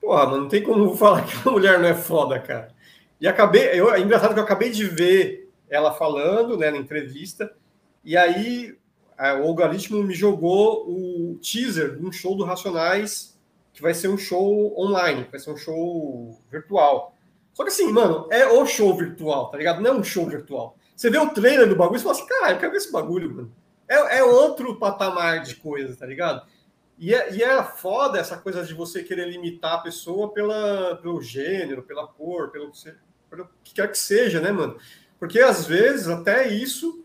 Porra, 0.00 0.24
mano, 0.26 0.42
não 0.42 0.48
tem 0.48 0.62
como 0.62 0.96
falar 0.96 1.22
que 1.26 1.48
a 1.48 1.52
mulher 1.52 1.78
não 1.78 1.86
é 1.86 1.94
foda, 1.94 2.38
cara. 2.40 2.74
E 3.20 3.28
acabei, 3.28 3.78
eu, 3.78 3.92
é 3.92 4.00
engraçado 4.00 4.32
que 4.32 4.40
eu 4.40 4.44
acabei 4.44 4.70
de 4.70 4.86
ver 4.86 5.50
ela 5.68 5.92
falando 5.92 6.56
né, 6.56 6.70
na 6.70 6.78
entrevista, 6.78 7.54
e 8.02 8.16
aí 8.16 8.74
o 9.18 9.46
algoritmo 9.46 10.02
me 10.02 10.14
jogou 10.14 10.88
o 10.88 11.38
teaser 11.42 11.96
de 11.96 12.06
um 12.06 12.10
show 12.10 12.34
do 12.34 12.44
Racionais, 12.44 13.38
que 13.74 13.82
vai 13.82 13.92
ser 13.92 14.08
um 14.08 14.16
show 14.16 14.74
online, 14.80 15.26
vai 15.30 15.38
ser 15.38 15.50
um 15.50 15.56
show 15.56 16.40
virtual. 16.50 17.14
Só 17.52 17.64
que 17.64 17.70
assim, 17.70 17.90
mano, 17.92 18.26
é 18.30 18.46
o 18.46 18.64
show 18.66 18.96
virtual, 18.96 19.50
tá 19.50 19.58
ligado? 19.58 19.80
Não 19.80 19.90
é 19.90 19.94
um 19.94 20.04
show 20.04 20.26
virtual. 20.26 20.76
Você 20.94 21.10
vê 21.10 21.18
o 21.18 21.30
trailer 21.30 21.68
do 21.68 21.76
bagulho 21.76 21.98
e 21.98 22.02
fala 22.02 22.14
assim, 22.14 22.26
caralho, 22.26 22.56
eu 22.56 22.60
quero 22.60 22.72
ver 22.72 22.78
esse 22.78 22.92
bagulho, 22.92 23.34
mano. 23.34 23.52
É, 23.88 24.18
é 24.18 24.24
outro 24.24 24.76
patamar 24.76 25.42
de 25.42 25.56
coisa, 25.56 25.96
tá 25.96 26.06
ligado? 26.06 26.46
E 26.98 27.14
é, 27.14 27.32
e 27.32 27.42
é 27.42 27.62
foda 27.64 28.18
essa 28.18 28.36
coisa 28.36 28.62
de 28.62 28.74
você 28.74 29.02
querer 29.02 29.28
limitar 29.30 29.74
a 29.74 29.78
pessoa 29.78 30.30
pela, 30.32 30.96
pelo 30.96 31.22
gênero, 31.22 31.82
pela 31.82 32.06
cor, 32.06 32.50
pelo, 32.50 32.70
pelo 33.30 33.48
que 33.64 33.72
quer 33.72 33.90
que 33.90 33.98
seja, 33.98 34.40
né, 34.40 34.52
mano? 34.52 34.76
Porque 35.18 35.40
às 35.40 35.66
vezes 35.66 36.08
até 36.08 36.48
isso 36.48 37.02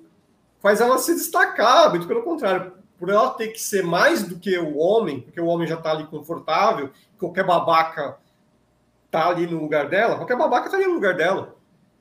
faz 0.60 0.82
ela 0.82 0.98
se 0.98 1.16
destacar, 1.16 1.90
muito 1.90 2.08
pelo 2.08 2.24
contrário, 2.24 2.74
por 2.98 3.10
ela 3.10 3.32
ter 3.32 3.48
que 3.50 3.62
ser 3.62 3.84
mais 3.84 4.24
do 4.24 4.38
que 4.38 4.58
o 4.58 4.78
homem, 4.78 5.22
porque 5.22 5.40
o 5.40 5.46
homem 5.46 5.68
já 5.68 5.76
está 5.76 5.92
ali 5.92 6.06
confortável, 6.08 6.92
qualquer 7.18 7.46
babaca 7.46 8.18
tá 9.20 9.30
ali 9.30 9.48
no 9.48 9.60
lugar 9.60 9.90
dela, 9.90 10.16
qualquer 10.16 10.38
babaca 10.38 10.70
tá 10.70 10.78
ali 10.78 10.88
no 10.88 10.94
lugar 10.94 11.16
dela. 11.16 11.56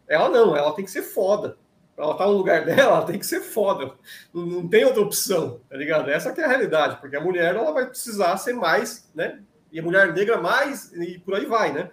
Ela 0.07 0.29
não, 0.29 0.57
ela 0.57 0.75
tem 0.75 0.85
que 0.85 0.91
ser 0.91 1.03
foda. 1.03 1.57
Pra 1.95 2.05
ela 2.05 2.15
estar 2.15 2.25
tá 2.25 2.31
no 2.31 2.37
lugar 2.37 2.65
dela, 2.67 2.97
ela 2.97 3.07
tem 3.07 3.19
que 3.19 3.27
ser 3.27 3.41
foda. 3.41 3.93
Não, 4.33 4.47
não, 4.47 4.69
tem 4.69 4.85
outra 4.85 5.03
opção, 5.03 5.61
tá 5.69 5.77
ligado? 5.77 6.11
Essa 6.11 6.33
que 6.33 6.41
é 6.41 6.45
a 6.45 6.49
realidade, 6.49 6.99
porque 7.01 7.17
a 7.17 7.21
mulher 7.21 7.55
ela 7.55 7.73
vai 7.73 7.87
precisar 7.87 8.37
ser 8.37 8.55
mais, 8.55 9.11
né? 9.15 9.41
E 9.73 9.81
a 9.81 9.83
mulher 9.83 10.13
negra 10.13 10.41
mais, 10.41 10.93
e 10.93 11.19
por 11.19 11.35
aí 11.35 11.47
vai, 11.47 11.73
né? 11.73 11.91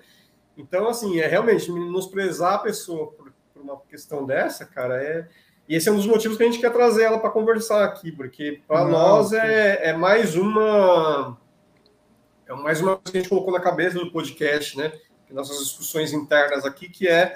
Então, 0.58 0.88
assim, 0.88 1.20
é 1.20 1.28
realmente 1.28 1.72
menosprezar 1.72 2.54
a 2.54 2.60
pessoa 2.60 3.12
por 3.12 3.32
por 3.62 3.62
uma 3.62 3.80
questão 3.82 4.26
dessa, 4.26 4.66
cara, 4.66 5.02
é. 5.02 5.28
E 5.70 5.76
esse 5.76 5.88
é 5.88 5.92
um 5.92 5.96
dos 5.96 6.08
motivos 6.08 6.36
que 6.36 6.44
a 6.44 6.46
gente 6.48 6.60
quer 6.60 6.74
trazer 6.74 7.04
ela 7.04 7.20
para 7.20 7.30
conversar 7.30 7.86
aqui, 7.86 8.12
porque 8.12 8.62
para 8.68 8.84
nós 8.86 9.32
é, 9.32 9.90
é 9.90 9.94
mais 9.94 10.36
uma. 10.36 11.38
É 12.48 12.54
mais 12.54 12.82
uma 12.82 12.98
coisa 12.98 13.12
que 13.12 13.18
a 13.18 13.22
gente 13.22 13.30
colocou 13.30 13.54
na 13.54 13.62
cabeça 13.62 13.98
do 13.98 14.12
podcast, 14.12 14.78
né? 14.78 14.92
Nossas 15.32 15.60
discussões 15.60 16.14
internas 16.14 16.66
aqui, 16.66 16.90
que 16.90 17.08
é 17.08 17.34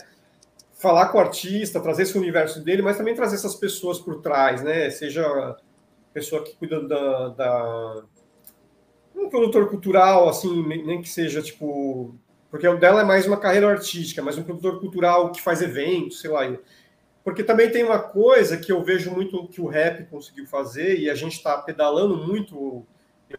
falar 0.73 1.07
com 1.07 1.17
o 1.17 1.21
artista, 1.21 1.79
trazer 1.79 2.03
esse 2.03 2.17
universo 2.17 2.63
dele, 2.63 2.81
mas 2.81 2.97
também 2.97 3.15
trazer 3.15 3.35
essas 3.35 3.55
pessoas 3.55 3.99
por 3.99 4.21
trás, 4.21 4.61
né? 4.61 4.89
Seja 4.89 5.57
pessoa 6.13 6.43
que 6.43 6.55
cuida 6.55 6.81
da, 6.87 7.29
da 7.29 8.03
um 9.15 9.29
produtor 9.29 9.69
cultural, 9.69 10.29
assim, 10.29 10.65
nem 10.67 11.01
que 11.01 11.09
seja 11.09 11.41
tipo 11.41 12.17
porque 12.55 12.65
o 12.69 12.77
dela 12.77 13.01
é 13.01 13.03
mais 13.03 13.27
uma 13.27 13.35
carreira 13.35 13.69
artística, 13.69 14.21
mais 14.21 14.37
um 14.37 14.43
produtor 14.43 14.79
cultural 14.79 15.29
que 15.33 15.41
faz 15.41 15.61
eventos, 15.61 16.21
sei 16.21 16.29
lá. 16.29 16.41
Porque 17.21 17.43
também 17.43 17.69
tem 17.69 17.83
uma 17.83 17.99
coisa 17.99 18.55
que 18.55 18.71
eu 18.71 18.81
vejo 18.81 19.11
muito 19.11 19.45
que 19.49 19.59
o 19.59 19.67
rap 19.67 20.05
conseguiu 20.05 20.47
fazer, 20.47 20.97
e 20.97 21.09
a 21.09 21.15
gente 21.15 21.33
está 21.33 21.57
pedalando 21.57 22.15
muito, 22.15 22.87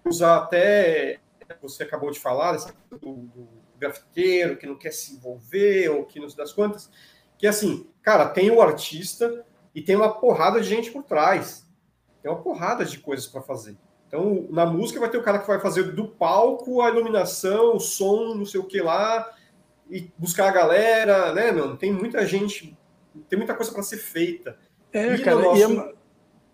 usar 0.04 0.36
até, 0.36 1.18
você 1.62 1.82
acabou 1.82 2.10
de 2.10 2.20
falar, 2.20 2.58
do, 2.90 2.98
do 2.98 3.48
grafiteiro 3.78 4.56
que 4.56 4.66
não 4.66 4.76
quer 4.76 4.92
se 4.92 5.14
envolver, 5.14 5.88
ou 5.90 6.04
que 6.04 6.20
não 6.20 6.28
se 6.28 6.36
das 6.36 6.52
quantas, 6.52 6.90
que 7.38 7.46
assim, 7.46 7.86
cara, 8.02 8.28
tem 8.28 8.50
o 8.50 8.60
artista 8.60 9.44
e 9.74 9.82
tem 9.82 9.96
uma 9.96 10.12
porrada 10.12 10.60
de 10.60 10.68
gente 10.68 10.90
por 10.90 11.02
trás. 11.02 11.66
Tem 12.22 12.30
uma 12.30 12.40
porrada 12.40 12.84
de 12.84 12.98
coisas 12.98 13.26
para 13.26 13.42
fazer. 13.42 13.76
Então, 14.08 14.46
na 14.50 14.64
música 14.64 15.00
vai 15.00 15.10
ter 15.10 15.18
o 15.18 15.22
cara 15.22 15.38
que 15.38 15.46
vai 15.46 15.60
fazer 15.60 15.92
do 15.92 16.08
palco 16.08 16.80
a 16.80 16.88
iluminação, 16.88 17.76
o 17.76 17.80
som, 17.80 18.34
não 18.34 18.46
sei 18.46 18.60
o 18.60 18.64
que 18.64 18.80
lá, 18.80 19.30
e 19.90 20.10
buscar 20.16 20.48
a 20.48 20.52
galera, 20.52 21.32
né, 21.34 21.52
mano? 21.52 21.76
Tem 21.76 21.92
muita 21.92 22.24
gente, 22.26 22.76
tem 23.28 23.38
muita 23.38 23.54
coisa 23.54 23.72
para 23.72 23.82
ser 23.82 23.98
feita. 23.98 24.58
É, 24.92 25.14
e 25.14 25.22
cara, 25.22 25.36
nosso... 25.36 25.62
é 25.62 25.66
uma... 25.66 25.92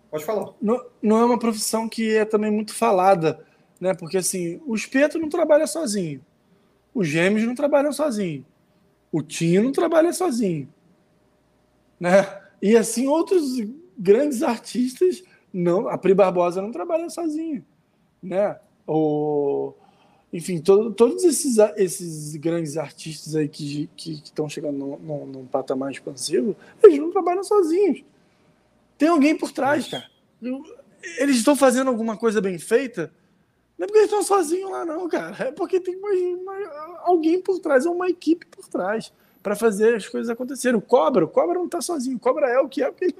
pode 0.09 0.25
falar. 0.25 0.53
Não, 0.61 0.85
não 1.01 1.17
é 1.19 1.25
uma 1.25 1.39
profissão 1.39 1.87
que 1.87 2.15
é 2.15 2.25
também 2.25 2.51
muito 2.51 2.73
falada, 2.73 3.45
né? 3.79 3.93
Porque 3.93 4.17
assim, 4.17 4.61
o 4.65 4.75
espeto 4.75 5.19
não 5.19 5.29
trabalha 5.29 5.67
sozinho, 5.67 6.25
os 6.93 7.07
gêmeos 7.07 7.45
não 7.45 7.55
trabalham 7.55 7.91
sozinho, 7.91 8.45
o 9.11 9.21
Tino 9.21 9.63
não 9.63 9.71
trabalha 9.71 10.13
sozinho, 10.13 10.67
né? 11.99 12.41
E 12.61 12.75
assim 12.75 13.07
outros 13.07 13.59
grandes 13.97 14.41
artistas 14.41 15.23
não, 15.53 15.87
a 15.87 15.97
Pri 15.97 16.13
Barbosa 16.13 16.61
não 16.61 16.71
trabalha 16.71 17.09
sozinho, 17.09 17.63
né? 18.21 18.57
O, 18.87 19.73
enfim, 20.33 20.59
todo, 20.59 20.91
todos 20.91 21.23
esses, 21.23 21.57
esses 21.77 22.35
grandes 22.37 22.75
artistas 22.75 23.35
aí 23.35 23.47
que 23.47 23.87
estão 23.95 24.49
chegando 24.49 24.77
num, 24.77 24.97
num, 24.97 25.25
num, 25.27 25.45
patamar 25.45 25.91
expansivo, 25.91 26.55
eles 26.81 26.97
não 26.97 27.11
trabalham 27.11 27.43
sozinhos. 27.43 28.03
Tem 28.97 29.09
alguém 29.09 29.37
por 29.37 29.51
trás, 29.51 29.87
cara. 29.87 30.09
Eles 31.19 31.37
estão 31.37 31.55
fazendo 31.55 31.89
alguma 31.89 32.17
coisa 32.17 32.41
bem 32.41 32.57
feita, 32.57 33.13
não 33.83 33.85
é 33.85 33.87
porque 33.87 33.99
eles 33.99 34.11
estão 34.11 34.23
sozinhos 34.23 34.71
lá, 34.71 34.85
não, 34.85 35.07
cara. 35.07 35.35
É 35.39 35.51
porque 35.51 35.79
tem 35.79 35.95
uma, 35.95 36.09
uma, 36.09 36.99
alguém 37.01 37.41
por 37.41 37.59
trás, 37.59 37.85
é 37.85 37.89
uma 37.89 38.09
equipe 38.09 38.45
por 38.45 38.67
trás 38.67 39.11
para 39.41 39.55
fazer 39.55 39.95
as 39.95 40.07
coisas 40.07 40.29
acontecerem. 40.29 40.77
O 40.77 40.81
Cobra, 40.81 41.25
o 41.25 41.27
Cobra 41.27 41.55
não 41.55 41.65
está 41.65 41.81
sozinho. 41.81 42.15
O 42.15 42.19
Cobra 42.19 42.47
é 42.47 42.59
o 42.59 42.69
que 42.69 42.81
é, 42.81 42.89
porque 42.89 43.05
ele 43.05 43.15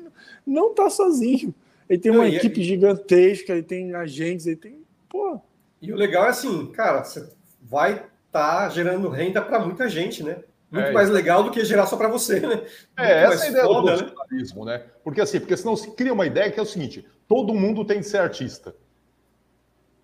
não 0.45 0.71
está 0.71 0.89
sozinho. 0.89 1.53
Ele 1.89 1.99
tem 1.99 2.11
uma 2.11 2.23
não, 2.23 2.33
equipe 2.33 2.61
e... 2.61 2.63
gigantesca, 2.63 3.53
ele 3.53 3.63
tem 3.63 3.93
agentes, 3.93 4.47
ele 4.47 4.55
tem. 4.55 4.81
Pô. 5.09 5.39
E 5.81 5.91
o 5.91 5.97
legal 5.97 6.25
é 6.25 6.29
assim, 6.29 6.67
cara, 6.67 7.03
você 7.03 7.29
vai 7.61 7.91
estar 7.91 8.09
tá 8.31 8.69
gerando 8.69 9.09
renda 9.09 9.41
para 9.41 9.59
muita 9.59 9.89
gente, 9.89 10.23
né? 10.23 10.37
Muito 10.71 10.87
é, 10.87 10.91
mais 10.91 11.09
legal 11.09 11.43
do 11.43 11.51
que 11.51 11.63
gerar 11.65 11.85
só 11.85 11.97
para 11.97 12.07
você, 12.07 12.39
né? 12.39 12.63
É, 12.97 13.23
essa 13.25 13.43
é 13.43 13.47
a 13.47 13.51
ideia 13.51 13.65
foda, 13.65 13.97
do 13.97 14.05
né? 14.05 14.11
né? 14.31 14.65
né? 14.65 14.85
Porque 15.03 15.21
assim, 15.21 15.39
porque 15.39 15.57
senão 15.57 15.75
se 15.75 15.91
cria 15.91 16.13
uma 16.13 16.25
ideia 16.25 16.49
que 16.49 16.59
é 16.59 16.63
o 16.63 16.65
seguinte: 16.65 17.05
todo 17.27 17.53
mundo 17.53 17.85
tem 17.85 17.99
que 17.99 18.05
ser 18.05 18.17
artista. 18.17 18.73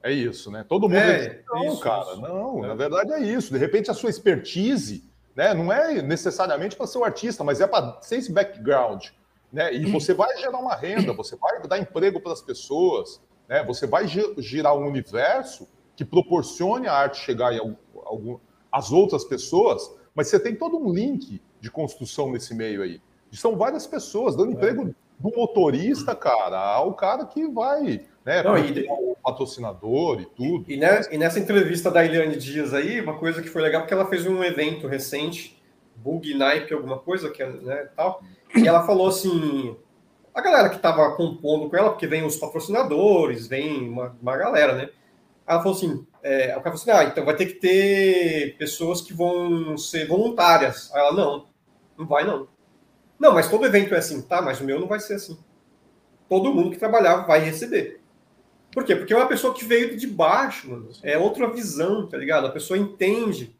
É 0.02 0.12
isso, 0.12 0.50
né? 0.50 0.66
Todo 0.68 0.84
mundo. 0.84 0.96
É, 0.96 1.42
não, 1.48 1.66
isso, 1.66 1.82
cara, 1.82 2.12
isso. 2.12 2.22
não, 2.22 2.64
é. 2.64 2.68
na 2.68 2.76
verdade 2.76 3.12
é 3.14 3.20
isso. 3.20 3.52
De 3.52 3.60
repente 3.60 3.92
a 3.92 3.94
sua 3.94 4.10
expertise 4.10 5.04
né, 5.36 5.54
não 5.54 5.72
é 5.72 6.02
necessariamente 6.02 6.76
para 6.76 6.88
ser 6.88 6.98
um 6.98 7.04
artista, 7.04 7.44
mas 7.44 7.62
é 7.62 7.68
para 7.68 8.00
ser 8.02 8.18
esse 8.18 8.32
background. 8.32 9.08
Né? 9.52 9.74
E 9.74 9.86
você 9.92 10.14
vai 10.14 10.38
gerar 10.38 10.60
uma 10.60 10.76
renda, 10.76 11.12
você 11.14 11.36
vai 11.36 11.62
dar 11.68 11.80
emprego 11.80 12.20
para 12.20 12.34
as 12.34 12.42
pessoas, 12.42 13.22
né? 13.48 13.64
Você 13.64 13.88
vai 13.88 14.08
girar 14.08 14.76
um 14.76 14.86
universo 14.86 15.68
que 15.96 16.06
proporcione 16.06 16.88
a 16.88 16.94
arte 16.94 17.18
chegar 17.18 17.52
em 17.52 17.76
algum, 18.06 18.38
às 18.72 18.92
outras 18.92 19.26
pessoas, 19.26 19.92
mas 20.14 20.28
você 20.28 20.40
tem 20.40 20.56
todo 20.56 20.78
um 20.78 20.94
link 20.94 21.42
de 21.60 21.72
construção 21.72 22.32
nesse 22.32 22.54
meio 22.54 22.84
aí. 22.84 23.02
São 23.32 23.58
várias 23.58 23.86
pessoas 23.88 24.36
dando 24.36 24.52
é. 24.52 24.54
emprego 24.54 24.96
do 25.20 25.36
motorista, 25.36 26.16
cara, 26.16 26.60
ao 26.60 26.94
cara 26.94 27.26
que 27.26 27.48
vai, 27.48 28.06
né, 28.24 28.42
Não, 28.44 28.58
e, 28.58 28.88
o 28.90 29.09
patrocinador 29.24 30.22
e 30.22 30.26
tudo. 30.26 30.66
E, 30.72 30.78
né, 30.78 31.02
e, 31.12 31.18
nessa 31.18 31.40
entrevista 31.40 31.92
da 31.92 32.04
Eliane 32.04 32.36
Dias 32.36 32.74
aí, 32.74 33.02
uma 33.02 33.18
coisa 33.18 33.42
que 33.42 33.50
foi 33.50 33.62
legal, 33.62 33.82
porque 33.82 33.94
ela 33.94 34.06
fez 34.08 34.26
um 34.26 34.44
evento 34.44 34.88
recente, 34.88 35.62
Bug 35.96 36.34
Nike, 36.34 36.74
alguma 36.74 36.98
coisa, 36.98 37.30
que 37.30 37.44
é, 37.44 37.50
né, 37.50 37.90
tal, 37.96 38.22
e 38.56 38.68
ela 38.68 38.86
falou 38.86 39.08
assim, 39.08 39.76
a 40.34 40.42
galera 40.42 40.70
que 40.70 40.78
estava 40.78 41.16
compondo 41.16 41.70
com 41.70 41.78
ela, 41.78 41.90
porque 41.90 42.08
vem 42.08 42.26
os 42.26 42.38
patrocinadores, 42.38 43.48
vem 43.48 43.90
uma, 43.90 44.16
uma 44.22 44.38
galera, 44.38 44.76
né? 44.76 44.90
Ela 45.46 45.62
falou 45.62 45.76
assim, 45.76 46.06
é, 46.24 46.52
o 46.58 46.62
cara 46.62 46.76
falou 46.76 46.76
assim, 46.76 46.92
ah, 46.92 47.04
então 47.04 47.26
vai 47.26 47.36
ter 47.36 47.48
que 47.48 47.54
ter 47.56 48.56
pessoas 48.58 49.02
que 49.02 49.14
vão 49.14 49.78
ser 49.78 50.08
voluntárias. 50.08 50.94
Aí 50.94 51.02
ela, 51.02 51.14
não, 51.14 51.48
não 51.98 52.06
vai 52.06 52.24
não. 52.24 52.48
Não, 53.20 53.34
mas 53.34 53.50
todo 53.50 53.66
evento 53.66 53.94
é 53.94 53.98
assim, 53.98 54.22
tá, 54.22 54.42
mas 54.42 54.62
o 54.62 54.64
meu 54.64 54.80
não 54.80 54.88
vai 54.88 55.00
ser 55.00 55.16
assim. 55.16 55.38
Todo 56.30 56.54
mundo 56.54 56.72
que 56.72 56.78
trabalhar 56.78 57.26
vai 57.26 57.40
receber. 57.40 57.99
Por 58.72 58.84
quê? 58.84 58.96
Porque 58.96 59.14
é 59.14 59.18
uma 59.18 59.28
pessoa 59.28 59.54
que 59.54 59.66
veio 59.66 59.98
de 59.98 60.08
baixo, 60.08 60.70
mano. 60.70 60.90
É 61.02 61.18
outra 61.18 61.50
visão, 61.50 62.08
tá 62.08 62.18
ligado? 62.18 62.48
A 62.48 62.52
pessoa 62.52 62.78
entende 62.78 63.56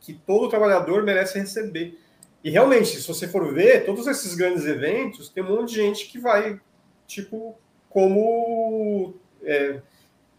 que 0.00 0.12
todo 0.12 0.48
trabalhador 0.48 1.02
merece 1.02 1.38
receber. 1.38 1.98
E 2.44 2.50
realmente, 2.50 3.00
se 3.00 3.06
você 3.06 3.28
for 3.28 3.52
ver, 3.52 3.84
todos 3.84 4.06
esses 4.06 4.34
grandes 4.34 4.64
eventos, 4.64 5.28
tem 5.28 5.42
um 5.42 5.48
monte 5.48 5.70
de 5.70 5.76
gente 5.76 6.06
que 6.06 6.18
vai, 6.18 6.60
tipo, 7.06 7.56
como 7.88 9.14
é, 9.44 9.80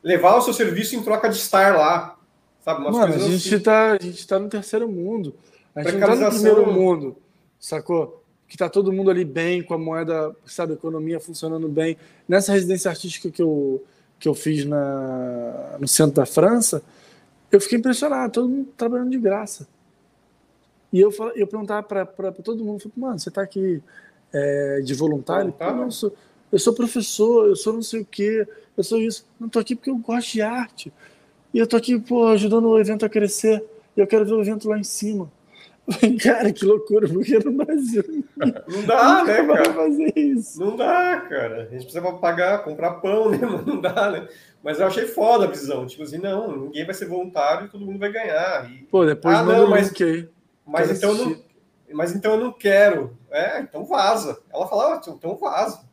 levar 0.02 0.36
o 0.36 0.41
seu 0.41 0.54
serviço 0.54 0.95
em 0.95 1.04
troca 1.04 1.30
de 1.30 1.38
estar 1.38 1.76
lá. 1.76 2.18
Sabe? 2.62 2.82
Umas 2.82 2.95
Mano, 2.95 3.14
a 3.14 3.18
gente, 3.18 3.56
assim. 3.56 3.64
tá, 3.64 3.91
a 3.94 4.02
gente 4.02 4.28
tá 4.28 4.40
no 4.40 4.50
terceiro 4.50 4.88
mundo. 4.90 5.36
A 5.76 5.84
gente 5.84 5.98
não 5.98 6.08
tá 6.08 6.16
no 6.16 6.30
primeiro 6.30 6.72
mundo, 6.72 7.18
sacou? 7.60 8.24
Que 8.48 8.58
tá 8.58 8.70
todo 8.70 8.91
mundo 8.91 9.10
ali 9.10 9.26
bem, 9.26 9.64
com 9.64 9.74
a 9.74 9.78
moeda, 9.78 10.36
sabe, 10.45 10.74
a 10.74 10.76
economia 10.76 11.20
funcionando 11.20 11.68
bem. 11.68 11.98
Nessa 12.28 12.54
residência 12.54 12.91
artística 12.91 13.32
que 13.32 13.41
eu, 13.41 13.84
que 14.24 14.30
eu 14.30 14.34
fiz 14.34 14.64
na, 14.64 15.76
no 15.78 15.86
centro 15.86 16.14
da 16.14 16.26
França, 16.26 16.82
eu 17.52 17.60
fiquei 17.60 17.78
impressionado, 17.78 18.32
todo 18.32 18.48
mundo 18.48 18.70
trabalhando 18.78 19.10
de 19.10 19.18
graça. 19.18 19.68
E 20.94 21.02
eu, 21.02 21.14
eu 21.36 21.45
perguntava 21.45 21.84
para 21.84 22.32
todo 22.32 22.64
mundo, 22.64 22.80
falei, 22.80 22.94
mano, 22.95 23.20
você 23.20 23.28
está 23.28 23.41
aqui 23.41 23.84
é, 24.32 24.80
de 24.80 24.94
voluntário? 24.94 25.52
Voluntário? 25.52 25.84
Eu, 25.84 25.91
sou, 25.91 26.16
eu 26.54 26.58
sou 26.58 26.74
professor, 26.74 27.50
eu 27.50 27.56
sou 27.58 27.74
não 27.74 27.82
sei 27.82 28.00
o 28.00 28.06
quê, 28.06 28.48
eu 28.78 28.84
sou 28.86 28.98
isso. 28.98 29.26
Não 29.38 29.48
estou 29.48 29.62
aqui 29.62 29.76
porque 29.76 29.90
eu 29.90 29.98
gosto 29.98 30.32
de 30.32 30.41
arte. 30.41 30.94
E 31.54 31.60
eu 31.60 31.66
estou 31.66 31.78
aqui, 31.78 32.00
pô, 32.00 32.26
ajudando 32.28 32.70
o 32.70 32.80
evento 32.80 33.06
a 33.06 33.10
crescer. 33.10 33.62
E 33.98 34.00
eu 34.00 34.08
quero 34.08 34.24
ver 34.24 34.36
o 34.36 34.41
evento 34.41 34.70
lá 34.70 34.80
em 34.80 34.86
cima. 34.86 35.30
Cara, 36.24 36.52
que 36.54 36.66
loucura, 36.66 37.08
porque 37.08 37.38
no 37.40 37.52
Brasil. 37.52 38.26
Não 38.38 38.86
dá, 38.86 39.24
né, 39.24 39.46
cara? 39.46 39.74
fazer 39.74 40.14
isso. 40.16 40.60
Não 40.60 40.78
dá, 40.78 41.20
cara. 41.30 41.64
A 41.64 41.66
gente 41.66 41.84
precisa 41.84 42.02
pagar, 42.14 42.64
comprar 42.64 42.96
pão, 42.96 43.30
né? 43.30 43.40
Mas 43.44 43.66
não 43.66 43.82
dá, 43.82 44.10
né? 44.12 44.28
Mas 44.64 44.80
eu 44.80 44.88
achei 44.88 45.06
foda 45.06 45.44
a 45.44 45.50
visão. 45.50 45.86
Tipo 45.86 46.04
assim, 46.04 46.18
não, 46.20 46.56
ninguém 46.56 46.86
vai 46.86 46.94
ser 46.96 47.06
voluntário 47.06 47.66
e 47.66 47.70
todo 47.70 47.86
mundo 47.86 48.00
vai 48.00 48.12
ganhar. 48.12 48.72
E... 48.72 48.84
Pô, 48.84 49.06
depois 49.06 49.36
ah, 49.36 49.44
não, 49.44 49.70
mas... 49.70 49.94
aí. 50.02 50.30
Mas 50.66 50.90
então, 50.90 51.12
eu 51.12 51.26
não, 51.26 51.44
mas 51.92 52.16
então 52.16 52.34
eu 52.34 52.40
não 52.40 52.54
quero. 52.54 53.18
É, 53.30 53.60
então 53.60 53.84
vaza. 53.84 54.40
Ela 54.54 54.68
falava, 54.68 54.96
ah, 54.96 55.02
então 55.06 55.36
vaza. 55.36 55.84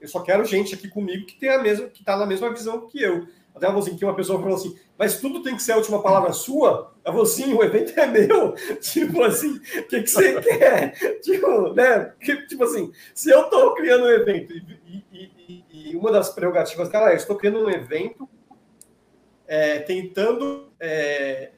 Eu 0.00 0.06
só 0.06 0.20
quero 0.20 0.44
gente 0.44 0.74
aqui 0.74 0.86
comigo 0.88 1.26
que 1.26 1.38
tem 1.40 1.48
a 1.48 1.60
mesma, 1.60 1.88
que 1.88 2.04
tá 2.04 2.16
na 2.16 2.26
mesma 2.26 2.50
visão 2.50 2.86
que 2.86 3.02
eu. 3.02 3.26
Até 3.54 3.66
ela 3.66 3.78
assim, 3.78 3.96
que 3.96 4.04
uma 4.04 4.16
pessoa 4.16 4.40
falou 4.40 4.56
assim, 4.56 4.76
mas 4.98 5.20
tudo 5.20 5.42
tem 5.42 5.54
que 5.54 5.62
ser 5.62 5.72
a 5.72 5.76
última 5.76 6.02
palavra 6.02 6.32
sua? 6.32 6.92
Ela 7.04 7.14
falou 7.14 7.22
assim, 7.22 7.54
o 7.54 7.62
evento 7.62 7.98
é 7.98 8.06
meu. 8.06 8.52
Tipo 8.82 9.22
assim, 9.22 9.56
o 9.56 9.82
que, 9.84 10.02
que 10.02 10.06
você 10.08 10.40
quer? 10.42 11.20
Tipo, 11.20 11.72
né? 11.72 12.12
Tipo 12.48 12.64
assim, 12.64 12.92
se 13.14 13.30
eu 13.30 13.42
estou 13.42 13.72
criando 13.74 14.06
um 14.06 14.10
evento 14.10 14.52
e, 14.52 15.04
e, 15.12 15.30
e, 15.48 15.64
e, 15.92 15.96
uma 15.96 16.10
das 16.10 16.30
prerrogativas, 16.30 16.88
cara, 16.88 17.12
eu 17.12 17.16
estou 17.16 17.36
criando 17.36 17.64
um 17.64 17.70
evento 17.70 18.28
é, 19.46 19.78
tentando 19.78 20.72
é, 20.80 21.52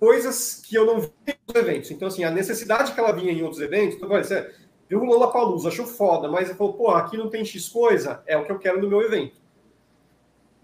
coisas 0.00 0.62
que 0.66 0.74
eu 0.74 0.84
não 0.84 1.00
vi 1.00 1.12
em 1.28 1.32
outros 1.46 1.62
eventos. 1.62 1.90
Então, 1.92 2.08
assim, 2.08 2.24
a 2.24 2.30
necessidade 2.30 2.92
que 2.92 2.98
ela 2.98 3.12
vinha 3.12 3.32
em 3.32 3.42
outros 3.42 3.60
eventos, 3.60 3.96
então, 3.96 4.08
você 4.08 4.52
viu 4.88 5.00
o 5.00 5.04
Lola 5.04 5.30
Palusa, 5.30 5.68
achou 5.68 5.86
foda, 5.86 6.28
mas 6.28 6.48
ele 6.48 6.58
falou, 6.58 6.72
pô, 6.72 6.90
aqui 6.90 7.16
não 7.16 7.30
tem 7.30 7.44
X 7.44 7.68
coisa, 7.68 8.22
é 8.26 8.36
o 8.36 8.44
que 8.44 8.50
eu 8.50 8.58
quero 8.58 8.80
no 8.80 8.88
meu 8.88 9.00
evento. 9.02 9.45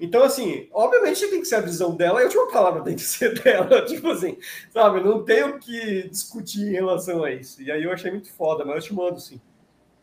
Então, 0.02 0.24
assim, 0.24 0.66
obviamente 0.72 1.28
tem 1.28 1.40
que 1.40 1.46
ser 1.46 1.54
a 1.54 1.60
visão 1.60 1.94
dela 1.94 2.18
e 2.18 2.22
a 2.22 2.26
última 2.26 2.50
palavra 2.50 2.82
tem 2.82 2.96
que 2.96 3.02
ser 3.02 3.34
dela. 3.40 3.84
Tipo 3.84 4.10
assim, 4.10 4.36
sabe? 4.70 5.00
Não 5.00 5.22
tenho 5.22 5.60
que 5.60 6.08
discutir 6.08 6.66
em 6.66 6.72
relação 6.72 7.22
a 7.22 7.30
isso. 7.30 7.62
E 7.62 7.70
aí 7.70 7.84
eu 7.84 7.92
achei 7.92 8.10
muito 8.10 8.28
foda, 8.32 8.64
mas 8.64 8.74
eu 8.74 8.82
te 8.82 8.94
mando, 8.94 9.20
sim. 9.20 9.40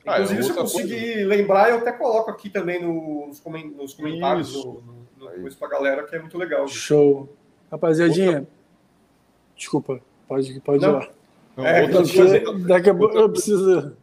Ah, 0.05 0.13
é 0.13 0.23
Inclusive, 0.23 0.39
é 0.39 0.43
se 0.43 0.49
eu 0.51 0.55
conseguir 0.55 1.13
coisa. 1.13 1.27
lembrar, 1.27 1.69
eu 1.69 1.79
até 1.79 1.91
coloco 1.91 2.31
aqui 2.31 2.49
também 2.49 2.81
nos, 2.81 3.41
comentários, 3.41 4.53
no, 4.53 4.81
no, 5.19 5.37
no, 5.37 5.55
pra 5.55 5.67
galera, 5.67 6.03
que 6.03 6.15
é 6.15 6.19
muito 6.19 6.37
legal. 6.37 6.65
Show. 6.69 7.35
Rapaziadinha, 7.69 8.39
outra... 8.39 8.47
Desculpa, 9.57 10.01
pode, 10.29 10.61
pode 10.61 10.81
não. 10.81 10.91
ir 10.91 10.93
lá. 10.93 11.09
Não, 11.57 11.65
é, 11.65 11.81
outra, 11.83 12.53
daqui 12.59 12.89
a 12.89 12.95
pouco 12.95 13.17
eu 13.17 13.29
preciso. 13.29 13.97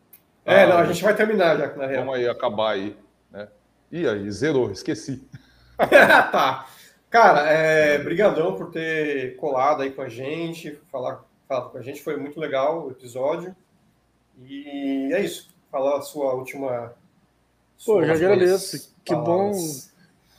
É, 0.44 0.64
ah, 0.64 0.66
não, 0.66 0.76
a 0.76 0.84
gente 0.84 1.02
vai 1.02 1.16
terminar 1.16 1.56
já, 1.56 1.74
na 1.74 1.86
real. 1.86 2.04
Vamos 2.04 2.20
aí 2.20 2.28
acabar 2.28 2.72
aí. 2.72 2.94
Né? 3.32 3.48
Ih, 3.90 4.06
aí, 4.06 4.30
zerou, 4.30 4.70
esqueci. 4.70 5.26
tá. 6.32 6.66
Cara, 7.10 7.48
é, 7.50 7.98
brigadão 7.98 8.56
por 8.56 8.70
ter 8.70 9.36
colado 9.36 9.82
aí 9.82 9.90
com 9.90 10.02
a 10.02 10.08
gente, 10.08 10.78
falar, 10.90 11.24
falar 11.48 11.68
com 11.70 11.78
a 11.78 11.82
gente, 11.82 12.02
foi 12.02 12.16
muito 12.16 12.38
legal 12.38 12.86
o 12.86 12.90
episódio. 12.90 13.54
E 14.44 15.10
é 15.12 15.20
isso. 15.20 15.48
Falar 15.70 15.98
a 15.98 16.02
sua 16.02 16.34
última. 16.34 16.94
Pô, 17.84 18.02
eu 18.02 18.12
agradeço. 18.12 18.94
Que 19.04 19.14
bom 19.14 19.52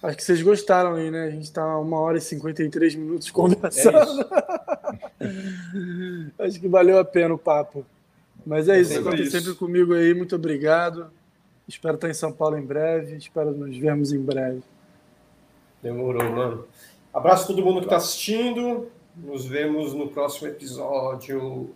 Acho 0.01 0.17
que 0.17 0.23
vocês 0.23 0.41
gostaram 0.43 0.93
aí, 0.93 1.09
né? 1.09 1.25
A 1.25 1.29
gente 1.31 1.45
está 1.45 1.77
uma 1.79 1.99
hora 1.99 2.17
e 2.17 2.21
53 2.21 2.95
minutos 2.95 3.31
conversando. 3.31 4.21
É 5.19 5.25
Acho 6.45 6.59
que 6.59 6.67
valeu 6.67 6.99
a 6.99 7.05
pena 7.05 7.33
o 7.33 7.37
papo. 7.37 7.83
Mas 8.45 8.69
é, 8.69 8.77
é 8.77 8.81
isso, 8.81 9.03
conta 9.03 9.25
sempre 9.25 9.55
comigo 9.55 9.93
aí. 9.93 10.13
Muito 10.13 10.35
obrigado. 10.35 11.11
Espero 11.67 11.95
estar 11.95 12.09
em 12.09 12.13
São 12.13 12.31
Paulo 12.31 12.57
em 12.57 12.65
breve. 12.65 13.17
Espero 13.17 13.51
nos 13.51 13.75
vermos 13.75 14.13
em 14.13 14.21
breve. 14.21 14.61
Demorou, 15.87 16.29
mano. 16.29 16.65
Abraço 17.13 17.45
a 17.45 17.47
todo 17.47 17.63
mundo 17.63 17.79
que 17.79 17.85
está 17.85 17.95
assistindo. 17.95 18.91
Nos 19.15 19.45
vemos 19.45 19.93
no 19.93 20.09
próximo 20.09 20.49
episódio. 20.49 21.73